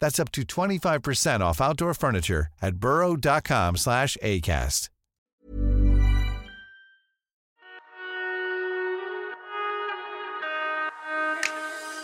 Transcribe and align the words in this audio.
That's 0.00 0.18
up 0.18 0.30
to 0.32 0.42
25% 0.42 1.40
off 1.40 1.60
outdoor 1.60 1.94
furniture 1.94 2.48
at 2.60 2.76
burrow.com 2.76 3.76
slash 3.76 4.16
ACAST. 4.22 4.90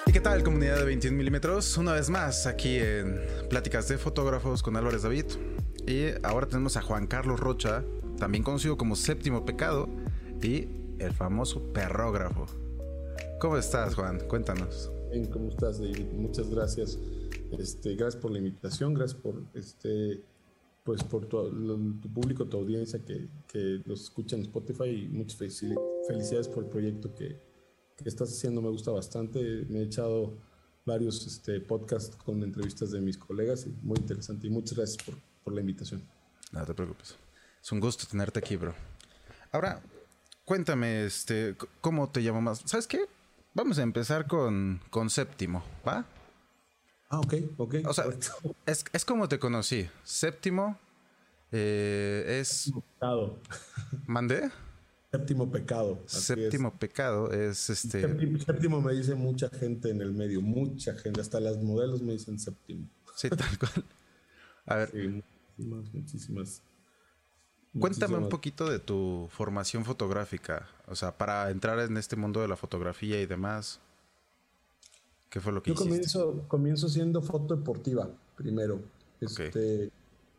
¿Y 0.08 0.12
qué 0.12 0.20
tal, 0.20 0.44
comunidad 0.44 0.76
de 0.76 0.84
21 0.84 1.16
milímetros? 1.16 1.76
Una 1.76 1.92
vez 1.92 2.08
más 2.08 2.46
aquí 2.46 2.78
en 2.78 3.20
Pláticas 3.50 3.88
de 3.88 3.98
Fotógrafos 3.98 4.62
con 4.62 4.76
Álvarez 4.76 5.02
David. 5.02 5.24
Y 5.84 6.10
ahora 6.24 6.46
tenemos 6.46 6.76
a 6.76 6.82
Juan 6.82 7.08
Carlos 7.08 7.40
Rocha, 7.40 7.82
también 8.16 8.44
conocido 8.44 8.76
como 8.76 8.94
Séptimo 8.94 9.44
Pecado 9.44 9.88
y 10.40 10.68
el 11.00 11.12
famoso 11.12 11.60
perrógrafo. 11.72 12.46
¿Cómo 13.40 13.56
estás, 13.56 13.96
Juan? 13.96 14.20
Cuéntanos. 14.28 14.92
Bien, 15.10 15.26
¿cómo 15.26 15.48
estás, 15.48 15.80
David? 15.80 16.06
Muchas 16.12 16.48
gracias. 16.50 16.98
Este, 17.52 17.94
gracias 17.94 18.20
por 18.20 18.30
la 18.30 18.38
invitación, 18.38 18.94
gracias 18.94 19.20
por 19.20 19.42
este 19.54 20.22
pues 20.84 21.02
por 21.02 21.26
tu, 21.26 21.38
público, 22.14 22.46
tu 22.46 22.58
audiencia 22.58 23.04
que, 23.04 23.26
que 23.48 23.82
nos 23.86 24.02
escucha 24.04 24.36
en 24.36 24.42
Spotify 24.42 24.84
y 24.84 25.08
muchas 25.08 25.40
felici- 25.40 25.76
felicidades 26.06 26.46
por 26.46 26.62
el 26.62 26.70
proyecto 26.70 27.12
que, 27.12 27.40
que 27.96 28.08
estás 28.08 28.30
haciendo, 28.30 28.62
me 28.62 28.68
gusta 28.68 28.92
bastante. 28.92 29.66
Me 29.68 29.80
he 29.80 29.82
echado 29.82 30.38
varios 30.84 31.26
este, 31.26 31.58
podcasts 31.60 32.14
con 32.14 32.40
entrevistas 32.44 32.92
de 32.92 33.00
mis 33.00 33.18
colegas 33.18 33.66
y 33.66 33.70
muy 33.82 33.98
interesante 33.98 34.46
y 34.46 34.50
muchas 34.50 34.76
gracias 34.76 35.02
por, 35.04 35.16
por 35.42 35.54
la 35.54 35.60
invitación. 35.60 36.04
No 36.52 36.64
te 36.64 36.72
preocupes. 36.72 37.16
Es 37.60 37.72
un 37.72 37.80
gusto 37.80 38.06
tenerte 38.08 38.38
aquí, 38.38 38.54
bro. 38.54 38.72
Ahora, 39.50 39.82
cuéntame, 40.44 41.04
este, 41.04 41.56
¿cómo 41.80 42.08
te 42.10 42.20
llamo 42.20 42.40
más? 42.42 42.62
¿Sabes 42.64 42.86
qué? 42.86 43.06
Vamos 43.54 43.80
a 43.80 43.82
empezar 43.82 44.28
con, 44.28 44.80
con 44.88 45.10
Séptimo, 45.10 45.64
¿va? 45.84 46.06
Ah, 47.08 47.20
ok, 47.20 47.34
ok. 47.56 47.74
O 47.86 47.92
sea, 47.92 48.06
es, 48.66 48.84
es 48.92 49.04
como 49.04 49.28
te 49.28 49.38
conocí. 49.38 49.88
Séptimo 50.02 50.78
eh, 51.52 52.38
es... 52.40 52.72
Pecado. 52.94 53.38
¿Mandé? 54.06 54.50
Séptimo 55.10 55.50
pecado. 55.50 56.02
es. 56.06 56.12
Séptimo 56.12 56.76
pecado 56.76 57.32
es 57.32 57.70
este... 57.70 58.00
Séptimo, 58.00 58.38
séptimo 58.38 58.80
me 58.80 58.92
dice 58.92 59.14
mucha 59.14 59.48
gente 59.48 59.90
en 59.90 60.00
el 60.00 60.12
medio, 60.12 60.40
mucha 60.40 60.94
gente, 60.94 61.20
hasta 61.20 61.40
las 61.40 61.58
modelos 61.58 62.02
me 62.02 62.12
dicen 62.12 62.38
séptimo. 62.38 62.88
Sí, 63.14 63.30
tal 63.30 63.58
cual. 63.58 63.84
A 64.66 64.76
ver, 64.76 64.90
Sí, 64.90 64.98
muchísimas, 65.08 65.94
muchísimas. 65.94 66.62
Cuéntame 67.78 68.16
un 68.16 68.28
poquito 68.28 68.68
de 68.68 68.78
tu 68.78 69.28
formación 69.30 69.84
fotográfica, 69.84 70.66
o 70.86 70.94
sea, 70.94 71.16
para 71.16 71.50
entrar 71.50 71.78
en 71.80 71.96
este 71.98 72.16
mundo 72.16 72.40
de 72.40 72.48
la 72.48 72.56
fotografía 72.56 73.20
y 73.20 73.26
demás. 73.26 73.80
¿Qué 75.36 75.40
fue 75.40 75.52
lo 75.52 75.62
que 75.62 75.68
Yo 75.68 75.74
hiciste? 75.74 75.90
comienzo, 75.90 76.44
comienzo 76.48 76.88
siendo 76.88 77.20
foto 77.20 77.54
deportiva 77.56 78.08
primero. 78.38 78.80
Este, 79.20 79.90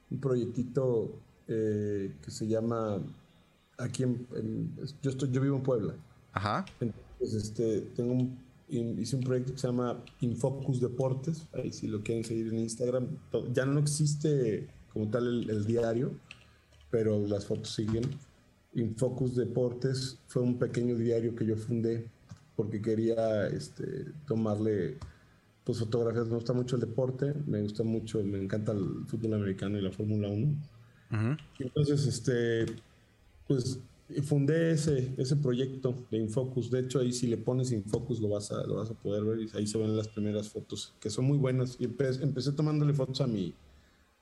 Un 0.09 0.19
proyectito 0.19 1.11
eh, 1.47 2.15
que 2.19 2.31
se 2.31 2.47
llama, 2.47 2.99
aquí 3.77 4.01
en, 4.01 4.25
en- 4.35 4.75
yo, 5.03 5.11
estoy, 5.11 5.29
yo 5.29 5.39
vivo 5.39 5.57
en 5.57 5.61
Puebla. 5.61 5.93
Ajá. 6.33 6.65
Entonces, 6.79 7.43
este, 7.43 7.81
tengo 7.95 8.13
un, 8.13 8.39
in- 8.69 8.97
hice 8.99 9.17
un 9.17 9.21
proyecto 9.23 9.53
que 9.53 9.59
se 9.59 9.67
llama 9.67 10.03
Infocus 10.21 10.81
Deportes. 10.81 11.45
Ahí 11.53 11.71
si 11.71 11.85
lo 11.85 12.01
quieren 12.01 12.23
seguir 12.23 12.47
en 12.47 12.57
Instagram. 12.57 13.05
Ya 13.53 13.67
no 13.67 13.79
existe 13.79 14.67
como 14.91 15.09
tal 15.11 15.27
el, 15.27 15.47
el 15.51 15.65
diario, 15.67 16.09
pero 16.89 17.19
las 17.27 17.45
fotos 17.45 17.69
siguen. 17.71 18.03
Infocus 18.73 19.35
Deportes 19.35 20.17
fue 20.27 20.41
un 20.41 20.57
pequeño 20.57 20.95
diario 20.95 21.35
que 21.35 21.45
yo 21.45 21.55
fundé 21.55 22.09
porque 22.57 22.81
quería 22.81 23.47
este, 23.47 24.05
tomarle 24.27 24.97
pues, 25.63 25.79
fotografías. 25.79 26.27
Me 26.27 26.35
gusta 26.35 26.51
mucho 26.51 26.75
el 26.75 26.81
deporte, 26.81 27.33
me 27.45 27.61
gusta 27.61 27.83
mucho, 27.83 28.21
me 28.23 28.41
encanta 28.43 28.73
el 28.73 29.05
fútbol 29.05 29.35
americano 29.35 29.77
y 29.77 29.81
la 29.81 29.91
Fórmula 29.91 30.27
1. 30.27 30.47
Ujú. 31.11 31.37
Y 31.59 31.63
Entonces, 31.63 32.05
este, 32.07 32.65
pues 33.47 33.79
fundé 34.23 34.71
ese, 34.71 35.13
ese 35.17 35.35
proyecto 35.35 35.93
de 36.09 36.17
Infocus. 36.17 36.71
De 36.71 36.79
hecho, 36.79 36.99
ahí 36.99 37.13
si 37.13 37.27
le 37.27 37.37
pones 37.37 37.71
Infocus 37.71 38.19
lo 38.19 38.29
vas 38.29 38.51
a, 38.51 38.65
lo 38.65 38.75
vas 38.75 38.89
a 38.89 38.93
poder 38.95 39.23
ver 39.23 39.39
y 39.39 39.49
ahí 39.55 39.67
se 39.67 39.77
ven 39.77 39.95
las 39.95 40.07
primeras 40.07 40.49
fotos, 40.49 40.93
que 40.99 41.09
son 41.11 41.25
muy 41.25 41.37
buenas. 41.37 41.77
Y 41.79 41.87
empe- 41.87 42.21
empecé 42.21 42.53
tomándole 42.53 42.93
fotos 42.93 43.21
a 43.21 43.27
mi, 43.27 43.53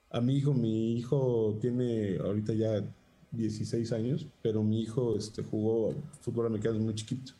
a 0.09 0.19
mi 0.19 0.35
hijo. 0.37 0.53
Mi 0.53 0.97
hijo 0.97 1.57
tiene 1.61 2.17
ahorita 2.17 2.53
ya 2.53 2.83
16 3.31 3.91
años, 3.93 4.27
pero 4.41 4.61
mi 4.61 4.81
hijo 4.81 5.15
este, 5.17 5.41
jugó 5.41 5.93
fútbol 6.21 6.47
americano 6.47 6.79
muy 6.79 6.95
chiquito. 6.95 7.31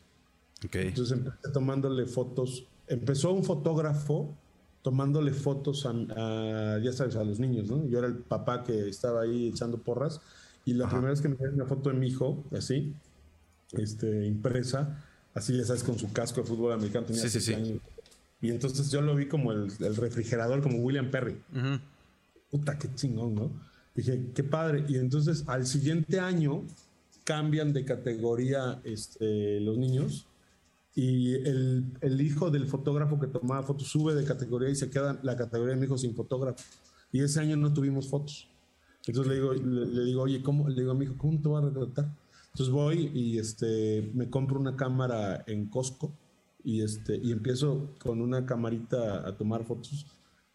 Ok. 0.64 0.74
Entonces 0.76 1.18
empecé 1.18 1.52
tomándole 1.52 2.06
fotos. 2.06 2.64
Empezó 2.88 3.32
un 3.32 3.44
fotógrafo 3.44 4.34
tomándole 4.82 5.32
fotos 5.32 5.84
a, 5.84 5.90
a, 5.90 6.78
ya 6.78 6.92
sabes, 6.92 7.16
a 7.16 7.24
los 7.24 7.40
niños, 7.40 7.68
¿no? 7.68 7.84
Yo 7.88 7.98
era 7.98 8.06
el 8.06 8.18
papá 8.18 8.62
que 8.62 8.88
estaba 8.88 9.22
ahí 9.22 9.48
echando 9.48 9.78
porras 9.78 10.20
y 10.64 10.74
la 10.74 10.88
primera 10.88 11.10
vez 11.10 11.20
que 11.20 11.28
me 11.28 11.34
dieron 11.36 11.56
una 11.56 11.66
foto 11.66 11.90
de 11.90 11.96
mi 11.96 12.06
hijo, 12.06 12.44
así, 12.56 12.92
este, 13.72 14.26
impresa, 14.26 15.04
así 15.34 15.56
ya 15.56 15.64
sabes, 15.64 15.82
con 15.82 15.98
su 15.98 16.12
casco 16.12 16.40
de 16.40 16.46
fútbol 16.46 16.72
americano, 16.72 17.06
tenía 17.06 17.22
Sí, 17.22 17.28
sí, 17.30 17.40
sí. 17.40 17.54
años. 17.54 17.80
Y 18.40 18.50
entonces 18.50 18.90
yo 18.90 19.00
lo 19.00 19.16
vi 19.16 19.26
como 19.26 19.50
el, 19.50 19.72
el 19.80 19.96
refrigerador, 19.96 20.62
como 20.62 20.78
William 20.78 21.10
Perry. 21.10 21.40
Ujú. 21.52 21.80
Puta, 22.50 22.78
qué 22.78 22.88
chingón, 22.94 23.34
¿no? 23.34 23.50
Dije, 23.94 24.26
qué 24.34 24.44
padre. 24.44 24.84
Y 24.88 24.98
entonces 24.98 25.42
al 25.48 25.66
siguiente 25.66 26.20
año 26.20 26.62
cambian 27.24 27.72
de 27.72 27.84
categoría 27.84 28.80
este, 28.84 29.58
los 29.60 29.76
niños 29.78 30.26
y 30.96 31.34
el, 31.34 31.84
el 32.00 32.20
hijo 32.20 32.50
del 32.50 32.66
fotógrafo 32.66 33.20
que 33.20 33.28
tomaba 33.28 33.62
fotos 33.62 33.86
sube 33.86 34.14
de 34.14 34.24
categoría 34.24 34.70
y 34.70 34.74
se 34.74 34.90
queda 34.90 35.20
la 35.22 35.36
categoría 35.36 35.74
de 35.74 35.80
mi 35.80 35.86
hijo 35.86 35.96
sin 35.98 36.14
fotógrafo. 36.14 36.64
Y 37.12 37.20
ese 37.20 37.38
año 37.38 37.56
no 37.56 37.72
tuvimos 37.72 38.08
fotos. 38.08 38.48
Entonces 39.06 39.28
le 39.30 39.34
digo, 39.36 39.52
le, 39.54 39.86
le 39.86 40.04
digo 40.04 40.22
oye, 40.22 40.42
¿cómo? 40.42 40.68
Le 40.68 40.80
digo 40.80 40.90
a 40.90 40.94
mi 40.94 41.04
hijo, 41.04 41.14
¿cómo 41.16 41.40
te 41.40 41.46
voy 41.48 41.62
a 41.62 41.66
retratar? 41.66 42.10
Entonces 42.52 42.72
voy 42.74 43.10
y 43.14 43.38
este, 43.38 44.10
me 44.14 44.28
compro 44.30 44.58
una 44.58 44.74
cámara 44.74 45.44
en 45.46 45.66
Costco 45.66 46.12
y, 46.64 46.80
este, 46.80 47.16
y 47.22 47.30
empiezo 47.30 47.90
con 48.02 48.20
una 48.22 48.46
camarita 48.46 49.28
a 49.28 49.36
tomar 49.36 49.64
fotos 49.64 50.06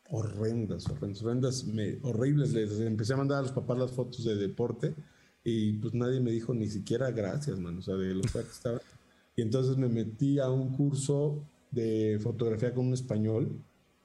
horrendas, 0.10 0.88
horrendas, 0.90 1.22
horrendas, 1.24 1.66
me- 1.66 2.00
horribles. 2.02 2.52
Les 2.54 2.80
empecé 2.82 3.14
a 3.14 3.18
mandar 3.18 3.38
a 3.40 3.42
los 3.44 3.52
papás 3.52 3.78
las 3.78 3.92
fotos 3.92 4.26
de 4.26 4.36
deporte 4.36 4.96
y 5.44 5.74
pues 5.74 5.94
nadie 5.94 6.20
me 6.20 6.32
dijo 6.32 6.54
ni 6.54 6.68
siquiera 6.68 7.12
gracias, 7.12 7.60
man, 7.60 7.78
o 7.78 7.82
sea, 7.82 7.96
de 7.96 8.14
lo 8.16 8.22
que 8.22 8.40
estaba. 8.40 8.80
Y 9.36 9.42
entonces 9.42 9.78
me 9.78 9.88
metí 9.88 10.40
a 10.40 10.50
un 10.50 10.76
curso 10.76 11.44
de 11.72 12.20
fotografía 12.22 12.74
con 12.74 12.88
un 12.88 12.94
español 12.94 13.62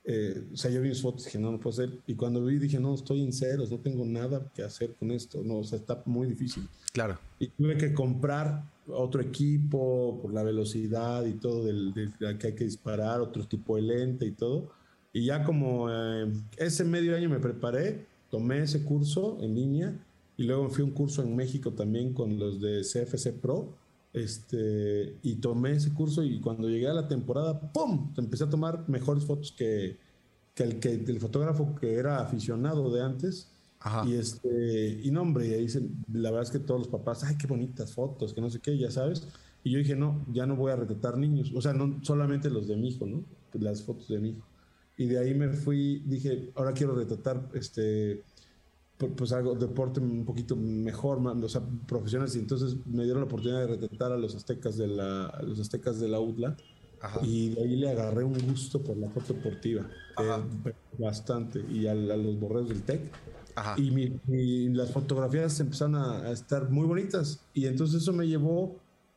eh, 0.08 0.44
o 0.52 0.56
sea, 0.56 0.70
yo 0.70 0.80
vi 0.80 0.90
mis 0.90 1.02
fotos 1.02 1.22
y 1.22 1.24
dije, 1.26 1.38
no, 1.40 1.50
no 1.50 1.58
puedo 1.58 1.74
ser. 1.74 1.90
Y 2.06 2.14
cuando 2.14 2.44
vi, 2.44 2.58
dije, 2.58 2.78
no, 2.78 2.94
estoy 2.94 3.22
en 3.22 3.32
ceros, 3.32 3.72
no 3.72 3.78
tengo 3.80 4.04
nada 4.04 4.48
que 4.54 4.62
hacer 4.62 4.94
con 4.94 5.10
esto. 5.10 5.42
No, 5.42 5.58
o 5.58 5.64
sea, 5.64 5.78
está 5.78 6.00
muy 6.06 6.28
difícil. 6.28 6.68
Claro. 6.92 7.18
Y 7.40 7.48
tuve 7.48 7.76
que 7.76 7.92
comprar 7.92 8.64
otro 8.86 9.20
equipo 9.20 10.20
por 10.22 10.32
la 10.32 10.44
velocidad 10.44 11.26
y 11.26 11.32
todo 11.32 11.64
del, 11.64 11.92
que 12.38 12.46
hay 12.46 12.54
que 12.54 12.64
disparar, 12.64 13.20
otro 13.20 13.46
tipo 13.48 13.74
de 13.74 13.82
lente 13.82 14.26
y 14.26 14.30
todo. 14.30 14.70
Y 15.12 15.26
ya 15.26 15.42
como 15.42 15.90
eh, 15.90 16.32
ese 16.56 16.84
medio 16.84 17.16
año 17.16 17.28
me 17.28 17.40
preparé, 17.40 18.06
tomé 18.30 18.62
ese 18.62 18.84
curso 18.84 19.38
en 19.40 19.56
línea 19.56 19.98
y 20.36 20.44
luego 20.44 20.68
fui 20.68 20.82
a 20.82 20.84
un 20.84 20.92
curso 20.92 21.22
en 21.22 21.34
México 21.34 21.72
también 21.72 22.12
con 22.12 22.38
los 22.38 22.60
de 22.60 22.82
CFC 22.82 23.32
Pro. 23.32 23.74
Este, 24.16 25.18
y 25.22 25.34
tomé 25.34 25.72
ese 25.72 25.92
curso 25.92 26.24
y 26.24 26.40
cuando 26.40 26.70
llegué 26.70 26.88
a 26.88 26.94
la 26.94 27.06
temporada, 27.06 27.60
¡pum! 27.70 28.14
Empecé 28.16 28.44
a 28.44 28.48
tomar 28.48 28.88
mejores 28.88 29.26
fotos 29.26 29.52
que, 29.52 29.98
que, 30.54 30.62
el, 30.62 30.80
que 30.80 30.88
el 30.88 31.20
fotógrafo 31.20 31.74
que 31.74 31.96
era 31.96 32.20
aficionado 32.20 32.90
de 32.90 33.02
antes. 33.02 33.52
Y 34.06 34.14
este, 34.14 35.00
y 35.04 35.10
no, 35.10 35.20
hombre, 35.20 35.48
y 35.48 35.52
ahí 35.52 35.66
la 36.14 36.30
verdad 36.30 36.44
es 36.44 36.50
que 36.50 36.58
todos 36.58 36.80
los 36.80 36.88
papás, 36.88 37.24
ay, 37.24 37.36
qué 37.36 37.46
bonitas 37.46 37.92
fotos, 37.92 38.32
que 38.32 38.40
no 38.40 38.48
sé 38.48 38.58
qué, 38.58 38.78
ya 38.78 38.90
sabes. 38.90 39.28
Y 39.62 39.70
yo 39.70 39.78
dije, 39.78 39.94
no, 39.94 40.24
ya 40.32 40.46
no 40.46 40.56
voy 40.56 40.72
a 40.72 40.76
retratar 40.76 41.18
niños. 41.18 41.52
O 41.54 41.60
sea, 41.60 41.74
no 41.74 42.02
solamente 42.02 42.48
los 42.48 42.66
de 42.66 42.76
mi 42.76 42.88
hijo, 42.88 43.04
¿no? 43.04 43.22
Las 43.52 43.82
fotos 43.82 44.08
de 44.08 44.18
mi 44.18 44.30
hijo. 44.30 44.46
Y 44.96 45.06
de 45.08 45.18
ahí 45.18 45.34
me 45.34 45.50
fui, 45.50 46.02
dije, 46.06 46.52
ahora 46.54 46.72
quiero 46.72 46.94
retratar 46.94 47.50
este 47.52 48.22
pues 48.98 49.32
algo, 49.32 49.54
deporte 49.54 50.00
un 50.00 50.24
poquito 50.24 50.56
mejor, 50.56 51.18
o 51.18 51.48
sea, 51.48 51.62
profesionales, 51.86 52.34
y 52.36 52.38
entonces 52.38 52.76
me 52.86 53.04
dieron 53.04 53.20
la 53.20 53.26
oportunidad 53.26 53.60
de 53.60 53.66
retratar 53.66 54.12
a 54.12 54.16
los 54.16 54.34
aztecas 54.34 54.76
de 54.76 54.86
la, 54.86 55.38
los 55.42 55.60
aztecas 55.60 56.00
de 56.00 56.08
la 56.08 56.20
UDLA, 56.20 56.56
y 57.22 57.50
de 57.50 57.62
ahí 57.62 57.76
le 57.76 57.90
agarré 57.90 58.24
un 58.24 58.38
gusto 58.48 58.82
por 58.82 58.96
la 58.96 59.08
foto 59.10 59.34
deportiva, 59.34 59.82
eh, 60.18 60.72
bastante, 60.98 61.62
y 61.70 61.86
a, 61.86 61.94
los 61.94 62.40
borreos 62.40 62.68
del 62.68 62.82
TEC, 62.82 63.12
y, 63.76 64.68
las 64.70 64.90
fotografías 64.92 65.60
empezaron 65.60 65.96
a, 65.96 66.30
estar 66.30 66.70
muy 66.70 66.86
bonitas, 66.86 67.44
y 67.52 67.66
entonces 67.66 68.02
eso 68.02 68.14
me 68.14 68.26
llevó 68.26 68.76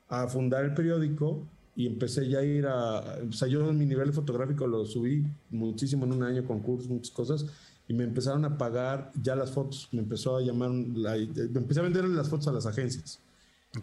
a 0.09 0.27
fundar 0.27 0.65
el 0.65 0.73
periódico, 0.73 1.47
y 1.73 1.87
empecé 1.87 2.27
ya 2.27 2.39
a 2.39 2.43
ir 2.43 2.67
a, 2.67 3.19
o 3.29 3.31
sea, 3.31 3.47
yo 3.47 3.71
mi 3.71 3.85
nivel 3.85 4.11
fotográfico 4.11 4.67
lo 4.67 4.85
subí 4.85 5.25
muchísimo 5.49 6.05
en 6.05 6.11
un 6.11 6.23
año, 6.23 6.43
con 6.43 6.59
cursos, 6.59 6.89
muchas 6.89 7.11
cosas, 7.11 7.45
y 7.89 7.93
me 7.95 8.03
empezaron 8.03 8.45
a 8.45 8.55
pagar 8.55 9.11
ya 9.19 9.35
las 9.35 9.51
fotos, 9.51 9.89
me 9.91 10.01
empezó 10.01 10.37
a 10.37 10.41
llamar, 10.41 10.69
la, 10.69 11.17
empecé 11.17 11.79
a 11.79 11.83
venderle 11.83 12.15
las 12.15 12.29
fotos 12.29 12.47
a 12.47 12.51
las 12.51 12.67
agencias. 12.67 13.19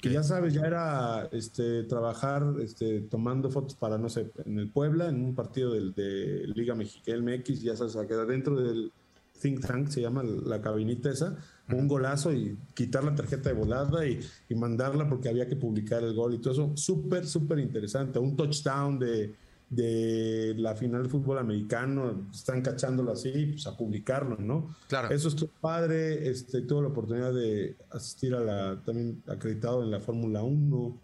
Que 0.01 0.11
ya 0.11 0.23
sabes, 0.23 0.55
ya 0.55 0.63
era 0.63 1.29
este, 1.33 1.83
trabajar 1.83 2.55
este, 2.61 3.01
tomando 3.01 3.51
fotos 3.51 3.75
para, 3.75 3.99
no 3.99 4.09
sé, 4.09 4.31
en 4.45 4.61
el 4.61 4.71
Puebla, 4.71 5.09
en 5.09 5.25
un 5.25 5.35
partido 5.35 5.73
del, 5.73 5.93
de 5.93 6.47
Liga 6.55 6.77
Mexicana 6.77 7.21
MX, 7.21 7.63
ya 7.63 7.77
sabes, 7.77 7.97
a 7.97 8.07
quedar 8.07 8.29
dentro 8.29 8.55
del 8.55 8.93
think 9.41 9.67
tank, 9.67 9.89
se 9.89 10.03
llama 10.03 10.23
la 10.23 10.61
cabinita 10.61 11.11
esa, 11.11 11.37
un 11.69 11.89
golazo 11.89 12.33
y 12.33 12.57
quitar 12.75 13.03
la 13.03 13.15
tarjeta 13.15 13.49
de 13.49 13.57
volada 13.57 14.07
y, 14.07 14.21
y 14.49 14.55
mandarla 14.55 15.09
porque 15.09 15.29
había 15.29 15.49
que 15.49 15.57
publicar 15.57 16.05
el 16.05 16.15
gol 16.15 16.35
y 16.35 16.39
todo 16.39 16.53
eso. 16.53 16.73
Súper, 16.77 17.27
súper 17.27 17.59
interesante. 17.59 18.21
Un 18.21 18.37
touchdown 18.37 19.01
de 19.01 19.35
de 19.69 20.55
la 20.57 20.77
final 20.77 21.05
de 21.05 21.09
fútbol 21.09 21.39
americano, 21.39 22.29
están 22.33 22.63
cachándolo 22.63 23.13
así, 23.13 23.47
pues 23.53 23.67
a 23.67 23.77
publicarlo, 23.77 24.37
¿no? 24.39 24.77
Claro. 24.89 25.11
Eso 25.11 25.29
es 25.29 25.45
padre, 25.61 26.29
este, 26.29 26.63
tuve 26.63 26.83
la 26.83 26.89
oportunidad 26.89 27.35
de 27.35 27.77
asistir 27.91 28.35
a 28.35 28.41
la, 28.41 28.83
también 28.85 29.23
acreditado 29.27 29.83
en 29.83 29.91
la 29.91 30.01
Fórmula 30.01 30.43
1, 30.43 31.01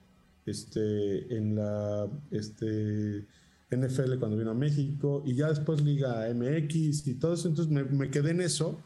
este, 0.47 1.37
en 1.37 1.57
la, 1.57 2.09
este, 2.31 3.27
NFL 3.75 4.19
cuando 4.19 4.37
vino 4.37 4.53
a 4.53 4.55
México, 4.55 5.23
y 5.27 5.35
ya 5.35 5.49
después 5.49 5.83
Liga 5.83 6.29
MX 6.33 7.07
y 7.09 7.15
todo 7.15 7.35
eso, 7.35 7.49
entonces 7.49 7.73
me, 7.73 8.11
quedé 8.11 8.31
en 8.31 8.43
eso, 8.43 8.79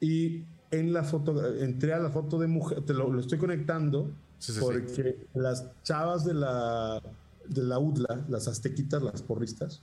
y 0.00 0.44
en 0.70 0.92
la 0.92 1.02
foto, 1.02 1.56
entré 1.56 1.92
a 1.92 1.98
la 1.98 2.10
foto 2.10 2.38
de 2.38 2.46
mujer, 2.46 2.82
te 2.82 2.94
lo, 2.94 3.18
estoy 3.18 3.38
conectando, 3.38 4.12
porque 4.60 5.26
las 5.34 5.66
chavas 5.82 6.24
de 6.24 6.34
la 6.34 7.02
de 7.48 7.62
la 7.62 7.78
UDLA, 7.78 8.26
las 8.28 8.48
aztequitas, 8.48 9.02
las 9.02 9.22
porristas, 9.22 9.82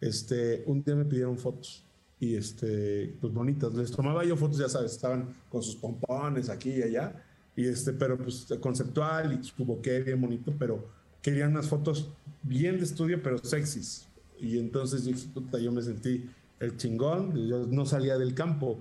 este, 0.00 0.62
un 0.66 0.82
día 0.82 0.94
me 0.94 1.04
pidieron 1.04 1.36
fotos 1.36 1.84
y 2.18 2.34
este, 2.34 3.14
pues 3.20 3.32
bonitas. 3.32 3.74
Les 3.74 3.90
tomaba 3.90 4.24
yo 4.24 4.36
fotos, 4.36 4.58
ya 4.58 4.68
sabes, 4.68 4.92
estaban 4.92 5.28
con 5.48 5.62
sus 5.62 5.76
pompones 5.76 6.48
aquí 6.48 6.70
y 6.70 6.82
allá, 6.82 7.22
y 7.56 7.66
este, 7.66 7.92
pero 7.92 8.16
pues 8.16 8.46
conceptual 8.60 9.38
y 9.40 9.44
su 9.44 9.64
boquete 9.64 10.04
bien 10.04 10.20
bonito, 10.20 10.52
pero 10.58 10.88
querían 11.22 11.52
unas 11.52 11.68
fotos 11.68 12.10
bien 12.42 12.78
de 12.78 12.84
estudio, 12.84 13.22
pero 13.22 13.38
sexys. 13.38 14.06
Y 14.38 14.58
entonces 14.58 15.04
dije, 15.04 15.28
puta, 15.34 15.58
yo 15.58 15.70
me 15.70 15.82
sentí 15.82 16.30
el 16.60 16.76
chingón, 16.76 17.34
yo 17.46 17.66
no 17.66 17.84
salía 17.84 18.16
del 18.18 18.34
campo. 18.34 18.78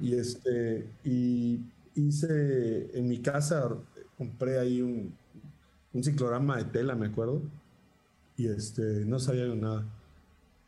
Y 0.00 0.14
este, 0.14 0.86
y 1.04 1.60
hice 1.94 2.96
en 2.98 3.08
mi 3.08 3.18
casa, 3.18 3.76
compré 4.16 4.58
ahí 4.58 4.80
un, 4.80 5.12
un 5.96 6.04
ciclorama 6.04 6.58
de 6.58 6.64
tela, 6.64 6.94
me 6.94 7.06
acuerdo. 7.06 7.40
Y 8.36 8.48
este, 8.48 9.04
no 9.06 9.18
sabía 9.18 9.46
nada. 9.54 9.86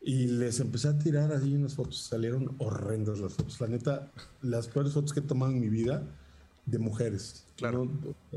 Y 0.01 0.27
les 0.27 0.59
empecé 0.59 0.87
a 0.87 0.97
tirar 0.97 1.31
así 1.31 1.53
unas 1.53 1.75
fotos. 1.75 2.01
Salieron 2.01 2.55
horrendas 2.57 3.19
las 3.19 3.33
fotos. 3.33 3.61
La 3.61 3.67
neta, 3.67 4.11
las 4.41 4.67
peores 4.67 4.93
fotos 4.93 5.13
que 5.13 5.19
he 5.19 5.23
tomado 5.23 5.51
en 5.51 5.59
mi 5.59 5.69
vida 5.69 6.03
de 6.65 6.79
mujeres. 6.79 7.45
Claro. 7.57 7.89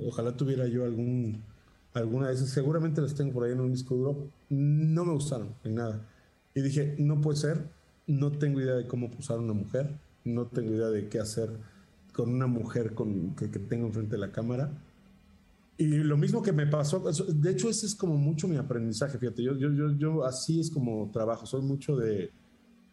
ojalá 0.07 0.37
tuviera 0.37 0.67
yo 0.67 0.85
algún, 0.85 1.43
alguna 1.95 2.29
de 2.29 2.35
esas. 2.35 2.51
Seguramente 2.51 3.01
las 3.01 3.15
tengo 3.15 3.33
por 3.33 3.45
ahí 3.45 3.53
en 3.53 3.61
un 3.61 3.73
disco 3.73 3.95
duro. 3.95 4.29
No 4.51 5.05
me 5.07 5.13
gustaron 5.15 5.55
en 5.65 5.77
nada. 5.77 6.07
Y 6.55 6.61
dije, 6.61 6.95
no 6.99 7.23
puede 7.23 7.39
ser. 7.39 7.71
No 8.07 8.33
tengo 8.33 8.61
idea 8.61 8.75
de 8.75 8.87
cómo 8.87 9.11
posar 9.11 9.39
una 9.39 9.55
mujer. 9.55 9.99
No 10.25 10.47
tengo 10.47 10.75
idea 10.75 10.89
de 10.89 11.09
qué 11.09 11.21
hacer 11.21 11.51
con 12.13 12.29
una 12.29 12.47
mujer 12.47 12.93
con, 12.93 13.35
que, 13.35 13.51
que 13.51 13.59
tengo 13.59 13.87
enfrente 13.87 14.17
de 14.17 14.19
la 14.19 14.33
cámara 14.33 14.71
y 15.79 15.87
lo 15.87 16.17
mismo 16.17 16.43
que 16.43 16.53
me 16.53 16.67
pasó, 16.67 17.01
de 17.01 17.51
hecho 17.51 17.69
ese 17.69 17.87
es 17.87 17.95
como 17.95 18.17
mucho 18.17 18.47
mi 18.47 18.57
aprendizaje, 18.57 19.19
fíjate, 19.19 19.43
yo, 19.43 19.57
yo, 19.57 19.71
yo, 19.73 19.91
yo 19.93 20.25
así 20.25 20.61
es 20.61 20.71
como 20.71 21.11
trabajo, 21.11 21.47
soy 21.47 21.63
mucho 21.63 21.97
de 21.97 22.31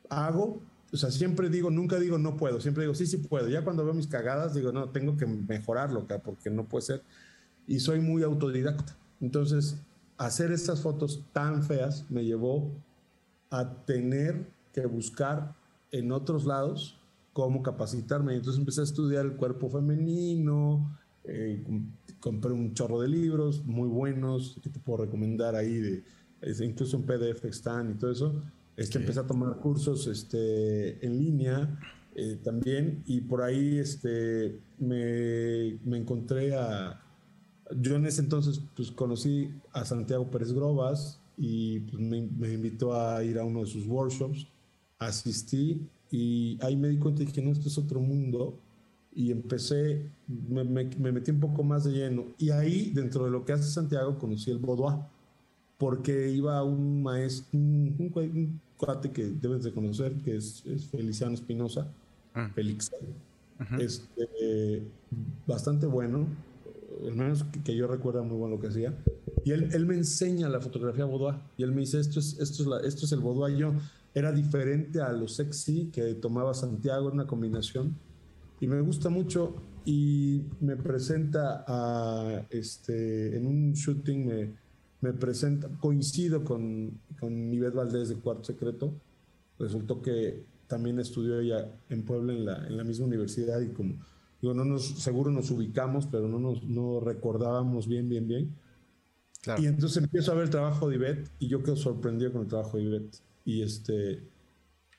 hago, 0.09 0.61
o 0.91 0.97
sea, 0.97 1.11
siempre 1.11 1.49
digo, 1.49 1.69
nunca 1.69 1.99
digo 1.99 2.17
no 2.17 2.35
puedo, 2.35 2.59
siempre 2.59 2.83
digo 2.83 2.95
sí, 2.95 3.05
sí 3.05 3.17
puedo. 3.17 3.47
Ya 3.47 3.63
cuando 3.63 3.85
veo 3.85 3.93
mis 3.93 4.07
cagadas 4.07 4.55
digo, 4.55 4.71
no, 4.71 4.89
tengo 4.89 5.17
que 5.17 5.25
mejorarlo, 5.25 6.07
porque 6.23 6.49
no 6.49 6.65
puede 6.65 6.85
ser. 6.85 7.03
Y 7.67 7.79
soy 7.79 7.99
muy 7.99 8.23
autodidacta. 8.23 8.97
Entonces, 9.21 9.77
hacer 10.17 10.51
estas 10.51 10.81
fotos 10.81 11.23
tan 11.31 11.63
feas 11.63 12.05
me 12.09 12.25
llevó 12.25 12.71
a 13.51 13.85
tener 13.85 14.49
que 14.73 14.85
buscar 14.85 15.53
en 15.91 16.11
otros 16.11 16.45
lados 16.45 16.99
cómo 17.33 17.61
capacitarme. 17.61 18.35
Entonces 18.35 18.59
empecé 18.59 18.81
a 18.81 18.85
estudiar 18.85 19.25
el 19.25 19.35
cuerpo 19.35 19.69
femenino, 19.69 20.97
eh, 21.31 21.63
compré 22.19 22.51
un 22.51 22.73
chorro 22.73 23.01
de 23.01 23.07
libros 23.07 23.63
muy 23.65 23.87
buenos 23.87 24.59
que 24.63 24.69
te 24.69 24.79
puedo 24.79 25.05
recomendar 25.05 25.55
ahí, 25.55 25.77
de, 25.77 26.03
incluso 26.65 26.97
en 26.97 27.03
PDF 27.03 27.45
están 27.45 27.91
y 27.91 27.93
todo 27.95 28.11
eso. 28.11 28.41
Este, 28.75 28.97
Empecé 28.97 29.19
a 29.19 29.27
tomar 29.27 29.57
cursos 29.57 30.07
este, 30.07 31.05
en 31.05 31.17
línea 31.17 31.79
eh, 32.15 32.39
también. 32.43 33.03
Y 33.05 33.21
por 33.21 33.41
ahí 33.41 33.77
este, 33.77 34.59
me, 34.77 35.77
me, 35.83 35.97
encontré 35.97 36.55
a... 36.55 37.01
Yo 37.77 37.95
en 37.95 38.05
ese 38.05 38.21
entonces 38.21 38.61
pues, 38.75 38.91
conocí 38.91 39.51
a 39.73 39.85
Santiago 39.85 40.29
Pérez 40.31 40.53
Grobas 40.53 41.19
y 41.37 41.81
pues, 41.81 42.01
me, 42.01 42.21
me 42.21 42.53
invitó 42.53 42.93
a 42.99 43.23
ir 43.23 43.37
a 43.37 43.45
uno 43.45 43.61
de 43.61 43.67
sus 43.67 43.85
workshops, 43.85 44.47
asistí 44.97 45.87
y 46.11 46.57
ahí 46.61 46.75
me 46.75 46.89
di 46.89 46.97
cuenta 46.97 47.21
y 47.21 47.25
dije, 47.27 47.41
no, 47.41 47.51
esto 47.51 47.67
es 47.67 47.77
otro 47.77 47.99
mundo 47.99 48.59
y 49.19 49.31
empecé, 49.31 50.09
me, 50.27 50.63
metí 50.63 51.31
un 51.31 51.41
poco 51.41 51.61
más 51.61 51.83
de 51.83 51.91
lleno. 51.91 52.27
Y 52.37 52.51
ahí, 52.51 52.91
dentro 52.91 53.25
de 53.25 53.31
lo 53.31 53.43
que 53.43 53.51
hace 53.51 53.69
Santiago, 53.69 54.17
conocí 54.17 54.49
el 54.49 54.59
boudoir, 54.59 54.95
porque 55.77 56.31
iba 56.31 56.63
un 56.63 57.03
maestro, 57.03 57.49
un, 57.59 58.61
cuate 58.77 59.11
que 59.11 59.25
debes 59.25 59.65
de 59.65 59.73
conocer, 59.73 60.13
que 60.19 60.37
es, 60.37 60.63
Feliciano 60.89 61.33
Espinosa, 61.33 61.91
ah. 62.33 62.49
Félix, 62.55 62.91
este, 63.77 64.83
bastante 65.45 65.85
bueno, 65.85 66.25
al 67.05 67.13
menos 67.13 67.43
que, 67.65 67.75
yo 67.75 67.87
recuerdo 67.87 68.23
muy 68.23 68.37
bueno 68.37 68.55
lo 68.55 68.61
que 68.61 68.67
hacía. 68.67 68.97
Y 69.43 69.51
él, 69.51 69.69
él 69.73 69.85
me 69.85 69.95
enseña 69.95 70.47
la 70.47 70.61
fotografía 70.61 71.03
boudoir, 71.03 71.35
y 71.57 71.63
él 71.63 71.73
me 71.73 71.81
dice, 71.81 71.99
esto 71.99 72.21
es, 72.21 72.39
esto 72.39 72.63
es, 72.63 72.69
la, 72.69 72.79
esto 72.87 73.05
es 73.05 73.11
el 73.11 73.19
boudoir. 73.19 73.57
Yo, 73.57 73.73
era 74.13 74.31
diferente 74.31 75.01
a 75.01 75.11
lo 75.11 75.27
sexy 75.27 75.89
que 75.91 76.13
tomaba 76.13 76.53
Santiago, 76.53 77.11
una 77.11 77.27
combinación 77.27 77.97
y 78.59 78.67
me 78.67 78.81
gusta 78.81 79.09
mucho 79.09 79.55
y 79.85 80.43
me 80.59 80.75
presenta 80.75 81.63
a, 81.67 82.45
este, 82.49 83.35
en 83.37 83.45
un 83.45 83.73
shooting 83.73 84.25
me, 84.27 84.53
me 85.01 85.13
presenta, 85.13 85.69
coincido 85.79 86.43
con, 86.43 86.99
con 87.19 87.49
Nivet 87.49 87.73
Valdés 87.73 88.09
de 88.09 88.15
Cuarto 88.15 88.43
Secreto, 88.43 88.93
resultó 89.57 90.01
que 90.01 90.43
también 90.67 90.99
estudió 90.99 91.39
ella 91.39 91.71
en 91.89 92.03
Puebla 92.03 92.33
en 92.33 92.45
la, 92.45 92.67
en 92.67 92.77
la 92.77 92.83
misma 92.83 93.07
universidad 93.07 93.59
y 93.61 93.69
como 93.69 93.95
digo, 94.41 94.53
no 94.53 94.65
nos, 94.65 94.85
seguro 94.85 95.31
nos 95.31 95.49
ubicamos, 95.51 96.05
pero 96.07 96.27
no 96.27 96.39
nos 96.39 96.63
no 96.63 96.99
recordábamos 96.99 97.87
bien, 97.87 98.07
bien, 98.09 98.27
bien. 98.27 98.55
Y 99.57 99.67
entonces 99.67 100.03
empiezo 100.03 100.31
a 100.31 100.35
ver 100.35 100.45
el 100.45 100.49
trabajo 100.49 100.89
de 100.89 100.95
Ivette 100.95 101.31
y 101.39 101.47
yo 101.47 101.63
quedo 101.63 101.77
sorprendido 101.77 102.31
con 102.33 102.41
el 102.41 102.47
trabajo 102.47 102.77
de 102.77 102.83
Ivette. 102.83 103.17
Y 103.45 103.61
este 103.63 104.28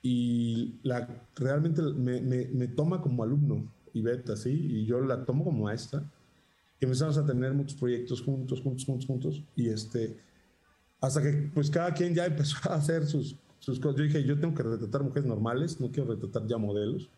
y 0.01 0.79
la, 0.83 1.07
realmente 1.35 1.81
me, 1.81 2.21
me, 2.21 2.47
me 2.47 2.67
toma 2.67 3.01
como 3.01 3.23
alumno, 3.23 3.69
y 3.93 4.01
Beta, 4.01 4.35
¿sí? 4.35 4.49
Y 4.51 4.85
yo 4.85 5.01
la 5.01 5.25
tomo 5.25 5.43
como 5.43 5.65
maestra. 5.65 6.03
Y 6.79 6.85
empezamos 6.85 7.17
a 7.17 7.25
tener 7.25 7.53
muchos 7.53 7.77
proyectos 7.77 8.21
juntos, 8.21 8.61
juntos, 8.61 8.85
juntos, 8.85 9.05
juntos. 9.05 9.43
Y 9.55 9.69
este, 9.69 10.17
hasta 10.99 11.21
que 11.21 11.49
pues 11.53 11.69
cada 11.69 11.93
quien 11.93 12.13
ya 12.13 12.25
empezó 12.27 12.57
a 12.69 12.75
hacer 12.75 13.05
sus, 13.05 13.35
sus 13.59 13.79
cosas. 13.79 13.97
Yo 13.97 14.03
dije, 14.03 14.23
yo 14.23 14.39
tengo 14.39 14.55
que 14.55 14.63
retratar 14.63 15.03
mujeres 15.03 15.25
normales, 15.27 15.79
no 15.79 15.91
quiero 15.91 16.13
retratar 16.13 16.47
ya 16.47 16.57
modelos. 16.57 17.09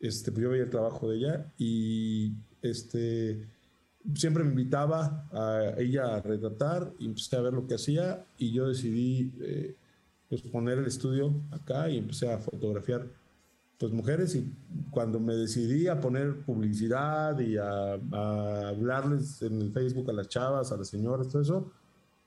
Este, 0.00 0.32
pues 0.32 0.42
yo 0.42 0.50
veía 0.50 0.64
el 0.64 0.70
trabajo 0.70 1.10
de 1.10 1.18
ella 1.18 1.52
y 1.58 2.32
este, 2.62 3.46
siempre 4.14 4.42
me 4.42 4.50
invitaba 4.50 5.28
a 5.30 5.74
ella 5.78 6.16
a 6.16 6.22
retratar 6.22 6.90
y 6.98 7.04
empecé 7.04 7.36
a 7.36 7.42
ver 7.42 7.52
lo 7.52 7.66
que 7.66 7.74
hacía 7.74 8.24
y 8.38 8.50
yo 8.50 8.66
decidí 8.66 9.30
eh, 9.42 9.74
pues 10.30 10.42
poner 10.42 10.78
el 10.78 10.86
estudio 10.86 11.34
acá 11.50 11.90
y 11.90 11.98
empecé 11.98 12.32
a 12.32 12.38
fotografiar 12.38 13.08
pues 13.80 13.92
mujeres 13.92 14.36
y 14.36 14.52
cuando 14.90 15.18
me 15.18 15.34
decidí 15.34 15.88
a 15.88 16.00
poner 16.00 16.44
publicidad 16.44 17.38
y 17.40 17.56
a, 17.56 17.94
hablarles 18.68 19.42
en 19.42 19.60
el 19.60 19.72
Facebook 19.72 20.08
a 20.10 20.12
las 20.12 20.28
chavas, 20.28 20.70
a 20.70 20.76
las 20.76 20.88
señoras, 20.88 21.28
todo 21.28 21.42
eso, 21.42 21.72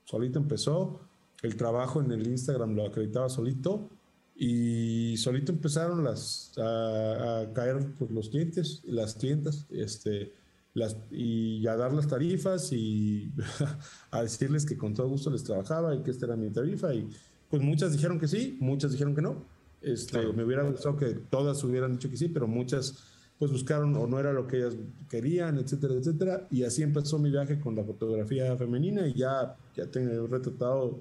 solito 0.04 0.38
empezó. 0.38 1.00
El 1.42 1.56
trabajo 1.56 2.00
en 2.02 2.10
el 2.10 2.26
Instagram 2.26 2.74
lo 2.74 2.84
acreditaba 2.84 3.28
solito 3.28 3.88
y 4.36 5.16
solito 5.16 5.52
empezaron 5.52 6.02
las, 6.02 6.52
a, 6.58 7.46
caer 7.54 7.86
pues, 7.98 8.10
los 8.10 8.28
clientes, 8.30 8.82
las 8.84 9.14
clientas, 9.14 9.66
este, 9.70 10.32
las, 10.74 10.96
y 11.12 11.64
a 11.68 11.76
dar 11.76 11.92
las 11.92 12.08
tarifas 12.08 12.72
y 12.72 13.32
a 14.10 14.22
decirles 14.22 14.66
que 14.66 14.76
con 14.76 14.92
todo 14.92 15.08
gusto 15.08 15.30
les 15.30 15.44
trabajaba 15.44 15.94
y 15.94 16.02
que 16.02 16.10
esta 16.10 16.26
era 16.26 16.36
mi 16.36 16.50
tarifa 16.50 16.92
y 16.92 17.08
pues 17.54 17.62
muchas 17.62 17.92
dijeron 17.92 18.18
que 18.18 18.26
sí, 18.26 18.56
muchas 18.58 18.90
dijeron 18.90 19.14
que 19.14 19.22
no 19.22 19.44
este, 19.80 20.18
Me 20.32 20.42
hubiera 20.42 20.64
gustado 20.64 20.96
que 20.96 21.14
todas 21.30 21.62
hubieran 21.62 21.92
dicho 21.92 22.10
que 22.10 22.16
sí, 22.16 22.26
pero 22.26 22.48
muchas 22.48 22.98
pues 23.38 23.52
buscaron 23.52 23.94
o 23.94 24.08
no 24.08 24.18
era 24.18 24.32
lo 24.32 24.48
que 24.48 24.56
ellas 24.56 24.74
querían, 25.08 25.58
etcétera, 25.58 25.94
etcétera. 25.94 26.48
Y 26.50 26.64
así 26.64 26.82
empezó 26.82 27.16
mi 27.20 27.30
viaje 27.30 27.60
con 27.60 27.76
la 27.76 27.84
fotografía 27.84 28.56
femenina 28.56 29.06
y 29.06 29.14
ya, 29.14 29.54
ya 29.76 29.86
tengo 29.86 30.26
retratado, 30.26 30.98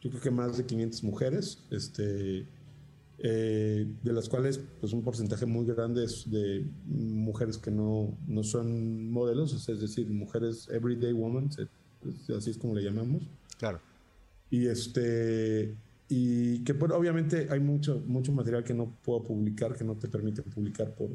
yo 0.00 0.10
creo 0.10 0.20
que 0.20 0.32
más 0.32 0.56
de 0.56 0.66
500 0.66 1.04
mujeres, 1.04 1.62
este, 1.70 2.44
eh, 3.20 3.86
de 4.02 4.12
las 4.12 4.28
cuales 4.28 4.60
pues 4.80 4.92
un 4.92 5.04
porcentaje 5.04 5.46
muy 5.46 5.64
grande 5.64 6.06
es 6.06 6.28
de 6.28 6.66
mujeres 6.86 7.56
que 7.56 7.70
no, 7.70 8.18
no 8.26 8.42
son 8.42 9.12
modelos, 9.12 9.68
es 9.68 9.80
decir, 9.80 10.10
mujeres 10.10 10.68
everyday 10.72 11.12
women, 11.12 11.48
así 12.36 12.50
es 12.50 12.58
como 12.58 12.74
le 12.74 12.82
llamamos. 12.82 13.22
Claro. 13.58 13.80
Y 14.50 14.66
este 14.66 15.76
y 16.08 16.64
que 16.64 16.74
pues, 16.74 16.90
obviamente 16.92 17.48
hay 17.50 17.60
mucho, 17.60 18.02
mucho 18.06 18.32
material 18.32 18.64
que 18.64 18.72
no 18.72 18.96
puedo 19.04 19.22
publicar, 19.22 19.76
que 19.76 19.84
no 19.84 19.94
te 19.94 20.08
permiten 20.08 20.44
publicar 20.44 20.94
por, 20.94 21.10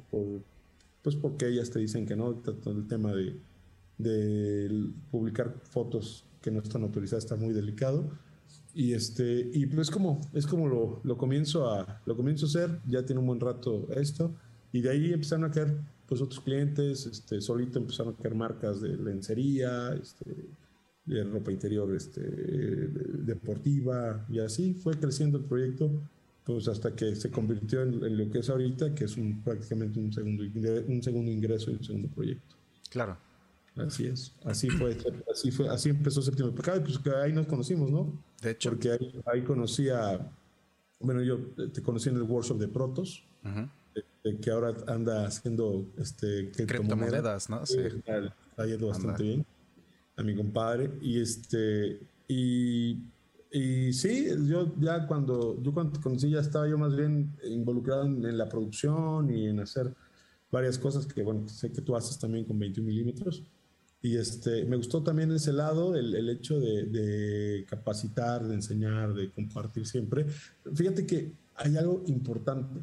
pues 1.02 1.16
porque 1.16 1.48
ellas 1.48 1.72
te 1.72 1.80
dicen 1.80 2.06
que 2.06 2.16
no, 2.16 2.44
el 2.66 2.88
tema 2.88 3.12
de, 3.12 3.36
de 3.98 4.92
publicar 5.10 5.56
fotos 5.64 6.26
que 6.42 6.52
no 6.52 6.60
están 6.60 6.84
autorizadas 6.84 7.24
está 7.24 7.36
muy 7.36 7.54
delicado. 7.54 8.08
Y 8.76 8.94
este, 8.94 9.50
y 9.54 9.66
pues 9.68 9.90
como, 9.90 10.22
es 10.34 10.46
como 10.46 10.68
lo, 10.68 11.02
lo, 11.04 11.18
comienzo 11.18 11.72
a, 11.72 12.02
lo 12.06 12.16
comienzo 12.16 12.46
a 12.46 12.50
hacer, 12.50 12.80
ya 12.88 13.04
tiene 13.04 13.20
un 13.20 13.28
buen 13.28 13.40
rato 13.40 13.88
esto, 13.96 14.36
y 14.72 14.82
de 14.82 14.90
ahí 14.90 15.14
empezaron 15.14 15.46
a 15.46 15.52
caer 15.52 15.76
pues 16.08 16.22
otros 16.22 16.40
clientes, 16.42 17.06
este, 17.06 17.40
solito 17.42 17.80
empezaron 17.80 18.14
a 18.14 18.22
caer 18.22 18.36
marcas 18.36 18.82
de 18.82 18.98
lencería, 18.98 19.94
este, 19.94 20.26
ropa 21.06 21.52
interior 21.52 21.94
este, 21.96 22.22
deportiva 22.22 24.26
y 24.30 24.40
así 24.40 24.74
fue 24.74 24.94
creciendo 24.94 25.38
el 25.38 25.46
proyecto 25.46 25.92
pues 26.46 26.68
hasta 26.68 26.96
que 26.96 27.16
se 27.16 27.32
convirtió 27.32 27.84
en, 27.84 28.18
lo 28.18 28.30
que 28.30 28.40
es 28.40 28.50
ahorita 28.50 28.94
que 28.94 29.06
es 29.06 29.18
un, 29.18 29.42
prácticamente 29.44 30.00
un 30.00 30.12
segundo 30.12 30.44
un 30.44 31.04
segundo 31.04 31.32
ingreso 31.32 31.72
y 31.72 31.76
un 31.76 31.84
segundo 31.84 32.10
proyecto. 32.10 32.56
Claro. 32.90 33.18
Así 33.76 34.06
es 34.06 34.34
así 34.46 34.70
fue 34.70 34.98
así 35.32 35.52
fue 35.52 35.68
así 35.68 35.90
empezó 35.90 36.22
Séptimo 36.22 36.54
Pecado 36.54 36.78
y 36.78 36.82
pues 36.82 37.00
ahí 37.16 37.34
nos 37.34 37.48
conocimos 37.48 37.90
no 37.90 38.14
de 38.42 38.52
hecho. 38.52 38.70
Porque 38.70 38.92
ahí, 38.92 39.22
ahí 39.26 39.44
conocí 39.44 39.90
a 39.90 40.32
bueno 41.00 41.22
yo 41.22 41.40
te 41.72 41.82
conocí 41.82 42.10
en 42.10 42.18
el 42.18 42.24
workshop 42.24 42.60
de 42.60 42.68
Protos 42.68 43.26
que 44.42 44.52
ahora 44.52 44.74
anda 44.88 45.28
haciendo 45.28 45.86
este 45.98 46.52
criptomonedas 46.52 47.50
no 47.50 47.66
sí. 47.66 47.78
ha 48.58 48.68
ido 48.68 48.88
bastante 48.88 49.24
bien 49.24 49.46
a 50.16 50.24
mi 50.24 50.36
compadre. 50.36 50.92
Y 51.02 51.20
este, 51.20 52.00
y, 52.28 52.98
y 53.52 53.94
sí, 53.94 54.28
yo 54.48 54.74
ya 54.80 55.08
cuando, 55.08 55.62
yo 55.62 55.74
cuando 55.74 56.00
conocí 56.02 56.30
ya 56.30 56.40
estaba 56.40 56.68
yo 56.68 56.78
más 56.78 56.96
bien 56.96 57.32
involucrado 57.44 58.06
en, 58.06 58.38
la 58.38 58.50
producción 58.50 59.30
y 59.36 59.48
en 59.48 59.60
hacer 59.60 59.94
varias 60.52 60.78
cosas 60.78 61.06
que, 61.06 61.24
bueno, 61.24 61.48
sé 61.48 61.72
que 61.72 61.82
tú 61.82 61.96
haces 61.96 62.18
también 62.20 62.46
con 62.46 62.60
21 62.60 62.88
milímetros. 62.88 63.44
Y 64.02 64.18
este, 64.18 64.66
me 64.66 64.76
gustó 64.76 65.02
también 65.02 65.32
ese 65.32 65.54
lado, 65.54 65.96
el, 65.96 66.14
el 66.14 66.30
hecho 66.30 66.60
de, 66.60 66.84
de, 66.84 67.66
capacitar, 67.70 68.46
de 68.46 68.56
enseñar, 68.56 69.14
de 69.14 69.32
compartir 69.32 69.86
siempre. 69.86 70.26
Fíjate 70.74 71.06
que 71.06 71.32
hay 71.56 71.78
algo 71.78 72.04
importante 72.08 72.82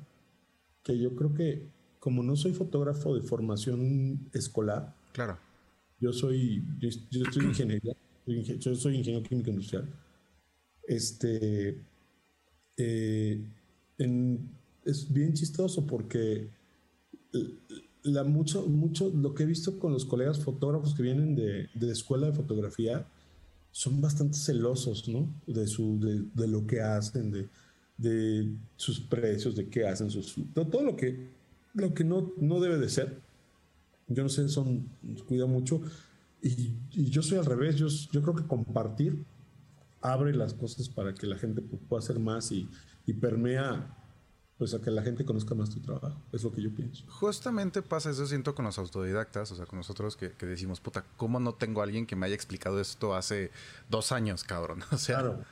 que 0.82 0.98
yo 0.98 1.14
creo 1.14 1.34
que 1.34 1.66
como 1.98 2.22
no 2.22 2.36
soy 2.36 2.54
fotógrafo 2.54 3.14
de 3.14 3.20
formación 3.20 4.30
escolar, 4.32 4.94
claro 5.12 5.36
yo 6.00 6.12
soy, 6.12 6.64
yo, 6.78 6.88
estoy 6.88 7.44
ingeniería, 7.44 7.94
yo 8.26 8.74
soy 8.74 8.96
ingeniero 8.96 9.26
químico 9.28 9.50
industrial. 9.50 9.88
Este, 10.86 11.78
eh, 12.76 13.40
es 14.84 15.12
bien 15.12 15.34
chistoso 15.34 15.86
porque 15.86 16.48
la, 18.02 18.24
mucho, 18.24 18.66
mucho, 18.66 19.10
lo 19.14 19.34
que 19.34 19.42
he 19.42 19.46
visto 19.46 19.78
con 19.78 19.92
los 19.92 20.04
colegas 20.04 20.42
fotógrafos 20.42 20.94
que 20.94 21.02
vienen 21.02 21.36
de, 21.36 21.68
de 21.74 21.86
la 21.86 21.92
escuela 21.92 22.26
de 22.26 22.32
fotografía 22.32 23.06
son 23.70 24.00
bastante 24.00 24.36
celosos, 24.36 25.08
¿no? 25.08 25.32
De, 25.46 25.66
su, 25.66 26.00
de, 26.00 26.24
de 26.34 26.48
lo 26.48 26.66
que 26.66 26.80
hacen, 26.80 27.30
de, 27.30 27.48
de, 27.98 28.50
sus 28.76 29.00
precios, 29.00 29.54
de 29.54 29.68
qué 29.68 29.86
hacen, 29.86 30.10
sus, 30.10 30.34
todo, 30.54 30.82
lo 30.82 30.96
que, 30.96 31.28
lo 31.74 31.94
que 31.94 32.02
no, 32.02 32.32
no 32.38 32.58
debe 32.58 32.78
de 32.78 32.88
ser 32.88 33.20
yo 34.10 34.22
no 34.22 34.28
sé, 34.28 34.48
son, 34.48 34.88
cuida 35.26 35.46
mucho. 35.46 35.80
Y, 36.42 36.74
yo 37.10 37.22
soy 37.22 37.38
al 37.38 37.46
revés, 37.46 37.76
yo, 37.76 37.88
yo 37.88 38.22
creo 38.22 38.34
que 38.34 38.46
compartir 38.46 39.24
abre 40.02 40.34
las 40.34 40.54
cosas 40.54 40.88
para 40.88 41.14
que 41.14 41.26
la 41.26 41.36
gente 41.36 41.62
pueda 41.62 42.00
hacer 42.00 42.18
más 42.18 42.52
y, 42.52 42.68
y 43.06 43.12
permea 43.14 43.96
pues 44.58 44.74
a 44.74 44.80
que 44.80 44.90
la 44.90 45.02
gente 45.02 45.24
conozca 45.24 45.54
más 45.54 45.70
tu 45.70 45.80
trabajo. 45.80 46.20
Es 46.32 46.44
lo 46.44 46.52
que 46.52 46.60
yo 46.60 46.74
pienso. 46.74 47.06
Justamente 47.08 47.80
pasa 47.80 48.10
eso, 48.10 48.26
siento, 48.26 48.54
con 48.54 48.66
los 48.66 48.78
autodidactas, 48.78 49.50
o 49.52 49.56
sea, 49.56 49.64
con 49.64 49.78
nosotros 49.78 50.18
que, 50.18 50.34
decimos, 50.44 50.80
puta, 50.80 51.06
¿cómo 51.16 51.40
no 51.40 51.54
tengo 51.54 51.80
a 51.80 51.84
alguien 51.84 52.06
que 52.06 52.14
me 52.14 52.26
haya 52.26 52.34
explicado 52.34 52.78
esto 52.78 53.14
hace 53.14 53.50
dos 53.88 54.12
años, 54.12 54.44
cabrón? 54.44 54.80
O 54.92 54.98
sea, 54.98 55.20
claro, 55.20 55.44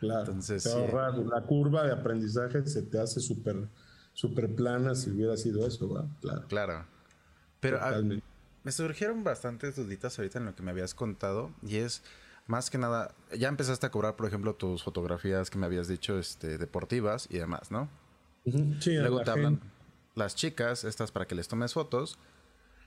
claro. 0.00 0.20
Entonces, 0.26 0.64
te 0.64 0.72
ahorrar, 0.72 1.16
la 1.18 1.42
curva 1.42 1.84
de 1.84 1.92
aprendizaje 1.92 2.66
se 2.66 2.82
te 2.82 2.98
hace 2.98 3.20
súper 3.20 3.68
súper 4.16 4.54
plana 4.54 4.94
si 4.94 5.10
hubiera 5.10 5.36
sido 5.36 5.66
eso, 5.66 5.88
¿verdad? 5.88 6.08
Claro. 6.20 6.48
Claro. 6.48 6.95
Pero 7.60 7.80
me 8.64 8.72
surgieron 8.72 9.24
bastantes 9.24 9.76
duditas 9.76 10.18
ahorita 10.18 10.38
en 10.38 10.46
lo 10.46 10.54
que 10.54 10.62
me 10.62 10.72
habías 10.72 10.94
contado 10.94 11.52
y 11.62 11.76
es 11.76 12.02
más 12.46 12.70
que 12.70 12.78
nada, 12.78 13.14
ya 13.36 13.48
empezaste 13.48 13.86
a 13.86 13.90
cobrar, 13.90 14.16
por 14.16 14.26
ejemplo, 14.26 14.54
tus 14.54 14.82
fotografías 14.82 15.50
que 15.50 15.58
me 15.58 15.66
habías 15.66 15.88
dicho 15.88 16.18
este, 16.18 16.58
deportivas 16.58 17.26
y 17.30 17.38
demás, 17.38 17.70
¿no? 17.70 17.88
Sí, 18.80 18.94
Luego 18.94 19.22
te 19.22 19.30
hablan 19.30 19.60
las 20.14 20.34
chicas, 20.34 20.84
estas 20.84 21.10
para 21.10 21.26
que 21.26 21.34
les 21.34 21.48
tomes 21.48 21.74
fotos. 21.74 22.18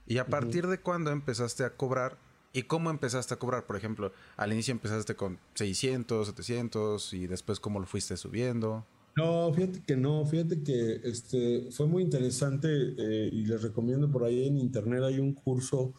¿Y 0.08 0.18
a 0.18 0.26
partir 0.26 0.68
de 0.68 0.80
cuándo 0.80 1.12
empezaste 1.12 1.64
a 1.64 1.76
cobrar? 1.76 2.18
¿Y 2.52 2.64
cómo 2.64 2.90
empezaste 2.90 3.34
a 3.34 3.38
cobrar? 3.38 3.66
Por 3.66 3.76
ejemplo, 3.76 4.12
al 4.38 4.52
inicio 4.52 4.72
empezaste 4.72 5.16
con 5.16 5.40
600, 5.54 6.28
700 6.28 7.14
y 7.14 7.28
después 7.28 7.60
cómo 7.60 7.80
lo 7.80 7.86
fuiste 7.86 8.18
subiendo. 8.18 8.86
No, 9.16 9.54
fíjate 9.54 9.82
que 9.86 9.96
no, 9.96 10.26
fíjate 10.26 10.64
que 10.64 11.02
este, 11.04 11.70
fue 11.72 11.88
muy 11.88 12.04
interesante 12.04 12.68
eh, 12.70 13.30
y 13.32 13.46
les 13.46 13.62
recomiendo 13.62 14.10
por 14.10 14.24
ahí 14.24 14.48
en 14.48 14.58
internet 14.58 15.04
hay 15.04 15.20
un 15.20 15.34
curso. 15.34 15.94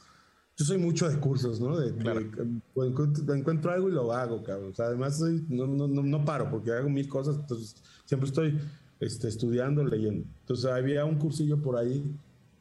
Yo 0.57 0.65
soy 0.65 0.79
mucho 0.79 1.09
de 1.09 1.19
cursos, 1.19 1.61
¿no? 1.61 1.79
De, 1.79 1.89
encuentro, 3.35 3.73
algo 3.73 3.89
y 3.89 3.93
lo 3.93 4.13
hago, 4.13 4.43
cabrón. 4.43 4.71
O 4.71 4.75
sea, 4.75 4.87
además 4.87 5.21
no, 5.49 5.67
no, 5.67 5.89
no, 5.89 6.25
paro 6.25 6.51
porque 6.51 6.73
hago 6.73 6.89
mil 6.89 7.09
cosas, 7.09 7.37
entonces 7.37 7.77
siempre 8.05 8.29
estoy 8.29 8.59
este, 9.01 9.29
estudiando, 9.29 9.85
leyendo. 9.85 10.27
Entonces 10.41 10.67
había 10.67 11.05
un 11.05 11.17
cursillo 11.17 11.61
por 11.61 11.77
ahí 11.77 12.05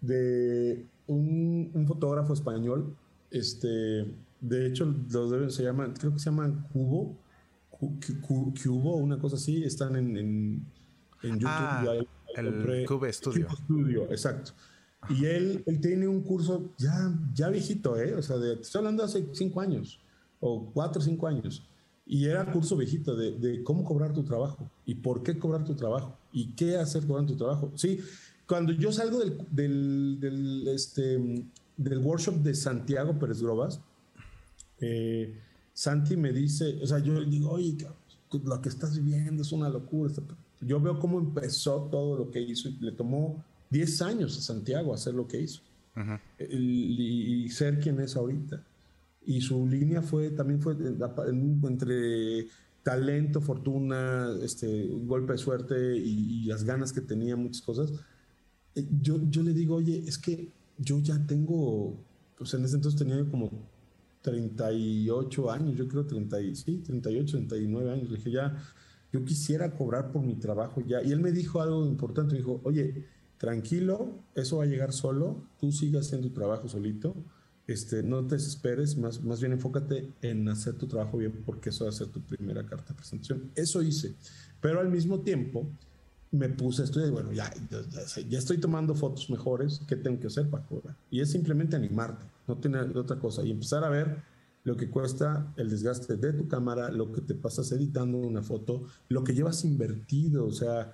de 0.01 0.85
un, 1.07 1.71
un 1.73 1.87
fotógrafo 1.87 2.33
español, 2.33 2.95
este, 3.31 3.67
de 4.41 4.67
hecho 4.67 4.93
los 5.11 5.31
deben, 5.31 5.51
se 5.51 5.63
llaman, 5.63 5.93
creo 5.93 6.13
que 6.13 6.19
se 6.19 6.29
llaman 6.29 6.65
Cubo 6.71 7.17
que 7.79 8.69
hubo 8.69 8.97
una 8.97 9.17
cosa 9.17 9.37
así, 9.37 9.63
están 9.63 9.95
en, 9.95 10.17
en, 10.17 11.39
YouTube. 11.39 11.47
Ah, 11.47 11.95
el 12.35 12.85
Cube 12.85 13.11
Studio. 13.13 13.47
Studio, 13.49 14.03
exacto. 14.11 14.51
Y 15.09 15.25
él, 15.25 15.63
él 15.65 15.79
tiene 15.79 16.07
un 16.07 16.21
curso 16.21 16.73
ya, 16.77 17.13
ya 17.33 17.49
viejito, 17.49 17.97
¿eh? 17.97 18.13
O 18.15 18.21
sea, 18.21 18.37
de, 18.37 18.53
estoy 18.55 18.79
hablando 18.79 19.03
hace 19.03 19.29
cinco 19.31 19.61
años, 19.61 19.99
o 20.39 20.71
cuatro 20.73 21.01
o 21.01 21.05
cinco 21.05 21.27
años. 21.27 21.65
Y 22.05 22.25
era 22.25 22.51
curso 22.51 22.75
viejito 22.75 23.15
de, 23.15 23.37
de, 23.37 23.63
cómo 23.63 23.83
cobrar 23.83 24.13
tu 24.13 24.23
trabajo 24.23 24.69
y 24.85 24.95
por 24.95 25.23
qué 25.23 25.37
cobrar 25.37 25.63
tu 25.63 25.75
trabajo 25.75 26.17
y 26.33 26.53
qué 26.55 26.75
hacer 26.75 27.05
con 27.05 27.25
tu 27.27 27.37
trabajo. 27.37 27.71
Sí, 27.75 27.99
cuando 28.47 28.73
yo 28.73 28.91
salgo 28.91 29.19
del, 29.19 29.37
del, 29.51 30.17
del, 30.19 30.67
este, 30.69 31.45
del 31.77 31.99
workshop 31.99 32.35
de 32.37 32.55
Santiago 32.55 33.17
Pérez 33.19 33.41
Grobas, 33.41 33.79
eh, 34.79 35.39
Santi 35.79 36.17
me 36.17 36.33
dice, 36.33 36.77
o 36.83 36.85
sea, 36.85 36.99
yo 36.99 37.23
digo, 37.23 37.51
oye, 37.51 37.77
lo 38.43 38.61
que 38.61 38.67
estás 38.67 38.97
viviendo 38.97 39.43
es 39.43 39.53
una 39.53 39.69
locura. 39.69 40.13
Yo 40.59 40.81
veo 40.81 40.99
cómo 40.99 41.19
empezó 41.19 41.87
todo 41.89 42.17
lo 42.17 42.31
que 42.31 42.41
hizo 42.41 42.67
y 42.67 42.73
le 42.81 42.91
tomó 42.91 43.45
10 43.69 44.01
años 44.01 44.37
a 44.37 44.41
Santiago 44.41 44.93
hacer 44.93 45.13
lo 45.13 45.25
que 45.25 45.39
hizo 45.39 45.61
y, 46.37 47.47
ser 47.49 47.79
quien 47.79 48.01
es 48.01 48.17
ahorita. 48.17 48.61
Y 49.25 49.39
su 49.39 49.65
línea 49.65 50.01
fue, 50.01 50.31
también 50.31 50.61
fue 50.61 50.75
entre 50.75 52.47
talento, 52.83 53.39
fortuna, 53.39 54.35
este, 54.43 54.85
golpe 55.05 55.31
de 55.31 55.37
suerte 55.37 55.95
y, 55.95 56.43
las 56.43 56.65
ganas 56.65 56.91
que 56.91 56.99
tenía, 56.99 57.37
muchas 57.37 57.61
cosas. 57.61 57.93
Eh, 58.75 58.85
yo, 59.01 59.17
yo 59.29 59.43
le 59.43 59.53
digo, 59.53 59.75
oye, 59.75 60.03
es 60.05 60.17
que 60.17 60.51
yo 60.77 60.99
ya 60.99 61.25
tengo, 61.25 61.95
pues 62.37 62.53
en 62.53 62.65
ese 62.65 62.75
entonces 62.75 62.99
tenía 62.99 63.23
como 63.31 63.78
38 64.21 65.51
años, 65.51 65.75
yo 65.75 65.87
creo 65.87 66.05
30, 66.05 66.37
sí, 66.53 66.77
38, 66.85 67.37
39 67.37 67.91
años. 67.91 68.09
Le 68.09 68.17
dije, 68.17 68.31
ya, 68.31 68.57
yo 69.11 69.23
quisiera 69.25 69.71
cobrar 69.71 70.11
por 70.11 70.23
mi 70.23 70.35
trabajo 70.35 70.81
ya. 70.81 71.01
Y 71.01 71.11
él 71.11 71.19
me 71.19 71.31
dijo 71.31 71.61
algo 71.61 71.85
importante, 71.85 72.33
me 72.33 72.39
dijo, 72.39 72.61
oye, 72.63 73.05
tranquilo, 73.37 74.23
eso 74.35 74.57
va 74.57 74.63
a 74.63 74.67
llegar 74.67 74.91
solo, 74.91 75.47
tú 75.59 75.71
sigas 75.71 76.05
haciendo 76.05 76.27
tu 76.27 76.33
trabajo 76.33 76.67
solito, 76.67 77.15
este, 77.67 78.03
no 78.03 78.25
te 78.25 78.35
desesperes, 78.35 78.97
más, 78.97 79.23
más 79.23 79.39
bien 79.39 79.53
enfócate 79.53 80.11
en 80.21 80.47
hacer 80.49 80.73
tu 80.75 80.87
trabajo 80.87 81.17
bien 81.17 81.43
porque 81.45 81.69
eso 81.69 81.85
va 81.85 81.91
a 81.91 81.93
ser 81.93 82.07
tu 82.07 82.21
primera 82.21 82.65
carta 82.65 82.89
de 82.89 82.95
presentación. 82.95 83.51
Eso 83.55 83.81
hice, 83.81 84.15
pero 84.59 84.79
al 84.79 84.89
mismo 84.89 85.21
tiempo 85.21 85.69
me 86.31 86.49
puse 86.49 86.83
a 86.83 86.85
estudiar, 86.85 87.11
bueno, 87.11 87.31
ya, 87.31 87.51
ya, 88.29 88.37
estoy 88.37 88.59
tomando 88.59 88.93
fotos 88.95 89.29
mejores, 89.29 89.81
¿qué 89.87 89.95
tengo 89.95 90.19
que 90.19 90.27
hacer 90.27 90.49
para 90.49 90.63
cobrar? 90.65 90.95
Y 91.09 91.21
es 91.21 91.31
simplemente 91.31 91.75
animarte, 91.75 92.25
no 92.47 92.57
tener 92.57 92.95
otra 92.97 93.17
cosa, 93.17 93.43
y 93.43 93.51
empezar 93.51 93.83
a 93.83 93.89
ver 93.89 94.23
lo 94.63 94.77
que 94.77 94.89
cuesta 94.89 95.51
el 95.57 95.69
desgaste 95.69 96.17
de 96.17 96.33
tu 96.33 96.47
cámara, 96.47 96.89
lo 96.89 97.11
que 97.11 97.21
te 97.21 97.33
pasas 97.33 97.71
editando 97.71 98.17
una 98.17 98.43
foto, 98.43 98.83
lo 99.07 99.23
que 99.23 99.33
llevas 99.33 99.65
invertido, 99.65 100.45
o 100.45 100.51
sea, 100.51 100.93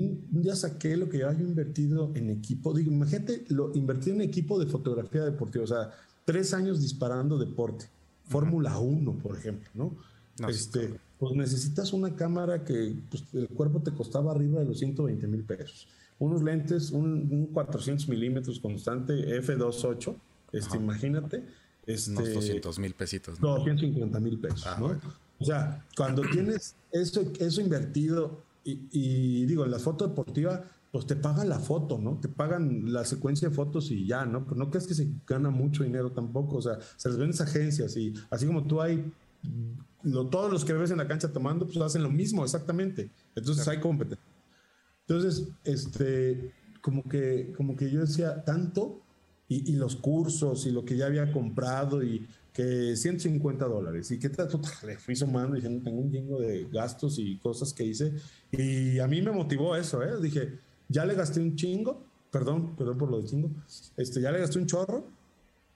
un 0.00 0.42
día 0.42 0.56
saqué 0.56 0.96
lo 0.96 1.08
que 1.08 1.18
yo 1.18 1.30
invertido 1.32 2.12
en 2.14 2.30
equipo. 2.30 2.72
Digo, 2.72 2.90
imagínate, 2.90 3.44
lo 3.48 3.72
invertí 3.74 4.10
en 4.10 4.20
equipo 4.22 4.58
de 4.58 4.66
fotografía 4.66 5.24
deportiva. 5.24 5.64
O 5.64 5.68
sea, 5.68 5.90
tres 6.24 6.54
años 6.54 6.80
disparando 6.80 7.38
deporte. 7.38 7.86
Fórmula 8.24 8.78
1, 8.78 9.18
por 9.18 9.36
ejemplo, 9.36 9.68
¿no? 9.74 10.48
este, 10.48 10.98
pues 11.22 11.36
necesitas 11.36 11.92
una 11.92 12.16
cámara 12.16 12.64
que 12.64 12.96
pues, 13.08 13.22
el 13.32 13.46
cuerpo 13.46 13.80
te 13.80 13.92
costaba 13.92 14.32
arriba 14.32 14.58
de 14.58 14.66
los 14.66 14.80
120 14.80 15.24
mil 15.28 15.44
pesos. 15.44 15.86
Unos 16.18 16.42
lentes, 16.42 16.90
un, 16.90 17.48
400 17.52 18.08
milímetros 18.08 18.58
constante 18.58 19.40
F28, 19.40 20.16
este, 20.50 20.76
imagínate. 20.78 21.44
Este, 21.86 22.10
Unos 22.10 22.34
200 22.34 22.78
mil 22.80 22.94
pesitos. 22.94 23.40
¿no? 23.40 23.50
250 23.50 24.18
mil 24.18 24.40
pesos, 24.40 24.66
ah, 24.66 24.76
¿no? 24.80 25.00
O 25.38 25.44
sea, 25.44 25.86
cuando 25.96 26.22
tienes 26.22 26.74
eso, 26.90 27.22
eso 27.38 27.60
invertido 27.60 28.42
y, 28.64 29.46
digo, 29.46 29.64
en 29.64 29.70
la 29.70 29.78
foto 29.78 30.08
deportiva, 30.08 30.64
pues 30.90 31.06
te 31.06 31.14
pagan 31.14 31.48
la 31.48 31.60
foto, 31.60 31.98
¿no? 31.98 32.18
Te 32.20 32.26
pagan 32.26 32.92
la 32.92 33.04
secuencia 33.04 33.48
de 33.48 33.54
fotos 33.54 33.92
y 33.92 34.08
ya, 34.08 34.24
¿no? 34.24 34.42
Pero 34.42 34.56
no 34.56 34.70
crees 34.70 34.88
que 34.88 34.94
se 34.94 35.08
gana 35.24 35.50
mucho 35.50 35.84
dinero 35.84 36.10
tampoco, 36.10 36.56
o 36.56 36.62
sea, 36.62 36.80
se 36.96 37.10
les 37.10 37.16
ven 37.16 37.30
agencias 37.30 37.96
y 37.96 38.12
así 38.28 38.44
como 38.44 38.64
tú 38.64 38.80
hay, 38.80 39.04
lo, 40.04 40.26
todos 40.28 40.50
los 40.50 40.64
que 40.64 40.72
ves 40.72 40.90
en 40.90 40.98
la 40.98 41.08
cancha 41.08 41.32
tomando, 41.32 41.66
pues 41.66 41.78
hacen 41.78 42.02
lo 42.02 42.10
mismo, 42.10 42.44
exactamente. 42.44 43.10
Entonces 43.34 43.66
hay 43.68 43.80
competencia. 43.80 44.24
Entonces, 45.06 45.48
este, 45.64 46.52
como 46.80 47.02
que, 47.04 47.52
como 47.56 47.76
que 47.76 47.90
yo 47.90 48.00
decía, 48.00 48.44
tanto, 48.44 49.00
y, 49.48 49.72
y 49.72 49.76
los 49.76 49.96
cursos 49.96 50.66
y 50.66 50.70
lo 50.70 50.84
que 50.84 50.96
ya 50.96 51.06
había 51.06 51.30
comprado 51.32 52.02
y 52.02 52.26
que 52.52 52.96
150 52.96 53.64
dólares. 53.64 54.10
¿Y 54.10 54.18
tal? 54.18 54.48
Le 54.86 54.98
fui 54.98 55.16
sumando 55.16 55.54
diciendo, 55.54 55.82
tengo 55.82 56.00
un 56.00 56.10
chingo 56.10 56.40
de 56.40 56.68
gastos 56.70 57.18
y 57.18 57.38
cosas 57.38 57.72
que 57.72 57.84
hice. 57.84 58.12
Y 58.50 58.98
a 58.98 59.06
mí 59.06 59.22
me 59.22 59.32
motivó 59.32 59.74
eso, 59.76 60.02
¿eh? 60.02 60.20
Dije, 60.20 60.58
ya 60.88 61.06
le 61.06 61.14
gasté 61.14 61.40
un 61.40 61.56
chingo, 61.56 62.04
perdón, 62.30 62.76
perdón 62.76 62.98
por 62.98 63.10
lo 63.10 63.20
de 63.20 63.28
chingo, 63.28 63.50
este, 63.96 64.20
ya 64.20 64.30
le 64.30 64.40
gasté 64.40 64.58
un 64.58 64.66
chorro, 64.66 65.06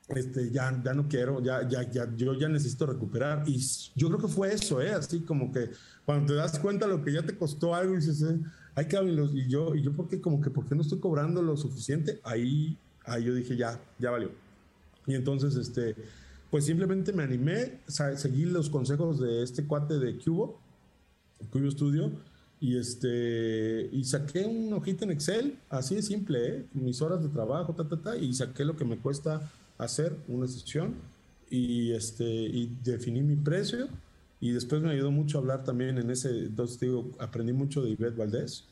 este, 0.09 0.51
ya, 0.51 0.81
ya 0.85 0.95
no 0.95 1.09
quiero, 1.09 1.43
ya, 1.43 1.69
ya, 1.69 1.91
ya, 1.91 2.09
yo 2.17 2.35
ya 2.35 2.49
necesito 2.49 2.87
recuperar. 2.87 3.43
Y 3.47 3.59
yo 3.95 4.09
creo 4.09 4.21
que 4.21 4.29
fue 4.29 4.53
eso, 4.53 4.81
¿eh? 4.81 4.93
Así 4.93 5.21
como 5.21 5.53
que 5.53 5.71
cuando 6.05 6.27
te 6.27 6.35
das 6.35 6.59
cuenta 6.59 6.87
lo 6.87 7.03
que 7.03 7.13
ya 7.13 7.23
te 7.23 7.37
costó 7.37 7.75
algo 7.75 7.95
y 7.95 7.97
dices, 7.97 8.23
eh, 8.23 8.39
hay 8.75 8.87
que 8.87 8.97
y 9.03 9.49
yo, 9.49 9.75
y 9.75 9.83
yo, 9.83 9.93
¿por 9.93 10.09
qué? 10.09 10.21
Como 10.21 10.41
que, 10.41 10.51
¿por 10.51 10.67
qué 10.67 10.75
no 10.75 10.83
estoy 10.83 11.01
cobrando 11.01 11.43
lo 11.43 11.57
suficiente? 11.57 12.21
Ahí, 12.23 12.79
ahí 13.05 13.25
yo 13.25 13.35
dije, 13.35 13.57
ya, 13.57 13.81
ya 13.99 14.11
valió. 14.11 14.31
Y 15.07 15.15
entonces, 15.15 15.57
este, 15.57 15.97
pues 16.51 16.67
simplemente 16.67 17.13
me 17.13 17.23
animé, 17.23 17.81
a 17.87 18.17
seguir 18.17 18.49
los 18.49 18.71
consejos 18.71 19.19
de 19.19 19.43
este 19.43 19.67
cuate 19.67 19.99
de 19.99 20.19
Cubo, 20.19 20.61
Cubo 21.51 21.71
Studio, 21.71 22.13
y 22.59 22.79
este 22.79 23.91
y 23.93 24.05
saqué 24.05 24.47
un 24.47 24.73
hojita 24.73 25.05
en 25.05 25.11
Excel, 25.11 25.59
así 25.69 25.95
de 25.95 26.03
simple, 26.03 26.49
¿eh? 26.49 26.67
mis 26.73 27.03
horas 27.03 27.23
de 27.23 27.29
trabajo, 27.29 27.75
ta, 27.75 27.87
ta, 27.87 28.01
ta, 28.01 28.17
y 28.17 28.33
saqué 28.33 28.65
lo 28.65 28.77
que 28.77 28.85
me 28.85 28.97
cuesta 28.97 29.51
hacer 29.79 30.17
una 30.29 30.47
sesión 30.47 30.95
y 31.51 31.93
este 31.93 32.25
y 32.25 32.77
definí 32.83 33.23
mi 33.23 33.37
precio 33.37 33.89
y 34.41 34.51
después 34.51 34.83
me 34.83 34.91
ayudó 34.91 35.11
mucho 35.11 35.39
a 35.39 35.41
hablar 35.41 35.65
también 35.65 35.99
en 35.99 36.11
ese, 36.11 36.29
entonces 36.31 36.79
digo, 36.81 37.11
aprendí 37.19 37.53
mucho 37.53 37.83
de 37.83 37.91
Ivette 37.91 38.17
Valdés, 38.17 38.65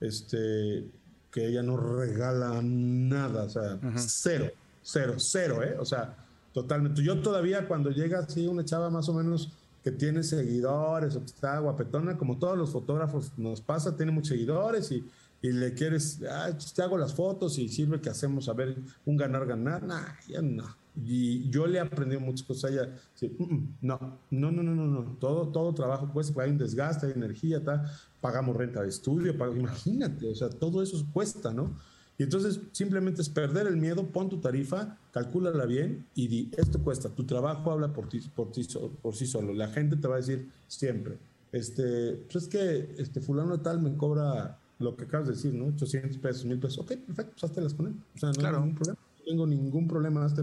este 0.00 0.84
que 1.30 1.46
ella 1.46 1.62
no 1.62 1.76
regala 1.76 2.60
nada, 2.62 3.44
o 3.44 3.48
sea, 3.48 3.78
cero, 3.96 4.50
cero, 4.82 5.14
cero, 5.18 5.62
¿eh? 5.62 5.76
O 5.78 5.84
sea, 5.84 6.16
Totalmente. 6.52 7.02
Yo 7.02 7.20
todavía 7.20 7.66
cuando 7.66 7.90
llega 7.90 8.20
así 8.20 8.46
una 8.46 8.64
chava 8.64 8.90
más 8.90 9.08
o 9.08 9.14
menos 9.14 9.50
que 9.82 9.90
tiene 9.90 10.22
seguidores 10.22 11.16
o 11.16 11.20
que 11.20 11.26
está 11.26 11.58
guapetona, 11.58 12.16
como 12.16 12.38
todos 12.38 12.56
los 12.56 12.70
fotógrafos 12.70 13.32
nos 13.36 13.60
pasa, 13.60 13.96
tiene 13.96 14.12
muchos 14.12 14.28
seguidores 14.28 14.92
y, 14.92 15.04
y 15.42 15.50
le 15.50 15.74
quieres, 15.74 16.20
ah, 16.30 16.56
te 16.56 16.82
hago 16.82 16.96
las 16.96 17.14
fotos 17.14 17.58
y 17.58 17.68
sirve 17.68 18.00
que 18.00 18.08
hacemos 18.08 18.48
a 18.48 18.52
ver 18.52 18.76
un 19.04 19.16
ganar-ganar. 19.16 19.82
Nah, 19.82 20.14
ya 20.28 20.40
no. 20.40 20.64
Y 21.04 21.50
yo 21.50 21.66
le 21.66 21.78
he 21.78 21.80
aprendido 21.80 22.20
muchas 22.20 22.46
cosas 22.46 22.70
a 22.70 22.72
ella. 22.72 22.94
Mm, 23.38 23.42
mm, 23.42 23.76
no, 23.80 24.18
no, 24.30 24.52
no, 24.52 24.62
no, 24.62 24.74
no, 24.74 24.86
no. 24.86 25.16
Todo, 25.18 25.48
todo 25.48 25.74
trabajo, 25.74 26.08
pues 26.12 26.32
hay 26.38 26.50
un 26.50 26.58
desgaste, 26.58 27.06
hay 27.06 27.12
energía, 27.12 27.62
tal. 27.62 27.82
pagamos 28.20 28.56
renta 28.56 28.82
de 28.82 28.88
estudio, 28.88 29.32
imagínate, 29.32 30.28
o 30.30 30.34
sea, 30.34 30.48
todo 30.48 30.80
eso 30.80 31.04
cuesta, 31.12 31.52
¿no? 31.52 31.76
Y 32.18 32.22
entonces 32.22 32.60
simplemente 32.70 33.20
es 33.20 33.28
perder 33.28 33.66
el 33.66 33.76
miedo, 33.76 34.06
pon 34.06 34.28
tu 34.28 34.38
tarifa, 34.38 34.96
calcúlala 35.12 35.66
bien 35.66 36.06
y 36.14 36.28
di, 36.28 36.50
esto 36.56 36.78
cuesta, 36.78 37.08
tu 37.08 37.24
trabajo 37.24 37.72
habla 37.72 37.92
por 37.92 38.08
ti, 38.08 38.20
por 38.36 38.52
ti, 38.52 38.68
por 39.00 39.16
sí 39.16 39.26
solo. 39.26 39.52
La 39.54 39.68
gente 39.68 39.96
te 39.96 40.06
va 40.06 40.16
a 40.16 40.18
decir 40.18 40.48
siempre, 40.68 41.18
este, 41.50 42.24
pues 42.30 42.44
es 42.44 42.48
que 42.48 42.94
este 42.98 43.20
fulano 43.20 43.60
tal 43.60 43.82
me 43.82 43.96
cobra 43.96 44.58
lo 44.82 44.96
que 44.96 45.04
acabas 45.04 45.28
de 45.28 45.34
decir, 45.34 45.54
¿no? 45.54 45.66
800 45.66 46.18
pesos, 46.18 46.44
1000 46.44 46.58
pesos. 46.58 46.78
Ok, 46.78 46.92
perfecto, 47.06 47.32
pues 47.32 47.44
haztelas 47.44 47.74
con 47.74 47.86
él. 47.86 47.94
O 48.14 48.18
sea, 48.18 48.30
no 48.32 48.46
hay 48.46 48.52
ningún 48.52 48.74
problema. 48.74 48.98
No 49.00 49.24
tengo 49.24 49.46
ningún 49.46 49.88
problema, 49.88 50.24
hazte 50.24 50.42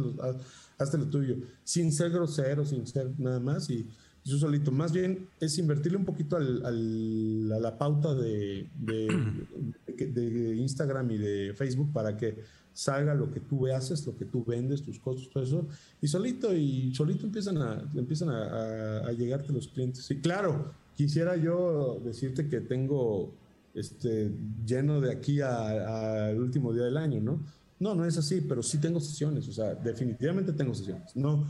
hazte 0.78 0.98
lo 0.98 1.08
tuyo. 1.08 1.36
Sin 1.64 1.92
ser 1.92 2.12
grosero, 2.12 2.66
sin 2.66 2.88
ser 2.88 3.12
nada 3.20 3.40
más 3.40 3.70
y 3.70 3.88
yo 4.24 4.38
solito. 4.38 4.72
Más 4.72 4.92
bien 4.92 5.28
es 5.40 5.58
invertirle 5.58 5.98
un 5.98 6.06
poquito 6.06 6.38
al, 6.38 7.52
a 7.52 7.60
la 7.60 7.78
pauta 7.78 8.14
de, 8.14 8.70
de, 8.80 10.56
Instagram 10.58 11.12
y 11.12 11.18
de 11.18 11.54
Facebook 11.56 11.92
para 11.92 12.16
que 12.16 12.44
salga 12.74 13.14
lo 13.14 13.32
que 13.32 13.40
tú 13.40 13.68
haces, 13.68 14.06
lo 14.06 14.16
que 14.16 14.26
tú 14.26 14.44
vendes, 14.46 14.82
tus 14.84 15.00
costos, 15.00 15.30
todo 15.30 15.44
eso. 15.44 15.68
Y 16.02 16.08
solito, 16.08 16.54
y 16.54 16.94
solito 16.94 17.26
empiezan 17.26 17.58
a, 17.58 17.90
empiezan 17.96 18.30
a, 18.30 19.12
llegarte 19.12 19.52
los 19.52 19.68
clientes. 19.68 20.10
Y 20.12 20.20
claro, 20.20 20.72
quisiera 20.96 21.36
yo 21.36 22.00
decirte 22.04 22.48
que 22.48 22.62
tengo 22.62 23.34
este, 23.80 24.32
lleno 24.66 25.02
de 25.02 25.12
aquí 25.12 25.42
al 25.42 26.38
último 26.40 26.74
día 26.74 26.84
del 26.84 26.98
año, 26.98 27.20
¿no? 27.20 27.40
No, 27.80 27.96
no 27.96 28.06
es 28.06 28.18
así, 28.18 28.42
pero 28.42 28.62
sí 28.62 28.78
tengo 28.80 29.00
sesiones, 29.00 29.48
o 29.48 29.54
sea, 29.54 29.74
definitivamente 29.74 30.52
tengo 30.52 30.74
sesiones. 30.74 31.16
No, 31.16 31.46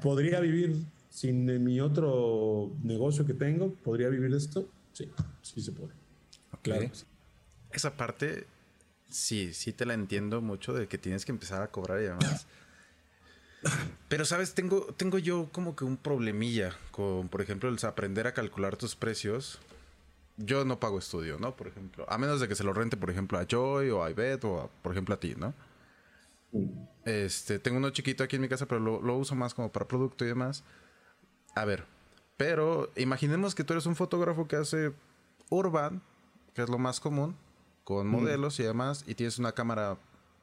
podría 0.00 0.40
vivir 0.40 0.76
sin 1.10 1.62
mi 1.62 1.80
otro 1.80 2.72
negocio 2.82 3.26
que 3.26 3.34
tengo, 3.34 3.74
¿podría 3.74 4.08
vivir 4.08 4.32
esto? 4.34 4.68
Sí, 4.92 5.10
sí 5.42 5.60
se 5.60 5.72
puede. 5.72 5.92
Claro. 6.62 6.88
Esa 7.72 7.96
parte, 7.96 8.46
sí, 9.08 9.52
sí 9.52 9.72
te 9.72 9.84
la 9.84 9.94
entiendo 9.94 10.40
mucho 10.40 10.72
de 10.72 10.86
que 10.86 10.98
tienes 10.98 11.24
que 11.24 11.32
empezar 11.32 11.62
a 11.62 11.70
cobrar 11.70 12.00
y 12.00 12.04
demás. 12.04 12.46
Pero, 14.08 14.24
¿sabes? 14.24 14.54
Tengo, 14.54 14.86
tengo 14.96 15.18
yo 15.18 15.48
como 15.52 15.76
que 15.76 15.84
un 15.84 15.96
problemilla 15.96 16.76
con, 16.90 17.28
por 17.28 17.40
ejemplo, 17.40 17.68
el 17.68 17.78
aprender 17.84 18.26
a 18.26 18.34
calcular 18.34 18.76
tus 18.76 18.96
precios. 18.96 19.58
Yo 20.44 20.64
no 20.64 20.80
pago 20.80 20.98
estudio, 20.98 21.38
¿no? 21.38 21.54
Por 21.56 21.68
ejemplo, 21.68 22.04
a 22.08 22.18
menos 22.18 22.40
de 22.40 22.48
que 22.48 22.54
se 22.54 22.64
lo 22.64 22.72
rente, 22.72 22.96
por 22.96 23.10
ejemplo, 23.10 23.38
a 23.38 23.46
Joy 23.46 23.90
o 23.90 24.02
a 24.02 24.10
Ivette 24.10 24.44
o, 24.44 24.70
por 24.82 24.92
ejemplo, 24.92 25.14
a 25.14 25.20
ti, 25.20 25.34
¿no? 25.36 25.54
Este, 27.04 27.58
tengo 27.58 27.78
uno 27.78 27.90
chiquito 27.90 28.22
aquí 28.24 28.36
en 28.36 28.42
mi 28.42 28.48
casa, 28.48 28.66
pero 28.66 28.80
lo, 28.80 29.00
lo 29.00 29.16
uso 29.16 29.34
más 29.34 29.54
como 29.54 29.70
para 29.70 29.88
producto 29.88 30.24
y 30.24 30.28
demás. 30.28 30.64
A 31.54 31.64
ver, 31.64 31.84
Pero 32.36 32.90
imaginemos 32.96 33.54
que 33.54 33.62
tú 33.62 33.74
eres 33.74 33.86
un 33.86 33.94
fotógrafo 33.94 34.48
que 34.48 34.56
hace 34.56 34.92
urban, 35.50 36.02
que 36.54 36.62
es 36.62 36.68
lo 36.68 36.78
más 36.78 36.98
común, 36.98 37.36
con 37.84 38.08
modelos 38.08 38.58
y 38.58 38.62
demás, 38.64 39.04
y 39.06 39.14
tienes 39.14 39.38
una 39.38 39.52
cámara 39.52 39.96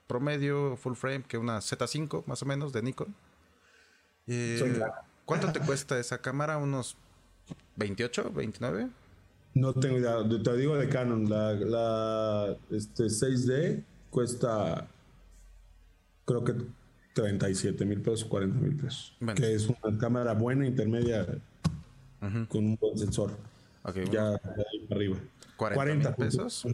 promedio, 0.07 0.77
full 0.77 0.93
frame, 0.93 1.23
que 1.23 1.37
una 1.37 1.59
Z5 1.59 2.23
más 2.25 2.41
o 2.41 2.45
menos 2.45 2.73
de 2.73 2.81
Nikon. 2.81 3.13
Eh, 4.27 4.79
¿Cuánto 5.25 5.51
te 5.51 5.59
cuesta 5.59 5.99
esa 5.99 6.19
cámara? 6.19 6.57
¿Unos 6.57 6.95
28, 7.75 8.31
29? 8.31 8.89
No 9.59 9.73
tengo 9.73 9.97
idea. 9.97 10.17
Te 10.43 10.57
digo 10.57 10.77
de 10.77 10.89
Canon. 10.89 11.29
La, 11.29 11.53
la 11.53 12.57
este 12.71 13.05
6D 13.05 13.83
cuesta 14.09 14.87
creo 16.25 16.43
que 16.43 16.55
37 17.13 17.85
mil 17.85 18.01
pesos, 18.01 18.25
40 18.25 18.59
mil 18.59 18.75
pesos. 18.75 19.15
Que 19.35 19.53
es 19.53 19.67
una 19.67 19.97
cámara 19.97 20.33
buena, 20.33 20.65
intermedia, 20.65 21.25
con 22.47 22.65
un 22.65 22.77
buen 22.79 22.97
sensor. 22.97 23.31
ya, 24.11 24.29
ahí 24.29 24.87
arriba. 24.89 25.17
40 25.57 26.15
pesos. 26.15 26.67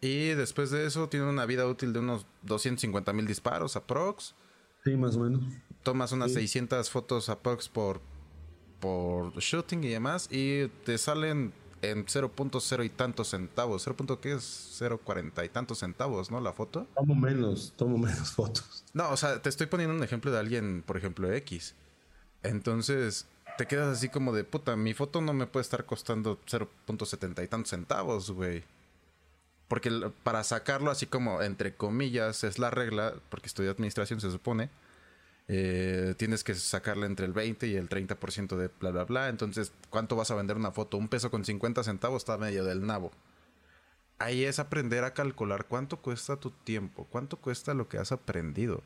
Y 0.00 0.28
después 0.28 0.70
de 0.70 0.86
eso 0.86 1.08
tiene 1.08 1.28
una 1.28 1.46
vida 1.46 1.66
útil 1.66 1.92
de 1.92 2.00
unos 2.00 2.26
250 2.42 3.12
mil 3.12 3.26
disparos 3.26 3.74
aprox. 3.76 4.34
Sí, 4.84 4.96
más 4.96 5.16
o 5.16 5.20
menos. 5.20 5.42
Tomas 5.82 6.12
unas 6.12 6.32
600 6.32 6.90
fotos 6.90 7.28
aprox 7.28 7.68
por, 7.68 8.00
por 8.80 9.34
shooting 9.38 9.82
y 9.84 9.88
demás 9.88 10.28
y 10.30 10.68
te 10.84 10.98
salen 10.98 11.52
en 11.90 12.06
0.0 12.06 12.84
y 12.84 12.88
tantos 12.90 13.30
centavos. 13.30 13.82
0. 13.84 14.18
¿qué 14.20 14.32
es? 14.34 14.80
0.40 14.80 15.44
y 15.44 15.48
tantos 15.48 15.78
centavos, 15.78 16.30
¿no? 16.30 16.40
La 16.40 16.52
foto. 16.52 16.86
Tomo 16.94 17.14
menos, 17.14 17.72
tomo 17.76 17.98
menos 17.98 18.30
fotos. 18.34 18.84
No, 18.92 19.10
o 19.10 19.16
sea, 19.16 19.40
te 19.40 19.48
estoy 19.48 19.66
poniendo 19.66 19.94
un 19.94 20.02
ejemplo 20.02 20.30
de 20.30 20.38
alguien, 20.38 20.82
por 20.86 20.96
ejemplo, 20.96 21.32
X. 21.32 21.74
Entonces, 22.42 23.26
te 23.56 23.66
quedas 23.66 23.96
así 23.96 24.08
como 24.08 24.32
de 24.32 24.44
puta, 24.44 24.76
mi 24.76 24.94
foto 24.94 25.20
no 25.20 25.32
me 25.32 25.46
puede 25.46 25.62
estar 25.62 25.84
costando 25.84 26.38
0.70 26.46 27.44
y 27.44 27.48
tantos 27.48 27.70
centavos, 27.70 28.30
güey. 28.30 28.64
Porque 29.68 29.90
para 30.22 30.44
sacarlo 30.44 30.90
así 30.90 31.06
como, 31.06 31.42
entre 31.42 31.74
comillas, 31.74 32.44
es 32.44 32.58
la 32.58 32.70
regla, 32.70 33.14
porque 33.30 33.48
estudié 33.48 33.70
administración, 33.70 34.20
se 34.20 34.30
supone. 34.30 34.70
Eh, 35.48 36.14
tienes 36.16 36.42
que 36.42 36.54
sacarle 36.54 37.06
entre 37.06 37.26
el 37.26 37.32
20 37.32 37.68
y 37.68 37.76
el 37.76 37.88
30% 37.88 38.56
de 38.56 38.70
bla, 38.80 38.90
bla, 38.90 39.04
bla. 39.04 39.28
Entonces, 39.28 39.72
¿cuánto 39.90 40.16
vas 40.16 40.30
a 40.30 40.34
vender 40.34 40.56
una 40.56 40.72
foto? 40.72 40.96
Un 40.96 41.08
peso 41.08 41.30
con 41.30 41.44
50 41.44 41.84
centavos 41.84 42.22
está 42.22 42.36
medio 42.36 42.64
del 42.64 42.84
nabo. 42.84 43.12
Ahí 44.18 44.44
es 44.44 44.58
aprender 44.58 45.04
a 45.04 45.14
calcular 45.14 45.66
cuánto 45.68 46.00
cuesta 46.00 46.36
tu 46.36 46.50
tiempo, 46.50 47.06
cuánto 47.10 47.36
cuesta 47.36 47.74
lo 47.74 47.88
que 47.88 47.98
has 47.98 48.12
aprendido. 48.12 48.82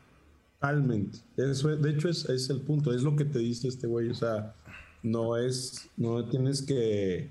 Totalmente. 0.61 1.19
Eso, 1.37 1.69
de 1.69 1.91
hecho, 1.91 2.09
es, 2.09 2.29
es 2.29 2.51
el 2.51 2.61
punto. 2.61 2.93
Es 2.93 3.03
lo 3.03 3.17
que 3.17 3.25
te 3.25 3.39
dice 3.39 3.69
este 3.69 3.87
güey. 3.87 4.11
O 4.11 4.15
sea, 4.15 4.55
no 5.03 5.37
es, 5.37 5.89
no 5.97 6.29
tienes 6.29 6.63
que 6.63 7.31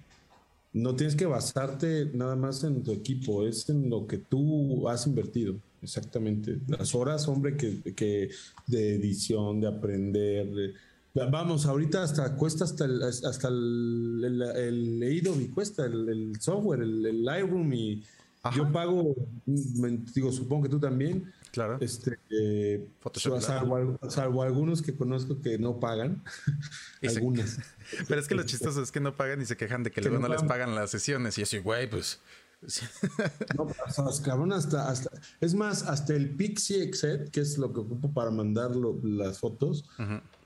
no 0.74 0.96
tienes 0.96 1.16
que 1.16 1.26
basarte 1.26 2.12
nada 2.14 2.36
más 2.36 2.64
en 2.64 2.84
tu 2.84 2.92
equipo, 2.92 3.48
es 3.48 3.70
en 3.70 3.90
lo 3.90 4.06
que 4.08 4.18
tú 4.18 4.88
has 4.88 5.08
invertido. 5.08 5.56
Exactamente. 5.82 6.60
Las 6.68 6.94
horas, 6.96 7.28
hombre, 7.28 7.56
que, 7.56 7.82
que 7.94 8.30
de 8.68 8.96
edición, 8.96 9.62
de 9.62 9.68
aprender. 9.68 10.74
vamos, 11.14 11.66
ahorita 11.66 12.04
hasta 12.04 12.36
cuesta 12.36 12.66
hasta 12.66 12.86
el, 12.86 13.02
hasta 13.04 13.48
el, 13.48 14.42
el, 14.56 15.04
el 15.04 15.52
cuesta 15.52 15.86
el, 15.86 16.34
software, 16.40 16.82
el, 16.82 17.24
Lightroom 17.24 17.74
y 17.74 18.04
yo 18.56 18.72
pago, 18.72 19.16
digo, 19.46 20.32
supongo 20.32 20.64
que 20.64 20.70
tú 20.70 20.80
también. 20.80 21.32
Claro. 21.52 21.78
Este, 21.82 22.20
eh, 22.30 22.88
salvo, 23.40 24.44
algunos 24.44 24.82
que 24.82 24.96
conozco 24.96 25.42
que 25.42 25.58
no 25.58 25.80
pagan. 25.80 26.24
algunos. 27.02 27.58
Pero 28.08 28.22
es 28.22 28.28
que 28.28 28.36
lo 28.36 28.44
chistoso 28.44 28.82
es 28.82 28.92
que 28.92 29.00
no 29.00 29.18
pagan 29.18 29.42
y 29.42 29.46
se 29.46 29.58
quejan 29.58 29.84
de 29.84 29.92
que, 29.92 30.02
luego 30.02 30.20
no, 30.20 30.28
les 30.28 30.44
pagan 30.44 30.76
las 30.76 30.92
sesiones. 30.92 31.38
Y 31.38 31.42
así, 31.42 31.58
güey, 31.58 31.90
pues. 31.90 32.20
No, 33.58 33.68
cabrón, 34.24 34.54
hasta, 34.54 34.90
hasta. 34.90 35.10
Es 35.40 35.54
más, 35.54 35.84
hasta 35.84 36.14
el 36.14 36.36
Pixie 36.36 36.84
Exet, 36.84 37.30
que 37.30 37.42
es 37.42 37.58
lo 37.58 37.72
que 37.72 37.80
ocupo 37.80 38.12
para 38.12 38.32
mandar 38.32 38.76
las 38.76 39.40
fotos, 39.40 39.86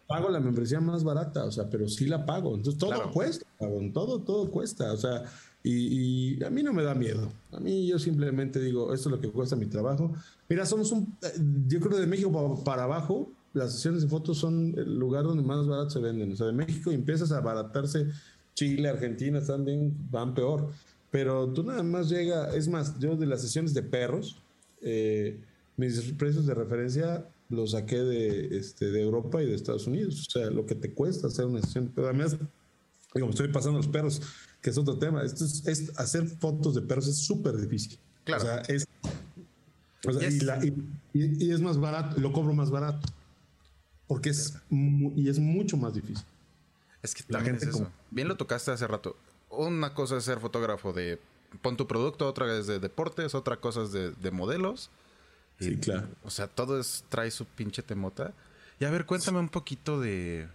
pago 0.08 0.30
la 0.30 0.40
membresía 0.40 0.80
más 0.80 1.04
barata, 1.04 1.46
o 1.46 1.52
sea, 1.52 1.70
pero 1.70 1.88
sí 1.90 2.06
la 2.06 2.26
pago. 2.26 2.56
Entonces 2.56 2.80
todo 2.80 3.12
cuesta, 3.12 3.46
todo, 3.94 4.22
todo 4.22 4.52
cuesta. 4.52 4.94
O 4.94 4.98
sea, 4.98 5.24
y, 5.64 6.44
a 6.44 6.50
mí 6.50 6.62
no 6.62 6.74
me 6.74 6.84
da 6.84 6.94
miedo. 6.94 7.32
A 7.52 7.60
mí 7.60 7.88
yo 7.88 7.98
simplemente 7.98 8.60
digo, 8.60 8.94
esto 8.94 9.10
es 9.10 9.16
lo 9.16 9.22
que 9.22 9.30
cuesta 9.30 9.56
mi 9.56 9.66
trabajo. 9.66 10.14
Mira, 10.50 10.66
somos 10.66 10.92
un, 10.92 11.16
eh, 11.22 11.32
yo 11.68 11.80
creo 11.80 11.98
de 11.98 12.08
México 12.08 12.62
para, 12.64 12.84
abajo, 12.84 13.32
las 13.54 13.74
sesiones 13.74 14.04
de 14.04 14.10
fotos 14.10 14.38
son 14.38 14.74
el 14.78 15.00
lugar 15.00 15.24
donde 15.24 15.42
más 15.42 15.66
barato 15.66 15.92
se 15.92 16.00
venden. 16.00 16.34
O 16.34 16.36
sea, 16.36 16.48
de 16.48 16.54
México 16.54 16.92
empiezas 16.92 17.32
a 17.32 17.38
abaratarse, 17.38 18.08
Chile, 18.56 18.90
Argentina 18.90 19.42
también 19.44 19.96
van 20.12 20.34
peor. 20.34 20.70
Pero 21.14 21.48
tú 21.54 21.62
nada 21.62 21.84
más 21.84 22.10
llega, 22.10 22.56
es 22.56 22.68
más, 22.68 22.98
yo 22.98 23.16
de 23.16 23.28
las 23.28 23.44
sesiones 23.44 23.76
de 23.76 23.84
perros, 23.84 24.42
eh, 24.82 25.40
mis 25.78 26.12
precios 26.14 26.48
de 26.48 26.56
referencia 26.56 27.30
los 27.50 27.74
saqué 27.74 28.00
de, 28.00 28.58
este, 28.58 28.90
de 28.90 29.04
Europa 29.04 29.44
y 29.44 29.46
de 29.46 29.54
Estados 29.54 29.86
Unidos. 29.86 30.26
O 30.28 30.32
sea, 30.32 30.50
lo 30.50 30.66
que 30.66 30.74
te 30.74 30.92
cuesta 30.92 31.28
hacer 31.28 31.46
una 31.46 31.62
sesión. 31.62 31.92
Pero 31.94 32.08
además, 32.08 32.36
digo, 33.14 33.28
me 33.28 33.30
estoy 33.32 33.50
pasando 33.50 33.78
los 33.78 33.88
perros 33.90 34.24
que 34.60 34.72
es 34.72 34.78
otro 34.80 34.98
tema. 34.98 35.22
Esto 35.22 35.46
es, 35.46 35.92
hacer 36.00 36.28
fotos 36.28 36.74
de 36.74 36.82
perros 36.82 37.08
es 37.08 37.20
súper 37.20 37.58
difícil. 37.58 38.00
Claro. 38.24 38.42
O 38.42 38.46
sea, 38.48 38.58
es, 38.62 38.88
y, 41.14 41.52
es 41.52 41.62
más 41.62 41.78
barato, 41.78 42.20
lo 42.20 42.34
cobro 42.34 42.56
más 42.56 42.72
barato. 42.72 43.08
Porque 44.08 44.32
es, 44.32 44.56
y 44.72 45.30
es 45.30 45.38
mucho 45.38 45.78
más 45.78 45.94
difícil. 45.94 46.26
Es 47.04 47.14
que 47.14 47.22
también 47.22 47.58
es 47.58 47.68
eso. 47.68 47.92
Bien 48.10 48.28
lo 48.28 48.36
tocaste 48.36 48.72
hace 48.72 48.88
rato. 48.88 49.16
Una 49.58 49.94
cosa 49.94 50.18
es 50.18 50.24
ser 50.24 50.40
fotógrafo 50.40 50.94
de 50.94 51.20
pon 51.62 51.78
tu 51.78 51.88
producto, 51.88 52.28
otra 52.28 52.58
es 52.58 52.68
de 52.68 52.80
deportes, 52.80 53.36
otra 53.36 53.58
cosa 53.58 53.84
es 53.84 53.92
de, 53.92 54.32
modelos. 54.32 54.90
Sí, 55.60 55.78
claro. 55.78 56.08
O 56.24 56.30
sea, 56.30 56.48
todo 56.48 56.80
es, 56.80 57.06
trae 57.10 57.32
su 57.32 57.46
pinche 57.46 57.84
temota. 57.84 58.34
Y 58.80 58.86
a 58.86 58.90
ver, 58.90 59.06
cuéntame 59.06 59.40
un 59.40 59.50
poquito 59.50 60.00
de, 60.00 60.48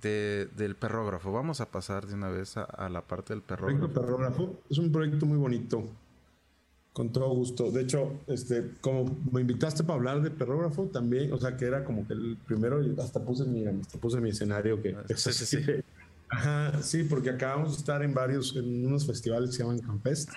del 0.00 0.76
perrógrafo. 0.76 1.32
Vamos 1.32 1.60
a 1.60 1.70
pasar 1.70 2.06
de 2.06 2.14
una 2.14 2.28
vez 2.28 2.56
a, 2.56 2.88
la 2.88 3.02
parte 3.02 3.32
del 3.34 3.42
perrógrafo. 3.42 3.92
perrógrafo 3.92 4.60
es 4.70 4.78
un 4.78 4.92
proyecto 4.92 5.26
muy 5.26 5.38
bonito. 5.38 5.84
Con 6.92 7.12
todo 7.12 7.28
gusto. 7.28 7.70
De 7.70 7.82
hecho, 7.82 8.20
este, 8.26 8.70
como 8.80 9.18
me 9.30 9.42
invitaste 9.42 9.84
para 9.84 9.98
hablar 9.98 10.22
de 10.22 10.30
perrógrafo 10.30 10.86
también, 10.86 11.30
o 11.30 11.36
sea 11.36 11.54
que 11.54 11.66
era 11.66 11.84
como 11.84 12.06
que 12.06 12.14
el 12.14 12.38
primero, 12.46 12.80
hasta 13.02 13.22
puse 13.22 13.44
mi, 13.44 13.66
hasta 13.66 13.98
puse 13.98 14.18
mi 14.18 14.30
escenario 14.30 14.80
que 14.80 14.96
sí, 15.14 15.32
sí, 15.32 15.44
sí. 15.44 15.58
Ajá, 16.28 16.82
sí, 16.82 17.04
porque 17.04 17.30
acabamos 17.30 17.72
de 17.72 17.78
estar 17.78 18.02
en 18.02 18.12
varios, 18.12 18.56
en 18.56 18.86
unos 18.86 19.06
festivales 19.06 19.50
que 19.50 19.56
se 19.56 19.62
llaman 19.62 19.78
Campest. 19.80 20.30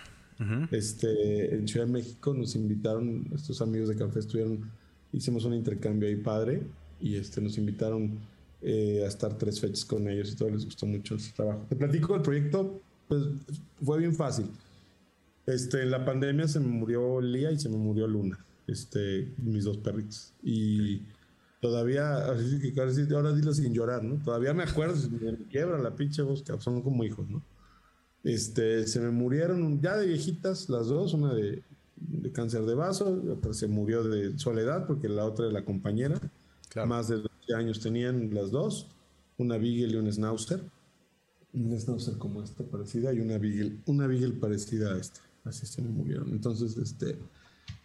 este, 0.71 1.55
en 1.55 1.67
Ciudad 1.67 1.85
de 1.85 1.91
México 1.91 2.33
nos 2.33 2.55
invitaron, 2.55 3.27
estos 3.33 3.61
amigos 3.61 3.89
de 3.89 3.95
Campest 3.95 4.29
tuvieron, 4.31 4.71
hicimos 5.11 5.45
un 5.45 5.53
intercambio 5.53 6.07
ahí 6.07 6.15
padre 6.15 6.61
y 7.01 7.15
este, 7.15 7.41
nos 7.41 7.57
invitaron 7.57 8.19
eh, 8.61 9.03
a 9.03 9.07
estar 9.07 9.37
tres 9.37 9.59
fechas 9.59 9.85
con 9.85 10.07
ellos 10.09 10.31
y 10.31 10.35
todo 10.35 10.49
les 10.49 10.65
gustó 10.65 10.85
mucho 10.85 11.17
su 11.17 11.33
trabajo. 11.33 11.65
Te 11.67 11.75
platico 11.75 12.15
el 12.15 12.21
proyecto, 12.21 12.81
pues 13.07 13.23
fue 13.83 13.99
bien 13.99 14.13
fácil. 14.13 14.45
Este, 15.45 15.81
en 15.81 15.91
la 15.91 16.05
pandemia 16.05 16.47
se 16.47 16.59
me 16.59 16.67
murió 16.67 17.19
Lía 17.21 17.51
y 17.51 17.59
se 17.59 17.69
me 17.69 17.77
murió 17.77 18.07
Luna, 18.07 18.37
este, 18.67 19.31
mis 19.37 19.63
dos 19.63 19.77
perritos. 19.77 20.33
Y 20.43 21.01
todavía, 21.59 22.31
así 22.31 22.59
que 22.73 23.13
ahora 23.15 23.33
dilo 23.33 23.53
sin 23.53 23.73
llorar, 23.73 24.03
¿no? 24.03 24.23
Todavía 24.23 24.53
me 24.53 24.63
acuerdo, 24.63 24.95
se 24.95 25.09
me 25.09 25.37
quiebra 25.49 25.77
la 25.77 25.95
pinche 25.95 26.21
voz, 26.21 26.43
son 26.59 26.81
como 26.81 27.03
hijos, 27.03 27.29
¿no? 27.29 27.43
Este, 28.23 28.85
se 28.87 28.99
me 28.99 29.11
murieron 29.11 29.81
ya 29.81 29.97
de 29.97 30.07
viejitas 30.07 30.69
las 30.69 30.87
dos, 30.87 31.13
una 31.13 31.33
de, 31.33 31.63
de 31.95 32.31
cáncer 32.31 32.65
de 32.65 32.75
vaso, 32.75 33.21
otra 33.31 33.53
se 33.53 33.67
murió 33.67 34.03
de 34.03 34.37
soledad 34.37 34.87
porque 34.87 35.07
la 35.09 35.25
otra 35.25 35.47
es 35.47 35.53
la 35.53 35.63
compañera. 35.63 36.19
Más 36.85 37.07
de 37.07 37.15
12 37.17 37.29
años 37.55 37.79
tenían 37.79 38.33
las 38.33 38.51
dos, 38.51 38.87
una 39.37 39.57
Beagle 39.57 39.93
y 39.93 39.95
un 39.95 40.11
Schnauzer. 40.11 40.61
Un 41.53 41.77
Schnauzer 41.79 42.17
como 42.17 42.43
esta 42.43 42.63
parecida 42.63 43.11
y 43.13 43.19
una 43.19 43.37
Beagle, 43.37 43.77
una 43.85 44.05
Beagle 44.05 44.33
parecida 44.33 44.93
a 44.93 44.97
esta. 44.97 45.21
Así 45.45 45.65
se 45.65 45.81
me 45.81 45.89
murieron. 45.89 46.29
Entonces, 46.29 46.77
este, 46.77 47.17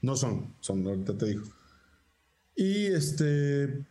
no 0.03 0.17
son, 0.17 0.55
son, 0.61 0.87
ahorita 0.87 1.17
te 1.17 1.27
digo. 1.27 1.45
Y 2.57 2.87
este, 2.87 3.85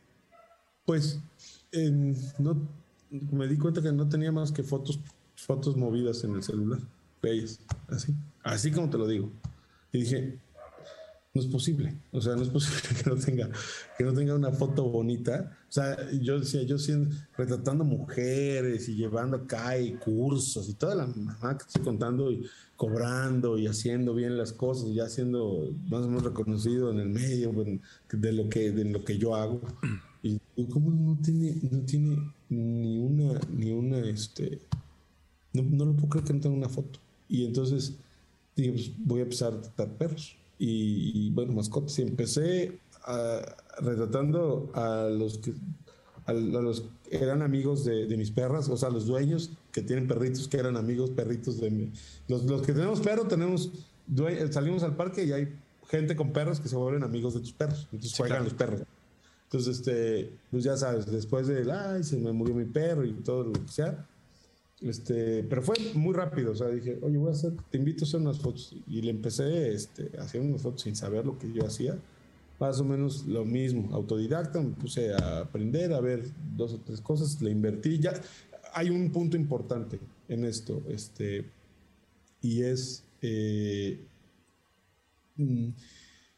pues, 0.86 1.19
no, 2.39 2.67
me 3.32 3.47
di 3.47 3.58
cuenta 3.58 3.82
que 3.82 3.91
no 3.91 4.08
tenía 4.08 4.32
más 4.32 4.52
que 4.52 4.63
fotos, 4.63 4.99
fotos 5.36 5.76
movidas 5.76 6.23
en 6.23 6.36
el 6.36 6.43
celular, 6.43 6.80
bellas, 7.21 7.60
así, 7.89 8.13
así 8.43 8.71
como 8.71 8.89
te 8.89 8.97
lo 8.97 9.08
digo. 9.08 9.32
Y 9.91 9.99
dije, 9.99 10.39
no 11.34 11.41
es 11.41 11.48
posible. 11.48 11.96
O 12.12 12.22
sea, 12.22 12.36
no 12.36 12.43
es 12.43 12.50
posible 12.50 12.82
que 13.04 13.10
no 13.10 13.15
tenga, 13.15 13.50
que 13.98 14.04
no 14.04 14.13
tenga 14.13 14.36
una 14.36 14.52
foto 14.52 14.84
bonita. 14.84 15.58
O 15.67 15.72
sea, 15.72 15.98
yo 16.12 16.39
decía, 16.39 16.62
yo 16.63 16.78
siendo, 16.78 17.15
retratando 17.36 17.84
mujeres 17.84 18.88
y 18.88 18.96
llevando 18.96 19.38
acá 19.38 19.80
y 19.80 19.93
cursos 19.93 20.69
y 20.69 20.74
toda 20.76 20.93
la 20.93 21.08
mamá 21.08 21.58
que 21.58 21.65
estoy 21.65 21.82
contando 21.82 22.32
y 22.32 22.46
cobrando 22.76 23.58
y 23.58 23.65
haciendo 23.65 24.13
bien 24.13 24.38
las 24.38 24.52
cosas, 24.54 24.89
y 24.89 24.96
ya 24.96 25.08
siendo 25.10 25.74
más 25.89 26.04
o 26.04 26.08
menos 26.08 26.24
reconocido 26.24 26.91
en 26.91 27.00
el 27.00 27.10
medio 27.10 27.52
de 28.12 28.32
lo 28.34 28.50
que, 28.50 28.72
de 28.72 28.86
lo 28.86 29.04
que 29.04 29.17
yo 29.17 29.36
hago. 29.36 29.62
Y 30.22 30.65
cómo 30.67 30.91
no 30.91 31.17
tiene, 31.22 31.58
no 31.69 31.80
tiene 31.82 32.32
ni 32.50 33.00
una 33.00 33.32
una, 33.32 33.39
ni 33.52 33.72
una, 33.72 34.00
este, 34.00 34.60
no, 35.54 35.63
no 35.63 35.86
lo 35.86 35.93
puedo 35.93 36.10
creer 36.10 36.26
que 36.26 36.34
no 36.34 36.39
tenga 36.39 36.56
una 36.56 36.69
foto. 36.69 37.00
Y 37.28 37.46
entonces 37.46 37.96
dije, 38.56 38.72
pues 38.72 38.91
voy 39.00 39.19
a 39.22 39.24
empezar 39.24 39.54
a 39.54 39.62
tratar 39.62 39.98
perros. 39.98 40.38
Y, 40.60 41.32
bueno, 41.32 41.54
mascotas. 41.54 41.98
Y 42.00 42.04
empecé 42.04 42.80
retratando 43.80 44.72
a 44.74 45.10
los 45.10 45.39
que 45.39 45.54
a, 46.26 46.34
los 46.34 46.86
eran 47.12 47.42
amigos 47.42 47.84
de, 47.84 48.16
mis 48.18 48.32
perras, 48.32 48.70
o 48.70 48.78
sea, 48.78 48.89
los 48.89 49.06
dueños 49.06 49.52
que 49.72 49.82
tienen 49.82 50.08
perritos 50.08 50.48
que 50.48 50.58
eran 50.58 50.78
amigos 50.78 51.10
perritos 51.10 51.60
de 51.60 51.70
mí. 51.70 51.92
Los, 52.28 52.44
los 52.46 52.62
que 52.62 52.74
tenemos 52.74 53.02
perro, 53.02 53.28
tenemos, 53.28 53.72
salimos 54.52 54.84
al 54.84 54.96
parque 54.96 55.26
y 55.26 55.34
hay 55.34 55.54
gente 55.89 56.16
con 56.16 56.32
perros 56.32 56.60
que 56.60 56.70
se 56.70 56.76
vuelven 56.76 57.04
amigos 57.04 57.34
de 57.34 57.42
tus 57.42 57.54
perros. 57.54 57.88
Entonces 57.92 58.18
juegan 58.18 58.44
los 58.46 58.54
perros. 58.54 58.82
Entonces, 59.46 59.78
este, 59.78 60.34
pues 60.50 60.63
ya 60.63 60.76
sabes, 60.76 61.06
después 61.06 61.46
de, 61.46 61.72
ay, 61.72 62.04
se 62.04 62.18
me 62.18 62.32
murió 62.32 62.56
mi 62.56 62.66
perro 62.66 63.06
y 63.06 63.13
todo 63.13 63.44
lo 63.44 63.54
que 63.54 63.68
sea, 63.68 64.08
este, 64.84 65.43
pero 65.43 65.62
fue 65.62 65.76
muy 65.93 66.13
rápido, 66.13 66.52
o 66.52 66.56
sea, 66.56 66.67
dije, 66.67 67.00
oye, 67.02 67.17
voy 67.17 67.30
a 67.30 67.32
hacer, 67.32 67.54
te 67.72 67.78
invito 67.78 68.04
a 68.04 68.08
hacer 68.08 68.19
unas 68.19 68.39
fotos. 68.39 68.76
Y 68.88 69.02
le 69.02 69.12
empecé 69.12 69.74
este, 69.74 70.12
hacer 70.19 70.41
unas 70.41 70.62
fotos 70.62 70.82
sin 70.82 70.96
saber 70.96 71.26
lo 71.26 71.38
que 71.38 71.52
yo 71.52 71.65
hacía. 71.65 71.98
Más 72.60 72.80
o 72.80 72.84
menos 72.84 73.26
lo 73.26 73.46
mismo, 73.46 73.93
autodidacta, 73.93 74.62
me 74.62 74.72
puse 74.72 75.13
a 75.13 75.39
aprender, 75.39 75.93
a 75.93 76.02
ver 76.02 76.24
dos 76.56 76.74
o 76.74 76.80
tres 76.80 77.02
cosas, 77.02 77.41
le 77.41 77.50
invertí. 77.50 78.00
Ya 78.00 78.13
hay 78.74 78.89
un 78.89 79.12
punto 79.12 79.38
importante 79.38 80.00
en 80.28 80.43
esto, 80.46 80.82
este, 80.89 81.46
y 82.41 82.63
es, 82.63 83.04
eh, 83.22 84.00
mm, 85.38 85.69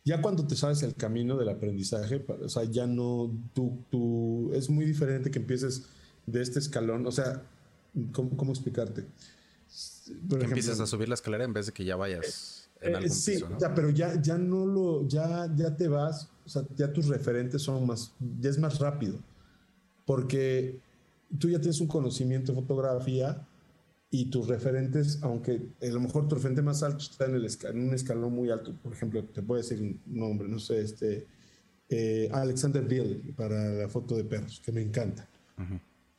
ya 0.03 0.21
cuando 0.21 0.45
te 0.45 0.55
sabes 0.55 0.84
el 0.84 0.95
camino 0.95 1.38
del 1.38 1.49
aprendizaje, 1.49 2.23
o 2.27 2.49
sea, 2.49 2.63
ya 2.65 2.86
no, 2.86 3.31
tú, 3.53 3.79
tú, 3.89 4.51
es 4.53 4.69
muy 4.69 4.86
diferente 4.86 5.31
que 5.31 5.39
empieces 5.39 5.86
de 6.27 6.41
este 6.41 6.60
escalón, 6.60 7.05
o 7.08 7.12
sea, 7.12 7.43
¿Cómo, 8.12 8.51
explicarte? 8.51 9.05
Por 10.29 10.39
que 10.39 10.45
empieces 10.45 10.79
a 10.79 10.86
subir 10.86 11.08
la 11.08 11.15
escalera 11.15 11.43
en 11.43 11.53
vez 11.53 11.67
de 11.67 11.71
que 11.71 11.86
ya 11.86 11.95
vayas 11.95 12.69
en 12.81 12.93
eh, 12.93 12.95
algún 12.97 13.12
sí, 13.12 13.34
piso, 13.34 13.58
ya, 13.60 13.73
pero 13.73 13.89
ya, 13.89 14.21
ya 14.21 14.38
no 14.38 14.65
lo, 14.65 15.08
ya, 15.08 15.49
ya 15.55 15.75
te 15.75 15.88
vas, 15.88 16.29
o 16.45 16.49
sea, 16.49 16.63
ya 16.75 16.91
tus 16.91 17.08
referentes 17.08 17.62
son 17.62 17.86
más, 17.88 18.13
ya 18.39 18.49
es 18.49 18.60
más 18.60 18.79
rápido, 18.79 19.17
porque 20.05 20.79
tú 21.39 21.49
ya 21.49 21.60
tienes 21.60 21.79
un 21.79 21.88
conocimiento 21.88 22.51
de 22.51 22.62
fotografía 22.62 23.47
y 24.12 24.25
tus 24.25 24.47
referentes, 24.47 25.19
aunque 25.21 25.62
a 25.81 25.86
lo 25.88 25.99
mejor 25.99 26.27
tu 26.27 26.36
referente 26.36 26.62
más 26.62 26.84
alto 26.84 26.99
está 26.99 27.25
en, 27.25 27.36
el, 27.36 27.47
en 27.63 27.88
un 27.88 27.93
escalón 27.93 28.34
muy 28.34 28.49
alto, 28.49 28.73
por 28.84 28.93
ejemplo, 28.93 29.23
te 29.23 29.41
puedo 29.41 29.62
decir 29.62 29.81
un 29.81 30.01
nombre, 30.05 30.47
no 30.47 30.60
sé, 30.60 30.81
este, 30.81 31.25
eh, 31.89 32.29
Alexander 32.31 32.84
Bill 32.84 33.34
para 33.36 33.69
la 33.69 33.89
foto 33.89 34.15
de 34.15 34.25
perros, 34.25 34.62
que 34.63 34.71
me 34.71 34.81
encanta 34.81 35.27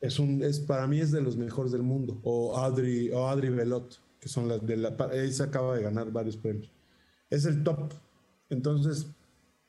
es 0.06 0.18
un, 0.18 0.42
es, 0.42 0.60
para 0.60 0.86
mí 0.86 1.00
es 1.00 1.10
de 1.10 1.20
los 1.20 1.36
mejores 1.36 1.72
del 1.72 1.82
mundo. 1.82 2.18
O 2.22 2.56
Audrey, 2.56 3.10
o 3.10 3.28
Audrey 3.28 3.50
Belot, 3.50 4.00
que 4.20 4.28
son 4.28 4.48
las 4.48 4.64
de 4.64 4.76
la. 4.76 4.96
Ella 5.12 5.44
acaba 5.44 5.76
de 5.76 5.82
ganar 5.82 6.10
varios 6.12 6.36
premios. 6.36 6.70
Es 7.28 7.44
el 7.44 7.64
top. 7.64 7.92
Entonces, 8.48 9.06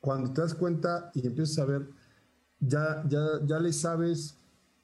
cuando 0.00 0.32
te 0.32 0.40
das 0.40 0.54
cuenta 0.54 1.10
y 1.14 1.26
empiezas 1.26 1.58
a 1.58 1.64
ver, 1.64 1.88
ya, 2.60 3.04
ya, 3.08 3.40
ya 3.44 3.58
le 3.58 3.72
sabes 3.72 4.36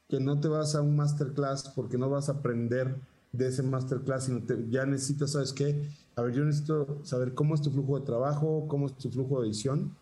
que 0.09 0.19
no 0.21 0.41
te 0.41 0.49
vas 0.49 0.75
a 0.75 0.83
un 0.83 0.97
masterclass 0.97 1.71
porque 1.71 1.99
no 1.99 2.11
vas 2.11 2.29
a 2.29 2.33
aprender 2.33 2.97
de 3.33 3.49
ese 3.49 3.63
masterclass, 3.63 4.25
sino 4.25 4.43
te, 4.43 4.69
ya 4.71 4.85
necesitas, 4.87 5.33
¿sabes 5.33 5.53
qué? 5.53 5.89
A 6.17 6.23
ver, 6.23 6.35
yo 6.35 6.45
necesito 6.45 7.01
saber 7.05 7.35
cómo 7.35 7.55
es 7.55 7.63
tu 7.63 7.71
flujo 7.71 7.99
de 7.99 8.07
trabajo, 8.07 8.67
cómo 8.69 8.87
es 8.87 8.95
tu 8.97 9.11
flujo 9.11 9.41
de 9.41 9.49
edición 9.49 9.97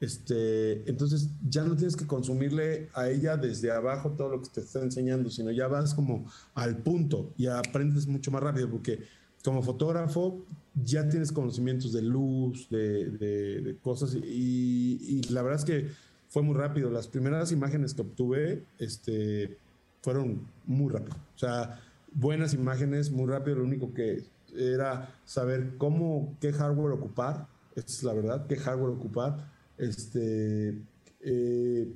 este, 0.00 0.88
entonces 0.88 1.30
ya 1.48 1.64
no 1.64 1.74
tienes 1.74 1.96
que 1.96 2.06
consumirle 2.06 2.88
a 2.94 3.08
ella 3.08 3.36
desde 3.36 3.72
abajo 3.72 4.10
todo 4.10 4.28
lo 4.28 4.42
que 4.42 4.48
te 4.48 4.60
está 4.60 4.80
enseñando, 4.80 5.28
sino 5.28 5.50
ya 5.50 5.66
vas 5.66 5.92
como 5.94 6.24
al 6.54 6.76
punto 6.78 7.32
y 7.36 7.46
aprendes 7.46 8.06
mucho 8.06 8.30
más 8.30 8.42
rápido 8.42 8.70
porque 8.70 9.00
como 9.44 9.62
fotógrafo 9.62 10.44
ya 10.84 11.08
tienes 11.08 11.32
conocimientos 11.32 11.92
de 11.92 12.02
luz, 12.02 12.68
de, 12.70 13.76
cosas 13.82 14.14
y, 14.14 15.22
la 15.30 15.42
verdad 15.42 15.58
es 15.58 15.64
que 15.64 15.90
fue 16.28 16.42
muy 16.42 16.54
rápido. 16.54 16.90
Las 16.90 17.08
primeras 17.08 17.50
imágenes 17.50 17.94
que 17.94 18.02
obtuve 18.02 18.64
este, 18.78 19.56
fueron 20.02 20.46
muy 20.66 20.92
rápido. 20.92 21.16
O 21.34 21.38
sea, 21.38 21.80
buenas 22.12 22.54
imágenes, 22.54 23.10
muy 23.10 23.26
rápido. 23.26 23.56
Lo 23.56 23.64
único 23.64 23.94
que 23.94 24.24
era 24.56 25.12
saber 25.24 25.76
cómo, 25.78 26.36
qué 26.40 26.52
hardware 26.52 26.92
ocupar. 26.92 27.48
Esta 27.74 27.90
es 27.90 28.02
la 28.02 28.12
verdad, 28.12 28.46
qué 28.46 28.56
hardware 28.56 28.90
ocupar 28.90 29.57
este, 29.78 30.78
eh, 31.20 31.92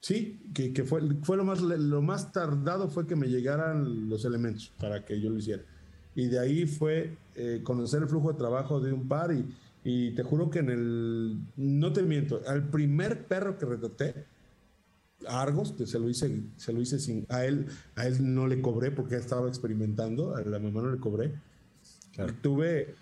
sí, 0.00 0.40
que, 0.54 0.84
fue, 0.84 1.02
fue 1.22 1.36
lo, 1.36 1.44
más, 1.44 1.60
lo 1.60 2.02
más 2.02 2.32
tardado 2.32 2.88
fue 2.88 3.06
que 3.06 3.16
me 3.16 3.28
llegaran 3.28 4.08
los 4.08 4.24
elementos 4.24 4.72
para 4.80 5.04
que 5.04 5.20
yo 5.20 5.30
lo 5.30 5.38
hiciera. 5.38 5.62
Y 6.14 6.26
de 6.26 6.38
ahí 6.38 6.66
fue 6.66 7.16
eh, 7.36 7.60
conocer 7.62 8.02
el 8.02 8.08
flujo 8.08 8.32
de 8.32 8.38
trabajo 8.38 8.80
de 8.80 8.92
un 8.92 9.06
par 9.06 9.32
y, 9.32 9.46
y 9.84 10.10
te 10.12 10.22
juro 10.22 10.50
que 10.50 10.58
en 10.58 10.70
el, 10.70 11.38
no 11.56 11.92
te 11.92 12.02
miento, 12.02 12.40
al 12.46 12.68
primer 12.68 13.26
perro 13.26 13.56
que 13.58 13.66
retraté, 13.66 14.26
Argos, 15.26 15.72
que 15.72 15.86
se 15.86 15.98
lo 15.98 16.08
hice, 16.08 16.42
se 16.56 16.72
lo 16.72 16.80
hice 16.80 16.98
sin, 16.98 17.26
a 17.28 17.44
él, 17.44 17.66
a 17.96 18.06
él 18.06 18.34
no 18.34 18.46
le 18.46 18.60
cobré 18.60 18.90
porque 18.90 19.16
estaba 19.16 19.48
experimentando, 19.48 20.36
a 20.36 20.42
la 20.42 20.58
mamá 20.58 20.82
no 20.82 20.90
le 20.90 20.98
cobré. 20.98 21.32
Tuve 22.42 22.94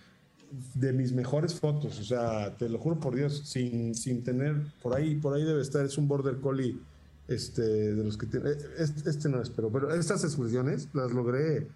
de 0.75 0.93
mis 0.93 1.13
mejores 1.13 1.59
fotos, 1.59 1.99
o 1.99 2.05
sea, 2.05 2.57
te 2.57 2.69
lo 2.69 2.79
juro 2.79 2.99
por 2.99 3.15
Dios, 3.15 3.43
sin, 3.45 3.95
sin 3.95 4.23
tener, 4.23 4.57
por 4.83 4.95
ahí, 4.95 5.17
por 5.17 5.35
ahí 5.35 5.45
debe 5.45 5.61
estar, 5.61 5.85
es 5.85 5.99
un 5.99 6.09
border 6.09 6.41
collie, 6.41 6.79
este, 7.29 7.63
de 7.63 8.05
los 8.05 8.17
que 8.17 8.27
tiene, 8.27 8.51
este, 8.79 9.11
este 9.11 9.29
no 9.29 9.43
es, 9.43 9.51
pero, 9.51 9.93
estas 9.95 10.25
expresiones 10.25 10.89
las 10.93 11.11
logré 11.13 11.67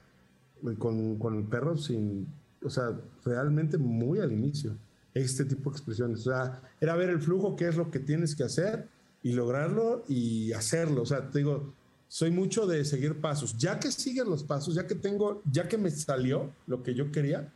con, 0.78 1.16
con, 1.16 1.36
el 1.36 1.44
perro 1.44 1.76
sin, 1.76 2.28
o 2.62 2.70
sea, 2.70 2.96
realmente 3.24 3.76
muy 3.78 4.20
al 4.20 4.32
inicio, 4.32 4.76
este 5.14 5.44
tipo 5.44 5.70
de 5.70 5.76
expresiones, 5.76 6.20
o 6.20 6.30
sea, 6.30 6.60
era 6.80 6.94
ver 6.94 7.10
el 7.10 7.20
flujo, 7.20 7.56
qué 7.56 7.68
es 7.68 7.76
lo 7.76 7.90
que 7.90 7.98
tienes 7.98 8.36
que 8.36 8.44
hacer 8.44 8.86
y 9.22 9.32
lograrlo 9.32 10.04
y 10.08 10.52
hacerlo, 10.52 11.02
o 11.02 11.06
sea, 11.06 11.28
te 11.28 11.38
digo, 11.38 11.72
soy 12.06 12.30
mucho 12.30 12.66
de 12.66 12.84
seguir 12.84 13.20
pasos, 13.20 13.56
ya 13.58 13.78
que 13.78 13.90
siguen 13.90 14.28
los 14.30 14.44
pasos, 14.44 14.74
ya 14.74 14.86
que 14.86 14.94
tengo, 14.94 15.42
ya 15.50 15.68
que 15.68 15.78
me 15.78 15.90
salió 15.90 16.50
lo 16.66 16.82
que 16.82 16.94
yo 16.94 17.10
quería, 17.12 17.52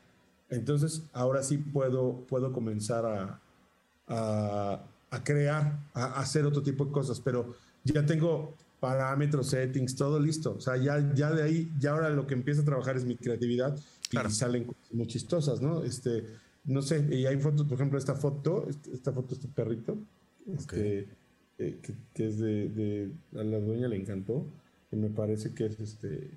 entonces, 0.55 1.03
ahora 1.12 1.43
sí 1.43 1.59
puedo, 1.59 2.25
puedo 2.29 2.53
comenzar 2.53 3.05
a, 3.07 3.40
a, 4.07 5.25
crear, 5.25 5.79
a, 5.95 6.21
hacer 6.21 6.45
otro 6.45 6.62
tipo 6.62 6.85
de 6.85 6.93
cosas, 6.93 7.21
pero 7.21 7.55
ya 7.85 8.05
tengo 8.05 8.55
parámetros, 8.81 9.49
settings, 9.49 9.97
todo 9.97 10.19
listo. 10.21 10.55
O 10.57 10.61
sea, 10.61 10.77
ya, 10.77 11.14
ya 11.14 11.31
de 11.31 11.43
ahí, 11.43 11.73
ya 11.79 11.93
ahora 11.93 12.11
lo 12.11 12.27
que 12.27 12.35
empieza 12.35 12.62
a 12.62 12.64
trabajar 12.64 12.97
es 12.97 13.05
mi 13.05 13.17
creatividad 13.17 13.77
y 14.11 14.31
salen 14.31 14.64
cosas 14.64 14.93
muy 14.93 15.07
chistosas, 15.07 15.61
¿no? 15.61 15.83
Este, 15.85 16.25
no 16.64 16.83
sé, 16.83 17.07
y 17.11 17.27
hay 17.27 17.38
fotos, 17.38 17.67
por 17.67 17.75
ejemplo, 17.75 17.99
esta 17.99 18.14
foto, 18.14 18.67
este, 18.69 18.93
esta 18.93 19.12
foto, 19.12 19.35
este 19.35 19.49
perrito, 19.49 19.97
este, 20.55 21.09
eh, 21.59 21.79
que, 22.14 22.27
es 22.27 22.38
de, 22.38 22.69
de, 22.69 23.11
a 23.38 23.45
la 23.45 23.59
dueña 23.59 23.88
le 23.88 23.97
encantó, 23.97 24.47
y 24.90 24.97
me 24.97 25.09
parece 25.09 25.53
que 25.53 25.67
es 25.67 25.81
este 25.81 26.31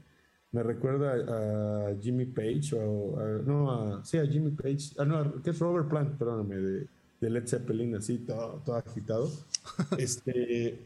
me 0.57 0.63
recuerda 0.63 1.89
a 1.91 1.95
Jimmy 2.01 2.25
Page, 2.25 2.73
o 2.73 3.43
no, 3.45 3.71
a, 3.71 4.03
sí, 4.03 4.17
a 4.17 4.25
Jimmy 4.25 4.49
Page, 4.49 4.95
ah, 4.97 5.05
no, 5.05 5.39
que 5.43 5.51
es 5.51 5.59
Robert 5.59 5.87
Plant, 5.87 6.17
perdóname, 6.17 6.55
de, 6.55 6.87
de 7.21 7.29
Led 7.29 7.47
Zeppelin, 7.47 7.95
así, 7.95 8.17
todo, 8.17 8.59
todo 8.65 8.75
agitado. 8.75 9.31
este, 9.99 10.79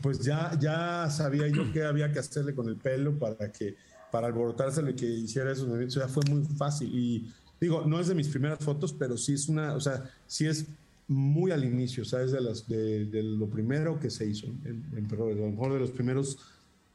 pues 0.00 0.20
ya, 0.20 0.56
ya 0.60 1.10
sabía 1.10 1.48
yo 1.48 1.72
qué 1.72 1.82
había 1.82 2.12
que 2.12 2.20
hacerle 2.20 2.54
con 2.54 2.68
el 2.68 2.76
pelo 2.76 3.18
para 3.18 3.50
que, 3.50 3.74
para 4.12 4.28
alborotárselo 4.28 4.90
y 4.90 4.94
que 4.94 5.06
hiciera 5.06 5.50
esos 5.50 5.66
movimientos, 5.66 5.96
ya 5.96 6.06
fue 6.06 6.22
muy 6.30 6.44
fácil. 6.44 6.88
Y 6.94 7.32
digo, 7.60 7.84
no 7.84 7.98
es 7.98 8.06
de 8.06 8.14
mis 8.14 8.28
primeras 8.28 8.60
fotos, 8.60 8.92
pero 8.92 9.16
sí 9.16 9.32
es 9.32 9.48
una, 9.48 9.74
o 9.74 9.80
sea, 9.80 10.08
sí 10.28 10.46
es 10.46 10.66
muy 11.08 11.50
al 11.50 11.64
inicio, 11.64 12.04
o 12.04 12.06
sea, 12.06 12.22
es 12.22 12.30
de, 12.30 12.40
las, 12.40 12.68
de, 12.68 13.08
lo 13.24 13.48
primero 13.48 13.98
que 13.98 14.08
se 14.08 14.24
hizo 14.24 14.46
en, 14.46 14.84
en 14.94 15.08
a 15.10 15.16
lo 15.16 15.50
mejor 15.50 15.72
de 15.72 15.80
los 15.80 15.90
primeros 15.90 16.38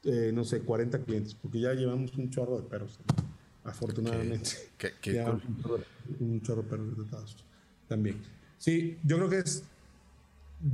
eh, 0.04 0.32
no 0.34 0.44
sé, 0.44 0.62
40 0.62 1.00
clientes, 1.04 1.34
porque 1.34 1.60
ya 1.60 1.74
llevamos 1.74 2.14
un 2.18 2.30
chorro 2.30 2.58
de 2.58 2.64
perros, 2.64 3.00
afortunadamente. 3.64 4.52
un, 6.20 6.42
chorro, 6.42 6.62
de 6.62 6.70
perros 6.70 6.96
tratados 6.96 7.38
también. 7.88 8.18
Sí, 8.58 8.98
yo 9.04 9.18
creo 9.18 9.30
que 9.30 9.40
es 9.40 9.64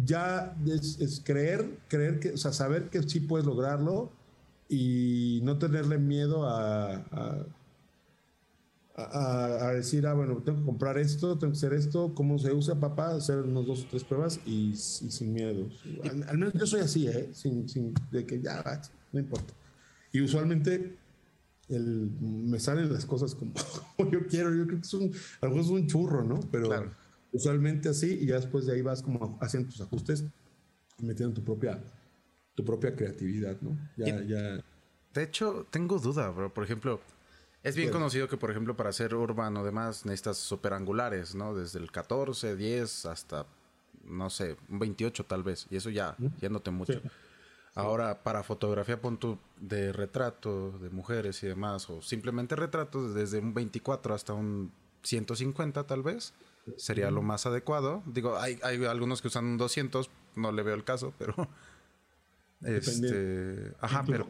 ya 0.05 0.55
es, 0.67 1.21
creer, 1.23 1.79
creer 1.87 2.19
que, 2.19 2.31
o 2.31 2.37
sea, 2.37 2.53
saber 2.53 2.89
que 2.89 3.01
sí 3.03 3.19
puedes 3.19 3.45
lograrlo 3.45 4.11
y 4.67 5.39
no 5.43 5.57
tenerle 5.57 5.97
miedo 5.97 6.47
a, 6.47 6.95
a, 7.11 7.45
a, 8.99 9.71
decir, 9.73 10.05
ah, 10.07 10.13
bueno, 10.13 10.41
tengo 10.43 10.59
que 10.59 10.65
comprar 10.65 10.97
esto, 10.97 11.37
tengo 11.37 11.53
que 11.53 11.57
hacer 11.57 11.73
esto, 11.73 12.13
cómo 12.13 12.37
se 12.37 12.51
usa, 12.51 12.79
papá, 12.79 13.15
hacer 13.15 13.37
unos 13.39 13.65
dos 13.65 13.83
o 13.83 13.87
tres 13.89 14.03
pruebas 14.03 14.39
y, 14.45 14.75
sin 14.75 15.33
miedo. 15.33 15.67
Al, 16.03 16.37
menos 16.37 16.53
yo 16.53 16.65
soy 16.65 16.81
así, 16.81 17.07
¿eh? 17.07 17.29
Sin, 17.33 17.67
sin 17.69 17.93
de 18.11 18.25
que 18.25 18.41
ya, 18.41 18.63
no 19.11 19.19
importa. 19.19 19.53
Y 20.11 20.21
usualmente 20.21 20.97
el, 21.69 22.11
me 22.19 22.59
salen 22.59 22.91
las 22.91 23.05
cosas 23.05 23.35
como, 23.35 23.53
yo 24.11 24.27
quiero, 24.27 24.53
yo 24.53 24.65
creo 24.65 24.79
que 24.79 24.85
es 24.85 24.93
un, 24.93 25.13
algo 25.41 25.59
es 25.59 25.67
un 25.67 25.87
churro, 25.87 26.23
¿no? 26.23 26.39
Pero 26.51 26.91
usualmente 27.31 27.89
así 27.89 28.19
y 28.21 28.25
ya 28.25 28.35
después 28.35 28.65
de 28.65 28.73
ahí 28.73 28.81
vas 28.81 29.01
como 29.01 29.37
haciendo 29.41 29.69
tus 29.69 29.81
ajustes 29.81 30.25
y 30.97 31.05
metiendo 31.05 31.35
tu 31.35 31.43
propia, 31.43 31.81
tu 32.55 32.65
propia 32.65 32.95
creatividad, 32.95 33.57
¿no? 33.61 33.77
Ya, 33.97 34.21
ya. 34.23 34.63
De 35.13 35.23
hecho, 35.23 35.65
tengo 35.69 35.99
duda, 35.99 36.29
bro. 36.29 36.53
Por 36.53 36.63
ejemplo, 36.63 36.99
es 37.63 37.75
bien 37.75 37.91
conocido 37.91 38.27
que, 38.27 38.37
por 38.37 38.51
ejemplo, 38.51 38.75
para 38.75 38.91
ser 38.93 39.13
urbano, 39.15 39.61
además, 39.61 40.05
necesitas 40.05 40.37
superangulares, 40.37 41.35
¿no? 41.35 41.53
Desde 41.53 41.79
el 41.79 41.91
14, 41.91 42.55
10 42.55 43.05
hasta, 43.05 43.45
no 44.05 44.29
sé, 44.29 44.55
un 44.69 44.79
28 44.79 45.25
tal 45.25 45.43
vez. 45.43 45.67
Y 45.69 45.75
eso 45.75 45.89
ya, 45.89 46.15
yéndote 46.39 46.71
mucho. 46.71 47.01
Ahora, 47.75 48.23
para 48.23 48.43
fotografía, 48.43 48.99
pon 48.99 49.19
de 49.57 49.93
retrato 49.93 50.71
de 50.79 50.89
mujeres 50.89 51.43
y 51.43 51.47
demás, 51.47 51.89
o 51.89 52.01
simplemente 52.01 52.55
retratos, 52.55 53.13
desde 53.13 53.39
un 53.39 53.53
24 53.53 54.13
hasta 54.13 54.33
un 54.33 54.71
150 55.03 55.85
tal 55.85 56.03
vez, 56.03 56.33
sería 56.77 57.11
lo 57.11 57.21
más 57.21 57.45
adecuado. 57.45 58.03
Digo, 58.05 58.37
hay, 58.37 58.59
hay 58.63 58.83
algunos 58.85 59.21
que 59.21 59.27
usan 59.27 59.45
un 59.45 59.57
200, 59.57 60.09
no 60.35 60.51
le 60.51 60.63
veo 60.63 60.75
el 60.75 60.83
caso, 60.83 61.13
pero... 61.17 61.35
Este, 62.61 63.73
ajá, 63.79 64.03
pero 64.05 64.27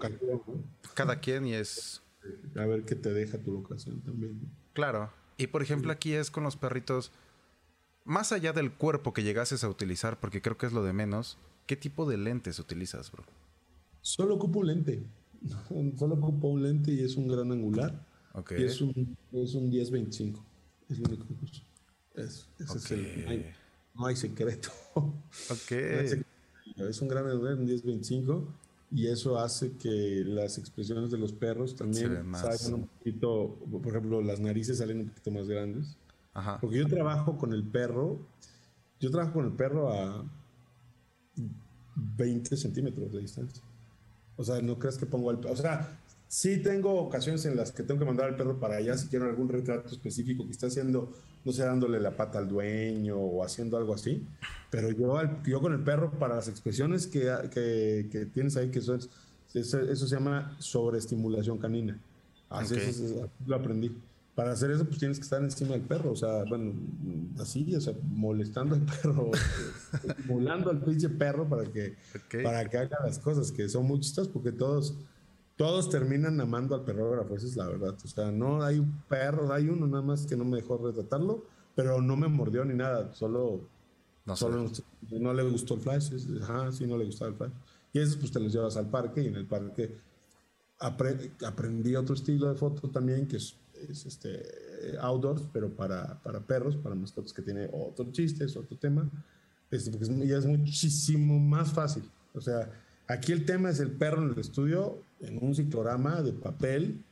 cada 0.93 1.19
quien 1.19 1.47
y 1.47 1.55
es... 1.55 2.03
A 2.55 2.65
ver 2.65 2.83
qué 2.83 2.95
te 2.95 3.13
deja 3.13 3.37
tu 3.37 3.51
locación 3.51 4.01
también. 4.01 4.39
Claro. 4.73 5.11
Y 5.37 5.47
por 5.47 5.61
ejemplo, 5.61 5.91
aquí 5.91 6.13
es 6.13 6.31
con 6.31 6.43
los 6.43 6.57
perritos, 6.57 7.11
más 8.03 8.31
allá 8.31 8.51
del 8.53 8.73
cuerpo 8.73 9.13
que 9.13 9.23
llegases 9.23 9.63
a 9.63 9.69
utilizar, 9.69 10.19
porque 10.19 10.41
creo 10.41 10.57
que 10.57 10.65
es 10.65 10.73
lo 10.73 10.83
de 10.83 10.93
menos, 10.93 11.37
¿qué 11.65 11.75
tipo 11.75 12.09
de 12.09 12.17
lentes 12.17 12.59
utilizas, 12.59 13.11
bro? 13.11 13.23
Solo 14.01 14.35
ocupo 14.35 14.59
un 14.59 14.67
lente. 14.67 15.03
Solo 15.97 16.15
ocupo 16.15 16.49
un 16.49 16.63
lente 16.63 16.91
y 16.91 17.01
es 17.01 17.15
un 17.15 17.27
gran 17.27 17.51
angular. 17.51 18.05
Ok. 18.33 18.53
Y 18.57 18.63
es 18.63 18.81
un, 18.81 19.17
es 19.31 19.53
un 19.55 19.71
10-25. 19.71 20.41
Es 20.89 20.99
lo 20.99 21.07
único 21.07 21.25
que 21.27 21.45
uso. 21.45 21.63
Es, 22.15 22.49
ese 22.59 22.77
es 22.77 22.91
el, 22.91 23.45
no, 23.95 24.05
hay, 24.05 24.15
secreto. 24.15 24.69
Ok. 24.95 25.71
es 25.71 27.01
un 27.01 27.07
gran 27.07 27.27
angular, 27.27 27.55
un 27.55 27.67
10-25 27.67 28.45
y 28.91 29.07
eso 29.07 29.37
hace 29.37 29.73
que 29.73 30.23
las 30.25 30.57
expresiones 30.57 31.11
de 31.11 31.17
los 31.17 31.31
perros 31.31 31.75
también 31.75 32.25
salgan 32.33 32.73
un 32.73 32.87
poquito, 32.87 33.57
por 33.69 33.87
ejemplo, 33.87 34.21
las 34.21 34.39
narices 34.39 34.79
salen 34.79 35.01
un 35.01 35.07
poquito 35.09 35.31
más 35.31 35.47
grandes. 35.47 35.95
Ajá. 36.33 36.59
Porque 36.59 36.77
yo 36.77 36.87
trabajo 36.87 37.37
con 37.37 37.53
el 37.53 37.63
perro, 37.63 38.19
yo 38.99 39.11
trabajo 39.11 39.33
con 39.33 39.45
el 39.45 39.51
perro 39.51 39.93
a 39.93 40.25
20 41.95 42.57
centímetros 42.57 43.11
de 43.11 43.19
distancia. 43.19 43.63
O 44.37 44.43
sea, 44.43 44.61
no 44.61 44.79
creas 44.79 44.97
que 44.97 45.05
pongo 45.05 45.29
al 45.29 45.39
perro. 45.39 45.53
O 45.53 45.57
sea, 45.57 45.99
sí 46.27 46.61
tengo 46.61 46.93
ocasiones 46.95 47.45
en 47.45 47.55
las 47.55 47.71
que 47.71 47.83
tengo 47.83 47.99
que 47.99 48.05
mandar 48.05 48.29
al 48.29 48.35
perro 48.37 48.59
para 48.59 48.77
allá 48.77 48.97
si 48.97 49.07
quiero 49.07 49.25
algún 49.25 49.49
retrato 49.49 49.89
específico 49.89 50.45
que 50.45 50.51
está 50.51 50.67
haciendo, 50.67 51.11
no 51.45 51.51
sé, 51.51 51.63
dándole 51.63 51.99
la 51.99 52.11
pata 52.11 52.39
al 52.39 52.47
dueño 52.47 53.17
o 53.17 53.43
haciendo 53.43 53.77
algo 53.77 53.93
así. 53.93 54.25
Pero 54.69 54.91
yo, 54.91 55.19
yo 55.45 55.61
con 55.61 55.73
el 55.73 55.83
perro, 55.83 56.11
para 56.11 56.35
las 56.35 56.47
expresiones 56.47 57.07
que, 57.07 57.31
que, 57.51 58.25
tienes 58.33 58.55
ahí, 58.57 58.69
que 58.69 58.79
eso, 58.79 58.95
eso, 59.53 60.07
se 60.07 60.15
llama 60.15 60.55
sobreestimulación 60.59 61.57
canina. 61.57 61.99
Así 62.49 62.75
lo 63.45 63.55
aprendí. 63.55 63.95
Para 64.35 64.53
hacer 64.53 64.71
eso, 64.71 64.85
pues 64.85 64.99
tienes 64.99 65.17
que 65.17 65.23
estar 65.23 65.41
encima 65.41 65.71
del 65.71 65.81
perro, 65.81 66.13
o 66.13 66.15
sea, 66.15 66.45
bueno, 66.45 66.73
así, 67.39 67.75
o 67.75 67.81
sea, 67.81 67.93
molestando 68.03 68.73
al 68.73 68.81
perro, 68.81 69.31
estimulando 70.07 70.69
al 70.69 70.81
pinche 70.81 71.09
perro 71.09 71.49
para 71.49 71.65
que, 71.65 71.97
para 72.41 72.69
que 72.69 72.77
haga 72.77 72.99
las 73.03 73.19
cosas, 73.19 73.51
que 73.51 73.67
son 73.67 73.85
muy 73.85 73.99
chistosas, 73.99 74.31
porque 74.31 74.53
todos, 74.53 74.95
todos 75.59 75.89
terminan 75.89 76.39
amando 76.39 76.73
al 76.73 76.85
perrógrafo, 76.85 77.35
esa 77.35 77.45
es 77.45 77.57
la 77.57 77.67
verdad. 77.67 77.93
O 78.01 78.07
sea, 78.07 78.31
no 78.31 78.63
hay 78.63 78.79
un 78.79 79.03
perro, 79.09 79.51
hay 79.51 79.67
uno 79.67 79.87
nada 79.87 80.01
más 80.01 80.25
que 80.25 80.37
no 80.37 80.45
me 80.45 80.55
dejó 80.55 80.77
retratarlo, 80.77 81.43
pero 81.75 82.01
no 82.01 82.15
me 82.15 82.29
mordió 82.29 82.63
ni 82.63 82.75
nada, 82.75 83.13
solo 83.13 83.67
no, 84.25 84.37
Solo 84.37 84.71
no 85.11 85.33
le 85.33 85.43
gustó 85.43 85.73
el 85.73 85.81
flash. 85.81 86.13
Ajá, 86.43 86.71
sí, 86.71 86.87
no 86.87 86.97
le 86.97 87.03
gustaba 87.03 87.31
el 87.31 87.35
flash. 87.35 87.51
Y 87.91 87.99
eso 87.99 88.17
pues 88.19 88.31
te 88.31 88.39
los 88.39 88.53
llevas 88.53 88.77
al 88.77 88.89
parque 88.89 89.21
y 89.21 89.27
en 89.27 89.35
el 89.35 89.47
parque 89.47 89.97
aprendí 90.79 91.93
otro 91.97 92.15
estilo 92.15 92.47
de 92.47 92.55
foto 92.55 92.89
también 92.89 93.27
que 93.27 93.35
es, 93.35 93.57
este, 94.05 94.41
outdoors, 95.01 95.43
pero 95.51 95.69
para, 95.75 96.21
para, 96.23 96.39
perros, 96.39 96.77
para 96.77 96.95
mascotas 96.95 97.33
que 97.33 97.41
tiene 97.41 97.69
otro 97.73 98.09
chiste, 98.13 98.45
es 98.45 98.55
otro 98.55 98.77
tema. 98.77 99.09
Este, 99.69 99.91
porque 99.91 100.05
es, 100.05 100.27
ya 100.27 100.37
es 100.37 100.45
muchísimo 100.45 101.37
más 101.37 101.73
fácil. 101.73 102.09
O 102.33 102.39
sea, 102.39 102.71
aquí 103.09 103.33
el 103.33 103.45
tema 103.45 103.71
es 103.71 103.81
el 103.81 103.91
perro 103.91 104.23
en 104.23 104.29
el 104.29 104.39
estudio, 104.39 105.03
en 105.21 105.43
un 105.43 105.55
ciclorama 105.55 106.21
de 106.21 106.33
papel, 106.33 107.03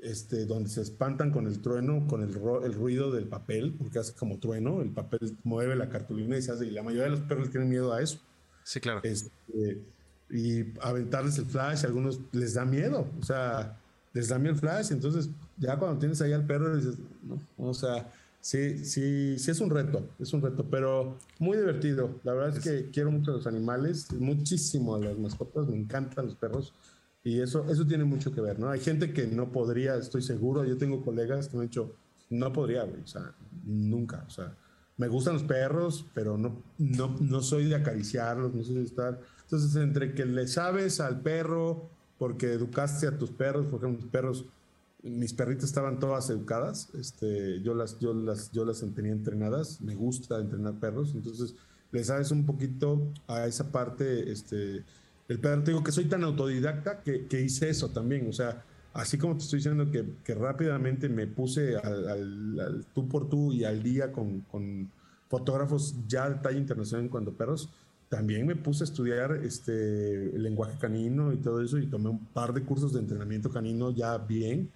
este, 0.00 0.44
donde 0.44 0.68
se 0.68 0.82
espantan 0.82 1.30
con 1.30 1.46
el 1.46 1.60
trueno, 1.60 2.06
con 2.06 2.22
el, 2.22 2.28
el, 2.64 2.74
ruido 2.74 3.10
del 3.10 3.26
papel, 3.26 3.74
porque 3.78 3.98
hace 3.98 4.12
como 4.14 4.38
trueno, 4.38 4.82
el 4.82 4.90
papel 4.90 5.36
mueve 5.44 5.76
la 5.76 5.88
cartulina 5.88 6.36
y 6.36 6.42
se 6.42 6.52
hace, 6.52 6.66
y 6.66 6.70
la 6.70 6.82
mayoría 6.82 7.04
de 7.04 7.10
los 7.10 7.20
perros 7.20 7.50
tienen 7.50 7.70
miedo 7.70 7.92
a 7.92 8.02
eso. 8.02 8.18
Sí, 8.64 8.80
claro. 8.80 9.00
Este, 9.02 9.80
y 10.30 10.64
aventarles 10.80 11.38
el 11.38 11.46
flash, 11.46 11.84
a 11.84 11.86
algunos 11.86 12.20
les 12.32 12.54
da 12.54 12.64
miedo, 12.64 13.06
o 13.18 13.24
sea, 13.24 13.78
les 14.12 14.28
da 14.28 14.38
miedo 14.38 14.54
el 14.54 14.60
flash, 14.60 14.92
entonces 14.92 15.30
ya 15.56 15.78
cuando 15.78 15.98
tienes 15.98 16.20
ahí 16.20 16.32
al 16.32 16.46
perro 16.46 16.76
dices, 16.76 16.96
no, 17.22 17.40
o 17.56 17.74
sea, 17.74 18.10
sí, 18.40 18.84
sí, 18.84 19.38
sí 19.38 19.50
es 19.50 19.60
un 19.60 19.70
reto, 19.70 20.06
es 20.18 20.32
un 20.32 20.42
reto, 20.42 20.66
pero 20.70 21.18
muy 21.38 21.56
divertido. 21.56 22.20
La 22.24 22.34
verdad 22.34 22.56
es 22.56 22.62
que 22.62 22.90
quiero 22.90 23.10
mucho 23.10 23.30
a 23.30 23.34
los 23.34 23.46
animales, 23.46 24.12
muchísimo 24.12 24.94
a 24.94 24.98
las 24.98 25.16
mascotas, 25.18 25.66
me 25.66 25.76
encantan 25.76 26.26
los 26.26 26.34
perros 26.34 26.74
y 27.24 27.40
eso, 27.40 27.64
eso 27.70 27.86
tiene 27.86 28.04
mucho 28.04 28.32
que 28.32 28.42
ver, 28.42 28.58
¿no? 28.58 28.68
Hay 28.68 28.80
gente 28.80 29.14
que 29.14 29.26
no 29.26 29.50
podría, 29.50 29.96
estoy 29.96 30.20
seguro, 30.20 30.64
yo 30.64 30.76
tengo 30.76 31.02
colegas 31.02 31.48
que 31.48 31.56
me 31.56 31.62
han 31.62 31.68
dicho, 31.70 31.96
no 32.28 32.52
podría, 32.52 32.84
güey, 32.84 33.00
o 33.00 33.06
sea, 33.06 33.32
nunca, 33.64 34.24
o 34.26 34.30
sea, 34.30 34.54
me 34.98 35.08
gustan 35.08 35.34
los 35.34 35.42
perros, 35.42 36.04
pero 36.14 36.36
no, 36.36 36.62
no, 36.78 37.16
no 37.20 37.40
soy 37.40 37.64
de 37.64 37.76
acariciarlos, 37.76 38.54
no 38.54 38.62
soy 38.62 38.76
de 38.76 38.84
estar. 38.84 39.20
Entonces, 39.42 39.74
entre 39.76 40.14
que 40.14 40.26
le 40.26 40.46
sabes 40.46 41.00
al 41.00 41.20
perro, 41.22 41.88
porque 42.18 42.52
educaste 42.52 43.06
a 43.06 43.18
tus 43.18 43.30
perros, 43.30 43.66
por 43.66 43.80
ejemplo, 43.80 44.02
mis 44.02 44.10
perros, 44.12 44.44
mis 45.02 45.32
perritas 45.32 45.64
estaban 45.64 45.98
todas 45.98 46.28
educadas, 46.28 46.90
este, 46.94 47.60
yo, 47.62 47.74
las, 47.74 47.98
yo, 47.98 48.12
las, 48.14 48.52
yo 48.52 48.64
las 48.64 48.84
tenía 48.94 49.12
entrenadas, 49.12 49.80
me 49.80 49.94
gusta 49.94 50.38
entrenar 50.38 50.74
perros, 50.74 51.12
entonces 51.14 51.54
le 51.90 52.04
sabes 52.04 52.30
un 52.30 52.44
poquito 52.44 53.12
a 53.26 53.46
esa 53.46 53.70
parte, 53.72 54.30
este, 54.30 54.84
el 55.28 55.38
perro, 55.38 55.62
te 55.62 55.70
digo 55.70 55.82
que 55.82 55.92
soy 55.92 56.04
tan 56.04 56.22
autodidacta 56.24 57.00
que, 57.00 57.26
que, 57.26 57.40
hice 57.40 57.70
eso 57.70 57.88
también. 57.90 58.28
O 58.28 58.32
sea, 58.32 58.62
así 58.92 59.18
como 59.18 59.36
te 59.36 59.44
estoy 59.44 59.58
diciendo 59.58 59.90
que, 59.90 60.04
que 60.22 60.34
rápidamente 60.34 61.08
me 61.08 61.26
puse 61.26 61.76
al, 61.76 62.84
tú 62.94 63.08
por 63.08 63.28
tú 63.28 63.52
y 63.52 63.64
al 63.64 63.82
día 63.82 64.12
con, 64.12 64.40
con 64.42 64.90
fotógrafos 65.28 65.94
ya 66.06 66.28
de 66.28 66.36
talla 66.36 66.58
internacional 66.58 67.06
en 67.06 67.10
cuanto 67.10 67.30
a 67.30 67.34
perros, 67.34 67.70
también 68.08 68.46
me 68.46 68.54
puse 68.54 68.84
a 68.84 68.86
estudiar 68.86 69.32
este, 69.42 70.36
el 70.36 70.42
lenguaje 70.42 70.78
canino 70.78 71.32
y 71.32 71.38
todo 71.38 71.62
eso 71.62 71.78
y 71.78 71.86
tomé 71.86 72.10
un 72.10 72.24
par 72.26 72.52
de 72.52 72.62
cursos 72.62 72.92
de 72.92 73.00
entrenamiento 73.00 73.50
canino 73.50 73.90
ya 73.90 74.18
bien 74.18 74.70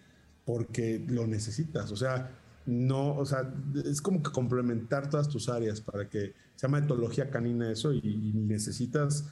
porque 0.44 1.04
lo 1.06 1.26
necesitas. 1.26 1.92
O 1.92 1.96
sea, 1.96 2.30
no, 2.64 3.14
o 3.16 3.24
sea, 3.26 3.52
es 3.84 4.00
como 4.00 4.22
que 4.22 4.32
complementar 4.32 5.10
todas 5.10 5.28
tus 5.28 5.48
áreas 5.48 5.80
para 5.80 6.08
que 6.08 6.32
se 6.56 6.66
llama 6.66 6.78
etología 6.78 7.30
canina 7.30 7.70
eso 7.70 7.92
y, 7.92 8.00
y 8.02 8.32
necesitas 8.34 9.26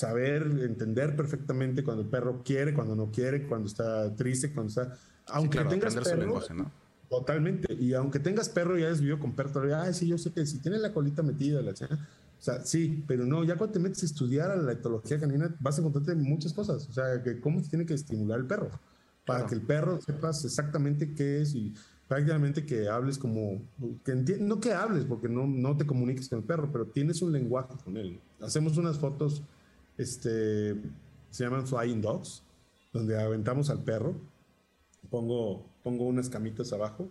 saber, 0.00 0.42
entender 0.62 1.14
perfectamente 1.14 1.84
cuando 1.84 2.02
el 2.02 2.08
perro 2.08 2.42
quiere, 2.42 2.72
cuando 2.72 2.96
no 2.96 3.10
quiere, 3.10 3.46
cuando 3.46 3.68
está 3.68 4.14
triste, 4.16 4.52
cuando 4.52 4.70
está... 4.70 4.96
Aunque 5.26 5.62
tengas 5.64 5.94
perro, 5.94 6.40
Totalmente. 7.08 7.74
Y 7.74 7.92
aunque 7.94 8.20
tengas 8.20 8.48
perro, 8.48 8.78
ya 8.78 8.88
has 8.88 9.00
vivido 9.00 9.18
con 9.18 9.34
perro, 9.34 9.62
ay, 9.76 9.92
sí, 9.92 10.06
yo 10.06 10.16
sé 10.16 10.32
que 10.32 10.46
si 10.46 10.58
tiene 10.58 10.78
la 10.78 10.92
colita 10.92 11.22
metida, 11.22 11.60
la 11.60 11.72
o 11.72 12.42
sea, 12.42 12.64
sí, 12.64 13.04
pero 13.06 13.26
no, 13.26 13.44
ya 13.44 13.56
cuando 13.56 13.74
te 13.74 13.80
metes 13.80 14.02
a 14.02 14.06
estudiar 14.06 14.50
a 14.50 14.56
la 14.56 14.72
etología 14.72 15.20
canina, 15.20 15.54
vas 15.60 15.76
a 15.76 15.80
encontrarte 15.82 16.14
muchas 16.14 16.54
cosas. 16.54 16.88
O 16.88 16.92
sea, 16.92 17.22
que 17.22 17.38
cómo 17.38 17.62
se 17.62 17.68
tiene 17.68 17.84
que 17.84 17.92
estimular 17.92 18.38
el 18.38 18.46
perro. 18.46 18.70
Para 19.26 19.46
que 19.46 19.54
el 19.54 19.60
perro 19.60 20.00
sepas 20.00 20.42
exactamente 20.46 21.14
qué 21.14 21.42
es 21.42 21.54
y 21.54 21.74
prácticamente 22.08 22.64
que 22.64 22.88
hables 22.88 23.18
como, 23.18 23.60
que 24.02 24.14
no 24.40 24.58
que 24.58 24.72
hables, 24.72 25.04
porque 25.04 25.28
no, 25.28 25.46
no 25.46 25.76
te 25.76 25.84
comuniques 25.84 26.30
con 26.30 26.38
el 26.38 26.44
perro, 26.44 26.70
pero 26.72 26.86
tienes 26.86 27.20
un 27.20 27.30
lenguaje 27.30 27.74
con 27.84 27.98
él. 27.98 28.18
Hacemos 28.40 28.78
unas 28.78 28.98
fotos 28.98 29.42
este, 30.00 30.74
se 31.30 31.44
llaman 31.44 31.66
Flying 31.66 32.00
Dogs, 32.00 32.42
donde 32.92 33.20
aventamos 33.20 33.70
al 33.70 33.84
perro, 33.84 34.14
pongo, 35.10 35.66
pongo 35.82 36.04
unas 36.04 36.28
camitas 36.28 36.72
abajo 36.72 37.08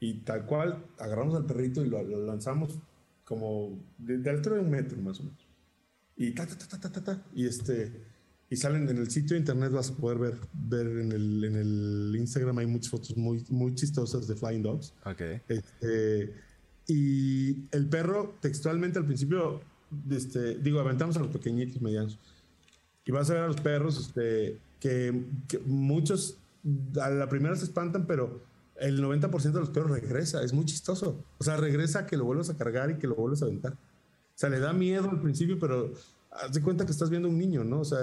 y 0.00 0.14
tal 0.20 0.46
cual 0.46 0.84
agarramos 0.98 1.34
al 1.34 1.46
perrito 1.46 1.84
y 1.84 1.88
lo, 1.88 2.02
lanzamos 2.02 2.78
como 3.24 3.78
de, 3.98 4.28
altura 4.28 4.56
de 4.56 4.62
un 4.62 4.70
metro 4.70 5.00
más 5.00 5.20
o 5.20 5.24
menos. 5.24 5.48
Y 6.16 6.32
ta, 6.32 6.46
ta, 6.46 6.56
ta, 6.56 6.80
ta, 6.80 6.92
ta, 6.92 7.04
ta, 7.04 7.22
y 7.34 7.46
este, 7.46 7.92
y 8.50 8.56
salen 8.56 8.88
en 8.88 8.98
el 8.98 9.10
sitio 9.10 9.34
de 9.34 9.40
internet 9.40 9.72
vas 9.72 9.90
a 9.90 9.96
poder 9.96 10.18
ver, 10.18 10.38
ver 10.52 10.86
en 10.86 11.12
el, 11.12 11.44
en 11.44 11.56
el 11.56 12.14
Instagram 12.18 12.58
hay 12.58 12.66
muchas 12.66 12.90
fotos 12.90 13.16
muy, 13.16 13.44
muy 13.48 13.74
chistosas 13.74 14.26
de 14.26 14.34
Flying 14.34 14.62
Dogs. 14.62 14.92
Okay. 15.06 15.40
Este, 15.48 16.34
y 16.86 17.68
el 17.70 17.88
perro 17.88 18.36
textualmente 18.40 18.98
al 18.98 19.06
principio, 19.06 19.60
este, 20.10 20.58
digo, 20.58 20.80
aventamos 20.80 21.16
a 21.16 21.20
los 21.20 21.28
pequeñitos 21.28 21.80
medianos 21.80 22.18
y 23.04 23.12
vas 23.12 23.30
a 23.30 23.34
ver 23.34 23.42
a 23.42 23.46
los 23.46 23.60
perros 23.60 23.98
este, 23.98 24.58
que, 24.80 25.24
muchos 25.66 26.38
a 27.00 27.10
la 27.10 27.28
primera 27.28 27.56
se 27.56 27.64
espantan, 27.64 28.06
pero 28.06 28.40
el 28.76 29.02
90% 29.02 29.40
de 29.52 29.60
los 29.60 29.70
perros 29.70 29.90
regresa. 29.90 30.42
Es 30.42 30.52
muy 30.52 30.64
chistoso. 30.64 31.24
O 31.38 31.44
sea, 31.44 31.56
regresa 31.56 32.06
que 32.06 32.16
lo 32.16 32.24
vuelvas 32.24 32.50
a 32.50 32.56
cargar 32.56 32.90
y 32.90 32.98
que 32.98 33.06
lo 33.06 33.14
vuelvas 33.14 33.42
a 33.42 33.46
aventar. 33.46 33.72
O 33.72 33.76
sea, 34.34 34.48
le 34.48 34.60
da 34.60 34.72
miedo 34.72 35.10
al 35.10 35.20
principio, 35.20 35.58
pero 35.58 35.92
haz 36.30 36.52
de 36.52 36.62
cuenta 36.62 36.86
que 36.86 36.92
estás 36.92 37.10
viendo 37.10 37.28
un 37.28 37.38
niño, 37.38 37.64
¿no? 37.64 37.80
O 37.80 37.84
sea, 37.84 37.98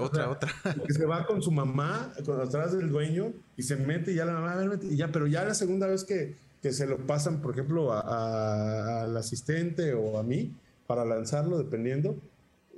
otra, 0.00 0.30
otra. 0.30 0.50
Que 0.86 0.92
se 0.92 1.06
va 1.06 1.26
con 1.26 1.42
su 1.42 1.50
mamá, 1.50 2.12
con, 2.24 2.40
atrás 2.40 2.72
del 2.72 2.90
dueño, 2.90 3.32
y 3.56 3.62
se 3.62 3.76
mete 3.76 4.12
y 4.12 4.16
ya 4.16 4.24
la 4.24 4.34
mamá, 4.34 4.52
a 4.52 4.56
ver, 4.56 4.80
y 4.82 4.96
ya, 4.96 5.10
pero 5.10 5.26
ya 5.26 5.44
la 5.44 5.54
segunda 5.54 5.86
vez 5.86 6.04
que, 6.04 6.36
que 6.62 6.72
se 6.72 6.86
lo 6.86 6.98
pasan, 6.98 7.40
por 7.40 7.52
ejemplo, 7.52 7.92
al 7.92 9.16
asistente 9.16 9.94
o 9.94 10.18
a 10.18 10.22
mí, 10.22 10.52
para 10.86 11.04
lanzarlo, 11.04 11.58
dependiendo, 11.58 12.16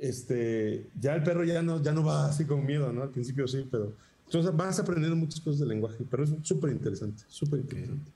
este, 0.01 0.89
ya 0.99 1.15
el 1.15 1.23
perro 1.23 1.45
ya 1.45 1.63
no, 1.63 1.83
ya 1.83 1.93
no 1.93 2.05
va 2.05 2.27
así 2.27 2.45
con 2.45 2.65
miedo, 2.65 2.93
¿no? 2.93 3.03
Al 3.03 3.11
principio 3.11 3.47
sí, 3.49 3.67
pero 3.71 3.93
entonces 4.27 4.55
vas 4.55 4.79
aprendiendo 4.79 5.17
muchas 5.17 5.41
cosas 5.41 5.61
del 5.61 5.71
lenguaje, 5.71 6.05
pero 6.11 6.25
es 6.25 6.31
súper 6.43 6.71
interesante, 6.71 7.25
súper 7.29 7.61
interesante. 7.61 8.13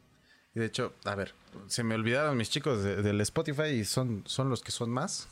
Y 0.54 0.60
de 0.60 0.66
hecho, 0.66 0.92
a 1.04 1.14
ver, 1.14 1.32
se 1.66 1.82
me 1.82 1.94
olvidaron 1.94 2.36
mis 2.36 2.50
chicos 2.50 2.82
del 2.82 3.20
Spotify 3.22 3.68
y 3.68 3.84
son, 3.86 4.22
son 4.26 4.50
los 4.50 4.62
que 4.62 4.70
son 4.70 4.90
más. 4.90 5.26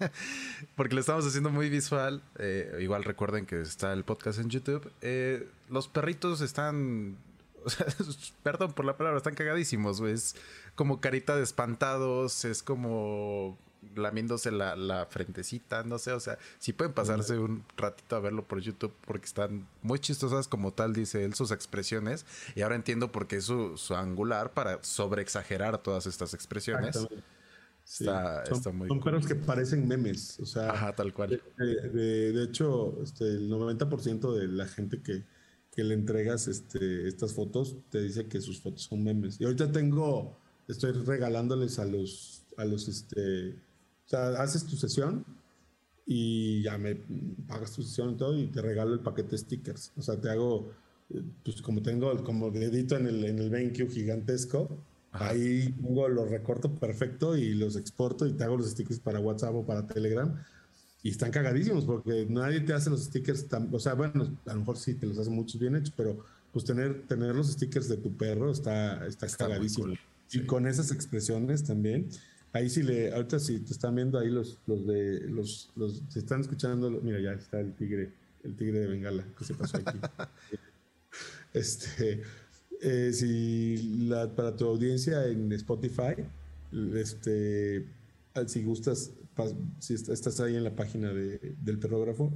Porque 0.76 0.94
lo 0.96 1.00
estamos 1.00 1.24
haciendo 1.24 1.50
muy 1.50 1.70
visual. 1.70 2.20
Eh, 2.40 2.78
igual 2.80 3.04
recuerden 3.04 3.46
que 3.46 3.60
está 3.60 3.92
el 3.92 4.02
podcast 4.02 4.40
en 4.40 4.50
YouTube. 4.50 4.90
Eh, 5.02 5.48
los 5.68 5.86
perritos 5.86 6.40
están. 6.40 7.16
perdón 8.42 8.72
por 8.72 8.84
la 8.84 8.96
palabra, 8.96 9.18
están 9.18 9.36
cagadísimos, 9.36 10.00
Es 10.00 10.34
como 10.74 11.00
carita 11.00 11.36
de 11.36 11.44
espantados, 11.44 12.44
es 12.44 12.64
como 12.64 13.56
lamiéndose 13.94 14.50
la, 14.50 14.76
la, 14.76 15.06
frentecita, 15.06 15.82
no 15.84 15.98
sé, 15.98 16.12
o 16.12 16.20
sea, 16.20 16.38
si 16.58 16.72
pueden 16.72 16.92
pasarse 16.92 17.38
un 17.38 17.64
ratito 17.76 18.16
a 18.16 18.20
verlo 18.20 18.46
por 18.46 18.60
YouTube 18.60 18.92
porque 19.06 19.26
están 19.26 19.66
muy 19.82 19.98
chistosas 19.98 20.48
como 20.48 20.72
tal, 20.72 20.92
dice 20.92 21.24
él, 21.24 21.34
sus 21.34 21.50
expresiones, 21.50 22.26
y 22.54 22.62
ahora 22.62 22.76
entiendo 22.76 23.12
por 23.12 23.26
qué 23.26 23.36
es 23.36 23.44
su, 23.44 23.76
angular 23.94 24.52
para 24.52 24.82
sobreexagerar 24.82 25.78
todas 25.78 26.06
estas 26.06 26.34
expresiones. 26.34 26.98
Está, 27.86 28.44
son, 28.46 28.78
muy 28.78 28.88
son 28.88 29.00
perros 29.00 29.26
que 29.26 29.36
parecen 29.36 29.86
memes, 29.86 30.40
o 30.40 30.46
sea, 30.46 30.70
Ajá, 30.70 30.92
tal 30.92 31.14
cual. 31.14 31.40
De, 31.56 32.32
de, 32.32 32.42
hecho, 32.42 33.00
este, 33.00 33.24
el 33.24 33.48
90% 33.48 34.34
de 34.34 34.48
la 34.48 34.66
gente 34.66 35.00
que, 35.02 35.24
que 35.76 35.84
le 35.84 35.94
entregas 35.94 36.48
este, 36.48 37.06
estas 37.06 37.34
fotos 37.34 37.76
te 37.90 38.00
dice 38.00 38.26
que 38.26 38.40
sus 38.40 38.60
fotos 38.60 38.84
son 38.84 39.04
memes. 39.04 39.38
Y 39.38 39.44
ahorita 39.44 39.70
tengo, 39.70 40.40
estoy 40.66 40.92
regalándoles 40.92 41.78
a 41.78 41.84
los, 41.84 42.46
a 42.56 42.64
los 42.64 42.88
este, 42.88 43.54
o 44.06 44.08
sea, 44.08 44.28
haces 44.40 44.64
tu 44.64 44.76
sesión 44.76 45.24
y 46.06 46.62
ya 46.62 46.78
me 46.78 46.94
pagas 47.48 47.72
tu 47.72 47.82
sesión 47.82 48.10
y 48.10 48.16
todo 48.16 48.38
y 48.38 48.46
te 48.46 48.62
regalo 48.62 48.94
el 48.94 49.00
paquete 49.00 49.30
de 49.30 49.38
stickers. 49.38 49.92
O 49.96 50.02
sea, 50.02 50.20
te 50.20 50.30
hago, 50.30 50.72
pues 51.44 51.60
como 51.60 51.82
tengo, 51.82 52.22
como 52.22 52.48
edito 52.48 52.96
en 52.96 53.08
el, 53.08 53.24
en 53.24 53.38
el 53.40 53.50
BenQ 53.50 53.90
gigantesco, 53.90 54.68
ahí 55.10 55.74
pongo, 55.82 56.08
los 56.08 56.30
recorto 56.30 56.72
perfecto 56.74 57.36
y 57.36 57.54
los 57.54 57.76
exporto 57.76 58.26
y 58.26 58.32
te 58.34 58.44
hago 58.44 58.56
los 58.56 58.70
stickers 58.70 59.00
para 59.00 59.18
WhatsApp 59.18 59.54
o 59.54 59.66
para 59.66 59.86
Telegram. 59.86 60.32
Y 61.02 61.10
están 61.10 61.30
cagadísimos 61.30 61.84
porque 61.84 62.26
nadie 62.28 62.60
te 62.60 62.72
hace 62.72 62.90
los 62.90 63.04
stickers 63.04 63.48
tan, 63.48 63.72
o 63.72 63.78
sea, 63.80 63.94
bueno, 63.94 64.36
a 64.46 64.54
lo 64.54 64.60
mejor 64.60 64.76
sí 64.76 64.94
te 64.94 65.06
los 65.06 65.18
hace 65.18 65.30
muchos 65.30 65.60
bien 65.60 65.76
hechos, 65.76 65.92
pero 65.96 66.24
pues 66.52 66.64
tener, 66.64 67.06
tener 67.06 67.34
los 67.34 67.48
stickers 67.48 67.88
de 67.88 67.96
tu 67.96 68.16
perro 68.16 68.50
está, 68.50 69.04
está, 69.06 69.26
cagadísimo. 69.28 69.94
Y 70.32 70.40
con 70.40 70.66
esas 70.66 70.92
expresiones 70.92 71.64
también. 71.64 72.08
Ahí 72.56 72.70
sí 72.70 72.82
le, 72.82 73.12
ahorita 73.12 73.38
si 73.38 73.60
te 73.60 73.72
están 73.74 73.94
viendo 73.94 74.18
ahí 74.18 74.30
los, 74.30 74.58
los 74.66 74.86
de, 74.86 75.28
los, 75.28 75.70
los, 75.76 76.02
se 76.08 76.20
están 76.20 76.40
escuchando, 76.40 76.90
mira, 76.90 77.20
ya 77.20 77.32
está 77.32 77.60
el 77.60 77.74
tigre, 77.74 78.14
el 78.44 78.56
tigre 78.56 78.80
de 78.80 78.86
Bengala 78.86 79.26
que 79.36 79.44
se 79.44 79.52
pasó 79.52 79.76
aquí. 79.76 79.98
este, 81.52 82.22
eh, 82.80 83.12
si 83.12 84.06
la, 84.08 84.34
para 84.34 84.56
tu 84.56 84.64
audiencia 84.64 85.26
en 85.26 85.52
Spotify, 85.52 86.14
este, 86.94 87.86
si 88.46 88.64
gustas, 88.64 89.12
si 89.78 89.92
estás 89.92 90.40
ahí 90.40 90.56
en 90.56 90.64
la 90.64 90.74
página 90.74 91.12
de, 91.12 91.56
del 91.60 91.78
perrógrafo 91.78 92.32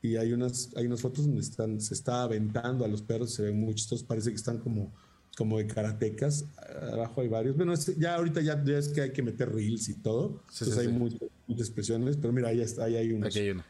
y 0.00 0.14
hay 0.14 0.32
unas, 0.32 0.70
hay 0.76 0.86
unas 0.86 1.00
fotos 1.00 1.26
donde 1.26 1.40
están, 1.40 1.80
se 1.80 1.94
está 1.94 2.22
aventando 2.22 2.84
a 2.84 2.88
los 2.88 3.02
perros, 3.02 3.34
se 3.34 3.42
ven 3.42 3.58
muy 3.58 3.74
chistosos, 3.74 4.06
parece 4.06 4.30
que 4.30 4.36
están 4.36 4.58
como 4.58 4.92
como 5.38 5.58
de 5.58 5.68
karatecas. 5.68 6.46
Abajo 6.92 7.20
hay 7.20 7.28
varios. 7.28 7.56
Bueno, 7.56 7.72
ya 7.96 8.16
ahorita 8.16 8.40
ya, 8.40 8.60
es 8.76 8.88
que 8.88 9.02
hay 9.02 9.12
que 9.12 9.22
meter 9.22 9.54
reels 9.54 9.88
y 9.88 9.94
todo. 9.94 10.42
entonces 10.50 10.76
hay 10.76 10.88
muchas, 10.88 11.20
expresiones. 11.48 12.16
Pero 12.16 12.32
mira, 12.32 12.48
ahí, 12.48 12.60
está, 12.60 12.86
ahí 12.86 12.96
hay 12.96 13.12
unos. 13.12 13.28
Aquí 13.28 13.38
hay 13.38 13.50
uno. 13.50 13.64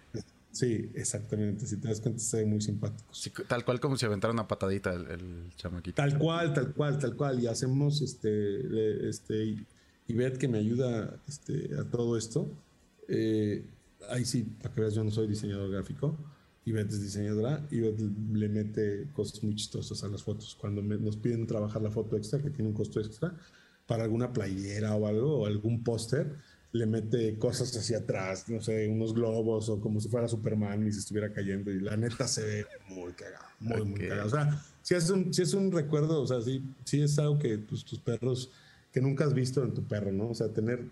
Sí, 0.50 0.90
exactamente. 0.94 1.66
Si 1.66 1.76
te 1.76 1.88
das 1.88 2.00
cuenta, 2.00 2.20
se 2.20 2.38
ve 2.38 2.46
muy 2.46 2.62
simpático. 2.62 3.10
tal 3.46 3.66
cual 3.66 3.80
como 3.80 3.98
si 3.98 4.06
aventara 4.06 4.32
una 4.32 4.48
patadita 4.48 4.94
el, 4.94 5.52
chamaquito. 5.56 5.96
Tal 5.96 6.18
cual, 6.18 6.54
tal 6.54 6.72
cual, 6.72 6.98
tal 6.98 7.14
cual. 7.14 7.42
Y 7.42 7.46
hacemos 7.46 8.00
este, 8.00 9.06
este, 9.06 9.66
Ivette 10.06 10.38
que 10.38 10.48
me 10.48 10.56
ayuda 10.56 11.20
este, 11.28 11.68
a 11.78 11.84
todo 11.84 12.16
esto. 12.16 12.50
Eh, 13.08 13.62
ahí 14.08 14.24
sí, 14.24 14.44
para 14.62 14.74
que 14.74 14.80
veas, 14.80 14.94
yo 14.94 15.04
no 15.04 15.10
soy 15.10 15.26
diseñador 15.26 15.70
gráfico 15.70 16.16
Ivette 16.68 16.92
es 16.92 17.02
diseñadora, 17.02 17.66
y 17.70 17.80
le 17.80 18.48
mete 18.48 19.08
cosas 19.12 19.42
muy 19.42 19.54
chistosas 19.54 20.02
a 20.04 20.08
las 20.08 20.22
fotos. 20.22 20.56
Cuando 20.60 20.82
nos 20.82 21.16
piden 21.16 21.46
trabajar 21.46 21.82
la 21.82 21.90
foto 21.90 22.16
extra, 22.16 22.40
que 22.40 22.50
tiene 22.50 22.68
un 22.68 22.74
costo 22.74 23.00
extra, 23.00 23.34
para 23.86 24.04
alguna 24.04 24.32
playera 24.32 24.94
o 24.94 25.06
algo, 25.06 25.40
o 25.40 25.46
algún 25.46 25.82
póster, 25.82 26.34
le 26.72 26.86
mete 26.86 27.38
cosas 27.38 27.74
hacia 27.76 27.98
atrás, 27.98 28.48
no 28.48 28.60
sé, 28.60 28.86
unos 28.88 29.14
globos 29.14 29.68
o 29.70 29.80
como 29.80 30.00
si 30.00 30.08
fuera 30.08 30.28
Superman 30.28 30.86
y 30.86 30.92
se 30.92 31.00
estuviera 31.00 31.32
cayendo. 31.32 31.70
Y 31.70 31.80
la 31.80 31.96
neta 31.96 32.28
se 32.28 32.44
ve 32.44 32.66
muy 32.88 33.12
cagado, 33.12 33.46
muy, 33.60 33.84
muy 33.84 34.00
cagado. 34.00 34.26
O 34.26 34.30
sea, 34.30 34.62
si 34.82 34.94
es 34.94 35.08
un, 35.08 35.32
si 35.32 35.42
es 35.42 35.54
un 35.54 35.72
recuerdo, 35.72 36.20
o 36.20 36.26
sea, 36.26 36.42
sí, 36.42 36.62
sí 36.84 37.00
es 37.00 37.18
algo 37.18 37.38
que 37.38 37.58
pues, 37.58 37.84
tus 37.84 37.98
perros 37.98 38.50
que 38.98 39.02
nunca 39.02 39.24
has 39.24 39.32
visto 39.32 39.62
en 39.62 39.72
tu 39.72 39.84
perro, 39.84 40.10
¿no? 40.10 40.30
O 40.30 40.34
sea, 40.34 40.48
tener... 40.48 40.84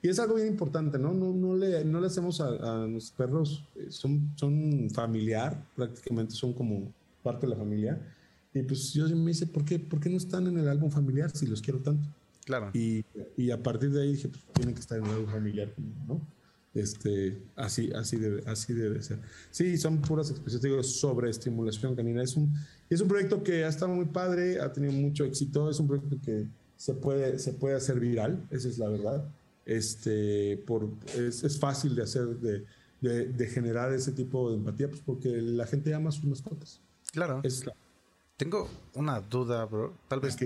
y 0.00 0.08
es 0.08 0.18
algo 0.18 0.36
bien 0.36 0.48
importante, 0.48 0.98
¿no? 0.98 1.12
No, 1.12 1.30
no, 1.30 1.54
le, 1.54 1.84
no 1.84 2.00
le 2.00 2.06
hacemos 2.06 2.40
a, 2.40 2.46
a 2.46 2.86
nuestros 2.86 3.12
perros, 3.18 3.68
eh, 3.76 3.88
son, 3.90 4.32
son 4.34 4.88
familiar, 4.88 5.62
prácticamente 5.76 6.32
son 6.34 6.54
como 6.54 6.90
parte 7.22 7.46
de 7.46 7.50
la 7.50 7.58
familia. 7.58 8.00
Y 8.54 8.62
pues 8.62 8.94
yo 8.94 9.06
me 9.14 9.26
dice, 9.26 9.46
¿por 9.46 9.62
qué, 9.62 9.78
¿por 9.78 10.00
qué 10.00 10.08
no 10.08 10.16
están 10.16 10.46
en 10.46 10.56
el 10.56 10.66
álbum 10.66 10.90
familiar 10.90 11.30
si 11.36 11.46
los 11.46 11.60
quiero 11.60 11.80
tanto? 11.80 12.08
Claro. 12.46 12.70
Y, 12.72 13.04
y 13.36 13.50
a 13.50 13.62
partir 13.62 13.90
de 13.90 14.00
ahí 14.00 14.12
dije, 14.12 14.28
pues 14.28 14.42
tienen 14.54 14.74
que 14.74 14.80
estar 14.80 14.96
en 14.96 15.04
el 15.04 15.10
álbum 15.10 15.30
familiar, 15.30 15.70
¿no? 16.08 16.22
Este, 16.72 17.42
así, 17.56 17.92
así, 17.94 18.16
debe, 18.16 18.42
así 18.46 18.72
debe 18.72 19.02
ser. 19.02 19.18
Sí, 19.50 19.76
son 19.76 20.00
puras 20.00 20.30
expresiones, 20.30 20.62
digo, 20.62 20.82
sobre 20.82 21.28
estimulación 21.28 21.94
canina. 21.94 22.22
Es 22.22 22.36
un, 22.36 22.54
es 22.88 23.02
un 23.02 23.08
proyecto 23.08 23.42
que 23.42 23.66
ha 23.66 23.68
estado 23.68 23.92
muy 23.92 24.06
padre, 24.06 24.62
ha 24.62 24.72
tenido 24.72 24.94
mucho 24.94 25.26
éxito, 25.26 25.68
es 25.68 25.78
un 25.78 25.88
proyecto 25.88 26.16
que 26.24 26.48
se 26.84 26.92
puede, 26.92 27.38
se 27.38 27.54
puede 27.54 27.76
hacer 27.76 27.98
viral, 27.98 28.46
esa 28.50 28.68
es 28.68 28.76
la 28.76 28.90
verdad. 28.90 29.24
Este, 29.64 30.62
por, 30.66 30.86
es, 31.16 31.58
fácil 31.58 31.96
de 31.96 32.02
hacer, 32.02 32.26
de, 32.36 32.66
de, 33.00 33.46
generar 33.46 33.90
ese 33.94 34.12
tipo 34.12 34.50
de 34.50 34.56
empatía, 34.56 34.90
pues 34.90 35.00
porque 35.00 35.28
la 35.30 35.66
gente 35.66 35.94
ama 35.94 36.10
sus 36.10 36.26
mascotas. 36.26 36.82
Claro. 37.10 37.40
Tengo 38.36 38.68
una 38.92 39.18
duda, 39.22 39.64
bro. 39.64 39.94
Tal 40.08 40.20
vez, 40.20 40.36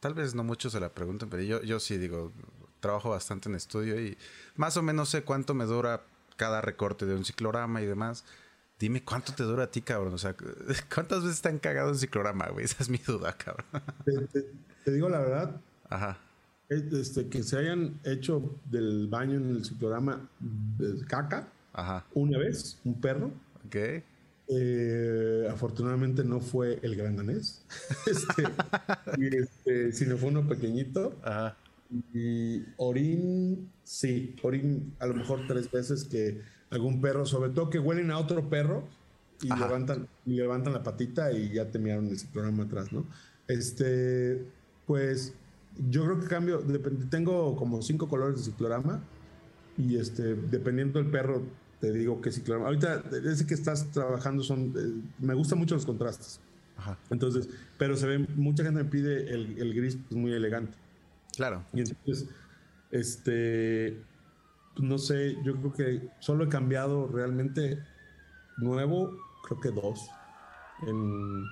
tal 0.00 0.14
vez 0.14 0.34
no 0.34 0.42
muchos 0.42 0.72
se 0.72 0.80
la 0.80 0.92
pregunten, 0.92 1.30
pero 1.30 1.44
yo, 1.44 1.62
yo 1.62 1.78
sí 1.78 1.98
digo, 1.98 2.32
trabajo 2.80 3.10
bastante 3.10 3.48
en 3.48 3.54
estudio 3.54 4.00
y 4.00 4.18
más 4.56 4.76
o 4.76 4.82
menos 4.82 5.10
sé 5.10 5.22
cuánto 5.22 5.54
me 5.54 5.66
dura 5.66 6.02
cada 6.34 6.60
recorte 6.60 7.06
de 7.06 7.14
un 7.14 7.24
ciclorama 7.24 7.80
y 7.80 7.86
demás. 7.86 8.24
Dime 8.76 9.04
cuánto 9.04 9.34
te 9.34 9.44
dura 9.44 9.64
a 9.64 9.70
ti, 9.70 9.82
cabrón. 9.82 10.14
O 10.14 10.18
sea, 10.18 10.34
¿cuántas 10.92 11.22
veces 11.22 11.40
te 11.40 11.48
han 11.48 11.60
cagado 11.60 11.90
un 11.90 11.98
ciclorama, 11.98 12.48
güey? 12.48 12.64
Esa 12.64 12.82
es 12.82 12.88
mi 12.88 12.98
duda, 12.98 13.36
cabrón. 13.36 13.66
Te, 14.84 14.92
digo 14.92 15.08
la 15.08 15.20
verdad. 15.20 15.60
Ajá. 15.88 16.18
Este, 16.68 17.28
que 17.28 17.42
se 17.42 17.58
hayan 17.58 17.98
hecho 18.04 18.54
del 18.70 19.08
baño 19.08 19.36
en 19.36 19.50
el 19.50 19.64
ciclorama 19.64 20.28
de 20.38 21.04
caca. 21.06 21.48
Ajá. 21.72 22.06
Una 22.14 22.38
vez, 22.38 22.78
un 22.84 23.00
perro. 23.00 23.32
Ok. 23.66 23.76
Eh, 24.52 25.46
afortunadamente 25.48 26.24
no 26.24 26.40
fue 26.40 26.80
el 26.82 26.96
gran 26.96 27.14
danés, 27.14 27.62
este, 28.06 28.42
este, 29.38 29.92
sino 29.92 30.16
fue 30.16 30.30
uno 30.30 30.48
pequeñito. 30.48 31.16
Ajá. 31.22 31.56
Y 32.12 32.64
orín, 32.76 33.70
sí, 33.84 34.36
orín 34.42 34.94
a 34.98 35.06
lo 35.06 35.14
mejor 35.14 35.46
tres 35.46 35.70
veces 35.70 36.04
que 36.04 36.40
algún 36.70 37.00
perro, 37.00 37.26
sobre 37.26 37.50
todo 37.50 37.70
que 37.70 37.78
huelen 37.78 38.10
a 38.10 38.18
otro 38.18 38.48
perro 38.48 38.88
y 39.42 39.48
levantan, 39.48 40.08
y 40.26 40.34
levantan 40.34 40.72
la 40.72 40.82
patita 40.82 41.32
y 41.32 41.52
ya 41.52 41.70
te 41.70 41.78
miraron 41.78 42.08
el 42.08 42.18
programa 42.32 42.64
atrás, 42.64 42.92
¿no? 42.92 43.06
Este, 43.48 44.44
pues 44.90 45.34
yo 45.88 46.02
creo 46.04 46.18
que 46.18 46.26
cambio, 46.26 46.64
tengo 47.10 47.54
como 47.54 47.80
cinco 47.80 48.08
colores 48.08 48.38
de 48.38 48.42
ciclorama 48.50 49.00
y 49.78 49.96
este, 49.96 50.34
dependiendo 50.34 51.00
del 51.00 51.12
perro, 51.12 51.44
te 51.78 51.92
digo 51.92 52.20
qué 52.20 52.32
ciclorama. 52.32 52.66
Ahorita, 52.66 53.04
ese 53.24 53.46
que 53.46 53.54
estás 53.54 53.88
trabajando 53.92 54.42
son, 54.42 54.74
eh, 54.76 55.08
me 55.20 55.34
gustan 55.34 55.60
mucho 55.60 55.76
los 55.76 55.86
contrastes. 55.86 56.40
Ajá. 56.76 56.98
Entonces, 57.08 57.48
pero 57.78 57.96
se 57.96 58.08
ve, 58.08 58.18
mucha 58.34 58.64
gente 58.64 58.82
me 58.82 58.90
pide 58.90 59.32
el, 59.32 59.56
el 59.58 59.74
gris 59.74 59.96
pues, 60.08 60.20
muy 60.20 60.32
elegante. 60.32 60.76
Claro. 61.36 61.64
Y 61.72 61.82
entonces, 61.82 62.28
este, 62.90 63.96
no 64.76 64.98
sé, 64.98 65.36
yo 65.44 65.54
creo 65.54 65.72
que 65.72 66.10
solo 66.18 66.46
he 66.46 66.48
cambiado 66.48 67.06
realmente 67.06 67.78
nuevo, 68.56 69.16
creo 69.44 69.60
que 69.60 69.70
dos, 69.70 70.10
en, 70.84 71.44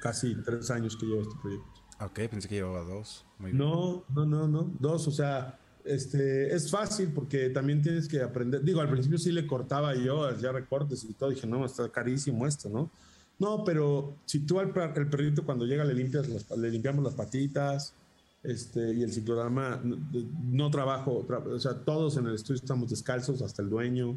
casi 0.00 0.36
tres 0.36 0.70
años 0.70 0.96
que 0.96 1.06
llevo 1.06 1.22
este 1.22 1.34
proyecto. 1.42 1.83
Ok, 2.00 2.20
pensé 2.30 2.48
que 2.48 2.56
llevaba 2.56 2.80
dos. 2.80 3.24
no, 3.38 4.04
no, 4.14 4.26
no, 4.26 4.48
no, 4.48 4.72
dos, 4.80 5.06
o 5.08 5.10
sea, 5.10 5.58
este, 5.84 6.54
es 6.54 6.70
fácil 6.70 7.12
porque 7.12 7.50
también 7.50 7.82
tienes 7.82 8.08
que 8.08 8.22
aprender. 8.22 8.62
Digo, 8.62 8.80
al 8.80 8.90
principio 8.90 9.18
sí 9.18 9.32
le 9.32 9.46
cortaba 9.46 9.94
yo, 9.94 10.34
ya 10.38 10.52
recortes 10.52 11.04
y 11.04 11.12
todo. 11.12 11.30
Dije, 11.30 11.46
no, 11.46 11.64
está 11.64 11.88
carísimo 11.90 12.46
esto, 12.46 12.68
¿no? 12.68 12.90
No, 13.38 13.64
pero 13.64 14.16
si 14.24 14.40
tú 14.40 14.60
al 14.60 14.72
el 14.96 15.08
perrito 15.08 15.44
cuando 15.44 15.66
llega 15.66 15.84
le 15.84 15.94
limpias 15.94 16.28
le 16.56 16.70
limpiamos 16.70 17.04
las 17.04 17.14
patitas, 17.14 17.94
este, 18.42 18.92
y 18.92 19.02
el 19.02 19.12
ciclorama 19.12 19.80
no, 19.82 20.70
trabajo, 20.70 21.26
o 21.28 21.58
sea, 21.58 21.74
todos 21.82 22.18
en 22.18 22.26
el 22.26 22.34
estudio 22.34 22.60
estamos 22.60 22.90
descalzos, 22.90 23.42
hasta 23.42 23.62
el 23.62 23.70
dueño. 23.70 24.16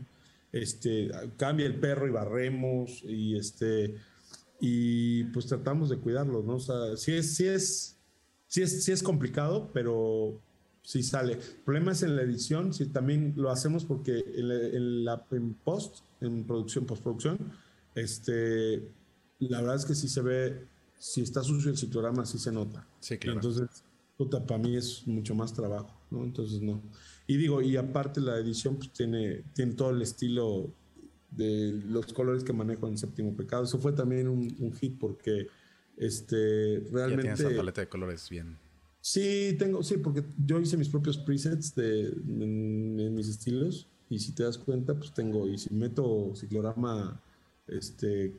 Este, 0.51 1.09
cambia 1.38 1.65
el 1.65 1.75
perro 1.75 2.07
y 2.07 2.11
barremos 2.11 3.03
y 3.03 3.38
este 3.38 3.95
y 4.60 5.26
pues 5.26 5.45
tratamos 5.45 5.89
de 5.89 5.97
cuidarlo, 5.97 6.43
¿no? 6.43 6.55
O 6.55 6.60
sea, 6.60 6.97
sí 6.97 7.14
es, 7.14 7.36
sí 7.36 7.45
es, 7.45 7.97
sí 8.47 8.62
es, 8.62 8.84
sí 8.84 8.91
es 8.91 9.03
complicado, 9.03 9.70
pero 9.74 10.39
sí 10.82 11.03
sale. 11.03 11.34
El 11.34 11.39
problema 11.66 11.91
es 11.91 12.01
en 12.03 12.16
la 12.16 12.22
edición, 12.22 12.74
sí, 12.74 12.86
también 12.88 13.34
lo 13.36 13.51
hacemos 13.51 13.86
porque 13.86 14.24
en, 14.36 15.05
la, 15.05 15.24
post, 15.64 15.97
en 16.22 16.45
producción, 16.45 16.86
postproducción, 16.86 17.38
este, 17.93 18.88
la 19.39 19.62
verdad 19.62 19.76
es 19.76 19.86
que 19.86 19.95
si 19.95 20.08
se 20.08 20.22
ve, 20.22 20.66
si 20.97 21.22
está 21.22 21.43
sucio 21.43 21.70
el 21.70 21.78
ciclorama, 21.78 22.26
sí 22.26 22.39
se 22.39 22.51
nota. 22.51 22.88
Sí, 22.99 23.18
claro. 23.18 23.39
Entonces, 23.39 23.84
puta, 24.18 24.43
para 24.45 24.60
mí 24.60 24.76
es 24.76 25.05
mucho 25.05 25.36
más 25.36 25.53
trabajo, 25.53 25.93
¿no? 26.10 26.24
Entonces, 26.24 26.62
no. 26.62 26.82
Y 27.28 27.38
digo, 27.38 27.62
y 27.62 27.76
aparte 27.76 28.22
la 28.22 28.38
edición, 28.38 28.78
pues 28.78 28.91
tiene, 28.91 29.43
tiene 29.53 29.74
todo 29.74 29.91
el 29.91 30.01
estilo 30.01 30.72
de 31.32 31.80
los 31.88 32.13
colores 32.13 32.43
que 32.43 32.53
manejo 32.53 32.88
en 32.88 32.97
Séptimo 32.97 33.36
Pecado. 33.36 33.63
Eso 33.63 33.80
fue 33.80 33.93
también 33.93 34.28
un, 34.28 34.73
hit 34.73 34.97
porque, 34.99 35.47
este, 35.97 36.84
realmente... 36.91 37.28
Ya 37.28 37.36
tienes 37.36 37.51
la 37.53 37.57
paleta 37.57 37.82
de 37.82 37.89
colores 37.89 38.30
bien 38.30 38.57
Sí, 39.09 39.55
tengo, 39.57 39.84
sí, 39.84 39.95
porque 39.99 40.21
yo 40.38 40.59
hice 40.59 40.75
mis 40.75 40.89
propios 40.89 41.17
presets 41.17 41.73
de, 41.75 42.07
en, 42.07 43.15
mis 43.15 43.30
estilos 43.30 43.88
y 44.09 44.19
si 44.19 44.34
te 44.34 44.43
das 44.43 44.57
cuenta, 44.57 44.95
pues 44.95 45.13
tengo, 45.13 45.47
y 45.47 45.57
si 45.57 45.73
meto 45.73 46.34
ciclorama 46.36 47.21
este, 47.67 48.34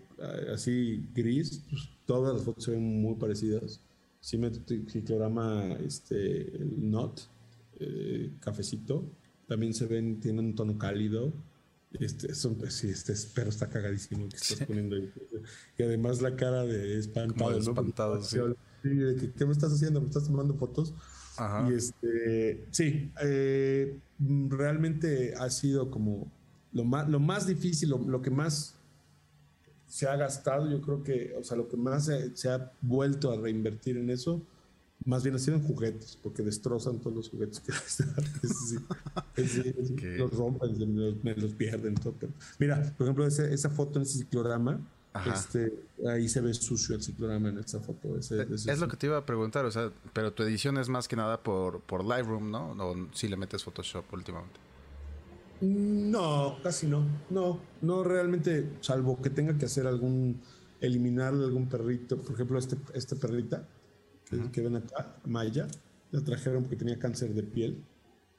así 0.53 1.09
gris, 1.15 1.65
pues 1.71 1.89
todas 2.05 2.35
las 2.35 2.43
fotos 2.43 2.65
se 2.65 2.73
ven 2.73 3.01
muy 3.01 3.15
parecidas. 3.15 3.81
Si 4.21 4.37
meto 4.37 4.61
ciclorama 4.89 5.73
este, 5.85 6.55
el 6.57 6.91
not, 6.91 7.19
eh, 7.81 8.33
cafecito, 8.39 9.11
también 9.47 9.73
se 9.73 9.87
ven, 9.87 10.21
tienen 10.21 10.45
un 10.45 10.55
tono 10.55 10.77
cálido. 10.77 11.33
Este, 11.93 12.35
son, 12.35 12.59
sí, 12.71 12.91
este 12.91 13.15
perro 13.35 13.49
está 13.49 13.69
cagadísimo 13.69 14.29
que 14.29 14.37
estás 14.37 14.67
poniendo 14.67 14.97
ahí. 14.97 15.13
Y 15.79 15.83
además 15.83 16.21
la 16.21 16.37
cara 16.37 16.65
de 16.65 16.99
espantado. 16.99 17.59
espantado, 17.59 18.23
sí. 18.23 18.39
¿qué 18.83 19.47
me 19.47 19.53
estás 19.53 19.73
haciendo? 19.73 20.01
¿Me 20.01 20.09
estás 20.09 20.25
tomando 20.25 20.55
fotos? 20.55 20.95
Y 21.69 21.75
este, 21.75 22.67
sí, 22.71 23.13
eh, 23.23 23.97
realmente 24.19 25.35
ha 25.37 25.49
sido 25.51 25.91
como 25.91 26.31
lo 26.73 26.85
más, 26.85 27.09
lo 27.09 27.21
más 27.21 27.47
difícil, 27.47 27.91
lo, 27.91 28.23
que 28.23 28.31
más 28.31 28.75
se 29.87 30.09
ha 30.09 30.17
gastado, 30.17 30.69
yo 30.69 30.81
creo 30.81 31.03
que, 31.03 31.35
o 31.39 31.45
sea, 31.45 31.57
lo 31.57 31.69
que 31.69 31.77
más 31.77 32.11
se, 32.35 32.49
ha 32.49 32.73
vuelto 32.81 33.33
a 33.33 33.37
reinvertir 33.37 33.97
en 33.97 34.11
eso, 34.11 34.43
más 35.05 35.23
bien 35.23 35.37
ha 35.37 35.39
sido 35.39 35.57
en 35.57 35.63
juguetes, 35.63 36.19
porque 36.23 36.43
destrozan 36.43 36.99
todos 36.99 37.17
los 37.17 37.31
juguetes 37.31 37.61
que 37.61 37.73
los 40.19 40.33
rompen, 40.33 41.21
me 41.23 41.35
los, 41.35 41.55
pierden. 41.55 41.95
Todo. 41.95 42.15
Mira, 42.59 42.95
por 42.97 43.07
ejemplo, 43.07 43.27
esa 43.27 43.71
foto 43.71 43.99
en 43.99 44.03
ese 44.03 44.19
ciclorama, 44.19 44.81
este, 45.35 45.73
ahí 46.07 46.29
se 46.29 46.41
ve 46.41 46.55
sucio 46.55 46.95
el 46.95 47.03
ciclorama 47.03 47.49
en 47.49 47.59
esta 47.59 47.81
foto. 47.81 48.17
es 48.19 48.79
lo 48.79 48.89
que 48.89 48.97
te 48.97 49.07
iba 49.07 49.17
a 49.17 49.27
preguntar, 49.27 49.65
o 49.65 49.71
sea, 49.71 49.91
pero 50.13 50.33
tu 50.33 50.43
edición 50.43 50.79
es 50.79 50.89
más 50.89 51.09
que 51.09 51.17
nada 51.17 51.43
por, 51.43 51.81
por 51.81 52.05
Lightroom, 52.05 52.51
¿no? 52.51 52.73
O 52.73 53.09
si 53.15 53.29
le 53.29 53.37
metes 53.37 53.65
Photoshop 53.65 54.05
últimamente. 54.13 54.61
No, 55.61 56.59
casi 56.63 56.87
no. 56.87 57.05
No, 57.31 57.61
no 57.81 58.05
realmente, 58.05 58.71
salvo 58.81 59.21
que 59.21 59.31
tenga 59.31 59.59
que 59.59 59.67
hacer 59.67 59.87
algún, 59.87 60.41
eliminar 60.81 61.33
algún 61.33 61.69
perrito. 61.69 62.17
Por 62.19 62.35
ejemplo, 62.35 62.59
este, 62.59 62.77
este 62.95 63.17
perrita 63.17 63.67
que, 64.53 64.61
ven 64.61 64.77
acá, 64.77 65.17
Maya, 65.25 65.69
la 66.11 66.21
trajeron 66.23 66.65
porque 66.65 66.77
tenía 66.77 66.99
cáncer 66.99 67.35
de 67.35 67.43
piel 67.43 67.85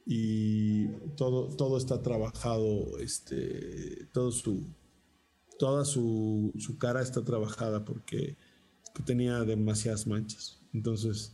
y 0.06 0.88
todo, 1.16 1.48
todo 1.56 1.78
está 1.78 2.02
trabajado, 2.02 2.98
este, 3.00 4.08
todo 4.12 4.32
su, 4.32 4.66
toda 5.58 5.86
su, 5.86 6.52
cara 6.80 7.02
está 7.02 7.24
trabajada 7.24 7.86
porque 7.86 8.36
tenía 9.06 9.44
demasiadas 9.44 10.08
manchas. 10.08 10.60
Entonces 10.74 11.34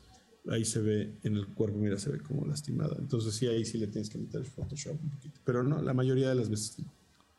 ahí 0.49 0.65
se 0.65 0.81
ve 0.81 1.17
en 1.23 1.35
el 1.35 1.47
cuerpo, 1.47 1.77
mira, 1.77 1.97
se 1.97 2.09
ve 2.11 2.19
como 2.19 2.45
lastimada. 2.45 2.95
Entonces 2.99 3.33
sí, 3.35 3.47
ahí 3.47 3.65
sí 3.65 3.77
le 3.77 3.87
tienes 3.87 4.09
que 4.09 4.17
meter 4.17 4.41
el 4.41 4.47
Photoshop 4.47 5.01
un 5.01 5.09
poquito. 5.09 5.39
Pero 5.45 5.63
no, 5.63 5.81
la 5.81 5.93
mayoría 5.93 6.29
de 6.29 6.35
las 6.35 6.49
veces 6.49 6.77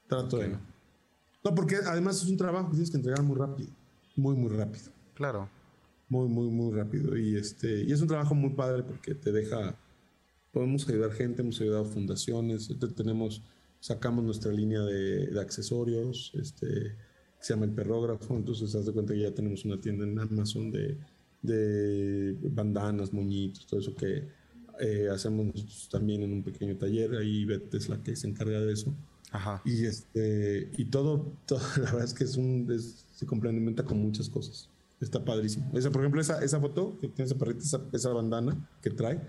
Trato 0.09 0.39
de 0.39 0.49
no. 0.49 0.61
No, 1.45 1.55
porque 1.55 1.77
además 1.77 2.23
es 2.23 2.29
un 2.29 2.37
trabajo 2.37 2.67
que 2.67 2.73
tienes 2.73 2.91
que 2.91 2.97
entregar 2.97 3.23
muy 3.23 3.37
rápido. 3.37 3.71
Muy, 4.17 4.35
muy 4.37 4.51
rápido. 4.51 4.91
Claro. 5.14 5.49
Muy, 6.09 6.29
muy, 6.29 6.49
muy 6.49 6.75
rápido. 6.75 7.17
Y, 7.17 7.37
este, 7.37 7.83
y 7.83 7.93
es 7.93 8.01
un 8.01 8.09
trabajo 8.09 8.35
muy 8.35 8.51
padre 8.51 8.83
porque 8.83 9.15
te 9.15 9.33
deja... 9.33 9.77
Podemos 10.53 10.89
ayudar 10.89 11.13
gente, 11.13 11.43
hemos 11.43 11.61
ayudado 11.61 11.85
fundaciones, 11.85 12.75
tenemos 12.97 13.43
sacamos 13.81 14.25
nuestra 14.25 14.53
línea 14.53 14.81
de, 14.81 15.39
accesorios, 15.41 16.33
este, 16.35 16.67
que 16.67 17.45
se 17.45 17.55
llama 17.55 17.67
el 17.67 17.73
perrógrafo, 17.73 18.37
entonces 18.37 18.75
haz 18.75 18.87
de 18.87 18.93
cuenta 18.93 19.15
que 19.15 19.21
ya 19.21 19.35
tenemos 19.35 19.65
una 19.65 19.81
tienda 19.81 20.05
en 20.05 20.19
Amazon 20.19 20.71
de, 20.73 20.99
de 21.43 22.37
bandanas, 22.51 23.13
moñitos, 23.13 23.67
todo 23.67 23.81
eso 23.81 23.95
que 23.95 24.25
eh, 24.81 25.09
hacemos 25.13 25.89
también 25.91 26.23
en 26.23 26.33
un 26.33 26.43
pequeño 26.43 26.77
taller, 26.77 27.15
ahí 27.15 27.45
Beth 27.45 27.73
es 27.75 27.89
la 27.89 28.03
que 28.03 28.17
se 28.17 28.29
encarga 28.29 28.61
de 28.61 28.73
eso. 28.73 28.95
Ajá. 29.31 29.63
Y, 29.65 29.85
este, 29.85 30.71
y 30.77 30.87
todo, 30.87 31.33
la 31.77 31.93
verdad 31.93 32.05
es 32.05 32.15
que 32.15 32.25
es 32.25 32.37
un, 32.37 32.67
se 32.79 33.27
complementa 33.27 33.85
con 33.85 33.99
muchas 33.99 34.29
cosas. 34.29 34.69
Está 35.01 35.24
padrísimo. 35.24 35.70
Esa, 35.74 35.90
por 35.90 36.01
ejemplo, 36.01 36.20
esa, 36.20 36.42
esa 36.42 36.61
foto 36.61 36.99
que 37.01 37.09
tiene 37.09 37.26
esa 37.26 37.38
perrita, 37.38 37.62
esa, 37.92 38.09
bandana 38.11 38.68
que 38.80 38.90
trae, 38.90 39.20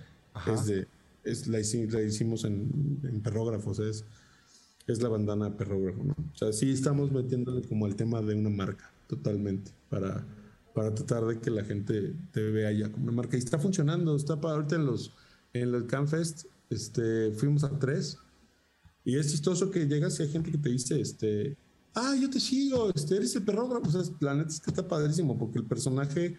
es 0.48 0.66
de, 0.66 0.88
es, 1.24 1.48
la, 1.48 1.60
hicimos 1.60 2.46
en, 2.46 3.00
en 3.04 3.22
perrógrafos. 3.22 3.80
Es, 3.80 4.06
es 4.88 5.02
la 5.02 5.10
bandana 5.10 5.56
perrógrafo, 5.56 6.04
¿no? 6.04 6.16
O 6.34 6.36
sea, 6.36 6.54
sí 6.54 6.72
estamos 6.72 7.12
metiéndole 7.12 7.62
como 7.68 7.86
al 7.86 7.96
tema 7.96 8.22
de 8.22 8.36
una 8.36 8.50
marca, 8.50 8.92
totalmente, 9.08 9.72
para, 9.90 10.26
para 10.74 10.96
tratar 10.96 11.26
de 11.26 11.40
que 11.40 11.52
la 11.52 11.64
gente 11.64 12.16
te 12.32 12.42
vea 12.42 12.72
ya 12.72 12.90
como 12.90 13.04
una 13.04 13.14
marca. 13.14 13.36
Y 13.36 13.40
está 13.40 13.60
funcionando, 13.60 14.16
está 14.16 14.40
para 14.40 14.56
ahorita 14.56 14.78
en 14.78 14.86
los, 14.86 15.14
en 15.54 15.76
el 15.76 15.88
CanFest, 15.88 16.46
este, 16.70 17.32
fuimos 17.32 17.66
a 17.66 17.78
tres, 17.78 18.18
y 19.04 19.18
es 19.18 19.32
chistoso 19.32 19.70
que 19.72 19.88
llegas 19.88 20.20
y 20.20 20.24
hay 20.24 20.30
gente 20.30 20.52
que 20.52 20.58
te 20.58 20.70
dice, 20.70 21.00
este, 21.00 21.58
ah, 21.96 22.16
yo 22.20 22.30
te 22.30 22.40
sigo, 22.40 22.92
este, 22.94 23.16
eres 23.16 23.36
el 23.36 23.44
perrógrafo, 23.44 23.88
o 23.88 23.92
sea, 23.92 24.14
la 24.20 24.36
neta 24.36 24.50
es 24.50 24.60
que 24.60 24.72
está 24.72 24.88
padrísimo, 24.88 25.38
porque 25.38 25.60
el 25.60 25.66
personaje, 25.66 26.38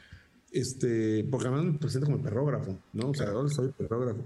este, 0.52 1.24
porque 1.30 1.48
además 1.48 1.72
me 1.72 1.78
presenta 1.78 2.06
como 2.06 2.18
el 2.18 2.24
perrógrafo, 2.24 2.78
¿no? 2.92 3.10
O 3.10 3.14
sea, 3.14 3.30
ahora 3.30 3.48
soy 3.48 3.70
perrógrafo. 3.72 4.24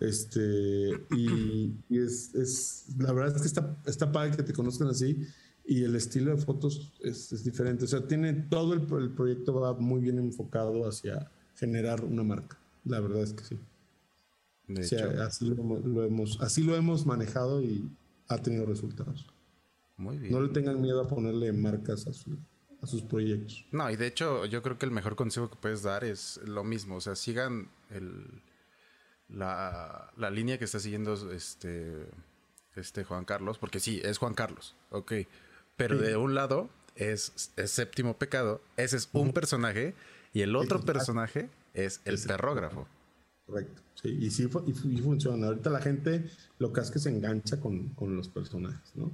Este, 0.00 0.90
y, 1.16 1.72
es, 1.90 2.34
es, 2.34 2.86
la 2.98 3.12
verdad 3.12 3.36
es 3.36 3.42
que 3.42 3.48
está, 3.48 3.76
está 3.86 4.10
padre 4.10 4.36
que 4.36 4.42
te 4.42 4.52
conozcan 4.52 4.88
así 4.88 5.16
y 5.64 5.84
el 5.84 5.94
estilo 5.94 6.34
de 6.34 6.42
fotos 6.42 6.92
es, 7.00 7.32
es 7.32 7.44
diferente. 7.44 7.84
O 7.84 7.88
sea, 7.88 8.06
tiene 8.06 8.32
todo 8.32 8.74
el, 8.74 8.80
el, 9.00 9.10
proyecto 9.10 9.54
va 9.54 9.74
muy 9.74 10.00
bien 10.00 10.18
enfocado 10.18 10.88
hacia 10.88 11.30
generar 11.54 12.04
una 12.04 12.24
marca. 12.24 12.58
La 12.84 12.98
verdad 12.98 13.22
es 13.22 13.32
que 13.32 13.44
sí. 13.44 13.58
De 14.66 14.84
hecho. 14.84 15.22
así 15.22 15.46
lo, 15.46 16.04
hemos, 16.04 16.40
así 16.40 16.62
lo 16.62 16.74
hemos 16.74 17.06
manejado 17.06 17.62
y 17.62 17.88
ha 18.28 18.38
tenido 18.38 18.66
resultados. 18.66 19.26
Muy 20.02 20.18
bien. 20.18 20.32
No 20.32 20.40
le 20.40 20.48
tengan 20.48 20.80
miedo 20.80 21.00
a 21.00 21.08
ponerle 21.08 21.52
marcas 21.52 22.06
a, 22.06 22.12
su, 22.12 22.36
a 22.80 22.86
sus 22.86 23.02
proyectos. 23.02 23.64
No, 23.70 23.88
y 23.90 23.96
de 23.96 24.08
hecho 24.08 24.46
yo 24.46 24.62
creo 24.62 24.78
que 24.78 24.86
el 24.86 24.92
mejor 24.92 25.14
consejo 25.16 25.48
que 25.48 25.56
puedes 25.56 25.82
dar 25.82 26.02
es 26.04 26.40
lo 26.44 26.64
mismo. 26.64 26.96
O 26.96 27.00
sea, 27.00 27.14
sigan 27.14 27.68
el 27.90 28.42
la, 29.28 30.12
la 30.16 30.30
línea 30.30 30.58
que 30.58 30.64
está 30.64 30.78
siguiendo 30.78 31.14
este, 31.32 32.06
este 32.76 33.04
Juan 33.04 33.24
Carlos, 33.24 33.58
porque 33.58 33.80
sí, 33.80 34.00
es 34.04 34.18
Juan 34.18 34.34
Carlos, 34.34 34.76
ok. 34.90 35.12
Pero 35.76 35.98
de 35.98 36.16
un 36.16 36.34
lado 36.34 36.68
es, 36.96 37.32
séptimo 37.64 38.18
pecado, 38.18 38.60
ese 38.76 38.96
es 38.96 39.08
un 39.12 39.32
personaje, 39.32 39.94
y 40.32 40.42
el 40.42 40.54
otro 40.54 40.80
personaje 40.80 41.48
es 41.74 42.00
el 42.04 42.18
perrógrafo. 42.20 42.86
Correcto, 43.46 43.82
sí, 43.94 44.08
y 44.20 44.30
sí, 44.30 44.48
y, 44.66 44.98
funciona. 44.98 45.48
Ahorita 45.48 45.70
la 45.70 45.80
gente 45.80 46.30
lo 46.58 46.72
que 46.72 46.80
hace 46.80 46.90
es 46.90 46.92
que 46.92 46.98
se 47.00 47.10
engancha 47.10 47.60
con, 47.60 47.88
con 47.90 48.16
los 48.16 48.28
personajes, 48.28 48.92
¿no? 48.94 49.10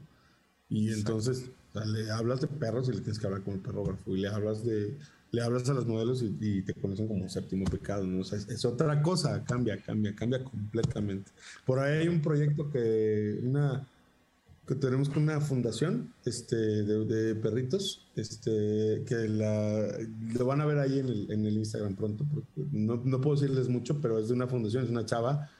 Y 0.71 0.93
entonces 0.93 1.51
le 1.87 2.11
hablas 2.11 2.41
de 2.41 2.47
perros 2.47 2.89
y 2.89 2.93
le 2.93 2.99
tienes 2.99 3.19
que 3.19 3.27
hablar 3.27 3.43
con 3.43 3.55
el 3.55 3.61
perrógrafo, 3.61 4.14
y 4.14 4.21
le 4.21 4.29
hablas 4.29 4.64
de 4.64 4.97
le 5.31 5.43
hablas 5.43 5.69
a 5.69 5.75
los 5.75 5.87
modelos 5.87 6.23
y, 6.23 6.62
te 6.62 6.75
conocen 6.75 7.07
como 7.07 7.29
séptimo 7.29 7.64
pecado, 7.66 8.07
¿no? 8.07 8.21
O 8.21 8.25
sea, 8.25 8.39
es, 8.39 8.64
otra 8.64 9.03
cosa, 9.03 9.45
cambia, 9.45 9.77
cambia, 9.79 10.14
cambia 10.14 10.43
completamente. 10.43 11.31
Por 11.66 11.79
ahí 11.79 11.99
hay 11.99 12.09
un 12.09 12.23
proyecto 12.23 12.71
que, 12.71 13.39
una, 13.43 13.87
que 14.66 14.75
tenemos 14.75 15.11
con 15.11 15.25
una 15.25 15.41
fundación 15.41 16.14
este, 16.25 16.57
de, 16.57 17.35
perritos, 17.35 18.07
este, 18.16 19.03
que 19.07 19.29
la, 19.29 19.99
lo 20.35 20.47
van 20.47 20.62
a 20.62 20.66
ver 20.66 20.79
ahí 20.79 20.99
en 20.99 21.09
el, 21.09 21.31
en 21.31 21.45
el 21.45 21.59
Instagram 21.59 21.95
pronto. 21.95 22.25
No, 22.73 22.97
no, 23.05 23.21
puedo 23.21 23.39
decirles 23.39 23.69
mucho, 23.69 24.01
pero 24.01 24.19
es 24.19 24.29
de 24.29 24.35
una 24.35 24.47
fundación, 24.47 24.85
es 24.85 24.91
una 24.91 25.05
chava 25.05 25.51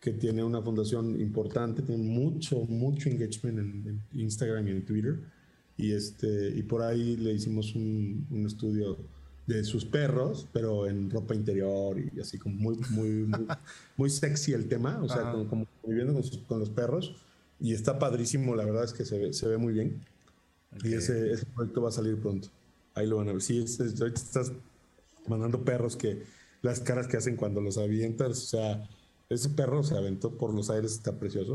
que 0.00 0.12
tiene 0.12 0.44
una 0.44 0.62
fundación 0.62 1.20
importante, 1.20 1.82
tiene 1.82 2.02
mucho, 2.04 2.60
mucho 2.60 3.08
engagement 3.08 3.58
en, 3.58 4.02
Instagram 4.14 4.68
y 4.68 4.70
en 4.70 4.84
Twitter. 4.84 5.20
Y, 5.76 5.92
este, 5.92 6.50
y 6.56 6.62
por 6.62 6.82
ahí 6.82 7.16
le 7.16 7.32
hicimos 7.32 7.74
un, 7.74 8.26
un, 8.30 8.46
estudio 8.46 8.96
de 9.46 9.64
sus 9.64 9.84
perros, 9.84 10.46
pero 10.52 10.86
en 10.86 11.08
ropa 11.10 11.34
interior 11.34 11.96
y 11.98 12.20
así 12.20 12.36
como 12.38 12.56
muy, 12.56 12.76
muy, 12.90 13.30
muy, 13.96 14.10
sexy 14.10 14.52
el 14.52 14.68
tema, 14.68 15.00
o 15.02 15.08
sea, 15.08 15.32
como, 15.48 15.66
viviendo 15.86 16.12
con, 16.12 16.22
con, 16.46 16.58
los 16.60 16.70
perros. 16.70 17.14
Y 17.60 17.72
está 17.72 17.98
padrísimo, 17.98 18.54
la 18.54 18.64
verdad 18.64 18.84
es 18.84 18.92
que 18.92 19.04
se 19.04 19.18
ve, 19.18 19.32
se 19.32 19.48
ve 19.48 19.56
muy 19.56 19.72
bien. 19.72 20.00
Y 20.84 20.94
ese, 20.94 21.32
ese, 21.32 21.46
proyecto 21.46 21.82
va 21.82 21.88
a 21.88 21.92
salir 21.92 22.20
pronto. 22.20 22.48
Ahí 22.94 23.06
lo 23.06 23.16
van 23.16 23.28
a 23.28 23.32
ver. 23.32 23.42
Sí, 23.42 23.58
estás 23.58 24.52
mandando 25.26 25.64
perros 25.64 25.96
que 25.96 26.22
las 26.62 26.80
caras 26.80 27.06
que 27.06 27.16
hacen 27.16 27.36
cuando 27.36 27.60
los 27.60 27.78
avientas, 27.78 28.30
o 28.30 28.46
sea, 28.46 28.88
ese 29.28 29.50
perro 29.50 29.82
se 29.82 29.96
aventó 29.96 30.30
por 30.30 30.54
los 30.54 30.70
aires, 30.70 30.92
está 30.92 31.12
precioso. 31.12 31.54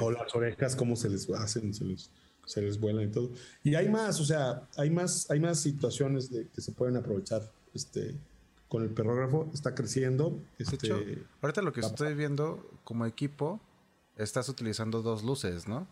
O 0.00 0.10
las 0.10 0.34
orejas, 0.34 0.76
cómo 0.76 0.94
se 0.94 1.08
les 1.08 1.28
hacen, 1.30 1.74
se 1.74 1.84
les, 1.84 2.10
se 2.44 2.62
les 2.62 2.78
vuelan 2.78 3.08
y 3.08 3.10
todo. 3.10 3.30
Y 3.64 3.74
hay 3.74 3.88
más, 3.88 4.20
o 4.20 4.24
sea, 4.24 4.68
hay 4.76 4.90
más, 4.90 5.28
hay 5.30 5.40
más 5.40 5.58
situaciones 5.58 6.30
de, 6.30 6.46
que 6.48 6.60
se 6.60 6.72
pueden 6.72 6.96
aprovechar 6.96 7.50
este, 7.74 8.14
con 8.68 8.82
el 8.82 8.90
perrógrafo. 8.90 9.50
Está 9.52 9.74
creciendo. 9.74 10.38
Este, 10.58 11.24
ahorita 11.40 11.62
lo 11.62 11.72
que 11.72 11.80
estoy 11.80 12.14
viendo 12.14 12.64
como 12.84 13.06
equipo, 13.06 13.60
estás 14.16 14.48
utilizando 14.48 15.02
dos 15.02 15.24
luces, 15.24 15.66
¿no? 15.66 15.86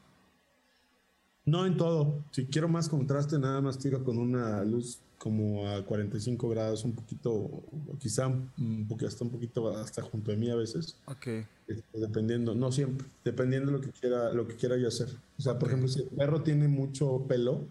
No 1.46 1.66
en 1.66 1.76
todo. 1.76 2.22
Si 2.30 2.46
quiero 2.46 2.68
más 2.68 2.88
contraste, 2.88 3.38
nada 3.38 3.60
más 3.60 3.78
tiro 3.78 4.04
con 4.04 4.18
una 4.18 4.62
luz 4.64 5.00
como 5.24 5.66
a 5.66 5.82
45 5.82 6.50
grados, 6.50 6.84
un 6.84 6.94
poquito, 6.94 7.62
quizá 7.98 8.26
un 8.26 8.86
poquito, 8.86 9.08
hasta 9.08 9.24
un 9.24 9.30
poquito 9.30 9.74
hasta 9.74 10.02
junto 10.02 10.32
a 10.32 10.36
mí 10.36 10.50
a 10.50 10.54
veces. 10.54 10.98
Ok. 11.06 11.28
Este, 11.66 11.98
dependiendo, 11.98 12.54
no 12.54 12.70
siempre, 12.70 13.06
dependiendo 13.24 13.72
de 13.72 13.78
lo 13.78 13.82
que 13.82 13.90
quiera, 13.90 14.34
lo 14.34 14.46
que 14.46 14.54
quiera 14.54 14.76
yo 14.76 14.86
hacer. 14.86 15.08
O 15.38 15.40
sea, 15.40 15.58
por 15.58 15.68
ejemplo, 15.68 15.88
si 15.88 16.02
el 16.02 16.08
perro 16.08 16.42
tiene 16.42 16.68
mucho 16.68 17.24
pelo 17.26 17.66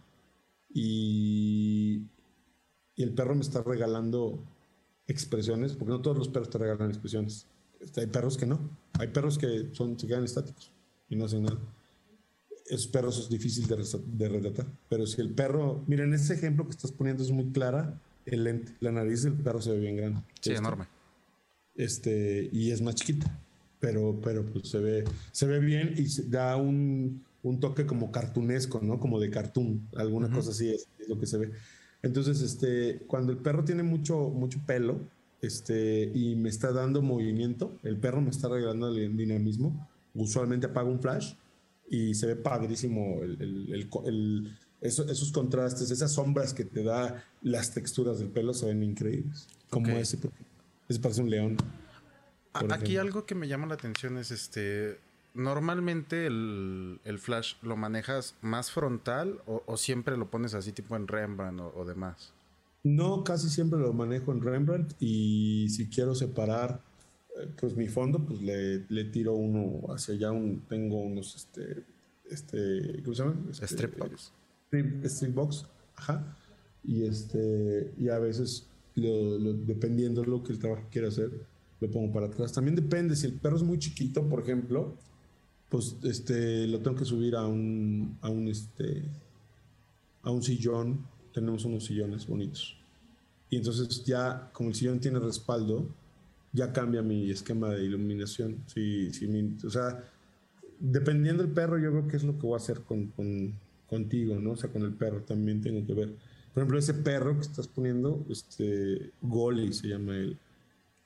y, 0.74 2.01
y 2.95 3.04
el 3.04 3.14
perro 3.14 3.36
me 3.36 3.41
está 3.41 3.62
regalando 3.62 4.43
expresiones, 5.06 5.74
porque 5.74 5.91
no 5.91 6.01
todos 6.01 6.18
los 6.18 6.30
perros 6.30 6.49
te 6.49 6.58
regalan 6.58 6.89
expresiones. 6.89 7.45
Este, 7.80 8.01
hay 8.01 8.08
perros 8.08 8.36
que 8.36 8.47
no. 8.47 8.68
Hay 8.93 9.10
perros 9.10 9.38
que 9.38 9.70
son, 9.74 9.99
se 9.99 10.08
quedan 10.08 10.24
estáticos 10.24 10.72
y 11.08 11.16
no 11.16 11.26
hacen 11.26 11.43
nada 11.43 11.60
esos 12.68 12.88
perros 12.88 13.20
es 13.20 13.30
difícil 13.30 13.68
de, 13.68 13.76
de 13.78 14.30
retratar. 14.30 14.66
Pero 14.89 15.05
si 15.05 15.22
el 15.22 15.30
perro, 15.30 15.84
miren, 15.88 16.14
ese 16.14 16.34
ejemplo 16.34 16.66
que 16.66 16.72
estás 16.72 16.91
poniendo 16.91 17.24
es 17.24 17.32
muy 17.32 17.51
clara, 17.51 17.99
el 18.26 18.43
lente, 18.43 18.74
la 18.80 18.91
nariz 18.91 19.24
del 19.24 19.34
perro 19.34 19.61
se 19.61 19.72
ve 19.72 19.80
bien 19.80 19.97
grande. 19.97 20.22
Sí, 20.41 20.51
este, 20.51 20.55
enorme. 20.55 20.88
Este, 21.76 22.49
y 22.51 22.72
es 22.72 22.82
más 22.82 22.95
chiquita, 22.95 23.39
pero, 23.80 24.20
pero 24.22 24.45
pues 24.45 24.70
se 24.70 24.80
ve, 24.80 25.03
se 25.32 25.45
ve 25.45 25.59
bien 25.59 25.93
y 25.97 26.07
da 26.30 26.55
un, 26.55 27.24
un 27.41 27.59
toque 27.59 27.86
como 27.86 28.11
cartunesco, 28.11 28.80
¿no? 28.82 28.99
Como 28.99 29.20
de 29.20 29.30
cartoon, 29.30 29.88
alguna 29.95 30.30
cosa 30.30 30.51
así 30.51 30.70
es, 30.70 30.88
lo 31.07 31.20
que 31.20 31.26
se 31.26 31.38
ve. 31.38 31.51
Entonces, 32.01 32.41
este, 32.41 32.99
cuando 33.07 33.32
el 33.32 33.39
perro 33.39 33.64
tiene 33.64 33.84
mucho, 33.84 34.30
mucho 34.30 34.59
pelo, 34.66 34.99
este, 35.41 36.11
y 36.14 36.36
me 36.36 36.49
está 36.49 36.72
dando 36.72 37.01
movimiento, 37.01 37.78
el 37.84 37.97
perro 37.97 38.22
me 38.22 38.30
está 38.30 38.47
regalando 38.47 38.89
el 38.89 39.18
dinamismo, 39.18 39.89
usualmente 40.14 40.68
apaga 40.68 40.89
un 40.89 41.01
flash 41.01 41.34
y 41.94 42.16
se 42.16 42.26
ve 42.26 42.36
padrísimo 42.36 43.22
el, 43.22 44.58
esos, 44.82 45.32
contrastes, 45.32 45.91
esas 45.91 46.12
sombras 46.12 46.56
que 46.56 46.66
te 46.66 46.84
da 46.84 47.24
las 47.44 47.72
texturas 47.72 48.18
del 48.18 48.30
pelo 48.30 48.56
se 48.56 48.66
ven 48.66 48.82
increíbles. 48.82 49.48
Como 49.70 49.89
ese, 49.89 50.18
ese 50.89 51.00
parece 51.00 51.22
un 51.22 51.30
león. 51.30 51.58
Aquí 52.54 52.98
algo 52.98 53.28
que 53.28 53.36
me 53.36 53.48
llama 53.48 53.68
la 53.68 53.76
atención 53.76 54.18
es 54.18 54.32
este. 54.32 55.00
Normalmente 55.36 56.26
el, 56.26 57.00
flash 57.20 57.54
lo 57.62 57.78
manejas 57.78 58.36
más 58.41 58.72
frontal 58.72 59.39
o, 59.46 59.78
siempre 59.78 60.18
lo 60.18 60.32
pones 60.32 60.56
así 60.56 60.72
tipo 60.72 60.96
en 60.96 61.08
Rembrandt 61.08 61.62
o, 61.62 61.74
o 61.76 61.86
demás. 61.86 62.34
No, 62.84 63.24
casi 63.24 63.50
siempre 63.50 63.80
lo 63.80 63.94
manejo 63.94 64.32
en 64.32 64.41
Rembrandt 64.41 64.96
y 65.00 65.70
si 65.70 65.89
quiero 65.89 66.16
separar 66.16 66.82
pues 67.60 67.76
mi 67.76 67.88
fondo, 67.88 68.24
pues 68.26 68.42
le, 68.42 68.86
le, 68.90 69.06
tiro 69.06 69.34
uno 69.34 69.92
hacia 69.94 70.14
allá, 70.14 70.32
un, 70.32 70.62
tengo 70.68 71.02
unos, 71.02 71.36
este, 71.36 71.84
este, 72.30 73.02
¿cómo 73.04 73.16
se 73.16 73.24
llama? 73.24 73.48
Este, 73.50 73.66
strip 73.66 73.98
box. 73.98 74.32
Strip, 75.04 75.34
box, 75.34 75.66
ajá. 75.96 76.38
Y 76.84 77.04
este, 77.04 77.94
y 77.98 78.10
a 78.10 78.20
veces, 78.20 78.68
lo, 78.96 79.40
dependiendo 79.40 80.22
de 80.22 80.28
lo 80.28 80.44
que 80.44 80.54
el 80.54 80.60
trabajo 80.60 80.88
quiera 80.92 81.08
hacer, 81.08 81.32
lo 81.80 81.90
pongo 81.90 82.12
para 82.14 82.28
atrás. 82.28 82.54
También 82.54 82.76
depende, 82.76 83.16
si 83.16 83.28
el 83.28 83.34
perro 83.34 83.58
es 83.58 83.64
muy 83.64 83.80
chiquito, 83.80 84.28
por 84.28 84.42
ejemplo, 84.42 84.96
pues 85.70 85.98
este, 86.04 86.68
lo 86.68 86.80
tengo 86.80 86.98
que 86.98 87.06
subir 87.06 87.36
a 87.36 87.48
un, 87.48 88.18
a 88.22 88.30
un, 88.30 88.48
este, 88.48 89.04
a 90.22 90.32
un 90.32 90.44
sillón. 90.44 91.06
Tenemos 91.34 91.66
unos 91.66 91.86
sillones 91.86 92.28
bonitos. 92.28 92.78
Y 93.50 93.58
entonces 93.58 94.04
ya, 94.04 94.52
como 94.54 94.70
el 94.70 94.76
sillón 94.76 95.00
tiene 95.00 95.20
respaldo, 95.20 95.88
ya 96.54 96.72
cambia 96.72 97.01
mi 97.01 97.30
esquema 97.32 97.72
de 97.72 97.84
iluminación. 97.84 98.64
Sí, 98.68 99.12
sí, 99.12 99.58
o 99.66 99.70
sea, 99.70 100.04
dependiendo 100.80 101.43
del 101.43 101.51
perro, 101.51 101.80
yo 101.80 101.91
creo 101.91 102.08
que 102.08 102.18
es 102.18 102.24
lo 102.24 102.38
que 102.38 102.45
voy 102.45 102.54
a 102.54 102.58
hacer 102.58 102.82
con, 102.82 103.12
contigo, 103.89 104.39
¿no? 104.39 104.51
O 104.51 104.56
sea, 104.56 104.72
con 104.72 104.84
el 104.84 104.93
perro 104.93 105.22
también 105.22 105.62
tengo 105.62 105.86
que 105.86 105.93
ver. 105.93 106.16
Por 106.54 106.62
ejemplo, 106.62 106.78
ese 106.78 106.93
perro 106.93 107.36
que 107.36 107.41
estás 107.41 107.68
poniendo, 107.68 108.24
este, 108.30 109.12
Goli 109.22 109.74
se 109.74 109.88
llama 109.88 110.16
él. 110.16 110.38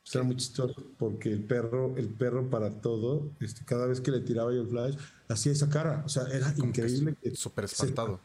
Será 0.03 0.23
muy 0.23 0.35
chistoso 0.35 0.83
porque 0.97 1.31
el 1.31 1.43
perro, 1.43 1.95
el 1.97 2.07
perro 2.07 2.49
para 2.49 2.69
todo, 2.81 3.29
este, 3.39 3.63
cada 3.65 3.87
vez 3.87 4.01
que 4.01 4.11
le 4.11 4.21
tiraba 4.21 4.53
yo 4.53 4.61
el 4.61 4.67
flash, 4.67 4.95
hacía 5.29 5.53
esa 5.53 5.69
cara. 5.69 6.03
O 6.05 6.09
sea, 6.09 6.23
era 6.31 6.53
increíble. 6.57 7.15
Que 7.21 7.35
Súper 7.35 7.65
espantado. 7.65 8.19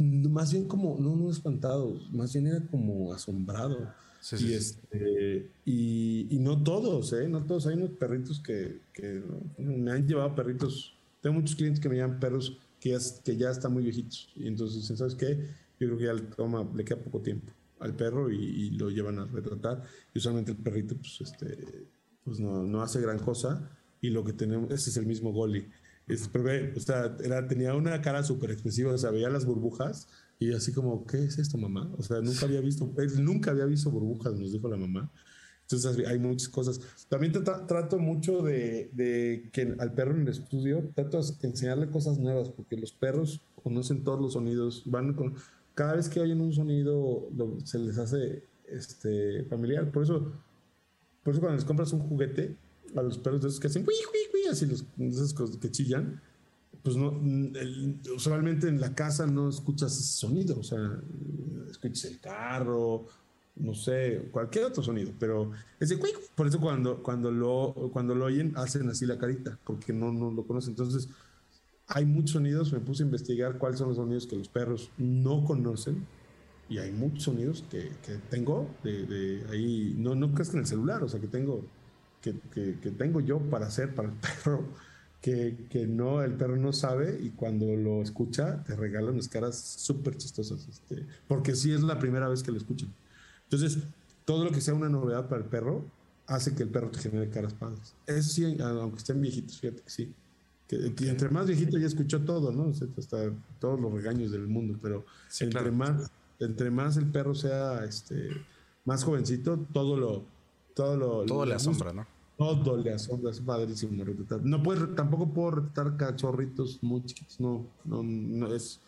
más 0.00 0.52
bien 0.52 0.66
como, 0.66 0.98
no, 0.98 1.16
no 1.16 1.30
espantado, 1.30 1.96
más 2.10 2.32
bien 2.32 2.48
era 2.48 2.60
como 2.66 3.12
asombrado 3.12 3.92
y, 4.38 4.52
este, 4.52 5.50
y, 5.64 6.38
no 6.40 6.62
todos, 6.62 7.12
¿eh? 7.12 7.28
No 7.28 7.44
todos. 7.44 7.66
Hay 7.66 7.74
unos 7.74 7.90
perritos 7.90 8.40
que, 8.40 8.80
que 8.92 9.22
me 9.58 9.90
han 9.90 10.06
llevado 10.06 10.34
perritos. 10.34 10.96
Tengo 11.20 11.40
muchos 11.40 11.56
clientes 11.56 11.80
que 11.80 11.88
me 11.88 11.96
llevan 11.96 12.20
perros 12.20 12.58
que 12.80 12.90
ya, 12.90 12.98
que 13.24 13.36
ya 13.36 13.50
están 13.50 13.72
muy 13.72 13.82
viejitos. 13.82 14.32
Y 14.36 14.46
entonces, 14.46 14.96
¿sabes 14.96 15.14
qué? 15.16 15.48
Yo 15.80 15.88
creo 15.88 15.98
que 15.98 16.04
ya 16.04 16.14
le, 16.14 16.22
toma, 16.22 16.68
le 16.74 16.84
queda 16.84 16.98
poco 16.98 17.20
tiempo 17.20 17.52
al 17.80 17.96
perro 17.96 18.30
y, 18.30 18.70
lo 18.70 18.90
llevan 18.90 19.18
a 19.18 19.26
retratar. 19.26 19.82
Y 20.14 20.18
usualmente 20.18 20.52
el 20.52 20.58
perrito, 20.58 20.96
pues, 20.96 21.20
este, 21.20 21.86
pues 22.24 22.38
no, 22.38 22.62
no 22.62 22.80
hace 22.80 23.00
gran 23.00 23.18
cosa. 23.18 23.70
Y 24.00 24.10
lo 24.10 24.24
que 24.24 24.32
tenemos, 24.32 24.70
ese 24.70 24.90
es 24.90 24.96
el 24.96 25.06
mismo 25.06 25.32
Goli. 25.32 25.68
Este, 26.06 26.72
o 26.76 26.80
sea, 26.80 27.16
era, 27.24 27.46
tenía 27.48 27.74
una 27.74 28.00
cara 28.02 28.22
súper 28.22 28.52
expresiva, 28.52 28.92
o 28.92 28.98
sea, 28.98 29.10
veía 29.10 29.30
las 29.30 29.46
burbujas 29.46 30.08
y 30.38 30.52
así 30.52 30.72
como, 30.72 31.06
¿qué 31.06 31.24
es 31.24 31.38
esto, 31.38 31.58
mamá? 31.58 31.90
O 31.98 32.02
sea, 32.02 32.20
nunca 32.20 32.46
había 32.46 32.60
visto, 32.60 32.92
él 32.98 33.24
nunca 33.24 33.52
había 33.52 33.64
visto 33.64 33.90
burbujas, 33.90 34.34
nos 34.34 34.52
dijo 34.52 34.68
la 34.68 34.76
mamá. 34.76 35.10
Entonces 35.62 36.06
hay 36.06 36.18
muchas 36.18 36.48
cosas. 36.48 36.80
También 37.08 37.32
trato 37.32 37.98
mucho 37.98 38.42
de, 38.42 38.90
de, 38.92 39.48
que 39.52 39.74
al 39.78 39.94
perro 39.94 40.14
en 40.14 40.22
el 40.22 40.28
estudio, 40.28 40.90
trato 40.94 41.22
de 41.22 41.48
enseñarle 41.48 41.88
cosas 41.88 42.18
nuevas, 42.18 42.48
porque 42.48 42.76
los 42.76 42.92
perros 42.92 43.40
conocen 43.62 44.02
todos 44.02 44.20
los 44.20 44.32
sonidos, 44.32 44.82
van 44.86 45.14
con, 45.14 45.34
cada 45.74 45.94
vez 45.94 46.08
que 46.08 46.20
oyen 46.20 46.40
un 46.40 46.52
sonido 46.52 47.28
se 47.64 47.78
les 47.78 47.98
hace 47.98 48.44
este, 48.66 49.44
familiar. 49.44 49.90
Por 49.90 50.02
eso, 50.02 50.32
por 51.22 51.32
eso 51.32 51.40
cuando 51.40 51.56
les 51.56 51.64
compras 51.64 51.92
un 51.92 52.00
juguete 52.00 52.56
a 52.94 53.02
los 53.02 53.18
perros 53.18 53.42
de 53.42 53.48
esos 53.48 53.60
que 53.60 53.68
hacen, 53.68 53.86
así 54.50 54.66
los, 54.66 54.82
cosas 55.32 55.56
que 55.56 55.70
chillan, 55.70 56.20
pues 56.82 56.96
no, 56.96 57.20
usualmente 58.14 58.68
en 58.68 58.80
la 58.80 58.94
casa 58.94 59.26
no 59.26 59.48
escuchas 59.48 59.92
ese 59.92 60.18
sonido, 60.18 60.58
o 60.58 60.62
sea, 60.64 60.78
escuchas 61.70 62.04
el 62.06 62.20
carro, 62.20 63.06
no 63.56 63.74
sé, 63.74 64.28
cualquier 64.32 64.64
otro 64.64 64.82
sonido, 64.82 65.12
pero 65.18 65.52
ese 65.78 65.98
por 66.34 66.46
eso 66.46 66.60
cuando, 66.60 67.02
cuando, 67.02 67.30
lo, 67.30 67.90
cuando 67.92 68.14
lo 68.14 68.24
oyen 68.24 68.52
hacen 68.56 68.88
así 68.88 69.06
la 69.06 69.18
carita, 69.18 69.58
porque 69.64 69.92
no, 69.92 70.12
no 70.12 70.32
lo 70.32 70.44
conocen. 70.44 70.70
Entonces, 70.70 71.08
hay 71.86 72.04
muchos 72.04 72.32
sonidos, 72.32 72.72
me 72.72 72.80
puse 72.80 73.04
a 73.04 73.06
investigar 73.06 73.58
cuáles 73.58 73.78
son 73.78 73.88
los 73.88 73.96
sonidos 73.98 74.26
que 74.26 74.36
los 74.36 74.48
perros 74.48 74.90
no 74.98 75.44
conocen, 75.44 76.04
y 76.68 76.78
hay 76.78 76.90
muchos 76.90 77.24
sonidos 77.24 77.64
que, 77.70 77.90
que 78.04 78.14
tengo 78.30 78.68
de, 78.82 79.04
de, 79.04 79.46
ahí, 79.50 79.94
no, 79.98 80.14
no 80.14 80.32
crees 80.32 80.48
que 80.48 80.56
en 80.56 80.62
el 80.62 80.66
celular, 80.66 81.04
o 81.04 81.08
sea, 81.08 81.20
que 81.20 81.28
tengo, 81.28 81.64
que, 82.20 82.34
que, 82.52 82.78
que 82.80 82.90
tengo 82.90 83.20
yo 83.20 83.38
para 83.38 83.66
hacer 83.66 83.94
para 83.94 84.08
el 84.08 84.14
perro 84.44 84.64
que, 85.22 85.86
no, 85.88 86.20
el 86.22 86.34
perro 86.34 86.56
no 86.56 86.72
sabe 86.72 87.18
y 87.22 87.30
cuando 87.30 87.66
lo 87.76 88.02
escucha 88.02 88.64
te 88.64 88.74
regala 88.74 89.12
unas 89.12 89.28
caras 89.28 89.56
súper 89.56 90.16
chistosas, 90.16 90.66
este, 90.68 91.06
porque 91.28 91.54
sí 91.54 91.72
es 91.72 91.82
la 91.82 92.00
primera 92.00 92.28
vez 92.28 92.42
que 92.42 92.50
lo 92.50 92.58
escuchan. 92.58 92.92
Entonces, 93.44 93.78
todo 94.24 94.44
lo 94.44 94.50
que 94.50 94.60
sea 94.60 94.74
una 94.74 94.88
novedad 94.88 95.28
para 95.28 95.42
el 95.42 95.48
perro 95.48 95.84
hace 96.26 96.54
que 96.56 96.64
el 96.64 96.70
perro 96.70 96.90
te 96.90 96.98
genere 96.98 97.30
caras 97.30 97.54
padres. 97.54 97.94
Eso 98.06 98.30
sí, 98.30 98.56
aunque 98.60 98.98
estén 98.98 99.20
viejitos, 99.20 99.60
fíjate 99.60 99.82
que 99.82 99.90
sí. 99.90 100.12
Que, 100.66 100.92
entre 101.08 101.28
más 101.28 101.46
viejito 101.46 101.78
ya 101.78 101.86
escuchó 101.86 102.22
todo, 102.22 102.50
¿no? 102.50 102.72
hasta 102.98 103.30
todos 103.60 103.78
los 103.78 103.92
regaños 103.92 104.32
del 104.32 104.48
mundo, 104.48 104.76
pero 104.82 105.04
entre, 105.38 105.70
más, 105.70 106.10
entre 106.40 106.70
más 106.70 106.96
el 106.96 107.06
perro 107.06 107.34
sea 107.34 107.84
este, 107.84 108.30
más 108.84 109.04
jovencito, 109.04 109.58
todo 109.72 109.96
lo... 109.96 110.24
Todo, 110.74 110.96
lo, 110.96 111.26
todo 111.26 111.44
le 111.44 111.54
asombra, 111.54 111.92
¿no? 111.92 112.06
Todo 112.42 112.76
le 112.76 112.92
asombra, 112.92 113.30
es 113.30 113.40
padrísimo 113.40 114.04
retratar. 114.04 114.44
No 114.44 114.62
puedes, 114.62 114.94
tampoco 114.94 115.32
puedo 115.32 115.50
retratar 115.52 115.96
cachorritos 115.96 116.82
muy 116.82 117.04
chiquitos, 117.04 117.40
no, 117.40 117.66
no, 117.84 118.02
no 118.02 118.52
es. 118.52 118.80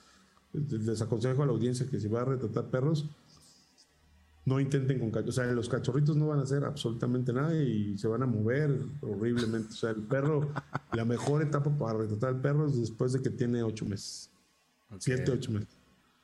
Les 0.53 1.01
aconsejo 1.03 1.43
a 1.43 1.47
la 1.47 1.53
audiencia 1.53 1.89
que 1.89 1.99
si 1.99 2.09
va 2.09 2.23
a 2.23 2.25
retratar 2.25 2.67
perros, 2.67 3.07
no 4.45 4.61
intenten 4.61 4.99
con 4.99 5.11
cachorritos. 5.11 5.39
O 5.39 5.43
sea, 5.43 5.53
los 5.53 5.69
cachorritos 5.69 6.17
no 6.17 6.29
van 6.29 6.41
a 6.41 6.43
hacer 6.43 6.65
absolutamente 6.65 7.33
nada 7.33 7.55
y 7.55 7.97
se 7.97 8.09
van 8.09 8.23
a 8.23 8.27
mover 8.27 8.81
horriblemente. 9.01 9.69
O 9.69 9.77
sea, 9.77 9.91
el 9.91 10.03
perro, 10.03 10.51
la 10.93 11.05
mejor 11.05 11.43
etapa 11.43 11.71
para 11.71 11.99
retratar 11.99 12.31
al 12.31 12.41
perro 12.41 12.67
es 12.67 12.79
después 12.79 13.13
de 13.13 13.23
que 13.23 13.31
tiene 13.31 13.63
ocho 13.63 13.87
meses. 13.87 14.31
Siete, 14.99 15.33
ocho 15.33 15.51
meses. 15.53 15.69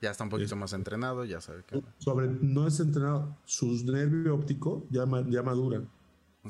Ya 0.01 0.11
está 0.11 0.25
un 0.25 0.31
poquito 0.31 0.57
más 0.57 0.73
entrenado, 0.73 1.25
ya 1.25 1.41
sabe 1.41 1.63
que. 1.65 1.83
Sobre, 1.99 2.29
no 2.29 2.67
es 2.67 2.81
entrenado, 2.81 3.37
su 3.45 3.67
nervio 3.85 4.35
óptico 4.35 4.87
ya, 4.91 5.05
ya 5.29 5.43
madura. 5.43 5.83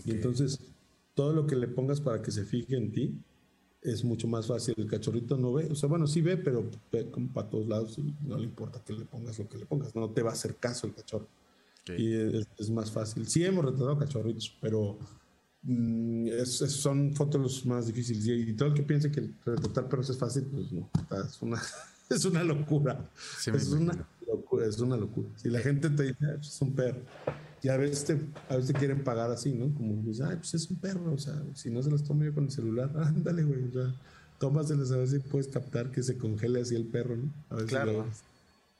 Y 0.05 0.13
entonces, 0.13 0.61
todo 1.21 1.35
lo 1.35 1.47
que 1.47 1.55
le 1.55 1.69
pongas 1.69 2.01
para 2.01 2.23
que 2.23 2.31
se 2.31 2.47
fije 2.47 2.79
en 2.79 2.93
ti 2.93 3.23
es 3.83 4.03
mucho 4.05 4.27
más 4.27 4.47
fácil. 4.47 4.75
El 4.79 4.87
cachorrito 4.87 5.37
no 5.37 5.53
ve, 5.53 5.69
o 5.71 5.75
sea, 5.75 5.87
bueno, 5.87 6.07
sí 6.07 6.23
ve, 6.23 6.39
pero 6.39 6.71
ve 6.91 7.11
como 7.11 7.31
para 7.31 7.51
todos 7.51 7.69
lados 7.69 7.99
y 7.99 8.15
no 8.27 8.39
le 8.39 8.45
importa 8.45 8.83
que 8.83 8.95
le 8.95 9.05
pongas 9.05 9.39
lo 9.39 9.47
que 9.47 9.59
le 9.59 9.67
pongas. 9.67 9.95
No 9.95 10.09
te 10.09 10.23
va 10.23 10.31
a 10.31 10.33
hacer 10.33 10.57
caso 10.57 10.87
el 10.87 10.95
cachorro. 10.95 11.29
Y 11.99 12.15
es, 12.15 12.71
más 12.71 12.91
fácil. 12.91 13.27
Sí 13.27 13.45
hemos 13.45 13.67
retratado 13.67 13.99
cachorritos, 13.99 14.57
pero 14.63 14.97
mm, 15.61 16.31
son 16.47 17.13
fotos 17.15 17.67
más 17.67 17.87
difíciles. 17.87 18.27
Y, 18.27 18.55
todo 18.55 18.71
el 18.71 18.75
que 18.75 18.83
piense 18.83 19.13
que 19.13 19.31
retratar 19.45 19.91
perros 19.91 20.09
es 20.09 20.17
fácil, 20.17 20.45
pues 20.45 20.73
no, 20.73 20.89
es 21.23 21.43
una, 21.43 21.61
es 22.09 22.25
una 22.25 22.43
locura. 22.43 23.11
es 23.47 23.69
una 23.69 24.09
locura, 24.27 24.65
es 24.65 24.79
una 24.79 24.97
locura. 24.97 25.29
Si 25.37 25.51
la 25.51 25.59
gente 25.61 25.91
te 25.91 26.03
dice, 26.05 26.17
pues, 26.37 26.49
es 26.49 26.63
un 26.63 26.75
perro, 26.75 27.03
y 27.63 27.69
a 27.69 27.77
veces, 27.77 28.05
te, 28.05 28.21
a 28.49 28.57
veces 28.57 28.75
quieren 28.77 29.05
pagar 29.05 29.31
así, 29.31 29.53
¿no? 29.53 29.73
Como, 29.75 30.03
pues, 30.03 30.21
ay, 30.21 30.37
pues 30.37 30.55
es 30.55 30.71
un 30.71 30.77
perro, 30.79 31.13
o 31.13 31.19
sea, 31.19 31.43
si 31.55 31.71
no 31.71 31.83
se 31.83 31.91
los 31.91 32.05
tomo 32.05 32.25
yo 32.25 32.35
con 32.35 32.45
el 32.45 32.51
celular, 32.51 32.91
ándale, 32.97 33.43
güey, 33.45 33.65
o 33.65 33.73
sea, 33.73 33.95
tómaselos 34.39 34.91
a 34.93 34.97
ver 34.97 35.09
si 35.09 35.19
puedes 35.19 35.49
captar 35.49 35.91
que 35.91 36.03
se 36.03 36.17
congele 36.17 36.61
así 36.61 36.75
el 36.75 36.87
perro, 36.87 37.17
¿no? 37.17 37.33
A 37.51 37.57
ver 37.57 37.67
claro. 37.67 38.07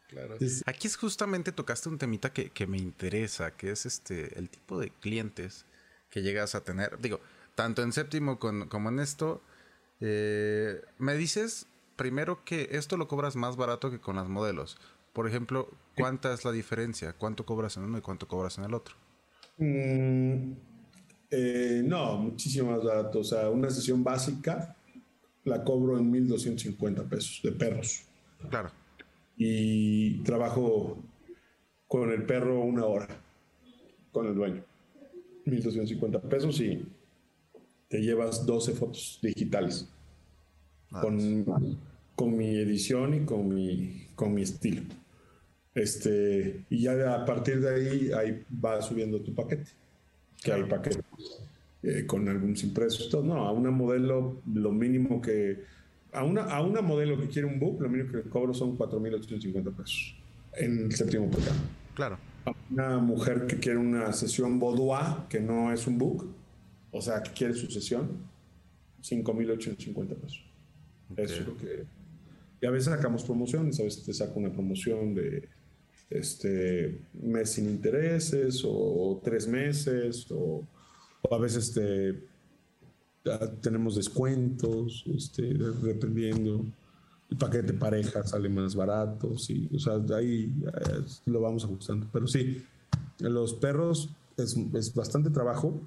Claro. 0.09 0.37
Aquí 0.67 0.89
es 0.89 0.97
justamente 0.97 1.53
tocaste 1.53 1.89
un 1.89 1.97
temita 1.97 2.33
que, 2.33 2.51
que, 2.51 2.67
me 2.67 2.79
interesa, 2.79 3.53
que 3.53 3.71
es 3.71 3.87
este 3.87 4.37
el 4.41 4.49
tipo 4.49 4.81
de 4.81 4.91
clientes 4.91 5.65
que 6.11 6.23
llegas 6.23 6.57
a 6.57 6.63
tener. 6.63 6.99
Digo, 7.01 7.21
tanto 7.55 7.83
en 7.83 7.93
séptimo 7.93 8.41
como 8.41 8.89
en 8.89 8.99
esto, 8.99 9.41
eh, 10.01 10.83
me 10.99 11.15
dices 11.15 11.67
primero 11.95 12.43
que 12.45 12.71
esto 12.73 12.97
lo 12.97 13.07
cobras 13.07 13.37
más 13.37 13.57
barato 13.57 13.91
que 13.91 14.01
con 14.01 14.17
las 14.17 14.29
modelos. 14.29 14.79
Por 15.13 15.27
ejemplo, 15.27 15.69
¿cuánta 15.97 16.33
es 16.33 16.45
la 16.45 16.53
diferencia? 16.53 17.13
¿Cuánto 17.15 17.45
cobras 17.45 17.77
en 17.77 17.85
uno 17.85 17.99
y 17.99 18.01
cuánto 18.01 18.29
cobras 18.29 18.59
en 18.59 18.65
el 18.65 18.75
otro? 18.75 18.95
Mm, 19.59 20.53
eh, 21.31 21.83
no, 21.85 22.17
muchísimo 22.19 22.71
más 22.73 22.85
barato. 22.85 23.21
O 23.21 23.25
sea, 23.25 23.51
una 23.51 23.71
sesión 23.71 24.05
básica 24.05 24.77
la 25.45 25.65
cobro 25.65 25.99
en 25.99 26.13
1.250 26.13 27.09
pesos 27.09 27.41
de 27.43 27.53
perros. 27.53 28.05
Claro. 28.49 28.71
Y 29.37 30.23
trabajo 30.23 30.99
con 31.87 32.11
el 32.13 32.25
perro 32.25 32.61
una 32.61 32.85
hora, 32.85 33.09
con 34.13 34.27
el 34.27 34.35
dueño. 34.35 34.65
1.250 35.47 36.21
pesos 36.23 36.61
y 36.61 36.87
te 37.89 38.01
llevas 38.01 38.47
12 38.47 38.73
fotos 38.75 39.19
digitales. 39.23 39.89
Con, 41.01 41.45
con 42.21 42.37
mi 42.37 42.55
edición 42.55 43.15
y 43.15 43.21
con 43.21 43.49
mi, 43.49 44.09
con 44.15 44.35
mi 44.35 44.43
estilo. 44.43 44.83
Este, 45.75 46.67
y 46.69 46.83
ya 46.83 47.15
a 47.15 47.25
partir 47.25 47.63
de 47.63 47.75
ahí, 47.75 48.13
ahí 48.13 48.45
va 48.63 48.83
subiendo 48.83 49.23
tu 49.23 49.35
paquete. 49.35 49.71
Que 50.43 50.53
hay 50.53 50.65
paquete 50.65 51.01
eh, 51.83 52.05
con 52.07 52.29
algunos 52.29 52.63
impresos. 52.63 53.25
no, 53.25 53.47
a 53.47 53.53
una 53.53 53.71
modelo, 53.71 54.43
lo 54.53 54.71
mínimo 54.71 55.23
que. 55.23 55.65
A 56.13 56.23
una, 56.23 56.43
a 56.43 56.61
una 56.61 56.83
modelo 56.83 57.19
que 57.19 57.29
quiere 57.29 57.49
un 57.49 57.59
book, 57.59 57.81
lo 57.81 57.89
mínimo 57.89 58.13
que 58.13 58.29
cobro 58.29 58.53
son 58.53 58.77
4.850 58.77 59.75
pesos 59.75 60.15
en 60.59 60.85
el 60.85 60.93
séptimo 60.93 61.31
programa. 61.31 61.61
Claro. 61.95 62.19
A 62.45 62.53
una 62.71 62.99
mujer 62.99 63.47
que 63.47 63.59
quiere 63.59 63.79
una 63.79 64.13
sesión 64.13 64.59
boudoir, 64.59 65.27
que 65.31 65.41
no 65.41 65.73
es 65.73 65.87
un 65.87 65.97
book, 65.97 66.29
o 66.91 67.01
sea, 67.01 67.23
que 67.23 67.31
quiere 67.31 67.55
su 67.55 67.71
sesión, 67.71 68.11
5.850 69.03 70.09
pesos. 70.17 70.45
Eso 71.17 71.35
es 71.35 71.47
lo 71.47 71.57
que 71.57 72.00
y 72.61 72.67
a 72.67 72.71
veces 72.71 72.93
sacamos 72.93 73.25
promociones, 73.25 73.81
a 73.81 73.85
veces 73.85 74.05
te 74.05 74.13
saco 74.13 74.39
una 74.39 74.53
promoción 74.53 75.15
de 75.15 75.49
este 76.11 77.01
mes 77.15 77.51
sin 77.51 77.69
intereses 77.69 78.63
o, 78.65 79.21
tres 79.25 79.47
meses 79.47 80.27
o, 80.31 80.67
a 81.31 81.39
veces 81.39 81.73
te, 81.73 82.23
tenemos 83.61 83.97
descuentos, 83.97 85.05
este, 85.15 85.55
dependiendo. 85.55 86.65
El 87.31 87.37
paquete 87.37 87.73
pareja 87.75 88.25
sale 88.25 88.49
más 88.49 88.75
barato, 88.75 89.39
sí, 89.39 89.69
o 89.73 89.79
sea, 89.79 89.95
ahí 90.17 90.53
eh, 90.67 91.05
lo 91.27 91.41
vamos 91.41 91.65
ajustando. 91.65 92.09
Pero 92.13 92.27
sí, 92.27 92.65
los 93.21 93.55
perros 93.55 94.11
es, 94.37 94.57
es 94.75 94.93
bastante 94.93 95.31
trabajo 95.31 95.81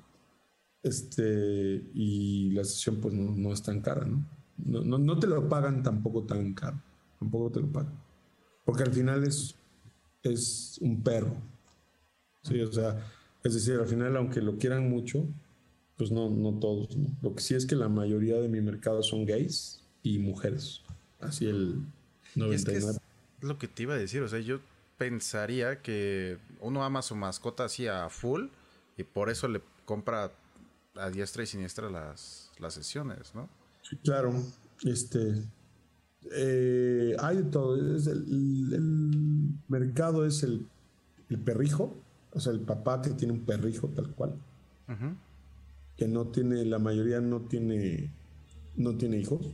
este, 0.84 1.84
y 1.94 2.52
la 2.52 2.64
sesión 2.64 3.02
pues 3.02 3.14
no, 3.14 3.36
no 3.36 3.52
es 3.52 3.62
tan 3.62 3.82
cara, 3.82 4.06
¿no? 4.06 4.26
No, 4.58 4.98
no, 4.98 5.20
te 5.20 5.28
lo 5.28 5.48
pagan 5.50 5.84
tampoco 5.84 6.24
tan 6.24 6.54
caro. 6.54 6.80
Tampoco 7.20 7.52
te 7.52 7.62
lo 7.62 7.68
pagan. 7.68 7.94
Porque 8.66 8.84
al 8.84 8.92
final 8.92 9.24
es, 9.24 9.56
es 10.22 10.78
un 10.82 11.02
perro. 11.02 11.36
Sí, 12.44 12.62
o 12.62 12.72
sea, 12.72 12.98
es 13.44 13.54
decir, 13.54 13.80
al 13.80 13.88
final, 13.88 14.16
aunque 14.18 14.42
lo 14.42 14.58
quieran 14.58 14.90
mucho, 14.90 15.26
pues 15.98 16.12
no, 16.12 16.30
no 16.30 16.60
todos. 16.60 16.90
Lo 17.22 17.36
que 17.36 17.42
sí 17.42 17.56
es 17.56 17.66
que 17.66 17.76
la 17.76 17.90
mayoría 17.90 18.40
de 18.40 18.50
mi 18.50 18.62
mercado 18.62 19.04
son 19.04 19.26
gays 19.26 19.82
y 20.02 20.20
mujeres. 20.20 20.82
Así 21.20 21.48
el 21.48 21.82
99. 22.36 22.92
es, 22.92 23.02
lo 23.42 23.58
que 23.58 23.68
te 23.68 23.84
iba 23.84 23.94
a 23.94 23.98
decir. 23.98 24.22
O 24.22 24.28
sea, 24.28 24.40
yo 24.40 24.60
pensaría 24.98 25.82
que 25.82 26.38
uno 26.60 26.84
ama 26.84 27.00
a 27.00 27.04
su 27.04 27.16
mascota 27.16 27.66
así 27.66 27.88
a 27.88 28.10
full 28.10 28.48
y 28.98 29.04
por 29.04 29.30
eso 29.30 29.48
le 29.48 29.62
compra 29.86 30.32
a 30.96 31.10
diestra 31.10 31.44
y 31.44 31.48
siniestra 31.48 31.90
las, 31.90 32.52
las 32.60 32.74
sesiones, 32.74 33.34
¿no? 33.34 33.50
Claro, 34.02 34.34
este, 34.84 35.44
eh, 36.32 37.16
hay 37.20 37.38
de 37.38 37.44
todo. 37.44 37.76
el, 37.76 39.54
mercado 39.68 40.26
es 40.26 40.44
el, 40.44 40.68
perrijo, 41.44 41.96
o 42.32 42.40
sea, 42.40 42.54
el 42.54 42.62
papá 42.62 43.02
que 43.02 43.12
tiene 43.12 43.34
un 43.34 43.42
perrijo 43.42 43.88
tal 43.90 44.14
cual, 44.14 44.36
que 45.98 46.08
no 46.08 46.28
tiene, 46.28 46.66
la 46.66 46.80
mayoría 46.80 47.22
no 47.22 47.42
tiene, 47.42 48.12
no 48.76 48.96
tiene 48.98 49.18
hijos, 49.18 49.48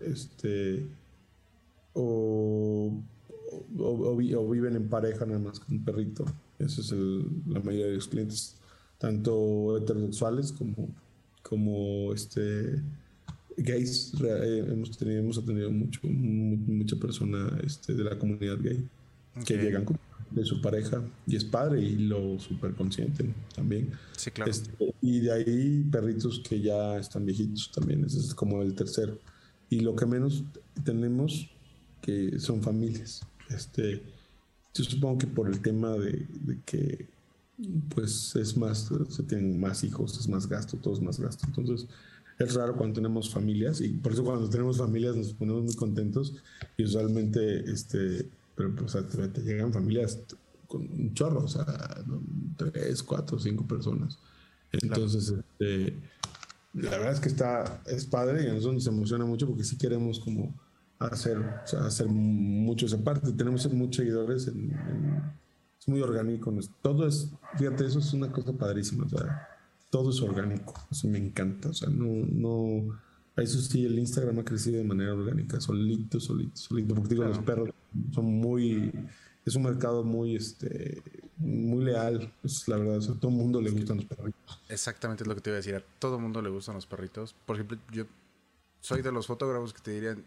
este, 0.00 0.86
o, 1.94 2.92
o, 3.78 4.50
viven 4.50 4.76
en 4.76 4.88
pareja 4.88 5.24
nada 5.24 5.38
más 5.38 5.60
con 5.60 5.76
un 5.76 5.84
perrito. 5.84 6.24
Esa 6.58 6.80
es 6.80 6.92
la 6.92 7.60
mayoría 7.60 7.86
de 7.86 7.94
los 7.94 8.08
clientes, 8.08 8.56
tanto 8.98 9.78
heterosexuales 9.78 10.52
como, 10.52 10.88
como 11.42 12.12
este 12.12 12.82
gays, 13.56 14.12
eh, 14.22 14.64
hemos 14.68 14.96
tenido, 14.96 15.20
hemos 15.20 15.44
tenido 15.44 15.70
mucho, 15.70 16.00
mucha 16.04 16.96
persona 16.96 17.58
este, 17.64 17.94
de 17.94 18.04
la 18.04 18.18
comunidad 18.18 18.58
gay 18.60 18.86
que 19.44 19.56
llegan 19.56 19.86
de 20.30 20.44
su 20.44 20.60
pareja 20.60 21.02
y 21.26 21.36
es 21.36 21.44
padre 21.44 21.80
y 21.80 21.96
lo 21.96 22.38
súper 22.38 22.74
consciente 22.74 23.32
también. 23.54 23.90
Sí, 24.16 24.30
claro. 24.30 24.50
Este, 24.50 24.94
y 25.00 25.20
de 25.20 25.32
ahí 25.32 25.84
perritos 25.90 26.42
que 26.46 26.60
ya 26.60 26.98
están 26.98 27.24
viejitos 27.24 27.70
también, 27.72 28.04
ese 28.04 28.18
es 28.18 28.34
como 28.34 28.62
el 28.62 28.74
tercero. 28.74 29.18
Y 29.68 29.80
lo 29.80 29.96
que 29.96 30.06
menos 30.06 30.44
tenemos 30.84 31.50
que 32.00 32.38
son 32.38 32.62
familias. 32.62 33.22
Este, 33.50 34.02
yo 34.74 34.84
supongo 34.84 35.18
que 35.18 35.26
por 35.26 35.48
el 35.48 35.60
tema 35.60 35.92
de, 35.92 36.26
de 36.44 36.60
que 36.64 37.06
pues 37.94 38.36
es 38.36 38.56
más, 38.56 38.90
se 39.08 39.22
tienen 39.22 39.58
más 39.58 39.82
hijos, 39.82 40.18
es 40.18 40.28
más 40.28 40.46
gasto, 40.48 40.76
todo 40.76 40.94
es 40.94 41.00
más 41.00 41.18
gasto. 41.18 41.46
Entonces, 41.46 41.86
es 42.38 42.54
raro 42.54 42.76
cuando 42.76 42.94
tenemos 42.94 43.30
familias 43.30 43.80
y 43.80 43.88
por 43.88 44.12
eso 44.12 44.24
cuando 44.24 44.48
tenemos 44.48 44.78
familias 44.78 45.16
nos 45.16 45.32
ponemos 45.32 45.62
muy 45.64 45.74
contentos 45.74 46.34
y 46.76 46.84
usualmente, 46.84 47.70
este, 47.70 48.28
pero 48.54 48.74
pues, 48.74 48.96
te, 49.32 49.42
llegan 49.42 49.72
familias 49.72 50.18
con 50.66 50.82
un 50.82 51.14
chorro, 51.14 51.44
o 51.44 51.48
sea, 51.48 51.66
tres, 52.56 53.02
cuatro, 53.02 53.38
cinco 53.38 53.66
personas. 53.66 54.18
Entonces, 54.72 55.32
este, 55.32 55.96
la 56.74 56.90
verdad 56.90 57.12
es 57.12 57.20
que 57.20 57.28
está, 57.28 57.82
es 57.86 58.04
padre 58.04 58.44
y 58.44 58.48
a 58.48 58.52
nosotros 58.52 58.74
nos 58.74 58.86
emociona 58.86 59.24
mucho 59.24 59.46
porque 59.46 59.64
sí 59.64 59.78
queremos 59.78 60.20
como 60.20 60.54
hacer, 60.98 61.38
o 61.38 61.66
sea, 61.66 61.86
hacer 61.86 62.06
mucho 62.08 62.86
esa 62.86 63.02
parte. 63.02 63.32
Tenemos 63.32 63.70
muchos 63.72 63.96
seguidores, 63.96 64.48
en, 64.48 64.72
es 65.78 65.88
muy 65.88 66.02
orgánico. 66.02 66.52
Todo 66.82 67.06
es, 67.06 67.30
fíjate, 67.56 67.86
eso 67.86 67.98
es 67.98 68.12
una 68.12 68.30
cosa 68.30 68.52
padrísima. 68.52 69.04
O 69.04 69.08
sea, 69.08 69.55
todo 69.90 70.10
es 70.10 70.20
orgánico. 70.20 70.74
Eso 70.90 71.08
me 71.08 71.18
encanta. 71.18 71.70
O 71.70 71.74
sea, 71.74 71.88
no, 71.88 72.26
no. 72.26 72.98
Eso 73.36 73.60
sí, 73.60 73.84
el 73.84 73.98
Instagram 73.98 74.38
ha 74.38 74.44
crecido 74.44 74.78
de 74.78 74.84
manera 74.84 75.12
orgánica, 75.12 75.60
solito, 75.60 76.20
solito, 76.20 76.56
solito. 76.56 76.94
Porque 76.94 77.10
digo, 77.10 77.24
los 77.24 77.38
perros 77.38 77.70
son 78.12 78.24
muy. 78.24 78.92
Es 79.44 79.54
un 79.54 79.62
mercado 79.62 80.02
muy 80.02 80.34
este, 80.34 81.02
muy 81.36 81.84
leal. 81.84 82.32
Es 82.42 82.66
la 82.68 82.76
verdad, 82.76 82.96
a 82.96 83.20
todo 83.20 83.30
el 83.30 83.36
mundo 83.36 83.60
le 83.60 83.70
gustan 83.70 83.98
los 83.98 84.06
perritos. 84.06 84.60
Exactamente 84.68 85.22
es 85.22 85.28
lo 85.28 85.34
que 85.34 85.40
te 85.40 85.50
iba 85.50 85.56
a 85.56 85.58
decir. 85.58 85.74
A 85.74 85.82
todo 85.98 86.16
el 86.16 86.22
mundo 86.22 86.42
le 86.42 86.48
gustan 86.48 86.74
los 86.74 86.86
perritos. 86.86 87.34
Por 87.44 87.56
ejemplo, 87.56 87.78
yo 87.92 88.04
soy 88.80 89.02
de 89.02 89.12
los 89.12 89.26
fotógrafos 89.26 89.72
que 89.72 89.80
te 89.82 89.90
dirían, 89.92 90.24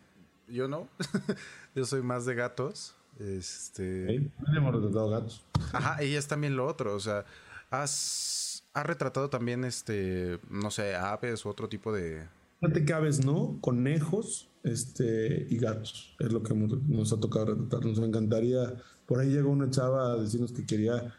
yo 0.48 0.68
no, 0.68 0.88
yo 1.76 1.86
soy 1.86 2.02
más 2.02 2.26
de 2.26 2.36
gatos. 2.36 2.96
Este. 3.20 4.16
hemos 4.16 4.74
retratado 4.74 5.10
gatos. 5.10 5.44
Ajá, 5.74 6.04
y 6.04 6.16
es 6.16 6.28
también 6.28 6.56
lo 6.56 6.66
otro. 6.66 6.96
O 6.96 7.00
sea, 7.00 7.26
has, 7.70 8.49
has 8.80 8.86
retratado 8.86 9.30
también, 9.30 9.64
este, 9.64 10.40
no 10.50 10.72
sé, 10.72 10.96
aves 10.96 11.46
u 11.46 11.50
otro 11.50 11.70
tipo 11.70 11.94
de. 11.94 12.28
No 12.62 12.72
te 12.72 12.84
cabes, 12.86 13.24
¿no? 13.24 13.58
Conejos 13.62 14.50
este, 14.64 15.48
y 15.50 15.58
gatos. 15.58 16.16
Es 16.20 16.32
lo 16.32 16.44
que 16.44 16.54
nos 16.54 17.14
ha 17.14 17.20
tocado 17.20 17.46
retratar. 17.46 17.86
Nos 17.86 18.00
encantaría. 18.00 18.74
Por 19.06 19.20
ahí 19.20 19.30
llegó 19.30 19.50
una 19.50 19.70
chava 19.70 20.14
a 20.14 20.18
decirnos 20.18 20.52
que 20.52 20.66
quería, 20.66 21.14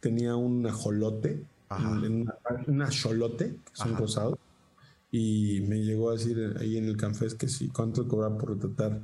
tenía 0.00 0.36
un 0.36 0.66
ajolote, 0.66 1.44
un 1.70 2.30
una, 2.66 2.88
que 2.88 3.58
son 3.72 3.96
rosados. 3.96 4.38
Y 5.10 5.64
me 5.68 5.82
llegó 5.82 6.10
a 6.10 6.14
decir 6.14 6.56
ahí 6.58 6.76
en 6.76 6.86
el 6.86 6.96
Canfés 6.96 7.34
que 7.34 7.48
sí, 7.48 7.68
cuánto 7.68 8.06
cobra 8.08 8.36
por 8.36 8.50
retratar 8.50 9.00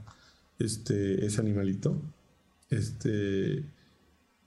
este, 0.58 1.24
ese 1.24 1.40
animalito. 1.40 1.96
Este, 2.68 3.64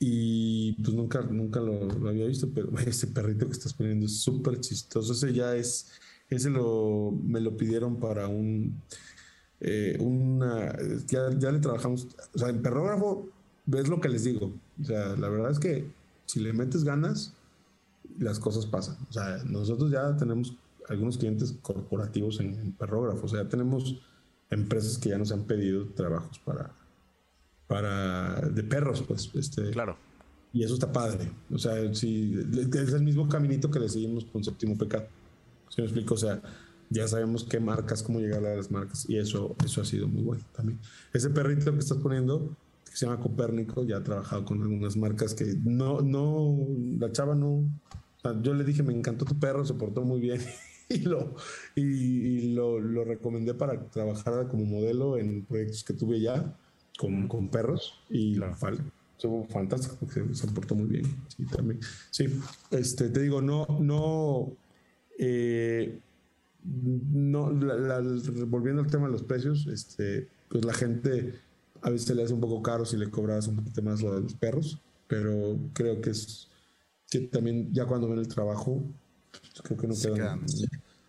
y 0.06 0.74
pues 0.74 0.94
nunca, 0.94 1.22
nunca 1.22 1.62
lo, 1.62 1.90
había 2.10 2.26
visto, 2.26 2.50
pero 2.54 2.78
ese 2.86 3.08
perrito 3.08 3.46
que 3.46 3.54
estás 3.54 3.74
poniendo 3.74 4.06
es 4.06 4.20
súper 4.20 4.60
chistoso. 4.60 5.14
Ese 5.14 5.32
ya 5.32 5.56
es, 5.56 5.92
ese 6.30 6.50
lo, 6.50 7.12
me 7.24 7.40
lo 7.40 7.56
pidieron 7.56 8.02
para 8.02 8.28
un, 8.28 8.82
eh, 9.62 9.96
una, 10.02 10.76
ya, 11.08 11.30
ya, 11.40 11.54
le 11.54 11.60
trabajamos, 11.60 12.10
o 12.36 12.38
sea, 12.38 12.50
en 12.50 12.62
perrógrafo, 12.62 13.30
ves 13.66 13.88
lo 13.88 14.02
que 14.02 14.10
les 14.10 14.26
digo. 14.26 14.52
O 14.82 14.84
sea, 14.84 15.16
la 15.16 15.30
verdad 15.30 15.52
es 15.52 15.60
que 15.60 15.90
si 16.26 16.42
le 16.42 16.52
metes 16.52 16.84
ganas, 16.84 17.34
las 18.20 18.40
cosas 18.40 18.66
pasan. 18.66 18.98
O 19.10 19.14
sea, 19.14 19.42
nosotros 19.46 19.90
ya 19.90 20.18
tenemos 20.18 20.54
algunos 20.90 21.18
clientes 21.18 21.56
corporativos 21.62 22.42
en, 22.42 22.56
en 22.56 22.76
o 22.78 23.28
sea, 23.30 23.44
ya 23.44 23.48
tenemos 23.48 24.02
empresas 24.50 24.98
que 24.98 25.12
ya 25.12 25.18
nos 25.18 25.32
han 25.32 25.46
pedido 25.46 25.88
trabajos 25.94 26.40
para, 26.40 26.76
para 27.74 28.40
de 28.52 28.62
perros, 28.62 29.02
pues. 29.02 29.32
Este, 29.34 29.72
claro. 29.72 29.98
Y 30.54 30.64
eso 30.64 30.76
está 30.76 30.92
padre. 30.92 31.32
O 31.52 31.58
sea, 31.58 31.74
sí, 31.96 32.32
es 32.72 32.94
el 32.94 33.02
mismo 33.02 33.28
caminito 33.28 33.72
que 33.72 33.80
le 33.80 33.90
seguimos 33.90 34.26
con 34.26 34.44
Séptimo 34.44 34.78
Pecado. 34.78 35.08
¿Sí 35.70 35.82
me 35.82 35.86
explico? 35.86 36.14
O 36.14 36.18
sea, 36.18 36.40
ya 36.92 37.08
sabemos 37.08 37.46
qué 37.46 37.60
marcas, 37.60 38.04
cómo 38.04 38.20
llegar 38.20 38.46
a 38.46 38.56
las 38.56 38.70
marcas. 38.70 39.10
Y 39.10 39.18
eso, 39.18 39.56
eso 39.66 39.82
ha 39.82 39.86
sido 39.86 40.08
muy 40.08 40.22
bueno 40.22 40.44
también. 40.56 40.80
Ese 41.14 41.32
perrito 41.32 41.74
que 41.74 41.80
estás 41.80 41.98
poniendo, 41.98 42.56
que 42.86 42.96
se 42.96 43.08
llama 43.08 43.20
Copérnico, 43.20 43.84
ya 43.84 43.98
ha 43.98 44.04
trabajado 44.04 44.46
con 44.46 44.62
algunas 44.62 44.96
marcas 44.96 45.34
que 45.34 45.56
no, 45.64 46.02
no, 46.02 46.56
la 47.00 47.12
chava 47.12 47.34
no. 47.34 47.64
yo 48.44 48.54
le 48.54 48.66
dije, 48.66 48.84
me 48.84 48.94
encantó 48.94 49.26
tu 49.26 49.40
perro, 49.40 49.66
se 49.66 49.74
portó 49.74 50.04
muy 50.04 50.20
bien. 50.20 50.42
y 50.90 51.00
lo, 51.00 51.34
y, 51.74 52.54
lo, 52.54 52.80
lo 52.80 53.04
recomendé 53.04 53.56
para 53.56 53.90
trabajar 53.90 54.48
como 54.48 54.64
modelo 54.64 55.18
en 55.18 55.44
proyectos 55.44 55.84
que 55.84 55.94
tuve 55.96 56.22
ya 56.22 56.56
con, 56.98 57.28
con 57.28 57.50
perros 57.50 58.00
y 58.10 58.36
la 58.36 58.56
falta 58.56 58.84
estuvo 59.24 59.46
fantástico 59.46 59.96
porque 60.00 60.24
se 60.34 60.48
portó 60.48 60.76
muy 60.76 60.88
bien. 60.88 61.06
Sí, 61.30 61.46
también. 61.46 61.80
Sí, 62.12 62.26
este, 62.72 63.10
te 63.10 63.22
digo, 63.22 63.42
no, 63.42 63.66
no, 63.80 64.52
eh, 65.18 66.00
no, 66.64 67.52
volviendo 68.48 68.82
al 68.82 68.90
tema 68.90 69.06
de 69.08 69.14
los 69.14 69.24
precios, 69.24 69.68
este, 69.68 70.28
pues 70.50 70.66
la 70.66 70.74
gente 70.74 71.36
a 71.82 71.90
veces 71.90 72.16
le 72.16 72.24
hace 72.24 72.34
un 72.34 72.42
poco 72.42 72.62
caro 72.62 72.86
si 72.86 72.98
le 72.98 73.10
cobras 73.10 73.48
un 73.48 73.58
poquito 73.58 73.82
más 73.82 74.02
lo 74.02 74.14
de 74.16 74.22
los 74.22 74.34
perros, 74.34 74.80
pero 75.08 75.58
creo 75.74 76.02
que 76.02 76.10
es 76.10 76.50
que 77.10 77.20
también 77.22 77.72
ya 77.74 77.86
cuando 77.86 78.10
ven 78.10 78.20
el 78.20 78.28
trabajo, 78.28 78.84
pues, 79.32 79.62
creo 79.64 79.78
que 79.78 79.88
no 79.88 79.96
quedan. 79.96 80.46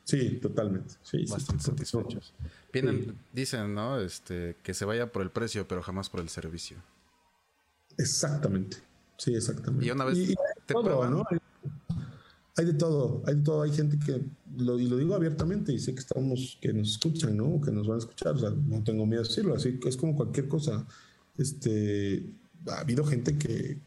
Sí, 0.04 0.38
totalmente. 0.40 0.94
Sí, 1.02 1.24
Bastante 1.26 1.64
satisfechos. 1.64 2.34
Dicen, 3.32 3.74
¿no? 3.74 3.98
Este, 3.98 4.56
que 4.62 4.74
se 4.74 4.84
vaya 4.84 5.10
por 5.10 5.22
el 5.22 5.30
precio, 5.30 5.66
pero 5.66 5.82
jamás 5.82 6.10
por 6.10 6.20
el 6.20 6.28
servicio. 6.28 6.76
Exactamente. 7.96 8.76
Sí, 9.16 9.34
exactamente. 9.34 9.86
Y 9.86 9.90
una 9.90 10.04
vez 10.04 10.18
hay, 10.18 10.34
todo, 10.66 11.08
¿no? 11.08 11.24
hay, 12.56 12.64
de 12.66 12.74
todo, 12.74 13.22
hay 13.26 13.36
de 13.36 13.42
todo. 13.42 13.62
Hay 13.62 13.72
gente 13.72 13.98
que, 13.98 14.22
lo, 14.56 14.78
y 14.78 14.88
lo 14.88 14.98
digo 14.98 15.14
abiertamente, 15.14 15.72
y 15.72 15.78
sé 15.78 15.94
que 15.94 16.00
estamos, 16.00 16.58
que 16.60 16.72
nos 16.74 16.90
escuchan, 16.90 17.36
¿no? 17.36 17.60
Que 17.60 17.70
nos 17.70 17.86
van 17.86 17.96
a 17.96 18.00
escuchar. 18.00 18.34
O 18.34 18.38
sea, 18.38 18.50
no 18.50 18.84
tengo 18.84 19.06
miedo 19.06 19.22
de 19.22 19.28
decirlo. 19.28 19.54
Así 19.54 19.78
que 19.78 19.88
es 19.88 19.96
como 19.96 20.14
cualquier 20.16 20.48
cosa. 20.48 20.86
Este, 21.38 22.30
ha 22.68 22.80
habido 22.80 23.04
gente 23.04 23.38
que, 23.38 23.78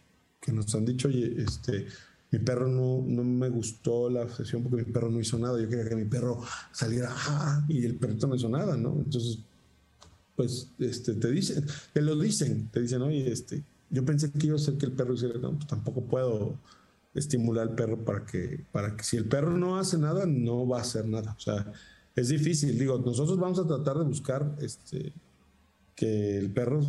que 0.42 0.52
nos 0.52 0.74
han 0.74 0.86
dicho, 0.86 1.10
oye, 1.10 1.44
este, 1.44 1.88
mi 2.32 2.40
perro 2.40 2.68
no, 2.68 3.04
no 3.06 3.24
me 3.24 3.50
gustó 3.50 4.10
la 4.10 4.28
sesión 4.30 4.64
porque 4.64 4.84
mi 4.84 4.92
perro 4.92 5.10
no 5.10 5.20
hizo 5.20 5.38
nada. 5.38 5.60
Yo 5.62 5.70
quería 5.70 5.88
que 5.88 5.96
mi 5.96 6.06
perro 6.06 6.42
saliera 6.72 7.10
ah", 7.12 7.66
y 7.68 7.86
el 7.86 7.96
perrito 7.96 8.28
no 8.28 8.36
hizo 8.36 8.50
nada, 8.50 8.76
¿no? 8.76 8.98
Entonces, 8.98 9.40
pues 10.36 10.70
este, 10.80 11.14
te 11.14 11.32
dicen, 11.32 11.66
te 11.94 12.02
lo 12.02 12.18
dicen, 12.20 12.70
te 12.72 12.82
dicen, 12.82 13.02
oye, 13.02 13.32
este, 13.32 13.64
yo 13.90 14.06
pensé 14.06 14.32
que 14.32 14.48
iba 14.48 14.56
a 14.56 14.60
ser 14.60 14.78
que 14.78 14.86
el 14.86 14.92
perro 14.92 15.14
hiciera, 15.14 15.40
no, 15.40 15.54
pues 15.54 15.68
tampoco 15.68 16.02
puedo 16.02 16.56
estimular 17.14 17.70
al 17.70 17.76
perro 17.76 17.98
para 18.04 18.26
que, 18.26 18.64
para 18.72 18.96
que 18.96 19.04
si 19.04 19.18
el 19.18 19.26
perro 19.26 19.58
no 19.58 19.80
hace 19.80 19.98
nada, 19.98 20.26
no 20.26 20.68
va 20.68 20.80
a 20.80 20.82
hacer 20.82 21.08
nada. 21.08 21.34
O 21.38 21.40
sea, 21.40 21.72
es 22.16 22.28
difícil. 22.28 22.78
Digo, 22.78 23.00
nosotros 23.00 23.40
vamos 23.40 23.60
a 23.60 23.68
tratar 23.68 23.98
de 23.98 24.04
buscar 24.04 24.56
este, 24.60 25.14
que 25.96 26.38
el 26.38 26.52
perro 26.52 26.82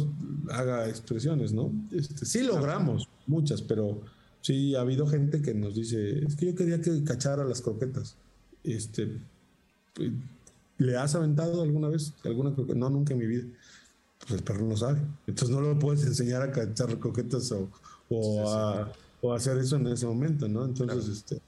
haga 0.51 0.89
expresiones, 0.89 1.53
¿no? 1.53 1.72
Este, 1.93 2.26
sí 2.26 2.43
logramos 2.43 3.09
muchas, 3.26 3.62
pero 3.62 4.03
Sí, 4.41 4.74
ha 4.74 4.80
habido 4.80 5.07
gente 5.07 5.43
que 5.43 5.55
nos 5.55 5.74
dice, 5.74 6.24
es 6.24 6.36
que 6.36 6.47
yo 6.47 6.55
quería 6.55 6.80
que 6.80 7.03
cachara 7.05 7.45
las 7.45 7.61
croquetas. 7.61 8.16
Este, 8.64 9.18
¿Le 10.78 10.97
has 10.97 11.14
aventado 11.14 11.62
alguna 11.62 11.89
vez 11.89 12.14
alguna 12.24 12.55
croqueta? 12.55 12.78
No, 12.78 12.91
nunca 12.91 13.12
en 13.12 13.18
mi 13.18 13.26
vida. 13.26 13.45
Pues 14.20 14.32
el 14.32 14.45
perro 14.45 14.66
no 14.66 14.76
sabe. 14.76 15.01
Entonces 15.26 15.55
no 15.55 15.61
lo 15.61 15.78
puedes 15.78 16.05
enseñar 16.05 16.43
a 16.43 16.51
cachar 16.51 16.99
croquetas 16.99 17.51
o, 17.53 17.68
o, 18.09 18.49
a, 18.49 18.93
o 19.20 19.32
hacer 19.32 19.59
eso 19.59 19.76
en 19.76 19.86
ese 19.89 20.07
momento, 20.07 20.49
¿no? 20.49 20.64
Entonces, 20.64 21.09
este, 21.09 21.41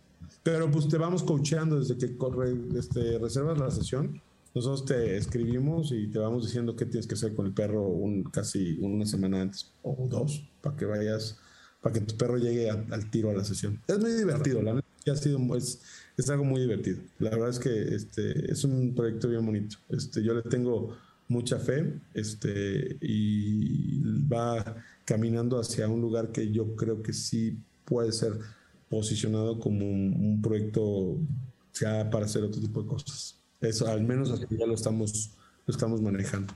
pero 0.43 0.71
pues 0.71 0.89
te 0.89 0.97
vamos 0.97 1.23
coacheando 1.23 1.79
desde 1.79 1.97
que 1.97 2.17
corre, 2.17 2.57
este, 2.77 3.19
reservas 3.19 3.59
la 3.59 3.71
sesión. 3.71 4.21
Nosotros 4.55 4.85
te 4.85 5.17
escribimos 5.17 5.93
y 5.93 6.09
te 6.09 6.19
vamos 6.19 6.47
diciendo 6.47 6.75
qué 6.75 6.85
tienes 6.85 7.07
que 7.07 7.15
hacer 7.15 7.35
con 7.35 7.47
el 7.47 7.53
perro 7.53 7.83
un, 7.83 8.25
casi 8.25 8.79
una 8.81 9.07
semana 9.07 9.43
antes 9.43 9.71
o 9.83 10.09
dos 10.09 10.45
para 10.61 10.77
que 10.77 10.87
vayas 10.87 11.39
para 11.81 11.95
que 11.95 12.01
tu 12.01 12.17
perro 12.17 12.37
llegue 12.37 12.71
al 12.71 13.11
tiro 13.11 13.31
a 13.31 13.35
la 13.35 13.45
sesión. 13.45 13.81
Es 13.87 13.99
muy 13.99 14.13
divertido, 14.13 14.63
la 14.63 14.73
ha 14.73 15.17
sido, 15.17 15.39
es, 15.57 15.81
es, 16.17 16.31
algo 16.31 16.45
muy 16.45 16.61
divertido. 16.61 16.99
La 17.19 17.31
verdad 17.31 17.49
es 17.49 17.59
que 17.59 17.95
este, 17.95 18.51
es 18.51 18.65
un 18.65 18.95
proyecto 18.95 19.29
bien 19.29 19.45
bonito. 19.45 19.77
Este, 19.89 20.23
yo 20.23 20.35
le 20.35 20.43
tengo 20.43 20.97
mucha 21.29 21.59
fe 21.59 22.01
este, 22.13 22.99
y 23.01 24.01
va 24.27 24.77
caminando 25.05 25.59
hacia 25.59 25.89
un 25.89 26.01
lugar 26.01 26.33
que 26.33 26.51
yo 26.51 26.77
creo 26.77 27.03
que 27.03 27.13
sí 27.13 27.59
puede 27.85 28.13
ser 28.13 28.33
posicionado 28.89 29.59
como 29.59 29.87
un, 29.87 30.41
proyecto 30.43 31.17
ya 31.81 32.11
para 32.11 32.27
hacer 32.27 32.43
otro 32.43 32.61
tipo 32.61 32.83
de 32.83 32.89
cosas. 32.89 33.37
Eso, 33.61 33.87
al 33.87 34.03
menos 34.03 34.31
así 34.31 34.47
ya 34.51 34.67
lo 34.67 34.75
estamos, 34.75 35.31
lo 35.67 35.73
estamos 35.73 36.03
manejando. 36.03 36.53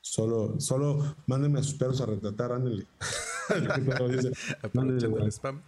Solo, 0.00 0.58
solo 0.60 1.16
mándenme 1.26 1.60
a 1.60 1.62
sus 1.62 1.74
perros 1.74 2.00
a 2.00 2.06
retratar, 2.06 2.52
ándale. 2.52 2.86
el 3.50 5.32
spam. 5.32 5.62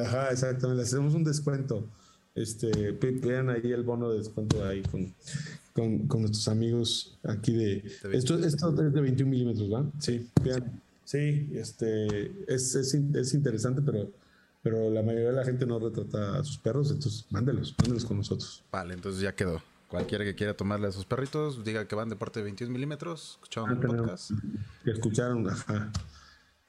Ajá, 0.00 0.30
exactamente. 0.30 0.82
hacemos 0.82 1.14
un 1.14 1.24
descuento. 1.24 1.86
Este, 2.34 2.92
vean 2.92 3.50
ahí 3.50 3.72
el 3.72 3.82
bono 3.82 4.10
de 4.10 4.18
descuento 4.18 4.64
ahí 4.64 4.82
con, 4.82 5.12
con, 5.74 6.06
con 6.06 6.20
nuestros 6.22 6.48
amigos 6.48 7.18
aquí 7.22 7.52
de. 7.52 7.84
esto, 8.12 8.38
esto 8.38 8.70
es 8.70 8.92
de 8.92 9.00
21 9.00 9.30
milímetros, 9.30 9.68
¿verdad? 9.68 9.86
Sí, 9.98 10.30
vean. 10.42 10.80
Sí, 11.04 11.50
este, 11.52 12.32
es, 12.48 12.74
es, 12.74 12.94
es, 12.94 13.34
interesante, 13.34 13.82
pero, 13.82 14.10
pero 14.62 14.88
la 14.90 15.02
mayoría 15.02 15.28
de 15.28 15.36
la 15.36 15.44
gente 15.44 15.66
no 15.66 15.78
retrata 15.78 16.38
a 16.38 16.44
sus 16.44 16.56
perros, 16.56 16.90
entonces 16.90 17.26
mándelos, 17.28 17.74
mándelos 17.78 18.06
con 18.06 18.16
nosotros. 18.16 18.62
Vale, 18.70 18.94
entonces 18.94 19.20
ya 19.20 19.34
quedó. 19.34 19.60
Cualquiera 19.88 20.24
que 20.24 20.34
quiera 20.34 20.54
tomarle 20.54 20.86
a 20.88 20.92
sus 20.92 21.04
perritos, 21.04 21.64
diga 21.64 21.86
que 21.86 21.94
van 21.94 22.08
de 22.08 22.16
parte 22.16 22.40
de 22.40 22.44
21 22.44 22.72
milímetros, 22.72 23.32
escucharon 23.32 23.72
el 23.72 23.78
podcast. 23.78 24.30
Que 24.84 24.92
escucharon, 24.92 25.50
ajá 25.50 25.92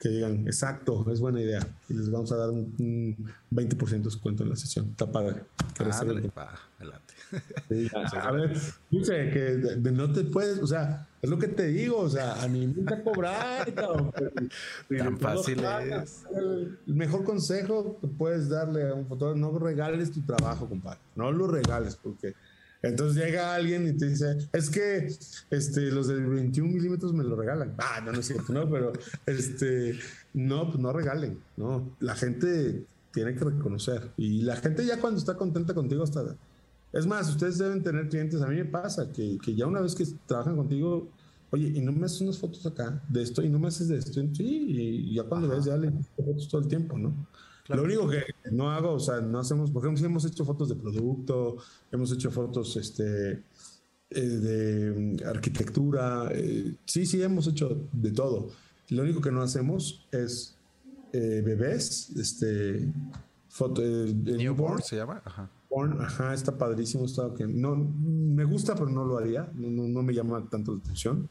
que 0.04 0.10
digan, 0.10 0.46
exacto, 0.48 1.06
es 1.14 1.22
buena 1.22 1.40
idea. 1.40 1.66
Y 1.88 1.94
les 1.94 2.12
vamos 2.12 2.30
a 2.34 2.36
dar 2.36 2.50
un, 2.50 3.16
20% 3.50 3.90
de 3.90 4.00
descuento 4.00 4.44
en 4.44 4.50
la 4.50 4.58
sesión. 4.58 4.90
Está 4.90 5.10
padre. 5.10 5.44
Ah, 5.80 6.60
a, 8.22 8.32
ver, 8.32 8.58
dice 8.92 9.30
que 9.32 9.80
no 9.92 10.12
te 10.12 10.26
puedes, 10.26 10.60
o 10.60 10.68
sea, 10.68 11.08
es 11.22 11.30
lo 11.30 11.40
que 11.40 11.48
te 11.48 11.68
digo, 11.68 12.00
o 12.00 12.10
sea, 12.10 12.44
a 12.44 12.50
mí 12.50 12.68
me 12.68 13.02
cobrar. 13.02 13.72
Tan 14.90 15.18
fácil 15.18 15.64
es. 15.64 16.26
El 16.36 16.78
mejor 16.86 17.24
consejo 17.24 17.98
que 18.02 18.08
puedes 18.08 18.50
darle 18.50 18.90
a 18.90 18.94
un 18.94 19.08
fotógrafo, 19.08 19.40
no 19.40 19.58
regales 19.58 20.12
tu 20.12 20.22
trabajo, 20.22 20.68
compadre. 20.68 21.00
No 21.16 21.32
lo 21.32 21.48
regales, 21.48 21.96
porque 21.96 22.36
Entonces 22.84 23.24
llega 23.24 23.56
alguien 23.56 23.88
y 23.88 23.94
te 23.94 24.10
dice, 24.10 24.38
es 24.52 24.70
que 24.70 25.08
este, 25.50 25.90
los 25.90 26.10
de 26.10 26.16
21 26.16 26.70
milímetros 26.70 27.14
me 27.14 27.24
lo 27.24 27.38
regalan. 27.38 27.74
Ah, 27.78 28.02
no, 28.04 28.12
no 28.12 28.20
es 28.20 28.28
cierto, 28.28 28.52
no, 28.52 28.70
pero 28.70 28.92
este, 29.26 29.98
no, 30.34 30.68
pues 30.68 30.80
no 30.80 30.92
regalen, 30.92 31.40
no. 31.56 31.96
La 32.02 32.14
gente 32.14 32.86
tiene 33.14 33.36
que 33.36 33.46
reconocer. 33.46 34.12
Y 34.18 34.42
la 34.42 34.58
gente 34.58 34.86
ya 34.86 35.00
cuando 35.00 35.18
está 35.18 35.36
contenta 35.36 35.74
contigo 35.74 36.04
está... 36.04 36.36
Es 36.92 37.08
más, 37.08 37.30
ustedes 37.30 37.58
deben 37.58 37.82
tener 37.82 38.10
clientes, 38.10 38.42
a 38.42 38.48
mí 38.48 38.58
me 38.58 38.66
pasa, 38.66 39.12
que, 39.12 39.38
que 39.42 39.56
ya 39.56 39.66
una 39.66 39.80
vez 39.80 39.96
que 39.96 40.06
trabajan 40.28 40.58
contigo, 40.58 41.08
oye, 41.52 41.70
y 41.74 41.82
no 41.82 41.94
me 41.94 42.06
haces 42.06 42.22
unas 42.22 42.38
fotos 42.38 42.66
acá 42.66 43.02
de 43.08 43.24
esto 43.24 43.42
y 43.42 43.50
no 43.50 43.60
me 43.60 43.70
haces 43.70 43.88
de 43.88 43.98
esto. 43.98 44.22
Sí, 44.34 44.44
y 44.46 45.16
ya 45.16 45.24
cuando 45.24 45.48
ves, 45.48 45.66
ya 45.66 45.78
le 45.78 45.90
fotos 46.18 46.50
todo 46.50 46.62
el 46.62 46.68
tiempo, 46.68 46.98
¿no? 46.98 47.14
Lo 47.70 47.84
único 47.84 48.10
que 48.10 48.26
no 48.52 48.72
hago, 48.72 48.94
o 48.94 49.00
sea, 49.00 49.22
no 49.22 49.40
hacemos, 49.40 49.72
por 49.72 49.84
ejemplo, 49.84 50.06
hemos 50.06 50.26
hecho 50.26 50.44
fotos 50.44 50.70
de 50.70 50.76
producto, 50.76 51.58
hemos 51.92 52.12
hecho 52.12 52.30
fotos 52.30 52.76
este, 52.76 53.44
eh, 54.10 54.22
de 54.22 55.26
arquitectura, 55.26 56.30
eh, 56.32 56.76
sí, 56.86 57.06
sí, 57.06 57.22
hemos 57.22 57.48
hecho 57.48 57.88
de 57.94 58.12
todo. 58.12 58.50
Lo 58.90 59.04
único 59.04 59.22
que 59.22 59.32
no 59.32 59.42
hacemos 59.42 60.06
es 60.12 60.58
eh, 61.14 61.42
bebés, 61.44 62.10
este, 62.18 62.92
foto, 63.48 63.82
newborn 63.82 64.82
se 64.82 64.98
llama, 64.98 65.22
ajá. 65.24 65.50
ajá, 66.00 66.34
está 66.34 66.58
padrísimo, 66.58 67.06
está 67.06 67.34
que 67.34 67.48
no 67.48 67.76
me 67.76 68.44
gusta, 68.44 68.76
pero 68.76 68.90
no 68.90 69.06
lo 69.06 69.18
haría, 69.18 69.50
no, 69.56 69.88
no 69.88 70.04
me 70.04 70.14
llama 70.14 70.50
tanto 70.50 70.74
la 70.74 70.80
atención. 70.80 71.30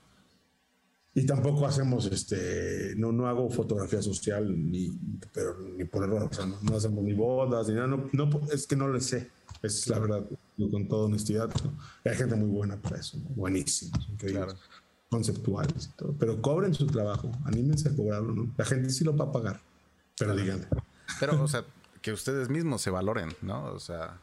Y 1.14 1.26
tampoco 1.26 1.66
hacemos, 1.66 2.06
este, 2.06 2.94
no, 2.96 3.12
no 3.12 3.28
hago 3.28 3.50
fotografía 3.50 4.00
social, 4.00 4.48
ni, 4.48 4.98
pero, 5.32 5.58
ni 5.58 5.84
por 5.84 6.04
error, 6.04 6.28
o 6.30 6.34
sea, 6.34 6.46
no, 6.46 6.76
hacemos 6.76 7.04
ni 7.04 7.12
bodas, 7.12 7.68
ni 7.68 7.74
nada, 7.74 7.86
no, 7.86 8.08
no, 8.12 8.30
es 8.50 8.66
que 8.66 8.76
no 8.76 8.88
lo 8.88 8.98
sé, 8.98 9.30
es 9.62 9.86
la 9.88 9.98
verdad, 9.98 10.24
con 10.70 10.88
toda 10.88 11.04
honestidad. 11.04 11.50
Hay 12.04 12.14
gente 12.14 12.34
muy 12.34 12.48
buena 12.48 12.80
para 12.80 12.96
eso, 12.96 13.18
buenísima, 13.36 13.98
increíbles, 14.10 14.54
conceptuales 15.10 15.90
y 15.92 15.96
todo, 15.98 16.14
pero 16.18 16.40
cobren 16.40 16.72
su 16.72 16.86
trabajo, 16.86 17.30
anímense 17.44 17.90
a 17.90 17.94
cobrarlo, 17.94 18.34
¿no? 18.34 18.54
La 18.56 18.64
gente 18.64 18.88
sí 18.88 19.04
lo 19.04 19.14
va 19.14 19.26
a 19.26 19.32
pagar, 19.32 19.60
pero 20.18 20.34
díganle. 20.34 20.66
Pero, 21.20 21.42
o 21.42 21.48
sea, 21.48 21.66
que 22.00 22.12
ustedes 22.12 22.48
mismos 22.48 22.80
se 22.80 22.88
valoren, 22.88 23.36
¿no? 23.42 23.66
O 23.66 23.78
sea, 23.78 24.18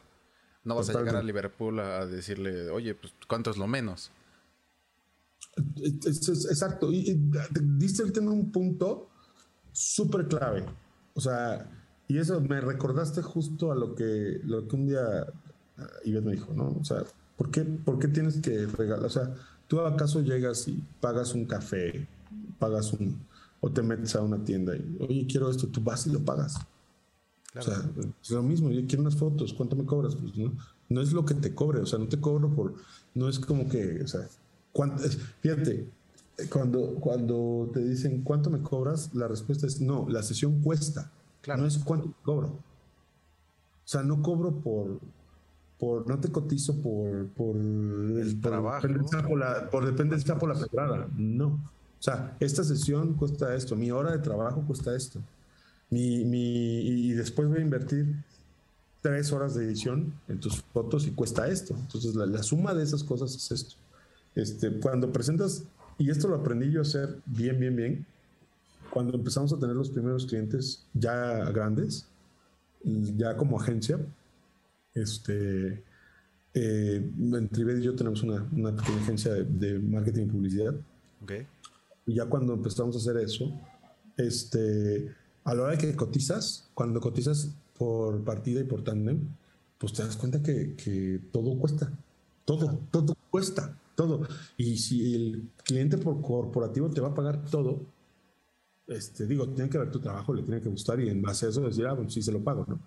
no 0.64 0.74
vas 0.74 0.90
a 0.90 0.98
llegar 0.98 1.16
a 1.16 1.22
Liverpool 1.22 1.78
a 1.78 2.04
decirle, 2.04 2.68
oye, 2.70 2.96
pues, 2.96 3.14
¿cuánto 3.28 3.50
es 3.50 3.56
lo 3.56 3.68
menos? 3.68 4.10
Exacto. 5.56 6.92
Y, 6.92 7.20
diste 7.76 8.02
el 8.02 8.12
tema 8.12 8.30
un 8.30 8.50
punto 8.50 9.08
súper 9.72 10.28
clave. 10.28 10.64
O 11.14 11.20
sea, 11.20 11.70
y 12.08 12.18
eso 12.18 12.40
me 12.40 12.60
recordaste 12.60 13.22
justo 13.22 13.72
a 13.72 13.74
lo 13.74 13.94
que, 13.94 14.40
lo 14.44 14.66
que 14.66 14.76
un 14.76 14.86
día 14.86 15.26
ah, 15.78 15.86
Ivette 16.04 16.24
me 16.24 16.32
dijo, 16.32 16.52
¿no? 16.54 16.76
O 16.80 16.84
sea, 16.84 17.04
¿por 17.36 17.50
qué, 17.50 17.62
¿por 17.62 17.98
qué 17.98 18.08
tienes 18.08 18.40
que 18.40 18.66
regalar? 18.66 19.06
O 19.06 19.10
sea, 19.10 19.34
tú 19.68 19.80
acaso 19.80 20.20
llegas 20.20 20.66
y 20.68 20.82
pagas 21.00 21.34
un 21.34 21.46
café, 21.46 22.06
pagas 22.58 22.92
un, 22.92 23.18
o 23.60 23.70
te 23.70 23.82
metes 23.82 24.14
a 24.16 24.22
una 24.22 24.42
tienda 24.44 24.76
y, 24.76 24.96
oye, 25.00 25.26
quiero 25.28 25.50
esto, 25.50 25.68
tú 25.68 25.80
vas 25.80 26.06
y 26.06 26.10
lo 26.10 26.20
pagas. 26.20 26.56
O 27.56 27.62
sea, 27.62 27.82
es 28.22 28.30
lo 28.30 28.42
mismo, 28.42 28.70
yo 28.70 28.86
quiero 28.86 29.02
unas 29.02 29.16
fotos, 29.16 29.52
¿cuánto 29.52 29.74
me 29.74 29.84
cobras? 29.84 30.14
Pues 30.14 30.36
no, 30.36 30.52
no 30.88 31.00
es 31.00 31.12
lo 31.12 31.24
que 31.24 31.34
te 31.34 31.54
cobre, 31.54 31.80
o 31.80 31.86
sea, 31.86 31.98
no 31.98 32.06
te 32.06 32.20
cobro 32.20 32.54
por, 32.54 32.74
no 33.14 33.28
es 33.28 33.40
como 33.40 33.68
que, 33.68 34.02
o 34.02 34.06
sea, 34.06 34.28
Fíjate, 35.40 35.88
cuando, 36.48 36.94
cuando 36.94 37.70
te 37.72 37.80
dicen 37.80 38.22
cuánto 38.22 38.50
me 38.50 38.62
cobras, 38.62 39.14
la 39.14 39.28
respuesta 39.28 39.66
es 39.66 39.80
no, 39.80 40.08
la 40.08 40.22
sesión 40.22 40.62
cuesta. 40.62 41.10
No 41.46 41.66
es 41.66 41.78
cuánto 41.78 42.12
cobro. 42.22 42.48
O 42.48 43.92
sea, 43.92 44.02
no 44.02 44.22
cobro 44.22 44.52
por, 44.52 45.00
por 45.78 46.06
no 46.06 46.20
te 46.20 46.30
cotizo 46.30 46.80
por, 46.80 47.28
por 47.28 47.56
el 47.56 48.40
trabajo. 48.40 48.86
Por, 49.70 49.86
depende 49.86 50.16
del 50.16 50.24
sapo 50.24 50.46
la 50.46 50.54
pedrada. 50.54 51.08
No. 51.16 51.46
O 51.48 52.02
sea, 52.02 52.36
esta 52.40 52.62
sesión 52.64 53.14
cuesta 53.14 53.54
esto, 53.54 53.76
mi 53.76 53.90
hora 53.90 54.12
de 54.12 54.18
trabajo 54.18 54.62
cuesta 54.66 54.94
esto. 54.94 55.20
Mi, 55.90 56.24
mi, 56.24 56.80
y 56.80 57.12
después 57.12 57.48
voy 57.48 57.58
a 57.58 57.62
invertir 57.62 58.14
tres 59.02 59.32
horas 59.32 59.54
de 59.54 59.64
edición 59.64 60.14
en 60.28 60.38
tus 60.38 60.62
fotos 60.62 61.06
y 61.06 61.10
cuesta 61.10 61.48
esto. 61.48 61.74
Entonces, 61.74 62.14
la, 62.14 62.26
la 62.26 62.42
suma 62.42 62.74
de 62.74 62.84
esas 62.84 63.02
cosas 63.02 63.34
es 63.34 63.50
esto. 63.50 63.76
Este, 64.34 64.70
cuando 64.80 65.12
presentas, 65.12 65.64
y 65.98 66.10
esto 66.10 66.28
lo 66.28 66.36
aprendí 66.36 66.70
yo 66.70 66.80
a 66.80 66.82
hacer 66.82 67.18
bien, 67.26 67.58
bien, 67.58 67.76
bien, 67.76 68.06
cuando 68.90 69.16
empezamos 69.16 69.52
a 69.52 69.58
tener 69.58 69.76
los 69.76 69.90
primeros 69.90 70.26
clientes 70.26 70.86
ya 70.94 71.44
grandes, 71.50 72.06
ya 72.82 73.36
como 73.36 73.60
agencia, 73.60 73.98
este, 74.94 75.82
eh, 76.54 77.10
y 77.20 77.80
yo 77.82 77.94
tenemos 77.94 78.22
una, 78.22 78.46
una 78.52 78.74
pequeña 78.74 79.02
agencia 79.02 79.34
de, 79.34 79.78
marketing 79.78 80.22
y 80.22 80.26
publicidad. 80.26 80.74
Okay. 81.22 81.46
Y 82.06 82.14
ya 82.14 82.26
cuando 82.26 82.54
empezamos 82.54 82.96
a 82.96 82.98
hacer 82.98 83.22
eso, 83.22 83.52
este, 84.16 85.14
a 85.44 85.54
la 85.54 85.62
hora 85.62 85.72
de 85.72 85.78
que 85.78 85.94
cotizas, 85.96 86.68
cuando 86.74 87.00
cotizas 87.00 87.50
por 87.78 88.24
partida 88.24 88.60
y 88.60 88.64
por 88.64 88.82
tandem, 88.82 89.20
pues 89.78 89.92
te 89.92 90.02
das 90.02 90.16
cuenta 90.16 90.42
que, 90.42 90.74
que 90.76 91.20
todo 91.32 91.58
cuesta. 91.58 91.90
Todo, 92.44 92.80
todo 92.90 93.14
cuesta 93.30 93.76
todo. 93.94 94.22
Y 94.56 94.76
si 94.78 95.14
el 95.14 95.48
cliente 95.64 95.98
por 95.98 96.20
corporativo 96.20 96.90
te 96.90 97.00
va 97.00 97.08
a 97.08 97.14
pagar 97.14 97.44
todo, 97.44 97.80
este, 98.86 99.26
digo, 99.26 99.48
tiene 99.50 99.70
que 99.70 99.78
ver 99.78 99.90
tu 99.90 100.00
trabajo, 100.00 100.34
le 100.34 100.42
tiene 100.42 100.60
que 100.60 100.68
gustar 100.68 101.00
y 101.00 101.08
en 101.08 101.22
base 101.22 101.46
a 101.46 101.48
eso 101.50 101.62
decir, 101.62 101.86
ah, 101.86 101.92
bueno, 101.92 102.10
sí 102.10 102.22
se 102.22 102.32
lo 102.32 102.42
pago, 102.42 102.64
¿no? 102.68 102.80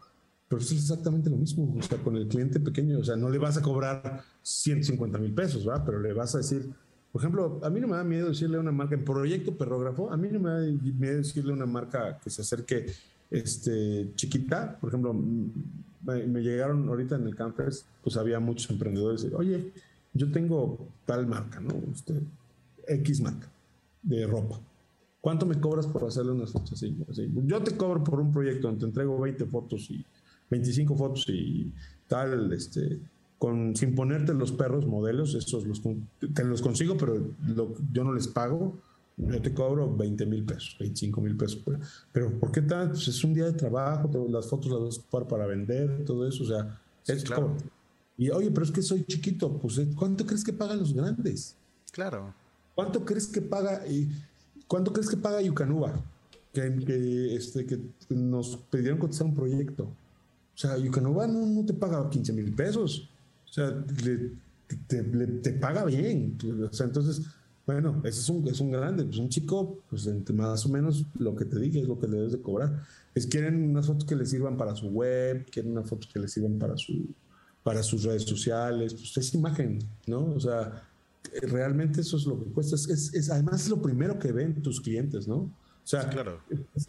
Pero 0.49 0.61
es 0.61 0.71
exactamente 0.71 1.29
lo 1.29 1.37
mismo, 1.37 1.73
o 1.77 1.81
sea, 1.81 1.97
con 1.97 2.17
el 2.17 2.27
cliente 2.27 2.59
pequeño, 2.59 2.99
o 2.99 3.03
sea, 3.03 3.15
no 3.15 3.29
le 3.29 3.37
vas 3.37 3.57
a 3.57 3.61
cobrar 3.61 4.21
150 4.41 5.17
mil 5.17 5.33
pesos, 5.33 5.65
¿verdad? 5.65 5.83
Pero 5.85 5.99
le 5.99 6.13
vas 6.13 6.35
a 6.35 6.39
decir, 6.39 6.69
por 7.11 7.21
ejemplo, 7.21 7.59
a 7.63 7.69
mí 7.69 7.79
no 7.79 7.87
me 7.87 7.95
da 7.95 8.03
miedo 8.03 8.29
decirle 8.29 8.57
a 8.57 8.59
una 8.59 8.71
marca, 8.71 8.95
en 8.95 9.05
proyecto 9.05 9.55
perrógrafo, 9.57 10.11
a 10.11 10.17
mí 10.17 10.27
no 10.31 10.39
me 10.39 10.49
da 10.49 10.59
miedo 10.59 11.17
decirle 11.17 11.51
a 11.51 11.55
una 11.55 11.65
marca 11.65 12.19
que 12.21 12.29
se 12.29 12.41
acerque 12.41 12.87
este, 13.31 14.11
chiquita, 14.15 14.77
por 14.79 14.89
ejemplo, 14.89 15.13
me, 15.13 16.41
llegaron 16.41 16.87
ahorita 16.89 17.15
en 17.15 17.27
el 17.27 17.35
campus, 17.35 17.85
pues 18.03 18.17
había 18.17 18.39
muchos 18.39 18.69
emprendedores, 18.69 19.25
oye, 19.33 19.71
yo 20.13 20.31
tengo 20.31 20.87
tal 21.05 21.27
marca, 21.27 21.59
¿no? 21.59 21.73
Usted, 21.91 22.21
X 22.87 23.21
marca 23.21 23.49
de 24.01 24.27
ropa. 24.27 24.59
¿Cuánto 25.21 25.45
me 25.45 25.59
cobras 25.59 25.87
por 25.87 26.03
hacerle 26.03 26.33
unas 26.33 26.51
fotos 26.51 26.73
así? 26.73 26.95
Yo 27.45 27.63
te 27.63 27.77
cobro 27.77 28.03
por 28.03 28.19
un 28.19 28.31
proyecto 28.31 28.67
donde 28.67 28.81
te 28.81 28.85
entrego 28.87 29.19
20 29.19 29.45
fotos 29.45 29.89
y 29.89 30.05
25 30.49 30.95
fotos 30.95 31.25
y 31.29 31.71
tal, 32.07 32.51
este, 32.51 32.99
con, 33.39 33.75
sin 33.75 33.95
ponerte 33.95 34.33
los 34.33 34.51
perros 34.51 34.85
modelos, 34.85 35.33
esos 35.33 35.65
los, 35.65 35.81
te 36.33 36.43
los 36.43 36.61
consigo, 36.61 36.97
pero 36.97 37.21
yo 37.91 38.03
no 38.03 38.13
les 38.13 38.27
pago. 38.27 38.77
Yo 39.15 39.41
te 39.41 39.53
cobro 39.53 39.95
20 39.95 40.25
mil 40.25 40.43
pesos, 40.43 40.75
25 40.79 41.21
mil 41.21 41.37
pesos. 41.37 41.63
Pero, 42.11 42.39
¿por 42.39 42.51
qué 42.51 42.61
tal? 42.61 42.89
Pues 42.89 43.07
es 43.07 43.23
un 43.23 43.33
día 43.33 43.45
de 43.45 43.53
trabajo, 43.53 44.09
las 44.29 44.49
fotos 44.49 44.71
las 44.71 44.81
vas 44.81 44.97
a 44.97 45.01
ocupar 45.01 45.27
para 45.27 45.45
vender, 45.45 46.03
todo 46.03 46.27
eso. 46.27 46.43
O 46.43 46.47
sea, 46.47 46.81
es 47.05 47.23
claro. 47.23 47.55
Y 48.17 48.29
oye, 48.29 48.51
pero 48.51 48.65
es 48.65 48.71
que 48.71 48.81
soy 48.81 49.05
chiquito, 49.05 49.57
pues 49.57 49.77
eh, 49.77 49.87
¿cuánto 49.95 50.25
crees 50.25 50.43
que 50.43 50.53
pagan 50.53 50.79
los 50.79 50.93
grandes? 50.93 51.55
Claro. 51.91 52.33
¿Cuánto 52.75 53.05
crees 53.05 53.27
que 53.27 53.41
paga 53.41 53.87
y 53.87 54.09
cuánto 54.67 54.93
crees 54.93 55.09
que 55.09 55.17
paga 55.17 55.41
Yucanuba? 55.41 55.93
Que, 56.51 57.35
este, 57.35 57.65
que 57.65 57.79
nos 58.09 58.57
pidieron 58.69 58.99
cotizar 58.99 59.25
un 59.25 59.33
proyecto. 59.33 59.85
O 59.85 60.57
sea, 60.57 60.77
Yucanuba 60.77 61.25
no, 61.25 61.65
te 61.65 61.73
paga 61.73 62.07
15 62.07 62.33
mil 62.33 62.53
pesos. 62.53 63.09
O 63.49 63.53
sea, 63.53 63.83
te, 64.87 65.51
paga 65.53 65.85
bien. 65.85 66.37
O 66.69 66.73
sea, 66.73 66.85
entonces, 66.85 67.25
bueno, 67.65 68.01
ese 68.03 68.19
es 68.19 68.29
un, 68.29 68.47
es 68.47 68.59
un 68.59 68.71
grande, 68.71 69.03
pues 69.03 69.17
un 69.17 69.29
chico, 69.29 69.79
pues 69.89 70.07
más 70.31 70.65
o 70.65 70.69
menos 70.69 71.05
lo 71.17 71.35
que 71.35 71.45
te 71.45 71.59
dije 71.59 71.81
es 71.81 71.87
lo 71.87 71.99
que 71.99 72.07
le 72.07 72.17
debes 72.17 72.33
de 72.33 72.41
cobrar. 72.41 72.83
Es 73.15 73.25
quieren 73.25 73.69
unas 73.69 73.87
fotos 73.87 74.05
que 74.05 74.15
le 74.15 74.25
sirvan 74.25 74.57
para 74.57 74.75
su 74.75 74.87
web, 74.89 75.45
quieren 75.49 75.71
unas 75.71 75.89
fotos 75.89 76.09
que 76.11 76.19
le 76.19 76.27
sirvan 76.27 76.59
para 76.59 76.77
su, 76.77 77.07
para 77.63 77.81
sus 77.81 78.03
redes 78.03 78.23
sociales, 78.23 78.93
pues 78.93 79.17
es 79.17 79.33
imagen, 79.33 79.79
¿no? 80.05 80.33
O 80.33 80.39
sea, 80.39 80.83
realmente 81.43 82.01
eso 82.01 82.17
es 82.17 82.25
lo 82.25 82.39
que 82.39 82.51
cuesta. 82.51 82.75
Es, 82.75 83.13
es, 83.13 83.29
además 83.31 83.63
es 83.63 83.69
lo 83.69 83.81
primero 83.81 84.19
que 84.19 84.31
ven 84.31 84.61
tus 84.61 84.81
clientes, 84.81 85.27
¿no? 85.27 85.35
O 85.35 85.85
sea, 85.85 86.07
claro. 86.07 86.39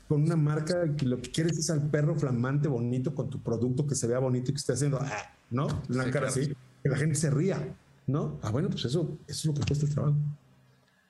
con 0.06 0.22
una 0.22 0.36
marca 0.36 0.94
que 0.94 1.06
lo 1.06 1.20
que 1.20 1.30
quieres 1.30 1.58
es 1.58 1.68
al 1.70 1.90
perro 1.90 2.14
flamante 2.14 2.68
bonito 2.68 3.12
con 3.12 3.28
tu 3.28 3.42
producto 3.42 3.86
que 3.86 3.96
se 3.96 4.06
vea 4.06 4.20
bonito 4.20 4.50
y 4.50 4.54
que 4.54 4.58
esté 4.58 4.72
haciendo, 4.72 4.98
ah, 5.00 5.34
¿no? 5.50 5.66
Una 5.88 6.10
cara 6.10 6.28
así, 6.28 6.54
que 6.82 6.88
la 6.88 6.96
gente 6.96 7.16
se 7.16 7.30
ría, 7.30 7.76
¿no? 8.06 8.38
Ah, 8.42 8.50
bueno, 8.50 8.68
pues 8.70 8.84
eso, 8.84 9.18
eso 9.26 9.38
es 9.40 9.44
lo 9.46 9.54
que 9.54 9.62
cuesta 9.66 9.86
el 9.86 9.94
trabajo. 9.94 10.16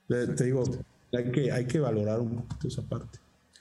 Te 0.09 0.45
digo, 0.45 0.65
hay 1.13 1.31
que, 1.31 1.53
hay 1.53 1.67
que 1.67 1.79
valorar 1.79 2.21
un 2.21 2.37
poquito 2.37 2.69
esa 2.69 2.83
parte. 2.83 3.19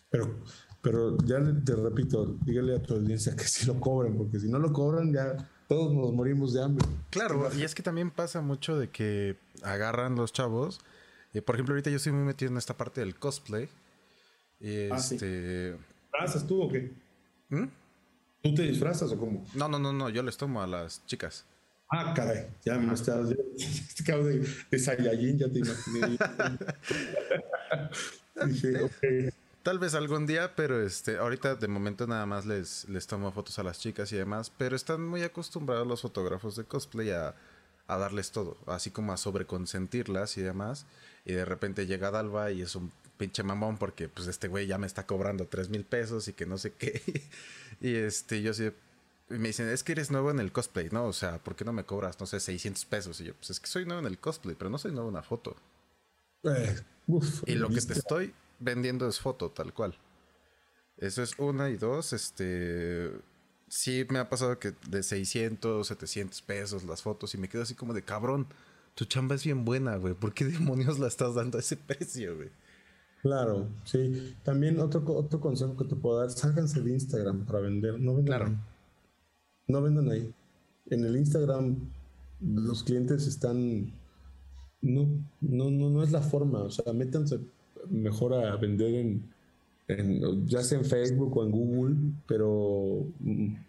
Pero, 0.09 0.39
pero 0.81 1.17
ya 1.25 1.39
te 1.65 1.75
repito, 1.75 2.37
dígale 2.45 2.75
a 2.75 2.81
tu 2.81 2.93
audiencia 2.93 3.35
que 3.35 3.43
si 3.45 3.65
lo 3.65 3.79
cobren, 3.79 4.17
porque 4.17 4.39
si 4.39 4.49
no 4.49 4.59
lo 4.59 4.71
cobran, 4.71 5.11
ya 5.11 5.35
todos 5.67 5.93
nos 5.93 6.13
morimos 6.13 6.53
de 6.53 6.63
hambre. 6.63 6.85
Claro, 7.09 7.49
y 7.55 7.63
es 7.63 7.75
que 7.75 7.83
también 7.83 8.11
pasa 8.11 8.41
mucho 8.41 8.77
de 8.77 8.89
que 8.89 9.37
agarran 9.61 10.15
los 10.15 10.33
chavos. 10.33 10.79
Eh, 11.33 11.41
por 11.41 11.55
ejemplo, 11.55 11.73
ahorita 11.73 11.89
yo 11.89 11.97
estoy 11.97 12.11
muy 12.11 12.23
metido 12.23 12.51
en 12.51 12.57
esta 12.57 12.75
parte 12.75 13.01
del 13.01 13.15
cosplay. 13.15 13.69
Ah, 14.91 14.97
este... 14.97 15.73
¿Disfrazas 16.11 16.47
tú 16.47 16.61
o 16.61 16.69
qué? 16.69 16.91
¿Mm? 17.49 17.65
¿Tú 18.41 18.53
te 18.53 18.63
disfrazas 18.63 19.11
o 19.11 19.17
cómo? 19.17 19.45
No, 19.55 19.67
no, 19.67 19.79
no, 19.79 19.93
no, 19.93 20.09
yo 20.09 20.21
les 20.21 20.37
tomo 20.37 20.61
a 20.61 20.67
las 20.67 21.05
chicas. 21.05 21.45
Ah, 21.89 22.13
caray, 22.15 22.47
ya 22.65 22.77
me 22.77 22.93
estás. 22.93 23.29
Este 23.57 24.03
cabrón 24.03 24.41
de, 24.41 24.47
de 24.71 24.79
Saiyajin, 24.79 25.37
ya 25.37 25.49
te 25.49 25.59
imaginé. 25.59 26.17
Dije, 28.47 28.83
ok. 28.83 29.33
Tal 29.63 29.79
vez 29.79 29.95
algún 29.95 30.25
día, 30.25 30.57
pero 30.57 30.85
este, 30.85 31.17
ahorita 31.17 31.55
de 31.55 31.69
momento 31.69 32.05
nada 32.05 32.25
más 32.25 32.45
les, 32.45 32.87
les 32.89 33.07
tomo 33.07 33.31
fotos 33.31 33.57
a 33.59 33.63
las 33.63 33.79
chicas 33.79 34.11
y 34.11 34.17
demás, 34.17 34.51
pero 34.57 34.75
están 34.75 35.07
muy 35.07 35.23
acostumbrados 35.23 35.87
los 35.87 36.01
fotógrafos 36.01 36.57
de 36.57 36.65
cosplay 36.65 37.11
a, 37.11 37.33
a 37.87 37.97
darles 37.97 38.31
todo, 38.31 38.57
así 38.67 38.91
como 38.91 39.13
a 39.13 39.17
sobreconsentirlas 39.17 40.37
y 40.37 40.41
demás. 40.41 40.85
Y 41.23 41.31
de 41.31 41.45
repente 41.45 41.87
llega 41.87 42.11
Dalva 42.11 42.51
y 42.51 42.61
es 42.61 42.75
un 42.75 42.91
pinche 43.17 43.41
mamón 43.43 43.77
porque 43.77 44.09
pues 44.09 44.27
este 44.27 44.49
güey 44.49 44.67
ya 44.67 44.77
me 44.77 44.85
está 44.85 45.05
cobrando 45.05 45.47
tres 45.47 45.69
mil 45.69 45.85
pesos 45.85 46.27
y 46.27 46.33
que 46.33 46.45
no 46.45 46.57
sé 46.57 46.73
qué. 46.73 47.01
y 47.79 47.95
este, 47.95 48.41
yo 48.41 48.53
sí, 48.53 48.69
me 49.29 49.47
dicen, 49.47 49.69
es 49.69 49.81
que 49.83 49.93
eres 49.93 50.11
nuevo 50.11 50.29
en 50.29 50.39
el 50.39 50.51
cosplay, 50.51 50.89
¿no? 50.91 51.05
O 51.05 51.13
sea, 51.13 51.37
¿por 51.37 51.55
qué 51.55 51.63
no 51.63 51.71
me 51.71 51.85
cobras, 51.85 52.19
no 52.19 52.25
sé, 52.25 52.41
600 52.41 52.83
pesos? 52.83 53.21
Y 53.21 53.25
yo, 53.25 53.33
pues 53.35 53.51
es 53.51 53.61
que 53.61 53.67
soy 53.67 53.85
nuevo 53.85 54.01
en 54.01 54.07
el 54.07 54.19
cosplay, 54.19 54.57
pero 54.57 54.69
no 54.69 54.77
soy 54.77 54.91
nuevo 54.91 55.07
en 55.07 55.15
una 55.15 55.23
foto. 55.23 55.55
Eh, 56.43 56.75
y 57.45 57.55
lo 57.55 57.69
que 57.69 57.79
te 57.79 57.93
estoy 57.93 58.33
vendiendo 58.59 59.07
es 59.07 59.19
foto, 59.19 59.51
tal 59.51 59.73
cual. 59.73 59.95
Eso 60.97 61.21
es 61.21 61.37
una 61.37 61.69
y 61.69 61.77
dos, 61.77 62.13
este... 62.13 63.11
Sí 63.67 64.05
me 64.09 64.19
ha 64.19 64.29
pasado 64.29 64.59
que 64.59 64.73
de 64.87 65.01
600, 65.01 65.87
700 65.87 66.41
pesos 66.43 66.83
las 66.83 67.01
fotos 67.01 67.33
y 67.33 67.39
me 67.39 67.49
quedo 67.49 67.63
así 67.63 67.73
como 67.73 67.93
de 67.93 68.03
cabrón. 68.03 68.45
Tu 68.93 69.05
chamba 69.05 69.33
es 69.33 69.43
bien 69.43 69.65
buena, 69.65 69.95
güey. 69.95 70.13
¿Por 70.13 70.33
qué 70.33 70.45
demonios 70.45 70.99
la 70.99 71.07
estás 71.07 71.33
dando 71.33 71.57
a 71.57 71.61
ese 71.61 71.77
precio, 71.87 72.35
güey? 72.35 72.49
Claro, 73.23 73.69
sí. 73.83 74.35
También 74.43 74.79
otro, 74.79 75.03
otro 75.07 75.39
consejo 75.39 75.75
que 75.75 75.85
te 75.85 75.95
puedo 75.95 76.19
dar, 76.19 76.29
sálganse 76.29 76.81
de 76.81 76.91
Instagram 76.91 77.45
para 77.45 77.61
vender. 77.61 77.99
No 77.99 78.15
vendan 78.15 78.43
ahí. 78.43 78.57
No 79.67 79.81
vendan 79.81 80.11
ahí. 80.11 80.31
En 80.91 81.03
el 81.05 81.17
Instagram 81.17 81.89
los 82.41 82.83
clientes 82.83 83.25
están... 83.25 83.91
No, 84.81 85.07
no, 85.41 85.71
no, 85.71 85.89
no 85.89 86.03
es 86.03 86.11
la 86.11 86.21
forma. 86.21 86.59
O 86.59 86.69
sea, 86.69 86.93
métanse 86.93 87.39
mejor 87.89 88.33
a 88.33 88.55
vender 88.57 88.93
en, 89.87 90.47
ya 90.47 90.63
sea 90.63 90.79
en 90.79 90.85
Facebook 90.85 91.35
o 91.37 91.43
en 91.43 91.51
Google, 91.51 91.95
pero 92.27 93.07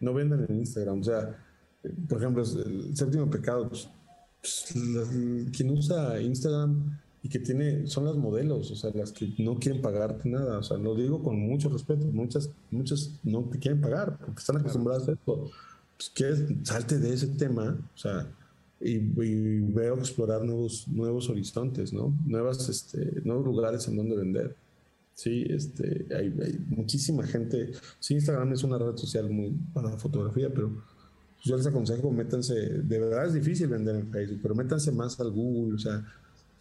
no 0.01 0.15
vendan 0.15 0.47
en 0.49 0.57
Instagram. 0.57 1.01
O 1.01 1.05
sea, 1.05 1.37
por 2.09 2.19
ejemplo, 2.19 2.43
el 2.43 2.97
séptimo 2.97 3.29
pecado, 3.31 3.69
pues, 3.69 3.89
pues, 4.41 4.75
quien 5.57 5.71
usa 5.71 6.21
Instagram 6.21 6.99
y 7.23 7.29
que 7.29 7.39
tiene, 7.39 7.87
son 7.87 8.05
las 8.05 8.17
modelos, 8.17 8.71
o 8.71 8.77
sea, 8.77 8.91
las 8.95 9.11
que 9.12 9.33
no 9.39 9.59
quieren 9.59 9.81
pagarte 9.81 10.29
nada. 10.29 10.59
O 10.59 10.62
sea, 10.62 10.77
lo 10.77 10.95
digo 10.95 11.23
con 11.23 11.39
mucho 11.39 11.69
respeto. 11.71 12.07
Muchas, 12.07 12.51
muchas 12.71 13.19
no 13.23 13.43
te 13.45 13.59
quieren 13.59 13.81
pagar 13.81 14.19
porque 14.19 14.41
están 14.41 14.59
acostumbradas 14.59 15.09
a 15.09 15.12
esto. 15.12 15.51
Pues, 15.97 16.11
quieres, 16.11 16.45
salte 16.65 16.99
de 16.99 17.15
ese 17.15 17.29
tema, 17.29 17.79
o 17.95 17.99
sea, 17.99 18.29
y, 18.85 18.99
veo 18.99 19.97
explorar 19.99 20.45
nuevos, 20.45 20.87
nuevos 20.89 21.28
horizontes, 21.30 21.93
¿no? 21.93 22.14
Nuevas, 22.26 22.68
este, 22.68 23.22
nuevos 23.24 23.45
lugares 23.45 23.89
en 23.89 23.97
donde 23.97 24.16
vender. 24.16 24.57
Sí, 25.14 25.45
este, 25.49 26.07
hay, 26.14 26.35
hay, 26.43 26.64
muchísima 26.68 27.24
gente. 27.26 27.72
Sí, 27.99 28.14
Instagram 28.14 28.53
es 28.53 28.62
una 28.62 28.78
red 28.78 28.97
social 28.97 29.30
muy 29.30 29.57
para 29.72 29.91
la 29.91 29.97
fotografía, 29.97 30.53
pero 30.53 30.82
yo 31.43 31.57
les 31.57 31.66
aconsejo, 31.66 32.11
métanse, 32.11 32.55
de 32.55 32.99
verdad 32.99 33.26
es 33.26 33.35
difícil 33.35 33.68
vender 33.68 33.97
en 33.97 34.11
Facebook, 34.11 34.41
pero 34.43 34.55
métanse 34.55 34.93
más 34.93 35.18
al 35.20 35.30
Google, 35.30 35.74
o 35.74 35.78
sea, 35.78 36.05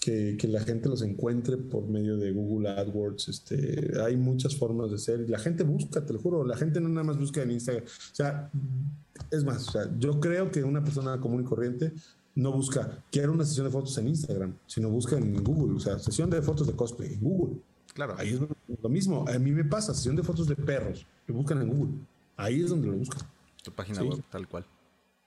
que, 0.03 0.35
que, 0.37 0.49
la 0.49 0.59
gente 0.59 0.89
los 0.89 1.01
encuentre 1.01 1.55
por 1.55 1.87
medio 1.87 2.17
de 2.17 2.31
Google 2.31 2.69
AdWords. 2.69 3.29
Este, 3.29 3.93
hay 4.01 4.17
muchas 4.17 4.55
formas 4.57 4.91
de 4.91 4.97
ser. 4.97 5.29
La 5.29 5.39
gente 5.39 5.63
busca, 5.63 6.05
te 6.05 6.11
lo 6.11 6.19
juro, 6.19 6.43
la 6.43 6.57
gente 6.57 6.81
no 6.81 6.89
nada 6.89 7.05
más 7.05 7.17
busca 7.17 7.41
en 7.41 7.51
Instagram. 7.51 7.85
O 7.85 8.15
sea, 8.15 8.51
es 9.31 9.45
más, 9.45 9.69
o 9.69 9.71
sea, 9.71 9.89
yo 9.97 10.19
creo 10.19 10.51
que 10.51 10.61
una 10.63 10.83
persona 10.83 11.19
común 11.21 11.41
y 11.41 11.45
corriente 11.45 11.93
no 12.35 12.51
busca, 12.51 13.01
quiero 13.11 13.31
una 13.31 13.45
sesión 13.45 13.67
de 13.67 13.71
fotos 13.71 13.97
en 13.97 14.09
Instagram, 14.09 14.57
sino 14.65 14.89
busca 14.89 15.17
en 15.17 15.41
Google, 15.41 15.77
o 15.77 15.79
sea, 15.79 15.97
sesión 15.99 16.29
de 16.29 16.41
fotos 16.41 16.67
de 16.67 16.73
cosplay 16.73 17.13
en 17.13 17.21
Google. 17.21 17.61
Claro. 17.93 18.15
Ahí 18.17 18.33
es 18.33 18.39
lo 18.81 18.89
mismo. 18.89 19.23
A 19.27 19.39
mí 19.39 19.51
me 19.51 19.63
pasa, 19.63 19.93
sesión 19.93 20.17
de 20.17 20.23
fotos 20.23 20.47
de 20.47 20.55
perros, 20.55 21.05
lo 21.27 21.35
buscan 21.35 21.61
en 21.61 21.69
Google. 21.69 21.93
Ahí 22.35 22.61
es 22.61 22.69
donde 22.69 22.87
lo 22.87 22.97
buscan. 22.97 23.21
Tu 23.63 23.71
página 23.71 24.03
web, 24.03 24.21
tal 24.29 24.47
cual. 24.49 24.65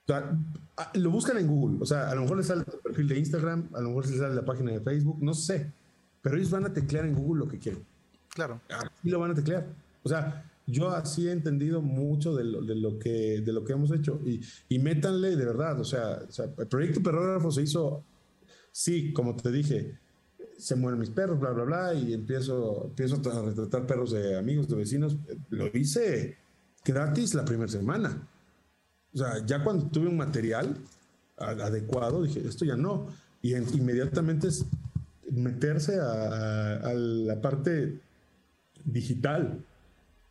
O 0.07 0.13
sea, 0.13 0.39
ah, 0.77 0.91
lo 0.93 1.11
buscan 1.11 1.37
en 1.37 1.47
Google. 1.47 1.77
O 1.81 1.85
sea, 1.85 2.09
a 2.09 2.15
lo 2.15 2.21
mejor 2.21 2.37
les 2.37 2.47
sale 2.47 2.61
el 2.61 2.79
perfil 2.79 3.07
de 3.09 3.19
Instagram, 3.19 3.69
a 3.73 3.81
lo 3.81 3.89
mejor 3.89 4.07
les 4.07 4.17
sale 4.17 4.35
la 4.35 4.45
página 4.45 4.71
de 4.71 4.79
Facebook, 4.79 5.17
no 5.21 5.33
sé. 5.33 5.71
Pero 6.21 6.37
ellos 6.37 6.49
van 6.49 6.65
a 6.65 6.73
teclear 6.73 7.05
en 7.05 7.13
Google 7.13 7.45
lo 7.45 7.51
que 7.51 7.59
quieren. 7.59 7.83
Claro. 8.29 8.61
Y 9.03 9.09
lo 9.09 9.19
van 9.19 9.31
a 9.31 9.35
teclear. 9.35 9.67
O 10.03 10.09
sea, 10.09 10.45
yo 10.65 10.89
así 10.91 11.27
he 11.27 11.31
entendido 11.31 11.81
mucho 11.81 12.35
de 12.35 12.45
lo, 12.45 12.61
de 12.61 12.75
lo, 12.75 12.97
que, 12.97 13.41
de 13.41 13.51
lo 13.51 13.65
que 13.65 13.73
hemos 13.73 13.91
hecho. 13.91 14.21
Y, 14.25 14.39
y 14.69 14.79
métanle 14.79 15.35
de 15.35 15.45
verdad. 15.45 15.79
O 15.79 15.83
sea, 15.83 16.19
el 16.57 16.67
proyecto 16.67 17.03
Perrógrafo 17.03 17.51
se 17.51 17.63
hizo, 17.63 18.03
sí, 18.71 19.11
como 19.11 19.35
te 19.35 19.51
dije, 19.51 19.97
se 20.57 20.75
mueren 20.75 20.99
mis 20.99 21.09
perros, 21.09 21.39
bla, 21.39 21.51
bla, 21.51 21.63
bla, 21.63 21.93
y 21.93 22.13
empiezo, 22.13 22.85
empiezo 22.85 23.21
a 23.29 23.41
retratar 23.41 23.85
perros 23.85 24.11
de 24.11 24.37
amigos, 24.37 24.67
de 24.69 24.75
vecinos. 24.77 25.17
Lo 25.49 25.67
hice 25.67 26.37
gratis 26.85 27.33
la 27.33 27.43
primera 27.43 27.69
semana. 27.69 28.27
O 29.17 29.19
sea, 29.19 29.43
ya 29.43 29.63
cuando 29.63 29.87
tuve 29.87 30.07
un 30.07 30.17
material 30.17 30.77
adecuado, 31.37 32.23
dije, 32.23 32.47
esto 32.47 32.65
ya 32.65 32.75
no. 32.75 33.07
Y 33.41 33.55
inmediatamente 33.55 34.47
es 34.47 34.63
meterse 35.31 35.99
a, 35.99 36.93
la 36.93 37.41
parte 37.41 37.99
digital 38.85 39.59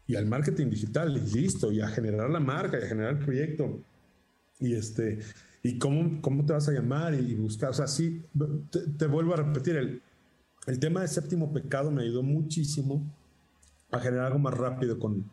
y 0.07 0.15
al 0.15 0.27
marketing 0.27 0.71
digital 0.71 1.17
y 1.17 1.33
listo, 1.33 1.73
y 1.73 1.81
a 1.81 1.89
generar 1.89 2.31
la 2.31 2.39
marca 2.39 2.79
y 2.79 2.85
a 2.85 2.87
generar 2.87 3.15
el 3.15 3.19
proyecto. 3.19 3.81
Y 4.61 4.75
este, 4.75 5.19
y 5.65 5.79
cómo, 5.79 6.23
cómo 6.23 6.47
te 6.47 6.53
vas 6.53 6.69
a 6.69 6.73
llamar 6.73 7.15
y 7.15 7.35
buscar. 7.35 7.71
O 7.71 7.75
sea, 7.75 7.89
sí, 7.89 8.23
te, 8.99 9.07
vuelvo 9.07 9.35
a 9.35 9.39
repetir, 9.39 9.77
el, 9.77 10.01
el 10.69 10.79
tema 10.79 11.01
del 11.01 11.09
séptimo 11.09 11.53
pecado 11.53 11.91
me 11.91 12.03
ayudó 12.03 12.23
muchísimo 12.23 13.05
a 13.91 13.99
generar 13.99 14.27
algo 14.27 14.39
más 14.39 14.55
rápido 14.55 15.01
con, 15.01 15.25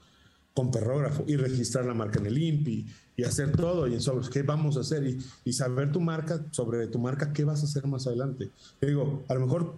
con 0.53 0.71
perrógrafo 0.71 1.23
y 1.27 1.35
registrar 1.35 1.85
la 1.85 1.93
marca 1.93 2.19
en 2.19 2.27
el 2.27 2.37
INPI 2.37 2.85
y 3.15 3.23
hacer 3.23 3.51
todo 3.51 3.87
y 3.87 3.99
sobre 3.99 4.27
qué 4.29 4.43
vamos 4.43 4.77
a 4.77 4.81
hacer 4.81 5.05
y, 5.05 5.19
y, 5.45 5.53
saber 5.53 5.91
tu 5.91 5.99
marca, 5.99 6.43
sobre 6.51 6.87
tu 6.87 6.99
marca, 6.99 7.33
qué 7.33 7.43
vas 7.43 7.61
a 7.61 7.65
hacer 7.65 7.87
más 7.87 8.07
adelante. 8.07 8.49
digo, 8.81 9.23
a 9.27 9.33
lo 9.33 9.41
mejor, 9.41 9.75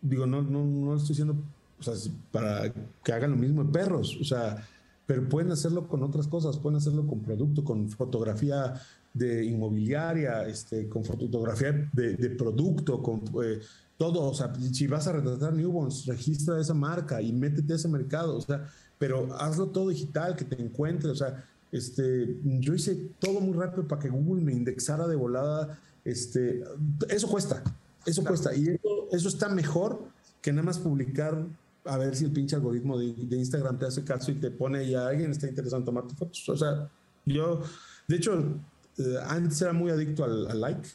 digo, 0.00 0.26
no, 0.26 0.42
no, 0.42 0.64
no 0.64 0.96
estoy 0.96 1.10
diciendo 1.10 1.36
o 1.78 1.82
sea, 1.82 1.94
para 2.30 2.72
que 3.02 3.12
hagan 3.12 3.30
lo 3.32 3.36
mismo 3.36 3.62
en 3.62 3.72
perros, 3.72 4.16
o 4.20 4.24
sea, 4.24 4.66
pero 5.06 5.28
pueden 5.28 5.50
hacerlo 5.50 5.88
con 5.88 6.02
otras 6.02 6.26
cosas, 6.28 6.58
pueden 6.58 6.76
hacerlo 6.76 7.06
con 7.06 7.20
producto, 7.20 7.64
con 7.64 7.88
fotografía 7.88 8.74
de 9.12 9.44
inmobiliaria, 9.44 10.46
este, 10.46 10.88
con 10.88 11.04
fotografía 11.04 11.90
de, 11.92 12.14
de 12.14 12.30
producto, 12.30 13.02
con 13.02 13.22
eh, 13.42 13.60
todo, 13.96 14.22
o 14.22 14.34
sea, 14.34 14.52
si 14.72 14.86
vas 14.86 15.06
a 15.08 15.12
retratar 15.12 15.52
newborns, 15.54 16.06
registra 16.06 16.60
esa 16.60 16.74
marca 16.74 17.20
y 17.20 17.32
métete 17.32 17.72
a 17.72 17.76
ese 17.76 17.88
mercado, 17.88 18.36
o 18.36 18.40
sea, 18.40 18.66
pero 19.00 19.34
hazlo 19.40 19.68
todo 19.68 19.88
digital, 19.88 20.36
que 20.36 20.44
te 20.44 20.60
encuentre, 20.62 21.10
o 21.10 21.14
sea, 21.14 21.42
este, 21.72 22.36
yo 22.44 22.74
hice 22.74 23.08
todo 23.18 23.40
muy 23.40 23.56
rápido 23.56 23.88
para 23.88 24.02
que 24.02 24.10
Google 24.10 24.42
me 24.42 24.52
indexara 24.52 25.08
de 25.08 25.16
volada, 25.16 25.80
este, 26.04 26.62
eso 27.08 27.26
cuesta, 27.26 27.64
eso 28.04 28.22
cuesta, 28.22 28.54
y 28.54 28.68
eso, 28.68 29.08
eso, 29.10 29.28
está 29.28 29.48
mejor 29.48 30.04
que 30.42 30.52
nada 30.52 30.64
más 30.64 30.78
publicar 30.78 31.46
a 31.86 31.96
ver 31.96 32.14
si 32.14 32.26
el 32.26 32.32
pinche 32.32 32.56
algoritmo 32.56 32.98
de, 32.98 33.06
Instagram 33.38 33.78
te 33.78 33.86
hace 33.86 34.04
caso 34.04 34.32
y 34.32 34.34
te 34.34 34.50
pone 34.50 34.84
y 34.84 34.94
alguien 34.94 35.30
está 35.30 35.48
interesado 35.48 35.78
en 35.78 35.86
tomarte 35.86 36.14
fotos, 36.14 36.46
o 36.50 36.56
sea, 36.58 36.90
yo, 37.24 37.62
de 38.06 38.16
hecho, 38.16 38.54
eh, 38.98 39.16
antes 39.28 39.62
era 39.62 39.72
muy 39.72 39.90
adicto 39.90 40.24
al, 40.24 40.60
like, 40.60 40.86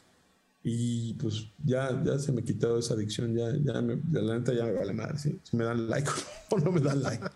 y 0.62 1.14
pues 1.14 1.48
ya, 1.64 2.04
ya 2.04 2.20
se 2.20 2.30
me 2.30 2.44
quitó 2.44 2.78
esa 2.78 2.94
adicción, 2.94 3.34
ya, 3.34 3.52
ya 3.56 3.82
me, 3.82 4.00
la 4.12 4.38
neta 4.38 4.52
ya 4.54 4.64
me 4.64 4.74
vale 4.74 4.92
madre, 4.92 5.18
si, 5.18 5.40
si 5.42 5.56
me 5.56 5.64
dan 5.64 5.90
like 5.90 6.08
o 6.50 6.58
no 6.58 6.70
me 6.70 6.80
dan 6.80 7.02
like. 7.02 7.26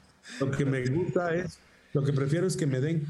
Lo 0.40 0.50
que 0.50 0.64
me 0.64 0.84
gusta 0.86 1.34
es, 1.34 1.58
lo 1.92 2.02
que 2.02 2.12
prefiero 2.12 2.46
es 2.46 2.56
que 2.56 2.66
me 2.66 2.80
den 2.80 3.06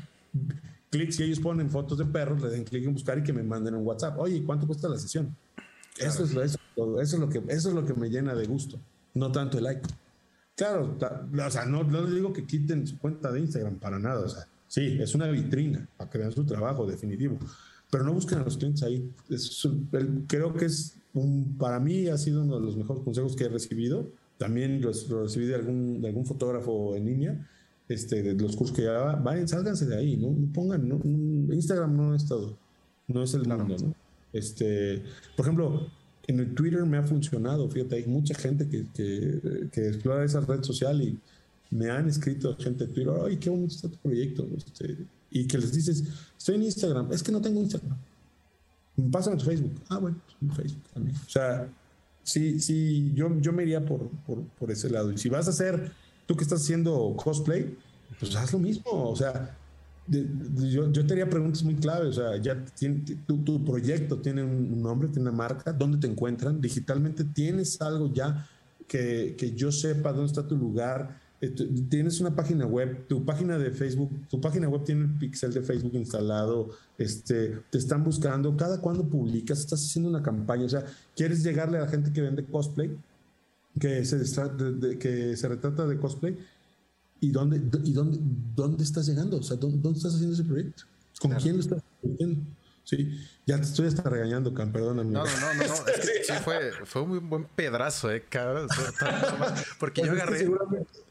clic, 0.91 1.11
si 1.11 1.23
ellos 1.23 1.41
ponen 1.41 1.71
fotos 1.71 1.99
de 1.99 2.07
perros, 2.07 2.43
le 2.43 2.49
den 2.51 2.65
clic 2.65 2.85
en 2.85 2.93
buscar 2.93 3.19
y 3.19 3.23
que 3.23 3.33
me 3.33 3.43
manden 3.43 3.75
un 3.75 3.87
WhatsApp. 3.87 4.19
Oye, 4.19 4.43
¿cuánto 4.45 4.67
cuesta 4.67 4.89
la 4.89 4.99
sesión? 4.99 5.35
Eso, 5.99 6.25
es, 6.25 6.31
eso, 6.31 6.59
eso, 6.77 6.99
es 7.01 7.19
lo 7.19 7.29
que, 7.29 7.43
eso 7.49 7.69
es 7.69 7.75
lo 7.75 7.85
que 7.85 7.95
me 7.95 8.09
llena 8.09 8.35
de 8.35 8.47
gusto, 8.47 8.79
no 9.15 9.31
tanto 9.31 9.59
el 9.59 9.65
like. 9.65 9.89
Claro, 10.57 10.97
o 10.97 11.51
sea, 11.51 11.65
no, 11.65 11.85
no 11.85 12.03
les 12.03 12.15
digo 12.15 12.33
que 12.33 12.45
quiten 12.45 12.87
su 12.87 12.99
cuenta 12.99 13.33
de 13.33 13.41
Instagram 13.41 13.79
para 13.79 13.99
nada, 13.99 14.21
o 14.21 14.29
sea, 14.29 14.47
sí, 14.67 14.99
es 15.01 15.15
una 15.15 15.27
vitrina 15.29 15.87
para 15.97 16.11
que 16.11 16.19
vean 16.19 16.33
su 16.33 16.45
trabajo 16.45 16.87
definitivo, 16.87 17.39
pero 17.91 18.05
no 18.05 18.13
busquen 18.13 18.39
a 18.39 18.45
los 18.45 18.57
clientes 18.57 18.83
ahí. 18.83 19.11
creo 20.27 20.55
que 20.55 20.67
es 20.67 20.97
un, 21.13 21.57
para 21.59 21.81
mí 21.81 22.09
ha 22.09 22.17
sido 22.17 22.43
uno 22.43 22.59
de 22.59 22.65
los 22.65 22.77
mejores 22.77 23.03
consejos 23.03 23.37
que 23.37 23.45
he 23.45 23.49
recibido 23.49 24.09
también 24.41 24.81
lo, 24.81 24.91
recibí 25.23 25.45
de 25.45 25.55
algún, 25.55 26.01
de 26.01 26.09
algún 26.09 26.25
fotógrafo 26.25 26.97
en 26.97 27.05
línea, 27.05 27.49
este, 27.91 28.23
de 28.23 28.35
los 28.43 28.57
cursos 28.57 28.75
que 28.75 28.83
llevaba. 28.83 29.17
Vayan, 29.17 29.47
sálganse 29.47 29.85
de 29.85 29.97
ahí, 29.99 30.17
no, 30.17 30.35
pongan, 30.55 30.89
no, 30.89 30.99
Instagram 31.55 31.95
no 31.95 32.15
es 32.15 32.25
todo, 32.25 32.57
no 33.07 33.23
es 33.23 33.35
el 33.35 33.47
mundo, 33.47 33.77
¿no? 33.79 33.95
Este, 34.33 35.03
por 35.37 35.45
ejemplo, 35.45 35.89
en 36.27 36.41
el 36.41 36.55
Twitter 36.55 36.87
me 36.87 36.97
ha 36.97 37.03
funcionado, 37.03 37.69
fíjate, 37.69 37.97
hay 37.97 38.07
mucha 38.07 38.35
gente 38.35 38.67
que, 38.67 38.87
que, 38.95 39.69
que 39.71 39.89
explora 39.89 40.25
esa 40.25 40.41
red 40.41 40.63
social 40.63 41.03
y 41.03 41.19
me 41.71 41.91
han 41.91 42.09
escrito 42.09 42.57
gente 42.57 42.87
de 42.87 42.95
Twitter, 42.95 43.13
ay, 43.23 43.37
qué 43.37 43.51
bonito 43.51 43.75
está 43.75 43.91
tu 43.91 43.99
proyecto, 43.99 44.49
este, 44.57 44.97
y 45.31 45.47
que 45.47 45.59
les 45.59 45.75
dices, 45.75 46.03
estoy 46.39 46.55
en 46.55 46.63
Instagram, 46.63 47.13
es 47.13 47.23
que 47.23 47.31
no 47.31 47.43
tengo 47.43 47.61
Instagram. 47.61 47.99
Pásame 49.13 49.37
tu 49.37 49.45
Facebook. 49.45 49.75
Ah, 49.91 49.99
bueno, 49.99 50.17
pues, 50.41 50.57
Facebook 50.57 50.83
también. 50.95 51.17
O 51.17 51.29
sea, 51.29 51.69
sí, 52.23 52.61
sí, 52.61 53.13
yo, 53.15 53.39
yo 53.41 53.53
me 53.53 53.63
iría 53.63 53.85
por, 53.85 54.09
por, 54.27 54.43
por 54.59 54.71
ese 54.71 54.91
lado. 54.91 55.13
Y 55.13 55.19
si 55.19 55.29
vas 55.29 55.47
a 55.47 55.51
hacer, 55.51 55.93
tú 56.27 56.37
que 56.37 56.45
estás 56.45 56.63
haciendo 56.63 57.15
cosplay, 57.17 57.77
pues 58.19 58.35
haz 58.37 58.53
lo 58.53 58.59
mismo. 58.59 59.11
O 59.11 59.17
sea, 59.17 59.57
yo, 60.07 60.91
yo, 60.91 61.07
te 61.07 61.13
haría 61.13 61.29
preguntas 61.29 61.63
muy 61.63 61.77
claves. 61.77 62.19
O 62.19 62.21
sea, 62.21 62.37
ya 62.37 62.65
tiene, 62.79 63.03
tu, 63.27 63.39
tu, 63.39 63.65
proyecto 63.65 64.19
tiene 64.19 64.43
un 64.43 64.83
nombre, 64.83 65.09
tiene 65.09 65.29
una 65.29 65.37
marca, 65.37 65.73
¿dónde 65.73 65.99
te 65.99 66.07
encuentran? 66.07 66.61
Digitalmente 66.61 67.25
tienes 67.25 67.81
algo 67.81 68.13
ya 68.13 68.49
que, 68.89 69.37
que 69.39 69.53
yo 69.53 69.71
sepa 69.71 70.13
dónde 70.13 70.27
está 70.27 70.47
tu 70.47 70.57
lugar. 70.57 71.20
Eh, 71.41 71.55
tienes 71.89 72.21
una 72.21 72.35
página 72.35 72.67
web, 72.67 73.07
tu 73.09 73.25
página 73.25 73.57
de 73.59 73.71
Facebook, 73.71 74.11
tu 74.29 74.41
página 74.41 74.69
web 74.69 74.85
tiene 74.85 75.05
el 75.05 75.19
pixel 75.19 75.53
de 75.53 75.63
Facebook 75.63 75.95
instalado, 75.95 76.71
este, 76.99 77.63
te 77.71 77.79
están 77.79 78.05
buscando, 78.05 78.57
cada 78.57 78.81
cuando 78.81 79.09
publicas, 79.09 79.61
estás 79.61 79.85
haciendo 79.85 80.11
una 80.11 80.23
campaña, 80.23 80.65
o 80.65 80.69
sea, 80.69 80.85
quieres 81.17 81.43
llegarle 81.43 81.79
a 81.79 81.83
la 81.83 81.89
gente 81.89 82.13
que 82.13 82.21
vende 82.21 82.45
cosplay, 82.45 82.95
que 83.79 84.05
se, 84.05 84.19
que 84.99 85.37
se 85.37 85.49
retrata 85.49 85.87
de 85.87 85.99
cosplay, 85.99 86.37
¿Y 87.21 87.31
dónde, 87.31 87.61
y 87.85 87.93
dónde, 87.93 88.19
dónde 88.57 88.83
estás 88.83 89.07
llegando? 89.07 89.37
O 89.39 89.43
sea, 89.43 89.57
¿dónde, 89.57 89.91
estás 89.91 90.15
haciendo 90.15 90.35
ese 90.35 90.45
proyecto? 90.45 90.85
¿Con 91.21 91.33
quién 91.33 91.57
lo 91.57 91.61
estás 91.61 91.83
haciendo? 92.03 92.41
Sí, 92.85 93.21
ya 93.47 93.57
te 93.57 93.63
estoy 93.63 93.87
hasta 93.87 94.09
regañando, 94.09 94.53
Cam, 94.53 94.73
perdóname. 94.73 95.11
No, 95.11 95.25
no, 95.25 95.55
no, 95.55 95.55
no, 95.55 95.75
Es 95.87 96.11
que 96.11 96.25
sí 96.25 96.33
fue, 96.43 96.73
fue 96.85 97.03
un 97.03 97.09
muy 97.09 97.19
buen 97.19 97.45
pedrazo, 97.45 98.11
eh, 98.11 98.25
cabrón. 98.29 98.69
Porque 99.79 100.03
yo 100.03 100.13
agarré. 100.13 100.49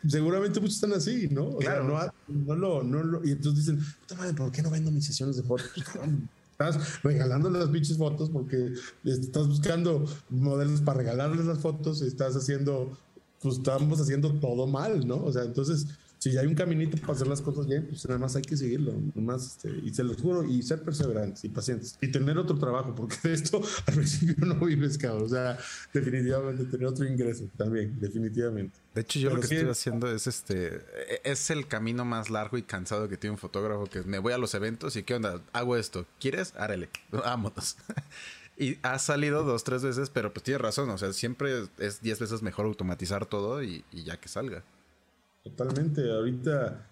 seguramente, 0.07 0.59
muchos 0.59 0.75
están 0.75 0.93
así, 0.93 1.29
¿no? 1.29 1.43
O 1.43 1.57
claro. 1.57 1.97
Sea, 1.97 2.13
no, 2.27 2.43
no, 2.43 2.55
lo, 2.55 2.83
no 2.83 3.03
lo. 3.03 3.25
Y 3.25 3.31
entonces 3.31 3.65
dicen, 3.65 3.85
puta 4.01 4.15
madre, 4.15 4.33
¿por 4.33 4.51
qué 4.51 4.61
no 4.61 4.69
vendo 4.69 4.91
mis 4.91 5.05
sesiones 5.05 5.37
de 5.37 5.43
fotos? 5.43 5.71
Estás 6.51 7.01
regalando 7.03 7.49
las 7.49 7.69
pinches 7.69 7.97
fotos 7.97 8.29
porque 8.29 8.73
estás 9.05 9.47
buscando 9.47 10.03
modelos 10.29 10.81
para 10.81 10.97
regalarles 10.97 11.45
las 11.45 11.59
fotos, 11.59 12.01
estás 12.01 12.35
haciendo 12.35 12.97
pues 13.41 13.57
estamos 13.57 13.99
haciendo 13.99 14.33
todo 14.39 14.67
mal, 14.67 15.07
¿no? 15.07 15.23
O 15.23 15.31
sea, 15.31 15.43
entonces, 15.43 15.87
si 16.19 16.37
hay 16.37 16.45
un 16.45 16.55
caminito 16.55 16.97
para 16.97 17.13
hacer 17.13 17.27
las 17.27 17.41
cosas 17.41 17.67
bien, 17.67 17.87
pues 17.87 18.05
nada 18.07 18.19
más 18.19 18.35
hay 18.35 18.41
que 18.41 18.55
seguirlo, 18.55 18.93
más, 19.15 19.47
este, 19.47 19.69
y 19.83 19.93
se 19.93 20.03
los 20.03 20.17
juro, 20.17 20.43
y 20.43 20.61
ser 20.61 20.83
perseverantes 20.83 21.43
y 21.45 21.49
pacientes, 21.49 21.97
y 22.01 22.11
tener 22.11 22.37
otro 22.37 22.57
trabajo, 22.57 22.93
porque 22.93 23.15
de 23.23 23.33
esto 23.33 23.61
al 23.87 23.93
principio 23.93 24.45
no 24.45 24.55
vives, 24.55 24.97
cabrón, 24.97 25.23
o 25.23 25.29
sea, 25.29 25.57
definitivamente 25.93 26.65
tener 26.65 26.87
otro 26.87 27.05
ingreso 27.05 27.49
también, 27.57 27.97
definitivamente. 27.99 28.77
De 28.93 29.01
hecho, 29.01 29.19
yo 29.19 29.29
lo 29.29 29.39
que 29.39 29.55
estoy 29.55 29.69
haciendo 29.69 30.11
es 30.11 30.27
este, 30.27 30.75
e, 30.75 31.21
es 31.23 31.49
el 31.49 31.67
camino 31.67 32.05
más 32.05 32.29
largo 32.29 32.57
y 32.57 32.63
cansado 32.63 33.07
que 33.07 33.17
tiene 33.17 33.31
un 33.31 33.37
fotógrafo, 33.37 33.85
que 33.85 34.03
me 34.03 34.19
voy 34.19 34.33
a 34.33 34.37
los 34.37 34.53
eventos 34.53 34.95
y 34.95 35.03
qué 35.03 35.15
onda, 35.15 35.41
hago 35.53 35.77
esto, 35.77 36.05
¿quieres? 36.19 36.53
Árale, 36.57 36.89
vámonos. 37.11 37.77
Y 38.59 38.77
ha 38.81 38.99
salido 38.99 39.43
dos, 39.45 39.63
tres 39.63 39.83
veces, 39.83 40.09
pero 40.09 40.33
pues 40.33 40.43
tiene 40.43 40.57
razón. 40.57 40.89
O 40.89 40.97
sea, 40.97 41.13
siempre 41.13 41.63
es 41.77 42.01
diez 42.01 42.19
veces 42.19 42.41
mejor 42.41 42.65
automatizar 42.65 43.25
todo 43.25 43.63
y, 43.63 43.85
ya 43.93 44.17
que 44.17 44.27
salga. 44.27 44.63
Totalmente. 45.43 46.11
Ahorita 46.11 46.85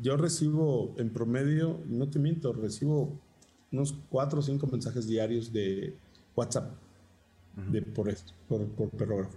yo 0.00 0.16
recibo 0.16 0.94
en 0.96 1.10
promedio, 1.10 1.80
no 1.86 2.08
te 2.08 2.18
miento, 2.18 2.52
recibo 2.52 3.12
unos 3.70 3.94
cuatro 4.08 4.40
o 4.40 4.42
cinco 4.42 4.66
mensajes 4.66 5.06
diarios 5.06 5.52
de 5.52 5.94
WhatsApp 6.34 6.72
de, 7.70 7.82
por 7.82 8.08
esto, 8.08 8.32
por, 8.48 8.66
por 8.68 8.90
perrógrafo. 8.90 9.36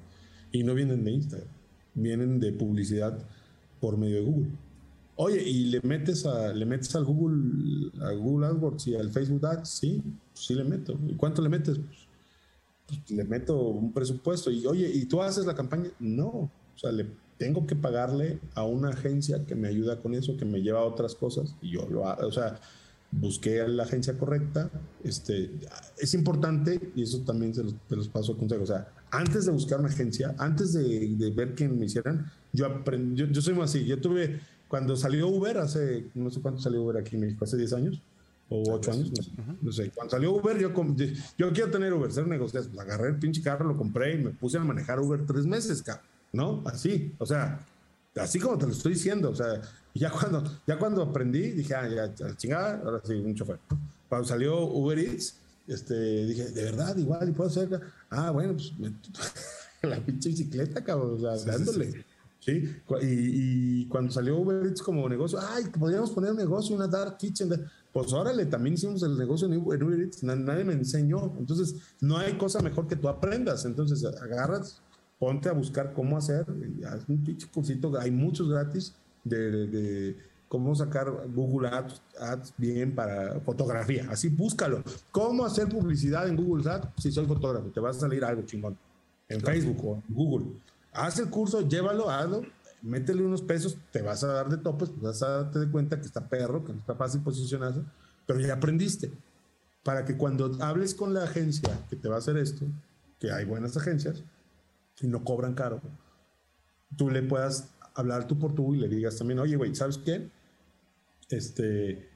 Y 0.51 0.63
no 0.63 0.73
vienen 0.73 1.03
de 1.03 1.11
Instagram, 1.11 1.49
vienen 1.93 2.39
de 2.39 2.53
publicidad 2.53 3.17
por 3.81 3.97
medio 3.97 4.15
de 4.15 4.21
Google. 4.21 4.51
Oye, 5.17 5.41
y 5.41 5.65
le 5.65 5.81
metes 5.81 6.25
a, 6.25 6.53
le 6.53 6.65
metes 6.65 6.95
al 6.95 7.05
Google, 7.05 7.91
a 8.01 8.11
Google 8.11 8.47
AdWords 8.47 8.87
y 8.87 8.95
al 8.95 9.11
Facebook 9.11 9.45
Ads, 9.45 9.69
sí, 9.69 10.03
sí 10.33 10.55
le 10.55 10.63
meto. 10.63 10.97
¿Y 11.07 11.15
cuánto 11.15 11.41
le 11.41 11.49
metes? 11.49 11.77
Pues, 11.77 12.07
pues, 12.87 13.11
le 13.11 13.23
meto 13.23 13.57
un 13.57 13.93
presupuesto. 13.93 14.51
Y 14.51 14.65
oye, 14.65 14.89
¿y 14.93 15.05
tú 15.05 15.21
haces 15.21 15.45
la 15.45 15.55
campaña? 15.55 15.89
No. 15.99 16.27
O 16.27 16.77
sea, 16.77 16.91
le 16.91 17.07
tengo 17.37 17.67
que 17.67 17.75
pagarle 17.75 18.39
a 18.53 18.63
una 18.63 18.89
agencia 18.89 19.45
que 19.45 19.55
me 19.55 19.67
ayuda 19.67 20.01
con 20.01 20.13
eso, 20.13 20.37
que 20.37 20.45
me 20.45 20.61
lleva 20.61 20.79
a 20.79 20.83
otras 20.83 21.15
cosas. 21.15 21.55
Y 21.61 21.71
yo 21.71 21.87
lo 21.89 22.07
hago. 22.07 22.27
O 22.27 22.31
sea, 22.31 22.59
busqué 23.11 23.61
a 23.61 23.67
la 23.67 23.83
agencia 23.83 24.17
correcta. 24.17 24.69
Este, 25.03 25.51
es 25.97 26.13
importante, 26.13 26.91
y 26.95 27.03
eso 27.03 27.19
también 27.21 27.53
se 27.53 27.63
los, 27.63 27.75
te 27.87 27.95
los 27.95 28.07
paso 28.07 28.33
a 28.33 28.37
consejo. 28.37 28.63
O 28.63 28.67
sea, 28.67 28.87
antes 29.11 29.45
de 29.45 29.51
buscar 29.51 29.79
una 29.79 29.89
agencia, 29.89 30.35
antes 30.37 30.73
de, 30.73 31.15
de 31.15 31.31
ver 31.31 31.55
quién 31.55 31.77
me 31.77 31.85
hicieran, 31.85 32.31
yo 32.53 32.65
aprendí, 32.65 33.21
yo, 33.21 33.27
yo 33.27 33.41
soy 33.41 33.53
más 33.53 33.69
así. 33.71 33.85
Yo 33.85 33.99
tuve 33.99 34.39
cuando 34.67 34.95
salió 34.95 35.27
Uber, 35.27 35.57
hace, 35.57 36.07
no 36.15 36.29
sé 36.29 36.41
cuánto 36.41 36.61
salió 36.61 36.83
Uber 36.83 36.97
aquí 36.97 37.15
en 37.15 37.21
México, 37.21 37.45
hace 37.45 37.57
10 37.57 37.73
años 37.73 38.01
o 38.49 38.73
8 38.73 38.91
años, 38.91 39.11
no 39.61 39.71
sé, 39.71 39.89
Cuando 39.91 40.11
salió 40.11 40.31
Uber, 40.33 40.57
yo, 40.59 40.71
yo 41.37 41.53
quiero 41.53 41.71
tener 41.71 41.93
Uber, 41.93 42.11
ser 42.11 42.25
un 42.25 42.29
negocio. 42.29 42.61
Pues 42.61 42.79
agarré 42.79 43.09
el 43.09 43.15
pinche 43.17 43.41
carro, 43.41 43.65
lo 43.65 43.75
compré 43.75 44.15
y 44.15 44.23
me 44.23 44.31
puse 44.31 44.57
a 44.57 44.63
manejar 44.63 44.99
Uber 44.99 45.25
tres 45.25 45.45
meses, 45.45 45.83
¿no? 46.35 46.61
Así, 46.65 47.15
o 47.17 47.25
sea, 47.25 47.65
así 48.15 48.39
como 48.39 48.57
te 48.57 48.67
lo 48.67 48.73
estoy 48.73 48.93
diciendo, 48.93 49.31
o 49.31 49.35
sea, 49.35 49.61
ya 49.93 50.09
cuando, 50.19 50.43
ya 50.67 50.77
cuando 50.77 51.01
aprendí, 51.01 51.51
dije, 51.51 51.73
ah, 51.73 51.87
ya, 51.87 52.35
chingada, 52.35 52.81
ahora 52.83 53.01
sí, 53.03 53.13
un 53.13 53.33
chofer. 53.33 53.59
Cuando 54.09 54.27
salió 54.27 54.65
Uber 54.65 54.99
Eats, 54.99 55.37
este, 55.67 56.25
dije, 56.25 56.49
de 56.49 56.63
verdad, 56.63 56.95
igual, 56.97 57.27
y 57.27 57.31
puedo 57.31 57.49
hacer, 57.49 57.81
ah, 58.09 58.31
bueno, 58.31 58.53
pues 58.53 58.73
la 59.81 59.99
pinche 59.99 60.29
bicicleta, 60.29 60.83
cabrón, 60.83 61.15
o 61.15 61.19
sea, 61.19 61.51
dándole. 61.53 62.05
¿sí? 62.39 62.75
Y, 63.01 63.87
cuando 63.87 64.11
salió 64.11 64.37
Uber 64.37 64.65
Eats 64.67 64.81
como 64.81 65.07
negocio, 65.09 65.39
ay, 65.41 65.65
podríamos 65.77 66.11
poner 66.11 66.31
un 66.31 66.37
negocio, 66.37 66.75
una 66.75 66.87
dark 66.87 67.17
kitchen. 67.17 67.49
Pues 67.91 68.11
órale, 68.11 68.45
también 68.45 68.75
hicimos 68.75 69.01
el 69.03 69.17
negocio 69.17 69.47
en 69.47 69.57
Uber 69.57 70.01
Eats, 70.01 70.21
nadie 70.23 70.63
me 70.63 70.73
enseñó. 70.73 71.33
Entonces, 71.39 71.75
no 72.01 72.17
hay 72.17 72.37
cosa 72.37 72.59
mejor 72.59 72.87
que 72.87 72.97
tú 72.97 73.07
aprendas. 73.07 73.65
Entonces, 73.65 74.03
agarras, 74.05 74.81
ponte 75.19 75.49
a 75.49 75.53
buscar 75.53 75.93
cómo 75.93 76.17
hacer, 76.17 76.45
haz 76.87 77.07
un 77.07 77.23
pinche 77.23 77.47
cursito, 77.47 77.97
hay 77.99 78.11
muchos 78.11 78.49
gratis 78.49 78.95
de, 79.23 80.15
cómo 80.47 80.75
sacar 80.75 81.11
Google 81.33 81.69
Ads, 81.69 82.01
Ads, 82.19 82.53
bien 82.57 82.93
para 82.93 83.39
fotografía. 83.41 84.07
Así 84.09 84.29
búscalo. 84.29 84.83
¿Cómo 85.11 85.45
hacer 85.45 85.67
publicidad 85.67 86.27
en 86.27 86.35
Google 86.35 86.69
Ads 86.69 86.87
si 86.97 87.11
soy 87.11 87.25
fotógrafo? 87.25 87.69
Te 87.69 87.79
va 87.79 87.89
a 87.89 87.93
salir 87.93 88.23
algo 88.23 88.43
chingón. 88.43 88.77
En 89.27 89.41
Facebook 89.41 89.83
o 89.83 89.95
en 89.95 90.03
Google 90.13 90.45
haz 90.95 91.19
el 91.19 91.29
curso, 91.29 91.67
llévalo, 91.67 92.09
hazlo, 92.09 92.41
métele 92.81 93.23
unos 93.23 93.41
pesos, 93.41 93.77
te 93.91 94.01
vas 94.01 94.23
a 94.23 94.27
dar 94.27 94.49
de 94.49 94.57
topes, 94.57 94.89
pues 94.89 95.01
vas 95.01 95.23
a 95.23 95.43
darte 95.43 95.59
de 95.59 95.69
cuenta 95.69 95.99
que 95.99 96.05
está 96.05 96.27
perro, 96.27 96.63
que 96.63 96.73
no 96.73 96.79
está 96.79 96.95
fácil 96.95 97.21
posicionarse, 97.21 97.81
pero 98.25 98.39
ya 98.39 98.53
aprendiste. 98.53 99.11
Para 99.83 100.03
que 100.03 100.17
cuando 100.17 100.51
hables 100.61 100.95
con 100.95 101.13
la 101.13 101.25
agencia 101.25 101.69
que 101.89 101.95
te 101.95 102.07
va 102.07 102.15
a 102.15 102.17
hacer 102.17 102.37
esto, 102.37 102.65
que 103.19 103.31
hay 103.31 103.45
buenas 103.45 103.77
agencias 103.77 104.23
y 105.01 105.07
no 105.07 105.23
cobran 105.23 105.53
caro, 105.53 105.81
tú 106.95 107.09
le 107.09 107.21
puedas 107.21 107.69
hablar 107.93 108.27
tú 108.27 108.37
por 108.37 108.53
tú 108.53 108.75
y 108.75 108.79
le 108.79 108.87
digas 108.87 109.17
también, 109.17 109.39
oye, 109.39 109.55
güey, 109.55 109.73
¿sabes 109.75 109.97
qué? 109.97 110.29
Este, 111.29 112.09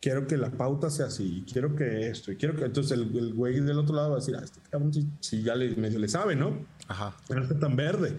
quiero 0.00 0.26
que 0.26 0.36
la 0.36 0.50
pauta 0.50 0.90
sea 0.90 1.06
así, 1.06 1.44
quiero 1.50 1.76
que 1.76 2.08
esto, 2.08 2.32
y 2.32 2.36
quiero 2.36 2.56
que. 2.56 2.64
Entonces 2.64 2.98
el, 2.98 3.34
güey 3.34 3.60
del 3.60 3.78
otro 3.78 3.94
lado 3.94 4.10
va 4.10 4.16
a 4.16 4.20
decir, 4.20 4.34
ah, 4.36 4.42
este 4.42 4.60
cabrón 4.70 4.92
si, 5.20 5.42
ya 5.42 5.54
le, 5.54 5.74
medio 5.76 5.98
le 5.98 6.08
sabe, 6.08 6.36
¿no? 6.36 6.66
Ajá. 6.88 7.16
No 7.28 7.42
está 7.42 7.58
tan 7.58 7.76
verde. 7.76 8.16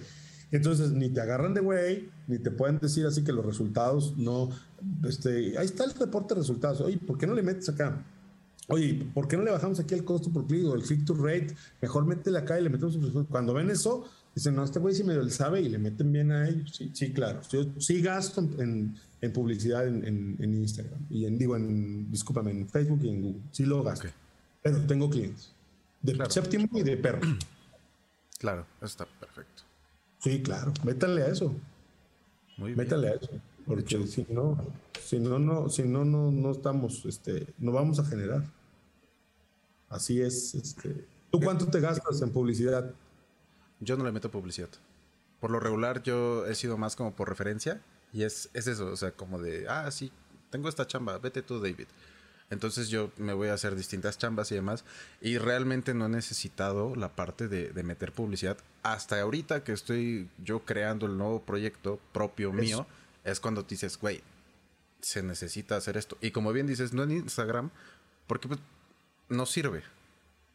Entonces 0.51 0.91
ni 0.91 1.09
te 1.09 1.21
agarran 1.21 1.53
de 1.53 1.61
güey, 1.61 2.09
ni 2.27 2.37
te 2.37 2.51
pueden 2.51 2.77
decir 2.79 3.05
así 3.05 3.23
que 3.23 3.31
los 3.31 3.45
resultados 3.45 4.17
no. 4.17 4.49
Este, 5.07 5.57
ahí 5.57 5.65
está 5.65 5.83
el 5.83 5.93
reporte 5.93 6.33
de 6.33 6.41
resultados. 6.41 6.81
Oye, 6.81 6.97
¿por 6.97 7.17
qué 7.17 7.27
no 7.27 7.33
le 7.33 7.43
metes 7.43 7.69
acá? 7.69 8.03
Oye, 8.67 9.05
¿por 9.13 9.27
qué 9.27 9.37
no 9.37 9.43
le 9.43 9.51
bajamos 9.51 9.79
aquí 9.79 9.93
el 9.93 10.05
costo 10.05 10.31
por 10.31 10.47
clic 10.47 10.65
o 10.65 10.75
el 10.75 10.83
click 10.83 11.05
to 11.05 11.13
rate? 11.15 11.55
Mejor 11.81 12.05
métele 12.05 12.39
acá 12.39 12.59
y 12.59 12.63
le 12.63 12.69
metemos. 12.69 12.97
Cuando 13.29 13.53
ven 13.53 13.69
eso, 13.69 14.05
dicen, 14.33 14.55
no, 14.55 14.63
este 14.63 14.79
güey 14.79 14.95
sí 14.95 15.03
medio 15.03 15.21
le 15.21 15.31
sabe 15.31 15.61
y 15.61 15.69
le 15.69 15.77
meten 15.77 16.11
bien 16.11 16.31
a 16.31 16.47
ellos. 16.47 16.75
Sí, 16.75 16.91
sí 16.93 17.11
claro. 17.11 17.41
Yo 17.51 17.65
sí 17.79 18.01
gasto 18.01 18.41
en, 18.59 18.95
en 19.21 19.33
publicidad 19.33 19.87
en, 19.87 20.37
en, 20.39 20.53
Instagram 20.53 20.99
y 21.09 21.25
en, 21.25 21.37
digo, 21.37 21.55
en, 21.55 22.09
discúlpame, 22.11 22.51
en 22.51 22.69
Facebook 22.69 23.01
y 23.03 23.09
en 23.09 23.21
Google. 23.21 23.41
Sí 23.51 23.65
lo 23.65 23.83
gasto. 23.83 24.07
Pero 24.61 24.79
tengo 24.81 25.09
clientes. 25.09 25.51
De 26.01 26.17
séptimo 26.29 26.67
y 26.73 26.83
de 26.83 26.97
perro. 26.97 27.21
Claro, 28.39 28.65
está 28.81 29.05
perfecto. 29.05 29.61
Sí, 30.17 30.41
claro. 30.41 30.73
Métanle 30.83 31.21
a 31.21 31.27
eso. 31.27 31.53
Muy 32.57 32.69
bien. 32.69 32.77
Métanle 32.79 33.09
a 33.09 33.11
eso. 33.11 33.29
Porque 33.65 34.07
si 34.07 34.25
no, 34.29 34.57
si 35.03 35.19
no, 35.19 35.39
no, 35.39 35.69
si 35.69 35.83
no, 35.83 36.05
no, 36.05 36.31
no 36.31 36.51
estamos, 36.51 37.05
este, 37.05 37.47
no 37.57 37.71
vamos 37.71 37.99
a 37.99 38.05
generar. 38.05 38.43
Así 39.89 40.21
es, 40.21 40.55
este. 40.55 41.07
¿Tú 41.31 41.39
cuánto 41.39 41.67
te 41.67 41.79
gastas 41.79 42.21
en 42.21 42.31
publicidad? 42.31 42.93
Yo 43.79 43.97
no 43.97 44.03
le 44.03 44.11
meto 44.11 44.29
publicidad. 44.29 44.69
Por 45.39 45.51
lo 45.51 45.59
regular, 45.59 46.03
yo 46.03 46.45
he 46.45 46.55
sido 46.55 46.77
más 46.77 46.95
como 46.95 47.15
por 47.15 47.29
referencia 47.29 47.81
y 48.13 48.23
es, 48.23 48.49
es 48.53 48.67
eso, 48.67 48.87
o 48.87 48.97
sea, 48.97 49.11
como 49.11 49.39
de, 49.39 49.67
ah, 49.67 49.89
sí, 49.91 50.11
tengo 50.49 50.69
esta 50.69 50.85
chamba, 50.85 51.17
vete 51.17 51.41
tú, 51.41 51.59
David. 51.59 51.87
Entonces 52.51 52.89
yo 52.89 53.11
me 53.17 53.33
voy 53.33 53.47
a 53.47 53.53
hacer 53.53 53.75
distintas 53.75 54.17
chambas 54.17 54.51
y 54.51 54.55
demás. 54.55 54.83
Y 55.21 55.37
realmente 55.37 55.93
no 55.93 56.05
he 56.05 56.09
necesitado 56.09 56.95
la 56.95 57.07
parte 57.15 57.47
de, 57.47 57.83
meter 57.83 58.11
publicidad. 58.11 58.57
Hasta 58.83 59.19
ahorita 59.21 59.63
que 59.63 59.71
estoy 59.71 60.29
yo 60.43 60.59
creando 60.59 61.05
el 61.05 61.17
nuevo 61.17 61.41
proyecto 61.41 61.99
propio 62.11 62.51
mío, 62.51 62.85
es 63.23 63.39
cuando 63.39 63.63
te 63.63 63.75
dices, 63.75 63.97
güey, 63.99 64.21
se 65.01 65.23
necesita 65.23 65.75
hacer 65.75 65.97
esto. 65.97 66.17
Y 66.21 66.31
como 66.31 66.53
bien 66.53 66.67
dices, 66.67 66.93
no 66.93 67.03
en 67.03 67.11
Instagram, 67.11 67.71
porque 68.27 68.47
pues, 68.47 68.59
no 69.29 69.45
sirve. 69.45 69.83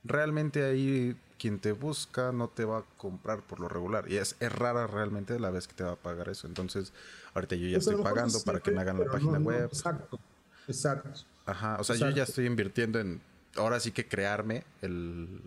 Realmente 0.05 0.64
ahí 0.64 1.16
quien 1.38 1.59
te 1.59 1.72
busca 1.72 2.32
no 2.32 2.48
te 2.48 2.64
va 2.64 2.78
a 2.78 2.84
comprar 2.97 3.43
por 3.43 3.60
lo 3.60 3.68
regular. 3.68 4.10
Y 4.10 4.16
es, 4.16 4.36
es 4.40 4.52
rara 4.52 4.86
realmente 4.86 5.38
la 5.38 5.51
vez 5.51 5.68
que 5.68 5.74
te 5.74 5.84
va 5.84 5.93
a 5.93 5.97
pagar 5.97 6.28
eso. 6.28 6.47
Entonces, 6.47 6.93
ahorita 7.34 7.56
yo 7.56 7.66
ya 7.66 7.76
Pues 7.76 7.88
estoy 7.88 8.02
pagando 8.02 8.40
para 8.43 8.60
que 8.60 8.70
me 8.70 8.80
hagan 8.80 8.98
la 8.98 9.06
página 9.06 9.32
no, 9.32 9.38
no, 9.40 9.44
web. 9.47 9.64
exacto, 9.64 10.18
exacto. 10.66 11.10
Ajá, 11.44 11.76
o 11.78 11.84
sea, 11.84 11.97
yo 11.97 12.10
ya 12.10 12.24
estoy 12.24 12.47
invirtiendo 12.47 12.98
en, 12.98 13.20
ahora 13.56 13.78
sí 13.78 13.93
que 13.93 14.09
crearme 14.09 14.64
el, 14.82 15.40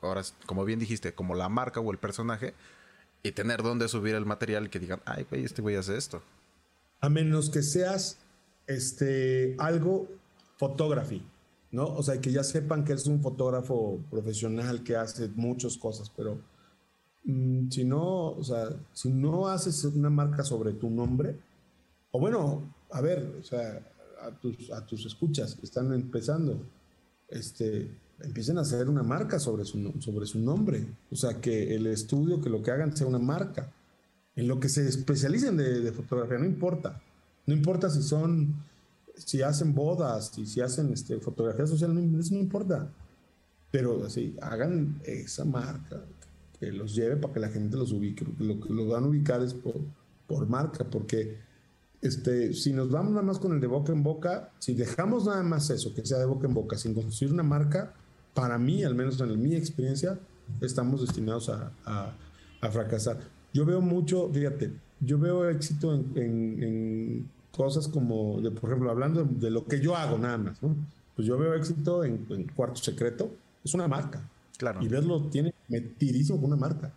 ahora, 0.00 0.22
como 0.46 0.64
bien 0.64 0.78
dijiste, 0.78 1.14
como 1.14 1.34
la 1.34 1.48
marca 1.48 1.80
o 1.80 1.92
el 1.92 1.98
personaje 1.98 2.54
y 3.22 3.32
tener 3.32 3.62
dónde 3.62 3.88
subir 3.88 4.14
el 4.14 4.26
material 4.26 4.70
que 4.70 4.78
digan, 4.78 5.00
ay, 5.04 5.26
güey, 5.28 5.44
este 5.44 5.62
güey 5.62 5.76
hace 5.76 5.96
esto. 5.96 6.22
A 7.00 7.08
menos 7.08 7.50
que 7.50 7.62
seas 7.62 8.18
este, 8.66 9.56
algo 9.58 10.08
photography, 10.58 11.22
¿no? 11.70 11.86
O 11.86 12.02
sea, 12.02 12.20
que 12.20 12.30
ya 12.32 12.42
sepan 12.42 12.84
que 12.84 12.92
es 12.92 13.06
un 13.06 13.20
fotógrafo 13.20 14.00
profesional 14.10 14.82
que 14.82 14.96
hace 14.96 15.28
muchas 15.34 15.76
cosas, 15.76 16.10
pero 16.16 16.38
mm, 17.24 17.68
si 17.70 17.84
no, 17.84 18.30
o 18.30 18.44
sea, 18.44 18.68
si 18.92 19.10
no 19.10 19.48
haces 19.48 19.84
una 19.84 20.10
marca 20.10 20.42
sobre 20.42 20.72
tu 20.72 20.88
nombre, 20.88 21.36
o 22.12 22.20
bueno, 22.20 22.74
a 22.90 23.00
ver, 23.00 23.36
o 23.40 23.42
sea, 23.42 23.82
a 24.22 24.30
tus, 24.30 24.70
a 24.70 24.84
tus 24.86 25.04
escuchas 25.04 25.54
que 25.54 25.66
están 25.66 25.92
empezando, 25.92 26.58
este, 27.28 27.90
empiecen 28.20 28.58
a 28.58 28.62
hacer 28.62 28.88
una 28.88 29.02
marca 29.02 29.38
sobre 29.38 29.64
su, 29.64 29.92
sobre 30.00 30.26
su 30.26 30.38
nombre. 30.38 30.86
O 31.10 31.16
sea, 31.16 31.40
que 31.40 31.74
el 31.74 31.86
estudio, 31.86 32.40
que 32.40 32.50
lo 32.50 32.62
que 32.62 32.70
hagan 32.70 32.96
sea 32.96 33.06
una 33.06 33.18
marca. 33.18 33.72
En 34.34 34.48
lo 34.48 34.60
que 34.60 34.68
se 34.68 34.86
especialicen 34.86 35.56
de, 35.56 35.80
de 35.80 35.92
fotografía, 35.92 36.38
no 36.38 36.44
importa. 36.44 37.00
No 37.46 37.54
importa 37.54 37.88
si 37.88 38.02
son, 38.02 38.54
si 39.16 39.42
hacen 39.42 39.74
bodas 39.74 40.36
y 40.36 40.46
si 40.46 40.60
hacen 40.60 40.92
este, 40.92 41.18
fotografía 41.20 41.66
social, 41.66 41.94
no, 41.94 42.18
eso 42.18 42.34
no 42.34 42.40
importa. 42.40 42.90
Pero 43.70 44.04
así, 44.04 44.36
hagan 44.42 45.00
esa 45.04 45.44
marca, 45.44 46.02
que 46.58 46.72
los 46.72 46.94
lleve 46.94 47.16
para 47.16 47.34
que 47.34 47.40
la 47.40 47.48
gente 47.48 47.76
los 47.76 47.92
ubique. 47.92 48.26
Lo 48.38 48.60
que 48.60 48.72
los 48.72 48.88
van 48.88 49.04
a 49.04 49.08
ubicar 49.08 49.42
es 49.42 49.54
por, 49.54 49.76
por 50.26 50.48
marca, 50.48 50.84
porque 50.84 51.38
este, 52.02 52.52
si 52.52 52.72
nos 52.72 52.90
vamos 52.90 53.12
nada 53.12 53.24
más 53.24 53.38
con 53.38 53.52
el 53.52 53.60
de 53.60 53.66
boca 53.66 53.92
en 53.92 54.02
boca, 54.02 54.52
si 54.58 54.74
dejamos 54.74 55.26
nada 55.26 55.42
más 55.42 55.70
eso, 55.70 55.94
que 55.94 56.04
sea 56.04 56.18
de 56.18 56.26
boca 56.26 56.46
en 56.46 56.54
boca, 56.54 56.76
sin 56.76 56.94
construir 56.94 57.32
una 57.32 57.42
marca, 57.42 57.94
para 58.36 58.58
mí, 58.58 58.84
al 58.84 58.94
menos 58.94 59.18
en 59.20 59.42
mi 59.42 59.56
experiencia, 59.56 60.18
estamos 60.60 61.00
destinados 61.00 61.48
a, 61.48 61.72
a- 61.86 62.12
a 62.60 62.70
fracasar. 62.70 63.18
Yo 63.52 63.64
veo 63.64 63.80
mucho, 63.80 64.30
fíjate, 64.32 64.72
yo 65.00 65.18
veo 65.18 65.48
éxito 65.48 65.92
en, 65.94 66.12
en- 66.14 66.62
en 66.62 67.30
cosas 67.50 67.88
como, 67.88 68.40
de, 68.42 68.50
por 68.50 68.70
ejemplo, 68.70 68.90
hablando 68.90 69.24
de 69.24 69.50
lo 69.50 69.64
que 69.64 69.80
yo 69.80 69.96
hago 69.96 70.18
nada 70.18 70.36
más, 70.38 70.62
¿no? 70.62 70.76
Pues 71.16 71.26
yo 71.26 71.38
veo 71.38 71.54
éxito 71.54 72.04
en, 72.04 72.26
en 72.28 72.44
Cuarto 72.48 72.76
Secreto, 72.82 73.30
es 73.64 73.72
una 73.74 73.88
marca. 73.88 74.20
Claro. 74.58 74.82
Y 74.82 74.88
verlo 74.88 75.22
tiene 75.30 75.54
metidísimo 75.68 76.38
con 76.38 76.48
una 76.52 76.56
marca. 76.56 76.92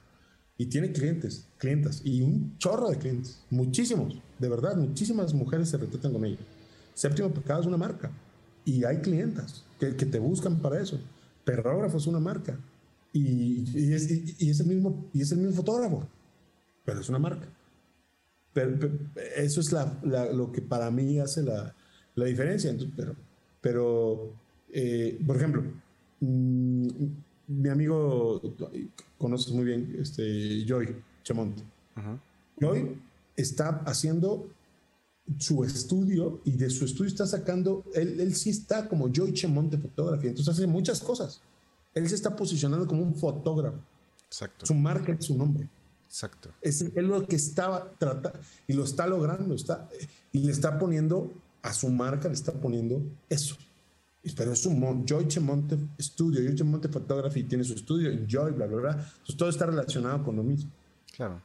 Y 0.57 0.65
tiene 0.65 0.91
clientes, 0.91 1.47
clientas, 1.57 2.01
y 2.03 2.21
un 2.21 2.57
chorro 2.57 2.89
de 2.89 2.97
clientes. 2.97 3.39
Muchísimos, 3.49 4.15
de 4.37 4.49
verdad, 4.49 4.75
muchísimas 4.75 5.33
mujeres 5.33 5.69
se 5.69 5.77
retratan 5.77 6.11
con 6.11 6.25
ella. 6.25 6.37
Séptimo 6.93 7.29
Pecado 7.29 7.61
es 7.61 7.67
una 7.67 7.77
marca. 7.77 8.11
Y 8.65 8.83
hay 8.83 8.97
clientas 8.97 9.63
que, 9.79 9.95
que 9.95 10.05
te 10.05 10.19
buscan 10.19 10.57
para 10.57 10.81
eso. 10.81 10.99
Perrógrafo 11.49 11.97
es 11.97 12.07
una 12.07 12.19
marca. 12.19 12.57
Y, 13.13 13.63
y 13.73 13.93
es, 13.93 14.09
y- 14.11 14.35
y 14.39 14.49
es 14.51 14.59
el 14.59 14.67
mismo, 14.67 15.05
y 15.13 15.21
es 15.21 15.31
el 15.31 15.39
mismo 15.39 15.53
fotógrafo. 15.53 16.07
Pero 16.85 16.99
es 17.01 17.09
una 17.09 17.19
marca. 17.19 17.47
Pero, 18.53 18.77
pero 18.79 18.93
eso 19.35 19.61
es 19.61 19.71
la- 19.71 19.97
la- 20.03 20.31
lo 20.31 20.51
que 20.51 20.61
para 20.61 20.89
mí 20.91 21.19
hace 21.19 21.41
la, 21.43 21.73
la 22.15 22.25
diferencia. 22.25 22.69
Entonces, 22.69 22.93
pero, 22.95 23.15
pero 23.61 24.33
eh, 24.71 25.19
por 25.25 25.35
ejemplo, 25.37 25.63
mm, 26.19 26.87
mi 27.47 27.69
amigo, 27.69 28.41
conoces 29.17 29.51
muy 29.53 29.65
bien, 29.65 29.95
este, 29.99 30.63
Joy 30.67 30.95
Chemonte. 31.23 31.63
Joy 32.59 32.95
está 33.35 33.81
haciendo 33.85 34.47
su 35.37 35.63
estudio 35.63 36.41
y 36.45 36.51
de 36.51 36.69
su 36.69 36.85
estudio 36.85 37.09
está 37.09 37.27
sacando, 37.27 37.83
él, 37.93 38.19
él 38.19 38.35
sí 38.35 38.49
está 38.49 38.87
como 38.87 39.09
Joy 39.11 39.33
Chemonte 39.33 39.77
Fotografía, 39.77 40.29
entonces 40.29 40.53
hace 40.53 40.67
muchas 40.67 40.99
cosas. 41.01 41.41
Él 41.93 42.07
se 42.07 42.15
está 42.15 42.35
posicionando 42.35 42.87
como 42.87 43.03
un 43.03 43.15
fotógrafo. 43.15 43.79
Exacto. 44.27 44.65
Su 44.65 44.73
marca 44.75 45.11
es 45.11 45.25
su 45.25 45.37
nombre. 45.37 45.67
Exacto. 46.07 46.49
Es, 46.61 46.81
es 46.81 47.03
lo 47.03 47.25
que 47.25 47.35
estaba 47.35 47.91
tratando 47.97 48.39
y 48.67 48.73
lo 48.73 48.83
está 48.83 49.05
logrando. 49.07 49.53
Está, 49.55 49.89
y 50.31 50.39
le 50.39 50.51
está 50.51 50.77
poniendo 50.79 51.31
a 51.61 51.73
su 51.73 51.89
marca, 51.89 52.27
le 52.27 52.35
está 52.35 52.53
poniendo 52.53 53.01
eso. 53.27 53.55
Pero 54.35 54.53
es 54.53 54.65
un 54.65 54.79
mon- 54.79 55.05
Joy 55.05 55.27
Chemonte 55.27 55.77
Studio, 55.99 56.41
Joy 56.41 56.55
Chemonte 56.55 56.89
Photography 56.89 57.43
tiene 57.43 57.63
su 57.63 57.73
estudio, 57.73 58.11
Joy, 58.27 58.51
bla, 58.51 58.67
bla, 58.67 58.77
bla. 58.77 58.91
Entonces 58.91 59.37
todo 59.37 59.49
está 59.49 59.65
relacionado 59.65 60.23
con 60.23 60.35
lo 60.35 60.43
mismo. 60.43 60.69
Claro. 61.15 61.41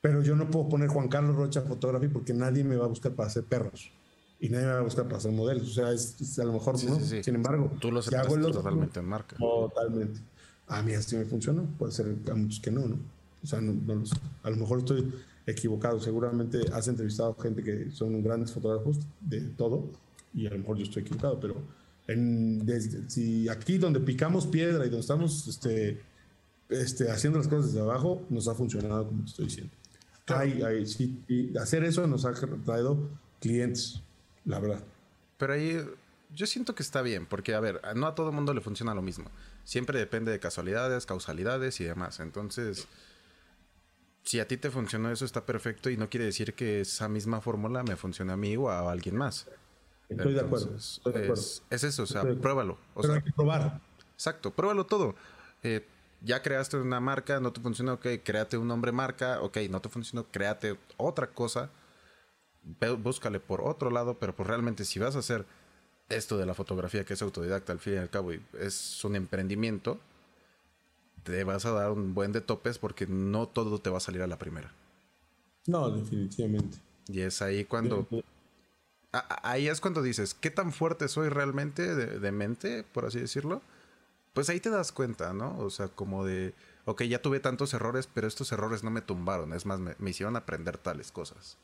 Pero 0.00 0.22
yo 0.22 0.36
no 0.36 0.50
puedo 0.50 0.68
poner 0.68 0.88
Juan 0.88 1.08
Carlos 1.08 1.36
Rocha 1.36 1.62
Photography 1.62 2.08
porque 2.08 2.32
nadie 2.32 2.64
me 2.64 2.76
va 2.76 2.84
a 2.84 2.88
buscar 2.88 3.12
para 3.12 3.28
hacer 3.28 3.44
perros. 3.44 3.90
Y 4.38 4.48
nadie 4.50 4.66
me 4.66 4.72
va 4.72 4.78
a 4.78 4.82
buscar 4.82 5.04
para 5.04 5.16
hacer 5.16 5.32
modelos. 5.32 5.68
O 5.70 5.72
sea, 5.72 5.90
es, 5.92 6.20
es 6.20 6.38
a 6.38 6.44
lo 6.44 6.52
mejor, 6.52 6.78
Sí, 6.78 6.86
¿no? 6.86 6.96
sí, 7.00 7.06
sí. 7.06 7.22
Sin 7.24 7.34
embargo, 7.34 7.72
Tú 7.80 7.90
lo 7.90 8.02
centraste 8.02 8.26
hago 8.26 8.36
el 8.36 8.42
otro- 8.44 8.60
totalmente 8.62 9.00
en 9.00 9.06
marca. 9.06 9.36
Totalmente. 9.36 10.20
A 10.68 10.82
mí 10.82 10.92
así 10.92 11.16
me 11.16 11.24
funcionó. 11.24 11.64
Puede 11.78 11.92
ser 11.92 12.14
a 12.30 12.34
muchos 12.34 12.60
que 12.60 12.70
no, 12.70 12.86
¿no? 12.86 12.98
O 13.42 13.46
sea, 13.46 13.60
no, 13.60 13.72
no 13.72 13.94
lo 13.94 14.06
sé. 14.06 14.16
a 14.42 14.50
lo 14.50 14.56
mejor 14.56 14.80
estoy 14.80 15.12
equivocado. 15.46 16.00
Seguramente 16.00 16.60
has 16.72 16.88
entrevistado 16.88 17.34
gente 17.36 17.62
que 17.62 17.90
son 17.90 18.22
grandes 18.22 18.52
fotógrafos 18.52 18.98
de 19.20 19.40
todo 19.40 19.88
y 20.34 20.46
a 20.46 20.50
lo 20.50 20.58
mejor 20.58 20.76
yo 20.76 20.84
estoy 20.84 21.02
equivocado, 21.02 21.38
pero 21.40 21.56
en, 22.08 22.66
desde- 22.66 23.08
si 23.08 23.48
aquí 23.48 23.78
donde 23.78 24.00
picamos 24.00 24.46
piedra 24.46 24.84
y 24.84 24.88
donde 24.90 25.00
estamos 25.00 25.46
este, 25.48 26.00
este, 26.68 27.10
haciendo 27.10 27.38
las 27.38 27.48
cosas 27.48 27.66
desde 27.66 27.80
abajo, 27.80 28.22
nos 28.28 28.48
ha 28.48 28.54
funcionado 28.54 29.06
como 29.06 29.22
te 29.22 29.30
estoy 29.30 29.44
diciendo. 29.46 29.72
Hay, 30.28 30.62
hay, 30.62 30.86
sí, 30.86 31.22
y 31.28 31.56
hacer 31.56 31.84
eso 31.84 32.06
nos 32.06 32.24
ha 32.24 32.32
traído 32.34 32.98
clientes, 33.40 34.02
la 34.44 34.58
verdad. 34.58 34.82
Pero 35.38 35.52
ahí 35.52 35.78
yo 36.34 36.46
siento 36.46 36.74
que 36.74 36.82
está 36.82 37.02
bien, 37.02 37.26
porque 37.26 37.54
a 37.54 37.60
ver, 37.60 37.80
no 37.94 38.06
a 38.06 38.14
todo 38.14 38.32
mundo 38.32 38.52
le 38.52 38.60
funciona 38.60 38.94
lo 38.94 39.02
mismo. 39.02 39.30
Siempre 39.64 39.98
depende 39.98 40.32
de 40.32 40.40
casualidades, 40.40 41.06
causalidades 41.06 41.80
y 41.80 41.84
demás. 41.84 42.20
Entonces, 42.20 42.88
si 44.22 44.40
a 44.40 44.48
ti 44.48 44.56
te 44.56 44.70
funcionó 44.70 45.10
eso 45.10 45.24
está 45.24 45.46
perfecto 45.46 45.90
y 45.90 45.96
no 45.96 46.08
quiere 46.10 46.26
decir 46.26 46.54
que 46.54 46.80
esa 46.80 47.08
misma 47.08 47.40
fórmula 47.40 47.82
me 47.82 47.96
funcione 47.96 48.32
a 48.32 48.36
mí 48.36 48.56
o 48.56 48.68
a 48.68 48.90
alguien 48.90 49.16
más. 49.16 49.46
Estoy 50.08 50.34
de 50.34 50.40
acuerdo. 50.40 50.66
Entonces, 50.66 50.98
Estoy 50.98 51.12
de 51.12 51.18
acuerdo. 51.18 51.42
Es, 51.42 51.62
es 51.70 51.84
eso, 51.84 52.02
o 52.04 52.06
sea, 52.06 52.22
pruébalo. 52.22 52.78
O 52.94 53.02
Pero 53.02 53.14
sea, 53.14 53.16
hay 53.16 53.22
que 53.22 53.32
probar. 53.32 53.80
Exacto, 54.14 54.52
pruébalo 54.52 54.86
todo. 54.86 55.14
Eh, 55.62 55.86
ya 56.20 56.42
creaste 56.42 56.76
una 56.76 57.00
marca, 57.00 57.40
no 57.40 57.52
te 57.52 57.60
funcionó, 57.60 57.94
ok, 57.94 58.06
créate 58.22 58.56
un 58.56 58.68
nombre 58.68 58.92
marca, 58.92 59.40
ok, 59.42 59.58
no 59.70 59.80
te 59.80 59.88
funcionó, 59.88 60.26
créate 60.30 60.76
otra 60.96 61.28
cosa, 61.28 61.70
búscale 62.98 63.40
por 63.40 63.60
otro 63.60 63.90
lado, 63.90 64.18
pero 64.18 64.34
pues 64.34 64.48
realmente 64.48 64.84
si 64.84 64.98
vas 64.98 65.16
a 65.16 65.20
hacer 65.20 65.46
esto 66.08 66.38
de 66.38 66.46
la 66.46 66.54
fotografía 66.54 67.04
que 67.04 67.14
es 67.14 67.22
autodidacta 67.22 67.72
al 67.72 67.78
fin 67.78 67.94
y 67.94 67.98
al 67.98 68.10
cabo 68.10 68.32
y 68.32 68.42
es 68.60 69.04
un 69.04 69.16
emprendimiento, 69.16 69.98
te 71.22 71.42
vas 71.44 71.66
a 71.66 71.72
dar 71.72 71.90
un 71.90 72.14
buen 72.14 72.32
de 72.32 72.40
topes 72.40 72.78
porque 72.78 73.06
no 73.06 73.48
todo 73.48 73.80
te 73.80 73.90
va 73.90 73.98
a 73.98 74.00
salir 74.00 74.22
a 74.22 74.26
la 74.26 74.38
primera. 74.38 74.72
No, 75.66 75.90
definitivamente. 75.90 76.78
Y 77.08 77.20
es 77.20 77.42
ahí 77.42 77.64
cuando... 77.64 78.06
Ahí 79.42 79.68
es 79.68 79.80
cuando 79.80 80.02
dices, 80.02 80.34
¿qué 80.34 80.50
tan 80.50 80.72
fuerte 80.72 81.08
soy 81.08 81.30
realmente 81.30 81.94
de, 81.94 82.18
de 82.18 82.32
mente, 82.32 82.84
por 82.92 83.06
así 83.06 83.18
decirlo? 83.18 83.62
Pues 84.36 84.50
ahí 84.50 84.60
te 84.60 84.68
das 84.68 84.92
cuenta, 84.92 85.32
¿no? 85.32 85.58
O 85.60 85.70
sea, 85.70 85.88
como 85.88 86.22
de, 86.26 86.52
ok, 86.84 87.04
ya 87.04 87.22
tuve 87.22 87.40
tantos 87.40 87.72
errores, 87.72 88.06
pero 88.12 88.26
estos 88.26 88.52
errores 88.52 88.84
no 88.84 88.90
me 88.90 89.00
tumbaron, 89.00 89.54
es 89.54 89.64
más, 89.64 89.80
me, 89.80 89.94
me 89.98 90.10
hicieron 90.10 90.36
aprender 90.36 90.76
tales 90.76 91.10
cosas. 91.10 91.56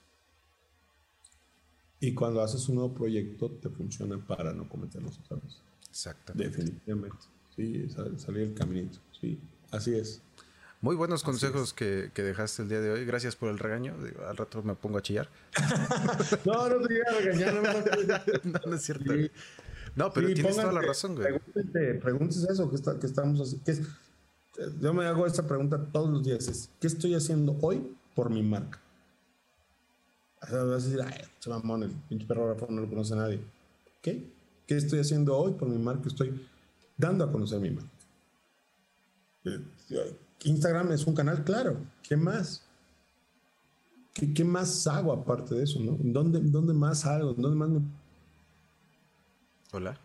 Y 2.00 2.14
cuando 2.14 2.40
haces 2.42 2.66
un 2.70 2.76
nuevo 2.76 2.94
proyecto, 2.94 3.50
te 3.50 3.68
funciona 3.68 4.16
para 4.26 4.54
no 4.54 4.66
cometerlos 4.70 5.18
otra 5.22 5.36
vez. 5.36 5.58
Exactamente. 5.90 6.48
Definitivamente. 6.56 7.18
Sí, 7.54 7.90
sal- 7.90 8.18
salir 8.18 8.42
el 8.44 8.54
caminito. 8.54 8.98
Sí, 9.20 9.38
así 9.70 9.94
es. 9.94 10.22
Muy 10.80 10.96
buenos 10.96 11.22
consejos 11.22 11.74
que, 11.74 12.10
que 12.14 12.22
dejaste 12.22 12.62
el 12.62 12.68
día 12.70 12.80
de 12.80 12.90
hoy. 12.90 13.04
Gracias 13.04 13.36
por 13.36 13.50
el 13.50 13.58
regaño. 13.58 13.96
Digo, 14.02 14.26
Al 14.26 14.36
rato 14.36 14.62
me 14.62 14.74
pongo 14.74 14.96
a 14.98 15.02
chillar. 15.02 15.28
No, 16.46 16.68
no 16.68 16.80
te 16.86 16.94
iba 16.94 17.04
a 17.08 17.20
regañar, 17.20 17.54
no, 17.54 17.62
no 17.62 18.50
no, 18.58 18.60
no 18.66 18.74
es 18.76 18.82
cierto. 18.82 19.12
Sí. 19.12 19.30
No, 19.94 20.12
pero 20.12 20.28
Sí, 20.28 20.34
tienes 20.34 20.56
toda 20.56 20.72
la 20.72 20.80
razón, 20.80 21.14
güey. 21.16 21.38
Pregúntense 22.00 22.46
eso, 22.50 22.68
que, 22.70 22.76
está- 22.76 22.98
que 22.98 23.06
estamos 23.06 23.40
haciendo. 23.40 23.88
Yo 24.80 24.92
me 24.94 25.04
hago 25.06 25.26
esta 25.26 25.46
pregunta 25.46 25.78
todos 25.92 26.10
los 26.10 26.24
días. 26.24 26.46
Es, 26.48 26.70
¿Qué 26.80 26.86
estoy 26.86 27.14
haciendo 27.14 27.56
hoy 27.60 27.94
por 28.14 28.30
mi 28.30 28.42
marca? 28.42 28.78
O 30.42 30.46
sea, 30.46 30.62
vas 30.64 30.84
a 30.84 30.86
decir, 30.88 31.00
ay, 31.02 31.20
mamón, 31.46 31.84
el 31.84 31.90
pinche 32.08 32.26
perrógrafo 32.26 32.66
no 32.70 32.82
lo 32.82 32.88
conoce 32.88 33.14
nadie. 33.16 33.40
¿Qué? 34.02 34.26
¿Qué 34.66 34.76
estoy 34.76 35.00
haciendo 35.00 35.36
hoy 35.36 35.52
por 35.52 35.68
mi 35.68 35.78
marca? 35.78 36.08
Estoy 36.08 36.46
dando 36.96 37.24
a 37.24 37.32
conocer 37.32 37.60
mi 37.60 37.70
marca. 37.70 37.90
Eh, 39.44 39.60
Instagram 40.44 40.92
es 40.92 41.06
un 41.06 41.14
canal, 41.14 41.44
claro. 41.44 41.76
¿Qué 42.02 42.16
más? 42.16 42.62
¿Qué, 44.14 44.32
qué 44.34 44.44
más 44.44 44.86
hago 44.86 45.12
aparte 45.12 45.54
de 45.54 45.64
eso? 45.64 45.80
¿no? 45.80 45.96
¿Dónde, 46.00 46.40
¿Dónde 46.40 46.74
más 46.74 47.06
hago? 47.06 47.32
¿Dónde 47.34 47.56
más 47.56 47.68
me 47.70 47.80
Hola. 49.72 49.98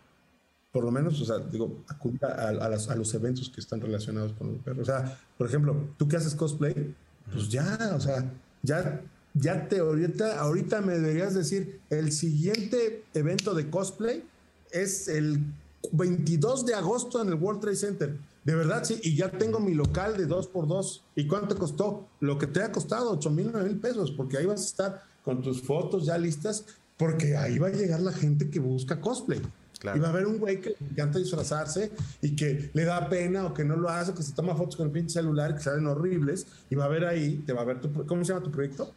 por 0.72 0.84
lo 0.84 0.91
menos, 0.91 1.19
o 1.19 1.26
sea, 1.26 1.39
digo, 1.39 1.84
acudir 1.88 2.23
a, 2.23 2.49
a, 2.49 2.95
los 2.95 3.14
eventos 3.14 3.49
que 3.49 3.60
están 3.60 3.81
relacionados 3.81 4.34
con 4.34 4.53
los 4.53 4.61
perros. 4.61 4.88
O 4.88 4.91
sea, 4.91 5.19
por 5.38 5.48
ejemplo, 5.48 5.76
tú 5.98 6.07
que 6.07 6.18
haces 6.18 6.35
cosplay, 6.35 6.95
pues 7.31 7.49
ya, 7.49 7.94
o 7.95 7.99
sea, 7.99 8.31
ya, 8.61 9.02
ya 9.34 9.68
te 9.68 9.80
ahorita, 9.80 10.39
ahorita 10.39 10.81
me 10.81 10.94
deberías 10.94 11.34
decir, 11.34 11.81
el 11.89 12.11
siguiente 12.11 13.06
evento 13.14 13.53
de 13.53 13.69
cosplay 13.69 14.23
es 14.72 15.07
el 15.07 15.39
22 15.91 16.65
de 16.65 16.76
agosto 16.76 17.22
en 17.22 17.30
el 17.30 17.35
World 17.35 17.61
Trade 17.61 17.76
Center. 17.76 18.18
De 18.44 18.56
verdad, 18.56 18.84
sí, 18.84 18.99
y 19.03 19.15
ya 19.15 19.30
tengo 19.30 19.60
mi 19.60 19.73
local 19.73 20.15
de 20.15 20.27
2x2. 20.27 21.02
¿Y 21.15 21.27
cuánto 21.27 21.57
costó? 21.57 22.07
Lo 22.22 22.38
que 22.38 22.48
te 22.48 22.61
ha 22.61 22.72
costado, 22.72 23.11
8 23.11 23.30
mil, 23.31 23.49
9 23.52 23.68
mil 23.68 23.80
pesos, 23.80 24.11
porque 24.11 24.38
ahí 24.38 24.45
vas 24.45 24.61
a 24.61 24.65
estar 24.65 25.03
con 25.23 25.41
tus 25.41 25.61
fotos 25.61 26.06
ya 26.06 26.18
listas, 26.18 26.65
porque 26.98 27.38
ahí 27.38 27.60
va 27.60 27.68
a 27.68 27.72
llegar 27.72 27.99
la 28.02 28.11
gente 28.11 28.49
que 28.49 28.60
busca 28.60 28.99
cosplay. 28.99 29.41
Y 29.95 29.99
va 29.99 30.07
a 30.07 30.10
haber 30.10 30.26
un 30.26 30.40
güey 30.40 30.60
que 30.60 30.69
le 30.69 30.88
encanta 30.90 31.19
disfrazarse 31.19 31.91
y 32.22 32.36
que 32.36 32.72
le 32.74 32.84
da 32.84 33.07
pena 33.10 33.45
o 33.45 33.53
que 33.53 33.64
no 33.64 33.76
lo 33.76 33.90
hace, 33.90 34.14
que 34.14 34.24
se 34.24 34.34
toma 34.34 34.56
fotos 34.56 34.76
con 34.76 34.88
el 34.88 34.91
pinche 34.91 35.14
celular 35.14 35.53
que 35.56 35.61
salen 35.61 35.86
horribles. 35.86 36.48
Y 36.72 36.76
va 36.76 36.86
a 36.86 36.88
ver 36.88 37.06
ahí, 37.06 37.44
te 37.45 37.53
va 37.53 37.61
a 37.61 37.65
ver 37.65 37.80
tu. 37.80 38.06
¿Cómo 38.06 38.26
se 38.26 38.34
llama 38.34 38.44
tu 38.44 38.52
proyecto? 38.52 38.91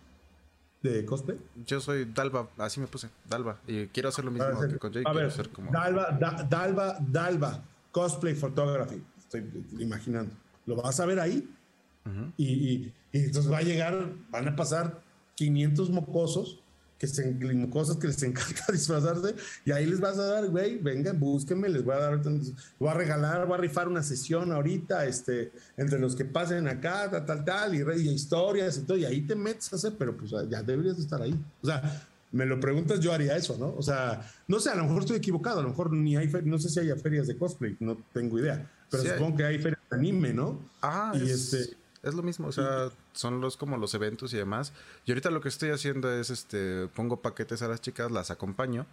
¿De 0.82 1.04
cosplay? 1.04 1.38
Yo 1.66 1.80
soy 1.80 2.06
Dalva, 2.06 2.48
así 2.56 2.80
me 2.80 2.86
puse, 2.86 3.10
Dalva. 3.28 3.60
Y 3.66 3.88
quiero 3.88 4.08
hacer 4.08 4.24
lo 4.24 4.30
mismo 4.30 4.58
que 4.58 4.78
con 4.78 4.92
Jay. 4.92 5.02
A 5.04 5.12
ver, 5.12 5.30
Dalva, 5.70 6.18
Dalva, 6.48 6.98
Dalva, 6.98 7.62
Cosplay 7.92 8.34
Photography. 8.34 9.02
Estoy 9.18 9.44
imaginando. 9.78 10.32
Lo 10.64 10.76
vas 10.76 10.98
a 10.98 11.04
ver 11.04 11.20
ahí. 11.20 11.46
y, 12.38 12.44
y, 12.46 12.94
y 13.12 13.18
entonces 13.24 13.52
va 13.52 13.58
a 13.58 13.62
llegar, 13.62 14.14
van 14.30 14.48
a 14.48 14.56
pasar 14.56 15.02
500 15.34 15.90
mocosos 15.90 16.59
que 17.00 17.06
se, 17.06 17.34
cosas 17.70 17.96
que 17.96 18.08
les 18.08 18.22
encanta 18.22 18.66
disfrazarse 18.70 19.34
y 19.64 19.72
ahí 19.72 19.86
les 19.86 20.00
vas 20.00 20.18
a 20.18 20.26
dar, 20.26 20.48
güey, 20.48 20.76
vengan, 20.76 21.18
búsquenme, 21.18 21.70
les 21.70 21.82
voy 21.82 21.94
a 21.94 21.98
dar, 21.98 22.20
voy 22.78 22.88
a 22.88 22.94
regalar, 22.94 23.46
voy 23.46 23.54
a 23.54 23.60
rifar 23.60 23.88
una 23.88 24.02
sesión 24.02 24.52
ahorita, 24.52 25.06
este, 25.06 25.50
entre 25.78 25.98
los 25.98 26.14
que 26.14 26.26
pasen 26.26 26.68
acá, 26.68 27.10
tal, 27.10 27.24
tal, 27.24 27.44
tal, 27.44 27.74
y, 27.74 27.78
y 27.78 28.10
historias 28.10 28.76
y 28.76 28.82
todo, 28.82 28.98
y 28.98 29.06
ahí 29.06 29.22
te 29.22 29.34
metes 29.34 29.72
a 29.72 29.76
hacer, 29.76 29.94
pero 29.98 30.14
pues 30.14 30.30
ya 30.50 30.62
deberías 30.62 30.98
estar 30.98 31.22
ahí. 31.22 31.34
O 31.62 31.66
sea, 31.66 32.06
me 32.32 32.44
lo 32.44 32.60
preguntas, 32.60 33.00
yo 33.00 33.14
haría 33.14 33.34
eso, 33.34 33.56
¿no? 33.58 33.74
O 33.76 33.82
sea, 33.82 34.30
no 34.46 34.60
sé, 34.60 34.68
a 34.68 34.74
lo 34.74 34.84
mejor 34.84 35.00
estoy 35.00 35.16
equivocado, 35.16 35.60
a 35.60 35.62
lo 35.62 35.70
mejor 35.70 35.92
ni 35.94 36.18
hay, 36.18 36.30
no 36.44 36.58
sé 36.58 36.68
si 36.68 36.80
hay 36.80 36.90
ferias 37.00 37.26
de 37.26 37.38
cosplay, 37.38 37.78
no 37.80 37.96
tengo 38.12 38.38
idea, 38.38 38.70
pero 38.90 39.04
supongo 39.04 39.38
que 39.38 39.44
hay 39.44 39.58
ferias 39.58 39.80
de 39.90 39.96
anime, 39.96 40.34
¿no? 40.34 40.60
Ah, 40.82 41.12
y 41.14 41.30
este 41.30 41.79
es 42.02 42.14
lo 42.14 42.22
mismo, 42.22 42.48
o 42.48 42.52
sea, 42.52 42.90
son 43.12 43.40
los 43.40 43.56
como 43.56 43.76
los 43.76 43.94
eventos 43.94 44.32
y 44.32 44.36
demás. 44.36 44.72
Y 45.04 45.10
ahorita 45.10 45.30
lo 45.30 45.40
que 45.40 45.48
estoy 45.48 45.70
haciendo 45.70 46.10
es, 46.12 46.30
este, 46.30 46.88
pongo 46.88 47.20
paquetes 47.20 47.62
a 47.62 47.68
las 47.68 47.80
chicas, 47.80 48.10
las 48.10 48.30
acompaño 48.30 48.86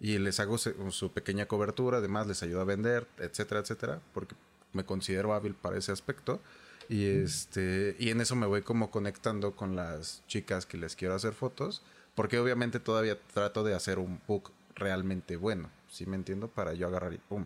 y 0.00 0.18
les 0.18 0.40
hago 0.40 0.58
su, 0.58 1.12
pequeña 1.12 1.46
cobertura, 1.46 1.98
además 1.98 2.26
les 2.26 2.42
ayudo 2.42 2.60
a 2.60 2.64
vender, 2.64 3.06
etcétera, 3.18 3.60
etcétera, 3.60 4.00
porque 4.14 4.34
me 4.72 4.84
considero 4.84 5.34
hábil 5.34 5.54
para 5.54 5.76
ese 5.76 5.92
aspecto. 5.92 6.40
Y 6.88 7.04
este, 7.04 7.96
y 7.98 8.10
en 8.10 8.20
eso 8.20 8.34
me 8.34 8.46
voy 8.46 8.62
como 8.62 8.90
conectando 8.90 9.54
con 9.54 9.76
las 9.76 10.22
chicas 10.26 10.64
que 10.64 10.78
les 10.78 10.96
quiero 10.96 11.14
hacer 11.14 11.34
fotos, 11.34 11.82
porque 12.14 12.38
obviamente 12.38 12.80
todavía 12.80 13.18
trato 13.34 13.62
de 13.62 13.74
hacer 13.74 13.98
un 13.98 14.20
book 14.26 14.52
realmente 14.74 15.36
bueno, 15.36 15.70
¿sí 15.90 16.06
me 16.06 16.16
entiendo? 16.16 16.48
Para 16.48 16.72
yo 16.72 16.86
agarrar 16.86 17.12
y 17.12 17.18
pum. 17.18 17.44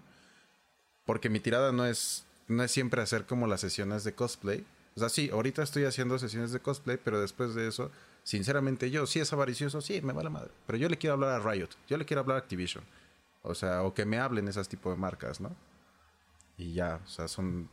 Porque 1.04 1.28
mi 1.28 1.40
tirada 1.40 1.72
no 1.72 1.86
es, 1.86 2.24
no 2.46 2.62
es 2.62 2.70
siempre 2.70 3.02
hacer 3.02 3.26
como 3.26 3.48
las 3.48 3.62
sesiones 3.62 4.04
de 4.04 4.14
cosplay, 4.14 4.64
o 4.94 5.00
sea, 5.00 5.08
sí, 5.08 5.30
ahorita 5.32 5.62
estoy 5.62 5.84
haciendo 5.84 6.18
sesiones 6.18 6.52
de 6.52 6.60
cosplay, 6.60 6.98
pero 7.02 7.20
después 7.20 7.54
de 7.54 7.66
eso, 7.66 7.90
sinceramente 8.22 8.90
yo, 8.90 9.06
sí 9.06 9.20
es 9.20 9.32
avaricioso, 9.32 9.80
sí, 9.80 10.02
me 10.02 10.12
va 10.12 10.22
la 10.22 10.30
madre. 10.30 10.50
Pero 10.66 10.78
yo 10.78 10.88
le 10.88 10.98
quiero 10.98 11.14
hablar 11.14 11.40
a 11.40 11.50
Riot, 11.52 11.70
yo 11.88 11.96
le 11.96 12.04
quiero 12.04 12.20
hablar 12.20 12.36
a 12.36 12.40
Activision. 12.40 12.84
O 13.42 13.54
sea, 13.54 13.82
o 13.82 13.94
que 13.94 14.04
me 14.04 14.18
hablen 14.18 14.48
esas 14.48 14.68
tipo 14.68 14.90
de 14.90 14.96
marcas, 14.96 15.40
¿no? 15.40 15.54
Y 16.58 16.74
ya, 16.74 17.00
o 17.04 17.08
sea, 17.08 17.26
son... 17.26 17.68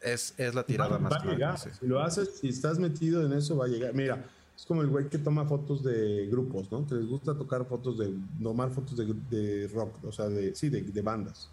Es, 0.00 0.34
es 0.38 0.54
la 0.54 0.64
tirada 0.64 0.98
más 0.98 1.12
va 1.12 1.56
Si 1.56 1.86
lo 1.86 2.00
haces, 2.00 2.38
si 2.38 2.48
estás 2.48 2.78
metido 2.78 3.24
en 3.26 3.32
eso, 3.32 3.56
va 3.56 3.64
a 3.66 3.68
llegar. 3.68 3.92
Mira, 3.94 4.24
es 4.56 4.64
como 4.64 4.82
el 4.82 4.88
güey 4.88 5.08
que 5.08 5.18
toma 5.18 5.44
fotos 5.44 5.82
de 5.82 6.26
grupos, 6.28 6.70
¿no? 6.70 6.86
Que 6.86 6.94
les 6.94 7.06
gusta 7.06 7.36
tocar 7.36 7.64
fotos 7.64 7.98
de, 7.98 8.14
tomar 8.42 8.70
fotos 8.70 8.96
de, 8.96 9.12
de 9.28 9.68
rock, 9.68 10.04
o 10.04 10.12
sea, 10.12 10.28
de, 10.28 10.54
sí, 10.54 10.68
de, 10.68 10.82
de 10.82 11.02
bandas. 11.02 11.50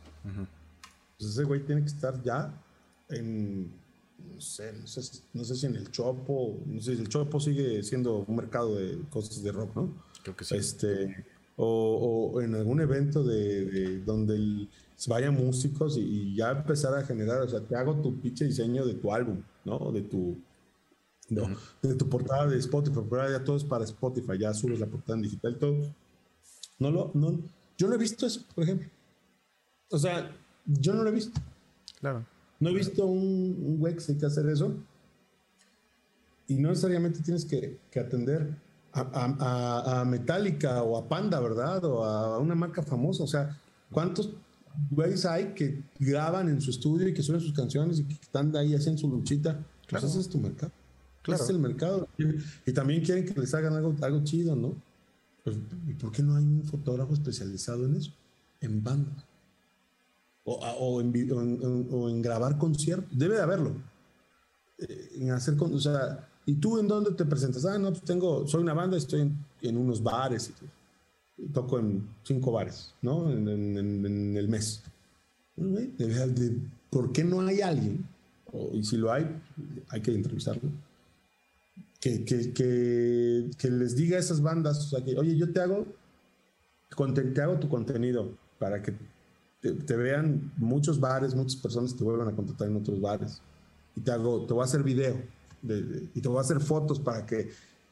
Pues 1.18 1.32
ese 1.32 1.44
güey 1.44 1.62
tiene 1.66 1.82
que 1.82 1.88
estar 1.88 2.22
ya 2.24 2.54
en 3.10 3.72
no 4.36 4.42
sé, 4.42 4.74
no 5.34 5.44
sé, 5.44 5.56
si 5.56 5.66
en 5.66 5.76
el 5.76 5.90
Chopo, 5.92 6.62
no 6.66 6.82
sé 6.82 6.96
si 6.96 7.02
el 7.02 7.10
Chopo 7.10 7.40
sigue 7.40 7.82
siendo 7.84 8.26
un 8.28 8.36
mercado 8.36 8.76
de 8.76 9.00
cosas 9.10 9.42
de 9.42 9.52
rock, 9.52 9.76
¿no? 9.76 9.94
Creo 10.24 10.36
que 10.36 10.44
sí. 10.44 10.56
Este, 10.56 11.26
o, 11.56 12.42
en 12.42 12.54
algún 12.56 12.82
evento 12.82 13.24
de, 13.24 14.02
donde 14.02 14.68
vayan 15.08 15.36
músicos 15.36 15.98
y, 15.98 16.36
ya 16.36 16.52
empezar 16.52 16.94
a 16.98 17.04
generar, 17.04 17.42
o 17.42 17.50
sea, 17.50 17.62
te 17.62 17.76
hago 17.76 17.96
tu 18.02 18.20
pinche 18.20 18.46
diseño 18.46 18.86
de 18.86 18.96
tu 18.96 19.14
álbum, 19.14 19.42
¿no? 19.64 19.92
De 19.92 20.02
tu, 20.02 20.38
no, 21.30 21.48
de 21.82 21.96
tu 21.96 22.10
portada 22.10 22.48
de 22.48 22.58
Spotify, 22.58 23.00
pero 23.10 23.30
ya 23.30 23.44
todo 23.44 23.56
es 23.56 23.64
para 23.64 23.86
Spotify, 23.86 24.38
ya 24.38 24.54
subes 24.54 24.80
la 24.80 24.88
portada 24.88 25.16
en 25.16 25.24
digital 25.24 25.54
y 25.54 25.60
todo. 25.60 25.96
No 26.78 26.92
lo, 26.92 27.12
no, 27.14 27.40
yo 27.78 27.88
no 27.88 27.96
he 27.96 27.98
visto 27.98 28.26
eso, 28.26 28.42
por 28.54 28.66
ejemplo. 28.66 28.90
O 29.90 29.98
sea, 29.98 30.36
yo 30.66 30.94
no 30.94 31.04
lo 31.04 31.10
he 31.10 31.14
visto. 31.14 31.40
Claro. 32.00 32.26
No 32.66 32.72
he 32.72 32.74
visto 32.74 33.06
un, 33.06 33.60
un 33.64 33.78
güey 33.78 33.94
que 33.94 34.00
se 34.00 34.18
que 34.18 34.26
hacer 34.26 34.50
eso. 34.50 34.76
Y 36.48 36.56
no 36.56 36.70
necesariamente 36.70 37.20
tienes 37.22 37.46
que, 37.46 37.78
atender 37.96 38.56
a, 38.92 40.02
a, 40.02 40.06
Metallica 40.06 40.82
o 40.82 40.98
a 40.98 41.08
Panda, 41.08 41.40
¿verdad? 41.40 41.86
O 41.86 42.04
a 42.04 42.40
una 42.40 42.56
marca 42.56 42.82
famosa. 42.82 43.24
O 43.24 43.28
sea, 43.28 43.56
¿cuántos 43.92 44.32
güeyes 44.90 45.28
hay 45.28 45.54
que 45.54 45.84
graban 46.00 46.50
en 46.50 46.60
su 46.60 46.72
estudio 46.72 47.08
y 47.08 47.14
que 47.14 47.22
suben 47.22 47.40
sus 47.40 47.54
canciones 47.54 48.00
y 48.00 48.06
que 48.06 48.16
están 48.16 48.56
ahí 48.56 48.74
haciendo 48.74 49.00
su 49.00 49.10
luchita? 49.10 49.54
Pues 49.54 49.88
claro. 49.88 50.08
ese 50.08 50.20
es 50.22 50.28
tu 50.28 50.40
mercado. 50.40 50.72
Claro. 51.22 51.36
Ese 51.36 51.44
es 51.44 51.56
el 51.56 51.60
mercado. 51.60 52.08
Y 52.66 52.72
también 52.72 53.04
quieren 53.04 53.26
que 53.26 53.40
les 53.40 53.54
hagan 53.54 53.74
algo, 53.74 53.96
algo 54.02 54.24
chido, 54.24 54.56
¿no? 54.56 54.74
Pues, 55.44 55.56
¿Y 55.88 55.94
por 55.94 56.12
qué 56.12 56.24
no 56.24 56.36
hay 56.36 56.44
un 56.44 56.64
fotógrafo 56.64 57.14
especializado 57.14 57.86
en 57.86 57.98
eso? 57.98 58.12
En 58.60 58.84
bandas 58.84 59.24
o, 60.46 61.02
en, 61.02 62.22
grabar 62.22 62.58
conciertos. 62.58 63.18
Debe 63.18 63.36
de 63.36 63.42
haberlo. 63.42 63.76
Eh, 64.78 65.10
en 65.16 65.32
hacer, 65.32 65.56
o 65.60 65.80
sea, 65.80 66.28
¿y 66.46 66.54
tú 66.56 66.80
en 66.80 66.88
dónde 66.88 67.12
te 67.12 67.26
presentas? 67.26 67.66
Ah, 67.66 67.78
no, 67.78 67.90
pues 67.90 68.04
tengo, 68.04 68.48
soy 68.48 68.62
una 68.62 68.74
banda, 68.74 68.98
estoy 68.98 69.32
en, 69.62 69.78
unos 69.78 70.02
bares 70.02 70.52
y, 71.38 71.48
toco 71.48 71.80
en 71.80 72.08
cinco 72.24 72.52
bares, 72.52 72.94
¿no? 73.02 73.30
En, 73.32 74.38
el 74.38 74.48
mes. 74.48 74.84
¿Por 76.90 77.12
qué 77.12 77.24
no 77.24 77.42
hay 77.42 77.62
alguien? 77.62 78.08
y 78.72 78.86
si 78.86 78.96
lo 78.96 79.12
hay, 79.12 79.26
hay 79.90 80.02
que 80.02 80.14
entrevistarlo. 80.14 80.70
Que, 82.00 82.24
que, 82.24 82.54
que, 82.54 83.70
les 83.70 83.96
diga 83.98 84.16
a 84.16 84.20
esas 84.20 84.42
bandas, 84.42 84.78
o 84.78 84.90
sea, 84.90 85.04
que, 85.04 85.18
oye, 85.18 85.36
yo 85.36 85.52
te 85.52 85.60
hago, 85.60 85.86
te 87.34 87.42
hago 87.42 87.60
tu 87.60 87.68
contenido 87.68 88.32
para 88.60 88.82
que 88.82 88.94
te, 89.74 89.96
vean 89.96 90.52
muchos 90.58 91.00
bares, 91.00 91.36
muchas 91.36 91.56
personas 91.56 91.96
te 91.96 92.04
vuelvan 92.04 92.28
a 92.28 92.36
contratar 92.36 92.68
en 92.68 92.78
otros 92.78 93.00
bares. 93.00 93.42
Y 93.96 94.02
te 94.02 94.12
hago, 94.12 94.46
te 94.46 94.54
voy 94.54 94.62
a 94.62 94.66
hacer 94.66 94.84
video 94.84 95.16
y 96.14 96.22
te 96.22 96.28
voy 96.28 96.38
a 96.38 96.42
hacer 96.42 96.60
fotos 96.60 97.00
para 97.00 97.26
que 97.26 97.50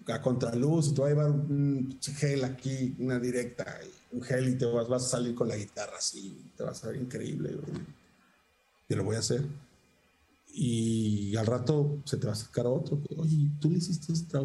a 0.08 0.22
contraluz, 0.22 0.90
y 0.90 0.94
te 0.94 1.02
voy 1.02 1.12
a 1.12 1.14
llevar 1.14 1.32
un 1.32 1.98
gel 2.02 2.44
aquí, 2.44 2.96
una 3.00 3.20
directa, 3.20 3.80
un 4.12 4.22
gel 4.22 4.50
y 4.50 4.58
te 4.58 4.66
vas, 4.66 4.88
vas 4.88 5.06
a 5.06 5.08
salir 5.08 5.34
con 5.34 5.48
la 5.48 5.56
guitarra 5.56 5.98
así, 5.98 6.52
te 6.58 6.64
vas 6.64 6.84
a 6.84 6.88
ver 6.88 6.98
increíble. 6.98 7.58
Te 8.88 8.96
lo 8.96 9.06
voy 9.06 9.16
a 9.16 9.20
hacer. 9.20 9.46
Y 10.56 11.36
al 11.38 11.46
rato 11.46 12.00
se 12.04 12.18
te 12.18 12.26
va 12.28 12.34
a 12.34 12.36
acercar 12.36 12.68
otro. 12.68 13.02
Oye, 13.18 13.50
tú 13.60 13.72
le 13.72 13.78
hiciste 13.78 14.12
este, 14.14 14.38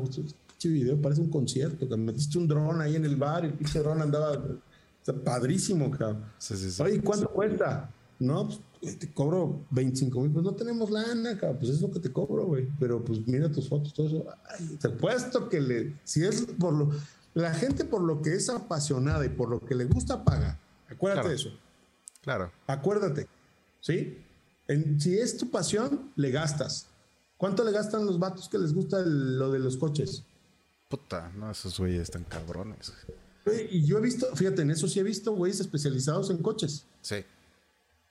este 0.52 0.68
video, 0.68 1.00
parece 1.02 1.20
un 1.20 1.28
concierto. 1.28 1.84
Metiste 1.96 2.38
un 2.38 2.46
dron 2.46 2.80
ahí 2.80 2.96
en 2.96 3.05
el 3.05 3.16
bar 3.16 3.44
y 3.44 3.48
el 3.48 3.55
pinche 3.55 3.80
dron 3.80 4.00
andaba 4.00 4.40
padrísimo, 5.25 5.91
cabrón. 5.91 6.25
Oye, 6.81 7.01
¿cuánto 7.03 7.31
cuesta? 7.31 7.91
No, 8.19 8.49
pues 8.81 8.99
te 8.99 9.12
cobro 9.12 9.65
25 9.70 10.20
mil. 10.20 10.31
Pues 10.31 10.45
no 10.45 10.55
tenemos 10.55 10.91
lana, 10.91 11.37
cabrón. 11.39 11.59
Pues 11.59 11.70
es 11.73 11.81
lo 11.81 11.91
que 11.91 12.01
te 12.01 12.12
cobro, 12.12 12.47
güey. 12.47 12.69
Pero 12.79 13.05
pues 13.05 13.27
mira 13.27 13.51
tus 13.51 13.69
fotos, 13.69 13.95
todo 13.95 14.07
eso. 14.07 14.27
te 14.81 14.89
puesto 14.91 15.49
que 15.49 15.61
le. 15.61 15.97
Si 16.05 16.25
es 16.25 16.43
por 16.59 16.75
lo. 16.75 16.91
La 17.35 17.55
gente 17.55 17.85
por 17.85 18.03
lo 18.03 18.20
que 18.20 18.35
es 18.35 18.49
apasionada 18.49 19.25
y 19.25 19.29
por 19.29 19.49
lo 19.49 19.61
que 19.61 19.75
le 19.75 19.85
gusta 19.85 20.25
paga. 20.25 20.59
Acuérdate 20.91 21.29
de 21.29 21.35
eso. 21.35 21.51
Claro. 22.23 22.51
Acuérdate. 22.66 23.29
¿Sí? 23.81 24.19
En, 24.66 25.01
si 25.01 25.19
es 25.19 25.37
tu 25.37 25.51
pasión, 25.51 26.12
le 26.16 26.31
gastas. 26.31 26.89
¿Cuánto 27.37 27.62
le 27.62 27.70
gastan 27.70 28.05
los 28.05 28.19
vatos 28.19 28.49
que 28.49 28.59
les 28.59 28.75
gusta 28.75 29.01
lo 29.01 29.53
de 29.53 29.61
los 29.61 29.77
coches? 29.77 30.25
Puta, 30.89 31.31
no, 31.37 31.51
esos 31.51 31.79
güeyes 31.79 32.03
están 32.03 32.25
cabrones. 32.25 32.93
Y 33.70 33.85
yo 33.85 33.99
he 33.99 34.01
visto, 34.01 34.27
fíjate, 34.35 34.62
en 34.62 34.70
eso 34.70 34.89
sí 34.89 35.01
he 35.01 35.03
visto 35.03 35.33
güeyes 35.33 35.61
especializados 35.61 36.31
en 36.31 36.39
coches. 36.39 36.87
Sí. 37.01 37.16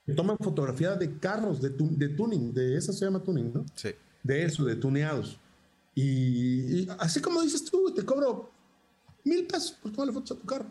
Que 0.05 0.13
toman 0.13 0.37
fotografía 0.37 0.95
de 0.95 1.17
carros, 1.17 1.61
de, 1.61 1.69
de 1.69 2.09
tuning, 2.09 2.53
de 2.53 2.77
eso 2.77 2.93
se 2.93 3.05
llama 3.05 3.21
tuning, 3.21 3.51
¿no? 3.53 3.65
Sí. 3.75 3.89
De 4.23 4.43
eso, 4.43 4.63
de 4.65 4.75
tuneados. 4.75 5.39
Y, 5.95 6.87
así 6.99 7.19
como 7.19 7.41
dices 7.41 7.65
tú, 7.65 7.91
te 7.93 8.05
cobro 8.05 8.51
mil 9.23 9.47
pesos 9.47 9.71
por 9.71 9.91
tomarle 9.91 10.13
fotos 10.13 10.37
a 10.37 10.39
tu 10.39 10.45
carro. 10.45 10.67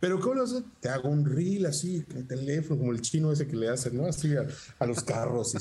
Pero 0.00 0.18
¿cómo 0.18 0.34
lo 0.34 0.42
haces? 0.42 0.64
Te 0.80 0.88
hago 0.88 1.08
un 1.08 1.24
reel 1.24 1.66
así, 1.66 2.02
con 2.02 2.16
el 2.16 2.26
teléfono, 2.26 2.80
como 2.80 2.92
el 2.92 3.00
chino 3.00 3.30
ese 3.30 3.46
que 3.46 3.54
le 3.54 3.68
hacen, 3.68 3.96
¿no? 3.96 4.06
Así 4.06 4.34
a, 4.34 4.86
los 4.86 5.04
carros. 5.04 5.54
Y 5.54 5.58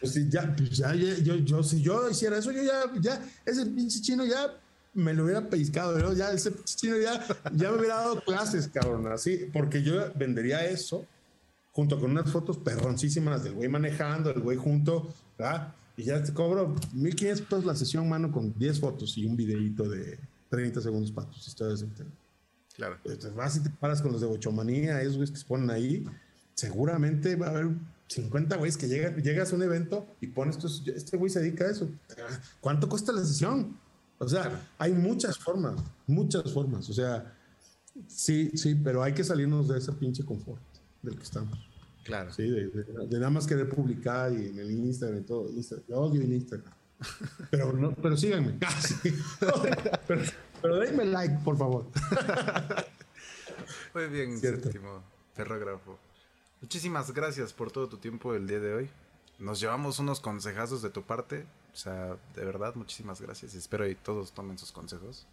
pues 0.00 0.30
ya, 0.30 0.54
pues 0.56 0.70
ya, 0.70 0.94
yo, 0.94 1.34
yo, 1.36 1.62
si 1.64 1.82
yo 1.82 2.08
hiciera 2.08 2.38
eso, 2.38 2.52
yo 2.52 2.62
ya, 2.62 2.84
ya, 3.00 3.28
ese 3.44 3.66
pinche 3.66 4.00
chino 4.00 4.24
ya 4.24 4.56
me 4.94 5.14
lo 5.14 5.24
hubiera 5.24 5.48
pescado, 5.48 5.98
¿no? 5.98 6.12
Ya 6.12 6.32
ese 6.32 6.52
chino 6.64 6.96
ya, 6.98 7.24
ya 7.54 7.70
me 7.70 7.78
hubiera 7.78 7.96
dado 7.96 8.20
clases, 8.22 8.68
cabrón, 8.68 9.06
así, 9.10 9.48
porque 9.52 9.82
yo 9.82 10.12
vendería 10.14 10.64
eso 10.66 11.06
junto 11.72 11.98
con 11.98 12.10
unas 12.10 12.30
fotos 12.30 12.58
perroncísimas 12.58 13.42
del 13.44 13.54
güey 13.54 13.68
manejando, 13.68 14.30
el 14.30 14.40
güey 14.40 14.56
junto, 14.56 15.12
¿verdad? 15.38 15.74
Y 15.96 16.04
ya 16.04 16.22
te 16.22 16.32
cobro 16.32 16.74
1500 16.92 17.46
pesos 17.46 17.64
la 17.64 17.74
sesión, 17.74 18.08
mano, 18.08 18.30
con 18.30 18.56
10 18.58 18.80
fotos 18.80 19.16
y 19.18 19.24
un 19.24 19.36
videito 19.36 19.88
de 19.88 20.18
30 20.50 20.80
segundos 20.80 21.10
para 21.12 21.28
tus 21.28 21.46
historias 21.48 21.80
de 21.80 21.86
internet. 21.86 22.14
Claro. 22.74 22.96
Entonces 23.04 23.34
vas 23.34 23.56
y 23.56 23.60
te 23.60 23.70
paras 23.70 24.00
con 24.00 24.12
los 24.12 24.20
de 24.20 24.26
Bochomanía, 24.26 25.00
esos 25.00 25.16
güeyes 25.16 25.30
que 25.30 25.38
se 25.38 25.44
ponen 25.44 25.70
ahí. 25.70 26.04
Seguramente 26.54 27.36
va 27.36 27.46
a 27.46 27.50
haber 27.50 27.68
50 28.08 28.56
güeyes 28.56 28.76
que 28.76 28.88
llegan, 28.88 29.16
llegas 29.22 29.52
a 29.52 29.56
un 29.56 29.62
evento 29.62 30.06
y 30.20 30.28
pones, 30.28 30.58
este 30.86 31.16
güey 31.16 31.30
se 31.30 31.40
dedica 31.40 31.64
a 31.64 31.70
eso. 31.70 31.90
¿Cuánto 32.60 32.88
cuesta 32.88 33.12
la 33.12 33.24
sesión? 33.24 33.78
O 34.22 34.28
sea, 34.28 34.68
hay 34.78 34.92
muchas 34.92 35.38
formas, 35.38 35.80
muchas 36.06 36.52
formas. 36.52 36.88
O 36.88 36.92
sea, 36.92 37.36
sí, 38.06 38.50
sí, 38.54 38.74
pero 38.74 39.02
hay 39.02 39.12
que 39.12 39.24
salirnos 39.24 39.68
de 39.68 39.78
ese 39.78 39.92
pinche 39.92 40.24
confort 40.24 40.62
del 41.02 41.16
que 41.16 41.22
estamos. 41.22 41.58
Claro. 42.04 42.32
Sí, 42.32 42.48
de, 42.48 43.06
nada 43.10 43.30
más 43.30 43.46
querer 43.46 43.68
publicar 43.68 44.32
y 44.32 44.48
en 44.48 44.58
el 44.58 44.70
Instagram 44.70 45.20
y 45.20 45.22
todo. 45.22 45.48
yo 45.88 45.96
odio 45.96 46.22
el 46.22 46.32
Instagram. 46.32 46.72
Pero, 47.50 47.72
no, 47.72 47.92
pero 47.94 48.16
síganme. 48.16 48.58
pero, 50.06 50.22
pero 50.60 50.76
denme 50.76 51.04
like, 51.04 51.38
por 51.44 51.58
favor. 51.58 51.86
Muy 53.94 54.06
bien, 54.06 54.38
séptimo 54.40 55.02
ferrógrafo. 55.34 55.98
Muchísimas 56.60 57.12
gracias 57.12 57.52
por 57.52 57.72
todo 57.72 57.88
tu 57.88 57.96
tiempo 57.96 58.34
el 58.34 58.46
día 58.46 58.60
de 58.60 58.74
hoy. 58.74 58.90
Nos 59.38 59.60
llevamos 59.60 59.98
unos 59.98 60.20
consejazos 60.20 60.80
de 60.82 60.90
tu 60.90 61.02
parte. 61.02 61.44
O 61.72 61.76
sea, 61.76 62.16
de 62.34 62.44
verdad, 62.44 62.74
muchísimas 62.74 63.20
gracias. 63.20 63.54
Espero 63.54 63.84
que 63.84 63.94
todos 63.94 64.32
tomen 64.32 64.58
sus 64.58 64.72
consejos. 64.72 65.26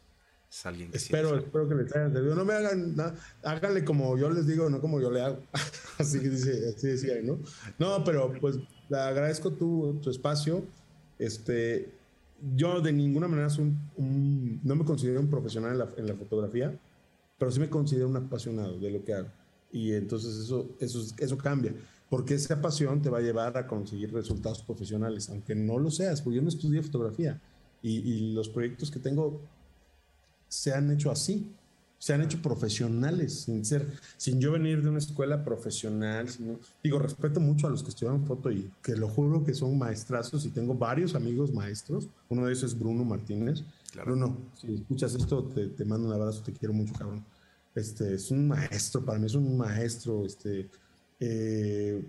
Es 0.51 0.65
alguien 0.65 0.89
que 0.89 0.97
espero, 0.97 1.37
espero 1.37 1.67
que 1.67 1.75
les 1.75 1.95
hayan 1.95 2.11
servido. 2.11 2.35
No 2.35 2.45
me 2.45 2.53
hagan, 2.53 2.95
nada, 2.95 3.15
háganle 3.43 3.83
como 3.83 4.17
yo 4.17 4.29
les 4.31 4.47
digo, 4.47 4.69
no 4.69 4.81
como 4.81 4.99
yo 4.99 5.11
le 5.11 5.21
hago. 5.21 5.39
así 5.99 6.19
que 6.19 6.29
dice, 6.29 6.73
así 6.75 6.87
decía, 6.87 7.15
¿no? 7.21 7.39
No, 7.77 8.03
pero 8.03 8.33
pues 8.39 8.57
le 8.89 8.97
agradezco 8.97 9.51
tu, 9.51 9.99
tu 10.01 10.09
espacio. 10.09 10.63
Este, 11.19 11.89
yo 12.55 12.81
de 12.81 12.93
ninguna 12.93 13.27
manera 13.27 13.49
soy 13.49 13.73
un, 13.97 14.59
no 14.63 14.75
me 14.75 14.85
considero 14.85 15.19
un 15.19 15.29
profesional 15.29 15.73
en 15.73 15.77
la, 15.79 15.89
en 15.97 16.07
la, 16.07 16.15
fotografía, 16.15 16.73
pero 17.37 17.51
sí 17.51 17.59
me 17.59 17.69
considero 17.69 18.07
un 18.07 18.15
apasionado 18.15 18.79
de 18.79 18.91
lo 18.91 19.03
que 19.03 19.13
hago. 19.13 19.27
Y 19.71 19.93
entonces 19.93 20.35
eso, 20.37 20.67
eso, 20.79 21.05
eso 21.17 21.37
cambia, 21.37 21.73
porque 22.09 22.35
esa 22.35 22.61
pasión 22.61 23.01
te 23.01 23.09
va 23.09 23.19
a 23.19 23.21
llevar 23.21 23.57
a 23.57 23.67
conseguir 23.67 24.11
resultados 24.13 24.61
profesionales, 24.63 25.29
aunque 25.29 25.55
no 25.55 25.77
lo 25.77 25.91
seas, 25.91 26.21
porque 26.21 26.37
yo 26.37 26.41
no 26.41 26.49
estudié 26.49 26.81
fotografía 26.81 27.39
y, 27.81 27.99
y 27.99 28.33
los 28.33 28.49
proyectos 28.49 28.91
que 28.91 28.99
tengo 28.99 29.41
se 30.47 30.73
han 30.73 30.91
hecho 30.91 31.11
así 31.11 31.53
se 31.99 32.13
han 32.13 32.21
hecho 32.21 32.41
profesionales, 32.41 33.41
sin 33.41 33.65
ser, 33.65 33.85
sin 34.15 34.39
yo 34.39 34.53
venir 34.53 34.81
de 34.81 34.89
una 34.89 34.99
escuela 34.99 35.43
profesional. 35.43 36.27
digo, 36.81 36.97
respeto 36.97 37.41
mucho 37.41 37.67
a 37.67 37.69
los 37.69 37.83
que 37.83 37.89
estudian 37.89 38.25
foto 38.25 38.49
y 38.49 38.71
que 38.81 38.95
lo 38.95 39.09
juro 39.09 39.43
que 39.43 39.53
son 39.53 39.77
maestrazos 39.77 40.45
y 40.45 40.49
tengo 40.49 40.73
varios 40.73 41.13
amigos 41.13 41.53
maestros. 41.53 42.07
Uno 42.29 42.45
de 42.45 42.53
esos 42.53 42.71
es 42.71 42.79
Bruno 42.79 43.03
Martínez. 43.03 43.63
Bruno, 44.05 44.37
si 44.55 44.75
escuchas 44.75 45.13
esto, 45.13 45.43
te, 45.43 45.83
mando 45.83 46.07
un 46.07 46.13
abrazo, 46.13 46.41
te 46.41 46.53
quiero 46.53 46.73
mucho, 46.73 46.93
cabrón. 46.93 47.23
Este, 47.75 48.13
es 48.13 48.31
un 48.31 48.47
maestro, 48.47 49.03
para 49.03 49.19
mí 49.19 49.25
es 49.25 49.35
un 49.35 49.57
maestro, 49.57 50.25
este, 50.25 50.69
eh, 51.19 52.03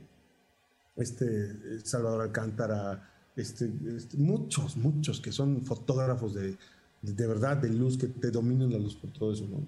este, 0.97 1.81
Salvador 1.85 2.23
Alcántara, 2.23 3.11
este, 3.37 3.70
este, 3.97 4.16
muchos, 4.16 4.77
muchos 4.77 5.20
que 5.20 5.32
son 5.32 5.65
fotógrafos 5.65 6.35
de, 6.35 6.57
de 7.03 7.27
verdad 7.27 7.57
de 7.57 7.70
luz, 7.70 7.97
que 7.97 8.09
te 8.09 8.31
dominen 8.31 8.73
la 8.73 8.78
luz 8.78 8.97
por 8.97 9.12
todo 9.12 9.32
eso, 9.32 9.47
¿no? 9.47 9.66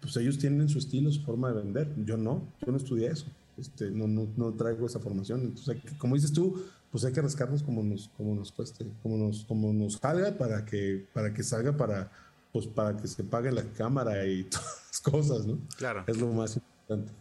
pues 0.00 0.16
ellos 0.16 0.38
tienen 0.38 0.68
su 0.68 0.78
estilo, 0.78 1.10
su 1.10 1.22
forma 1.22 1.48
de 1.48 1.62
vender. 1.62 1.92
Yo 2.04 2.16
no, 2.16 2.52
yo 2.64 2.70
no 2.70 2.76
estudié 2.76 3.08
eso. 3.08 3.26
Este, 3.56 3.90
no, 3.90 4.06
no, 4.06 4.28
no 4.36 4.52
traigo 4.54 4.86
esa 4.86 5.00
formación. 5.00 5.40
Entonces, 5.40 5.76
como 5.98 6.14
dices 6.14 6.32
tú, 6.32 6.62
pues 6.90 7.04
hay 7.04 7.12
que 7.12 7.20
rascarnos 7.20 7.62
como 7.62 7.82
nos, 7.82 8.08
como 8.16 8.34
nos 8.34 8.52
cueste, 8.52 8.86
como 9.02 9.16
nos, 9.16 9.44
como 9.44 9.72
nos 9.72 9.94
salga 9.94 10.36
para 10.36 10.64
que, 10.64 11.06
para 11.12 11.34
que 11.34 11.42
salga 11.42 11.76
para, 11.76 12.10
pues 12.52 12.66
para 12.66 12.96
que 12.96 13.08
se 13.08 13.24
pague 13.24 13.50
la 13.50 13.64
cámara 13.72 14.24
y 14.26 14.44
todas 14.50 14.84
las 14.86 15.00
cosas, 15.00 15.46
¿no? 15.46 15.58
Claro. 15.76 16.04
Es 16.06 16.16
lo 16.18 16.28
más 16.28 16.56
importante. 16.56 17.12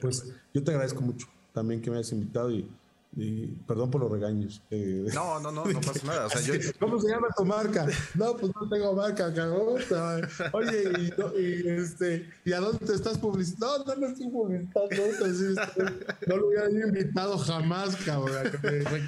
Pues 0.00 0.32
yo 0.52 0.62
te 0.62 0.70
agradezco 0.70 1.00
mucho 1.00 1.26
también 1.52 1.80
que 1.80 1.90
me 1.90 1.96
hayas 1.96 2.12
invitado 2.12 2.50
y 2.50 2.68
y 3.16 3.46
perdón 3.66 3.90
por 3.90 4.00
los 4.02 4.10
regaños. 4.10 4.62
Eh, 4.70 5.06
no, 5.12 5.40
no, 5.40 5.50
no, 5.50 5.64
no 5.64 5.80
pasa 5.80 6.06
nada. 6.06 6.26
O 6.26 6.30
sea, 6.30 6.40
yo... 6.40 6.54
¿Cómo 6.78 7.00
se 7.00 7.08
llama 7.08 7.26
tu 7.36 7.44
marca? 7.44 7.86
No, 8.14 8.36
pues 8.36 8.52
no 8.54 8.68
tengo 8.68 8.94
marca, 8.94 9.34
cagón. 9.34 9.80
Oye, 10.52 10.84
y, 10.96 11.40
y, 11.40 11.68
este, 11.68 12.30
¿y 12.44 12.52
a 12.52 12.60
dónde 12.60 12.86
te 12.86 12.94
estás 12.94 13.18
publicitando? 13.18 13.84
No, 13.84 13.94
no 13.94 14.00
me 14.00 14.12
estoy 14.12 14.28
publicitando. 14.28 15.92
no 16.26 16.36
lo 16.36 16.48
hubiera 16.48 16.70
invitado 16.70 17.36
jamás, 17.38 17.96
cabrón. 17.96 18.52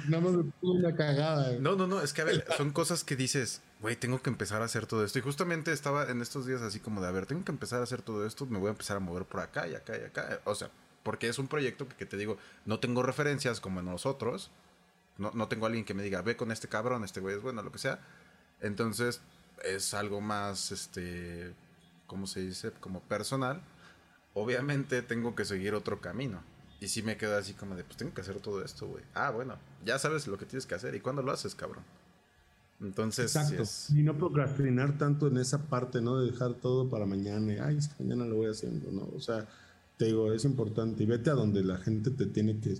Nada 0.09 0.23
más 0.23 0.33
me 0.33 0.43
puso 0.43 0.73
una 0.73 0.95
cagada. 0.95 1.57
No, 1.59 1.75
no, 1.75 1.87
no, 1.87 2.01
es 2.01 2.11
que 2.11 2.21
a 2.21 2.25
ver, 2.25 2.45
son 2.57 2.71
cosas 2.71 3.05
que 3.05 3.15
dices, 3.15 3.61
güey, 3.83 3.97
tengo 3.97 4.21
que 4.21 4.29
empezar 4.29 4.61
a 4.61 4.65
hacer 4.65 4.87
todo 4.87 5.03
esto. 5.03 5.19
Y 5.19 5.21
justamente 5.21 5.73
estaba 5.73 6.09
en 6.09 6.21
estos 6.21 6.45
días 6.45 6.61
así 6.61 6.79
como 6.79 7.01
de, 7.01 7.07
a 7.09 7.11
ver, 7.11 7.25
tengo 7.25 7.43
que 7.43 7.51
empezar 7.51 7.81
a 7.81 7.83
hacer 7.83 8.01
todo 8.01 8.25
esto, 8.25 8.45
me 8.45 8.57
voy 8.57 8.69
a 8.69 8.71
empezar 8.71 8.95
a 8.95 9.01
mover 9.01 9.25
por 9.25 9.41
acá 9.41 9.67
y 9.67 9.75
acá 9.75 9.97
y 9.97 10.05
acá. 10.05 10.39
O 10.45 10.55
sea, 10.55 10.71
porque 11.03 11.27
es 11.27 11.37
un 11.37 11.49
proyecto 11.49 11.85
que, 11.89 12.05
te 12.05 12.15
digo, 12.15 12.37
no 12.65 12.79
tengo 12.79 13.03
referencias 13.03 13.59
como 13.59 13.81
en 13.81 13.87
nosotros. 13.87 14.51
No, 15.17 15.31
no 15.33 15.49
tengo 15.49 15.65
alguien 15.65 15.83
que 15.83 15.93
me 15.93 16.01
diga, 16.01 16.21
ve 16.21 16.37
con 16.37 16.49
este 16.53 16.69
cabrón, 16.69 17.03
este 17.03 17.19
güey 17.19 17.35
es 17.35 17.41
bueno, 17.41 17.61
lo 17.61 17.73
que 17.73 17.77
sea. 17.77 17.99
Entonces, 18.61 19.19
es 19.65 19.93
algo 19.93 20.21
más, 20.21 20.71
este, 20.71 21.53
¿cómo 22.07 22.25
se 22.25 22.39
dice? 22.39 22.71
Como 22.79 23.01
personal. 23.01 23.61
Obviamente 24.33 25.01
tengo 25.01 25.35
que 25.35 25.43
seguir 25.43 25.75
otro 25.75 25.99
camino. 25.99 26.41
Y 26.79 26.87
si 26.87 27.03
me 27.03 27.17
quedo 27.17 27.37
así 27.37 27.53
como 27.53 27.75
de, 27.75 27.83
pues 27.83 27.97
tengo 27.97 28.13
que 28.13 28.21
hacer 28.21 28.39
todo 28.39 28.63
esto, 28.63 28.87
güey. 28.87 29.03
Ah, 29.13 29.31
bueno, 29.31 29.59
ya 29.83 29.99
sabes 29.99 30.25
lo 30.25 30.37
que 30.37 30.45
tienes 30.45 30.65
que 30.65 30.75
hacer. 30.75 30.95
¿Y 30.95 31.01
cuándo 31.01 31.21
lo 31.21 31.33
haces, 31.33 31.53
cabrón? 31.53 31.83
Entonces, 32.81 33.35
Exacto. 33.35 33.63
Y 33.97 34.03
no 34.03 34.17
procrastinar 34.17 34.97
tanto 34.97 35.27
en 35.27 35.37
esa 35.37 35.63
parte, 35.67 36.01
¿no? 36.01 36.19
De 36.19 36.31
dejar 36.31 36.55
todo 36.55 36.89
para 36.89 37.05
mañana. 37.05 37.53
Y, 37.53 37.57
Ay, 37.57 37.77
es 37.77 37.87
que 37.87 38.03
mañana 38.03 38.25
lo 38.25 38.37
voy 38.37 38.47
haciendo, 38.47 38.91
¿no? 38.91 39.09
O 39.15 39.21
sea, 39.21 39.47
te 39.97 40.05
digo, 40.05 40.33
es 40.33 40.43
importante 40.45 41.03
y 41.03 41.05
vete 41.05 41.29
a 41.29 41.33
donde 41.33 41.63
la 41.63 41.77
gente 41.77 42.11
te 42.11 42.25
tiene 42.25 42.59
que, 42.59 42.77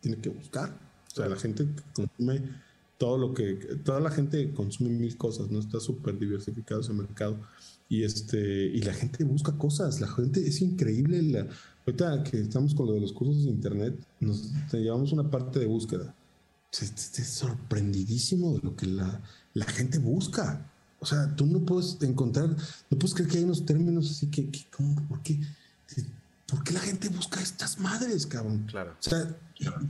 tiene 0.00 0.18
que 0.18 0.28
buscar. 0.28 0.70
O 1.12 1.14
sea, 1.14 1.28
la 1.28 1.36
gente 1.36 1.66
consume 1.94 2.42
todo 2.98 3.18
lo 3.18 3.34
que, 3.34 3.54
toda 3.84 4.00
la 4.00 4.10
gente 4.10 4.52
consume 4.52 4.90
mil 4.90 5.16
cosas, 5.16 5.50
no 5.50 5.58
está 5.58 5.80
súper 5.80 6.18
diversificado 6.18 6.80
ese 6.80 6.92
mercado. 6.92 7.38
Y, 7.88 8.02
este, 8.02 8.66
y 8.66 8.82
la 8.82 8.92
gente 8.92 9.24
busca 9.24 9.52
cosas, 9.52 10.00
la 10.00 10.08
gente 10.08 10.46
es 10.46 10.60
increíble. 10.60 11.22
La, 11.22 11.46
ahorita 11.86 12.24
que 12.24 12.40
estamos 12.40 12.74
con 12.74 12.86
lo 12.86 12.94
de 12.94 13.00
los 13.00 13.12
cursos 13.12 13.44
de 13.44 13.50
internet, 13.50 13.96
nos 14.20 14.52
llevamos 14.72 15.12
una 15.12 15.30
parte 15.30 15.60
de 15.60 15.66
búsqueda. 15.66 16.14
Sorprendidísimo 16.70 18.54
de 18.54 18.60
lo 18.62 18.76
que 18.76 18.86
la, 18.86 19.22
la 19.54 19.64
gente 19.66 19.98
busca. 19.98 20.70
O 20.98 21.06
sea, 21.06 21.34
tú 21.36 21.46
no 21.46 21.60
puedes 21.64 21.98
encontrar, 22.02 22.48
no 22.48 22.98
puedes 22.98 23.14
creer 23.14 23.30
que 23.30 23.38
hay 23.38 23.44
unos 23.44 23.64
términos 23.64 24.10
así 24.10 24.28
que, 24.30 24.50
que 24.50 24.66
¿cómo? 24.70 25.06
¿por 25.08 25.22
qué? 25.22 25.40
¿por 26.46 26.62
qué 26.62 26.72
la 26.72 26.80
gente 26.80 27.08
busca 27.08 27.40
estas 27.40 27.78
madres, 27.78 28.26
cabrón? 28.26 28.66
Claro. 28.68 28.92
O 28.92 29.02
sea, 29.02 29.36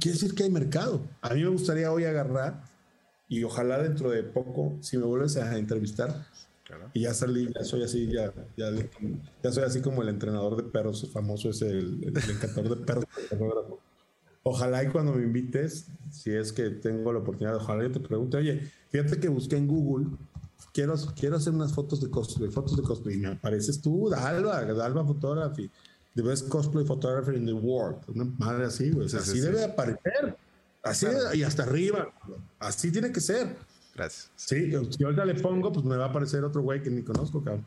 quiere 0.01 0.19
decir 0.19 0.35
que 0.35 0.45
hay 0.45 0.51
mercado. 0.51 1.03
A 1.21 1.35
mí 1.35 1.43
me 1.43 1.49
gustaría 1.49 1.93
hoy 1.93 2.05
agarrar 2.05 2.65
y 3.29 3.43
ojalá 3.45 3.83
dentro 3.83 4.11
de 4.11 4.23
poco, 4.23 4.77
si 4.81 4.97
me 4.99 5.05
vuelves 5.05 5.37
a 5.37 5.57
entrevistar, 5.59 6.27
claro. 6.65 6.91
y 6.95 7.03
ya 7.03 7.15
salí, 7.15 7.53
ya 7.53 7.65
soy 7.65 7.83
así, 7.83 8.07
ya, 8.07 8.33
ya, 8.57 8.71
ya, 9.43 9.53
soy 9.53 9.65
así 9.65 9.81
como 9.81 10.03
el 10.03 10.09
entrenador 10.09 10.57
de 10.57 10.63
perros 10.63 11.11
famoso, 11.13 11.51
es 11.51 11.63
el, 11.63 12.05
el, 12.05 12.31
encantador 12.31 12.79
de 12.79 12.85
perros. 12.85 13.05
Ojalá 14.49 14.85
y 14.85 14.89
cuando 14.89 15.13
me 15.13 15.25
invites, 15.25 15.89
si 16.11 16.31
es 16.31 16.53
que 16.53 16.71
tengo 16.71 17.13
la 17.13 17.19
oportunidad, 17.19 17.57
ojalá 17.57 17.83
yo 17.83 17.91
te 17.91 17.99
pregunte, 18.01 18.37
oye, 18.37 18.71
fíjate 18.91 19.19
que 19.19 19.29
busqué 19.29 19.57
en 19.57 19.67
Google 19.67 20.07
quiero, 20.73 20.95
quiero 21.19 21.37
hacer 21.37 21.53
unas 21.53 21.73
fotos 21.73 22.01
de 22.01 22.09
cosplay, 22.09 22.49
fotos 22.51 22.77
de 22.77 22.83
cosplay, 22.85 23.17
y 23.17 23.19
me 23.19 23.29
apareces 23.29 23.81
tú, 23.81 24.09
Dalva, 24.09 24.65
Dalva 24.65 25.05
Photography, 25.05 25.69
the 26.15 26.23
best 26.23 26.49
cosplay 26.49 26.87
photographer 26.87 27.35
in 27.35 27.45
the 27.45 27.53
world. 27.53 27.99
Una 28.15 28.25
madre 28.39 28.67
así, 28.67 28.91
güey. 28.91 29.07
así 29.07 29.41
debe 29.41 29.65
aparecer. 29.65 30.37
Así 30.83 31.07
y 31.35 31.43
hasta 31.43 31.65
arriba. 31.65 32.13
Así 32.61 32.93
tiene 32.93 33.11
que 33.11 33.21
ser. 33.21 33.57
Gracias. 33.97 34.31
Sí, 34.37 34.71
si 34.91 35.05
ahorita 35.05 35.25
le 35.25 35.35
pongo, 35.37 35.73
pues 35.73 35.85
me 35.87 35.97
va 35.97 36.05
a 36.05 36.09
aparecer 36.09 36.45
otro 36.45 36.61
güey 36.61 36.83
que 36.83 36.91
ni 36.91 37.03
conozco, 37.03 37.43
cabrón. 37.43 37.67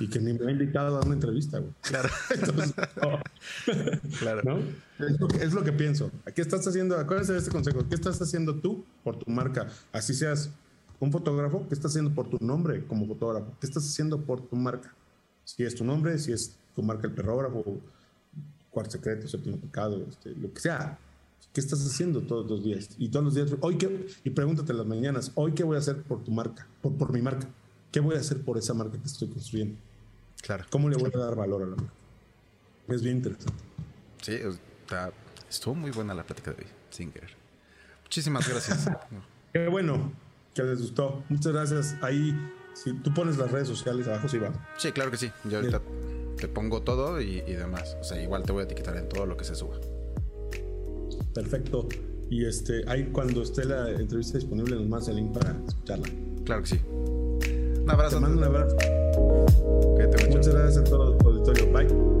Y 0.00 0.08
que 0.08 0.18
ni 0.18 0.32
me 0.32 0.48
ha 0.48 0.50
invitado 0.50 0.88
a 0.88 0.90
dar 0.98 1.06
una 1.06 1.14
entrevista, 1.14 1.60
güey. 1.60 1.72
Claro. 1.82 2.08
Entonces, 2.34 2.74
claro. 4.18 4.42
¿no? 4.42 4.58
Es, 5.06 5.20
lo 5.20 5.28
que, 5.28 5.36
es 5.36 5.52
lo 5.52 5.62
que 5.62 5.72
pienso. 5.72 6.10
¿Qué 6.34 6.42
estás 6.42 6.66
haciendo? 6.66 6.98
Acuérdense 6.98 7.32
de 7.32 7.38
este 7.38 7.52
consejo. 7.52 7.88
¿Qué 7.88 7.94
estás 7.94 8.20
haciendo 8.20 8.56
tú 8.56 8.84
por 9.04 9.20
tu 9.20 9.30
marca? 9.30 9.68
Así 9.92 10.14
seas 10.14 10.50
un 11.00 11.12
fotógrafo, 11.12 11.66
¿qué 11.68 11.74
estás 11.74 11.92
haciendo 11.92 12.12
por 12.12 12.28
tu 12.28 12.44
nombre 12.44 12.84
como 12.86 13.06
fotógrafo? 13.06 13.54
¿Qué 13.60 13.66
estás 13.66 13.86
haciendo 13.86 14.20
por 14.20 14.40
tu 14.40 14.56
marca? 14.56 14.92
Si 15.44 15.62
es 15.62 15.74
tu 15.74 15.84
nombre, 15.84 16.18
si 16.18 16.32
es 16.32 16.56
tu 16.74 16.82
marca 16.82 17.06
el 17.06 17.14
perrógrafo, 17.14 17.80
cuarto 18.70 18.92
secreto, 18.92 19.28
séptimo 19.28 19.58
pecado, 19.58 20.04
este, 20.08 20.30
lo 20.30 20.52
que 20.52 20.60
sea. 20.60 20.98
¿Qué 21.52 21.60
estás 21.60 21.84
haciendo 21.84 22.22
todos 22.22 22.48
los 22.48 22.62
días? 22.62 22.90
Y 22.98 23.08
todos 23.08 23.24
los 23.24 23.34
días, 23.34 23.54
hoy 23.60 23.78
qué, 23.78 24.06
y 24.24 24.30
pregúntate 24.30 24.72
las 24.72 24.86
mañanas, 24.86 25.32
hoy 25.34 25.52
qué 25.52 25.64
voy 25.64 25.76
a 25.76 25.80
hacer 25.80 26.02
por 26.02 26.22
tu 26.22 26.30
marca, 26.30 26.66
por, 26.82 26.94
por 26.96 27.12
mi 27.12 27.22
marca. 27.22 27.48
¿Qué 27.90 28.00
voy 28.00 28.16
a 28.16 28.18
hacer 28.18 28.42
por 28.42 28.58
esa 28.58 28.74
marca 28.74 28.98
que 28.98 29.06
estoy 29.06 29.28
construyendo? 29.28 29.78
Claro. 30.42 30.64
¿Cómo 30.70 30.88
le 30.88 30.96
voy 30.96 31.10
a 31.14 31.18
dar 31.18 31.34
valor 31.34 31.62
a 31.62 31.66
la 31.66 31.76
marca? 31.76 31.92
Es 32.88 33.02
bien 33.02 33.16
interesante. 33.16 33.62
Sí, 34.22 34.38
está, 34.82 35.12
estuvo 35.48 35.74
muy 35.74 35.90
buena 35.90 36.14
la 36.14 36.24
plática 36.24 36.52
de 36.52 36.64
hoy, 36.64 36.68
sin 36.90 37.10
querer. 37.10 37.30
Muchísimas 38.02 38.48
gracias. 38.48 38.88
Qué 39.52 39.68
bueno 39.68 40.12
que 40.54 40.62
les 40.62 40.80
gustó. 40.80 41.24
Muchas 41.28 41.52
gracias. 41.52 41.96
Ahí, 42.02 42.34
si 42.74 42.92
tú 42.94 43.12
pones 43.12 43.36
las 43.38 43.50
redes 43.50 43.68
sociales 43.68 44.06
abajo, 44.08 44.28
sí 44.28 44.38
va. 44.38 44.52
Sí, 44.76 44.92
claro 44.92 45.10
que 45.10 45.16
sí. 45.16 45.30
Yo 45.44 45.58
ahorita 45.58 45.82
te 46.36 46.48
pongo 46.48 46.82
todo 46.82 47.20
y, 47.20 47.42
y 47.46 47.52
demás. 47.54 47.96
O 48.00 48.04
sea, 48.04 48.22
igual 48.22 48.44
te 48.44 48.52
voy 48.52 48.62
a 48.62 48.64
etiquetar 48.64 48.96
en 48.96 49.08
todo 49.08 49.26
lo 49.26 49.36
que 49.36 49.44
se 49.44 49.54
suba. 49.54 49.76
Perfecto. 51.38 51.88
Y 52.30 52.44
este, 52.44 52.82
ahí 52.88 53.10
cuando 53.12 53.42
esté 53.42 53.64
la 53.64 53.90
entrevista 53.90 54.38
disponible, 54.38 54.74
nos 54.74 54.88
más 54.88 55.08
el 55.08 55.16
link 55.16 55.32
para 55.32 55.56
escucharla. 55.68 56.08
Claro 56.44 56.62
que 56.62 56.68
sí. 56.68 56.80
Un 56.90 57.88
abrazo. 57.88 58.16
Te 58.16 58.22
mando 58.22 58.38
un 58.38 58.44
abrazo. 58.44 58.76
Muchas 60.30 60.54
gracias 60.54 60.78
a 60.78 60.84
todo 60.84 61.16
el 61.16 61.26
auditorio. 61.26 61.72
Bye. 61.72 62.17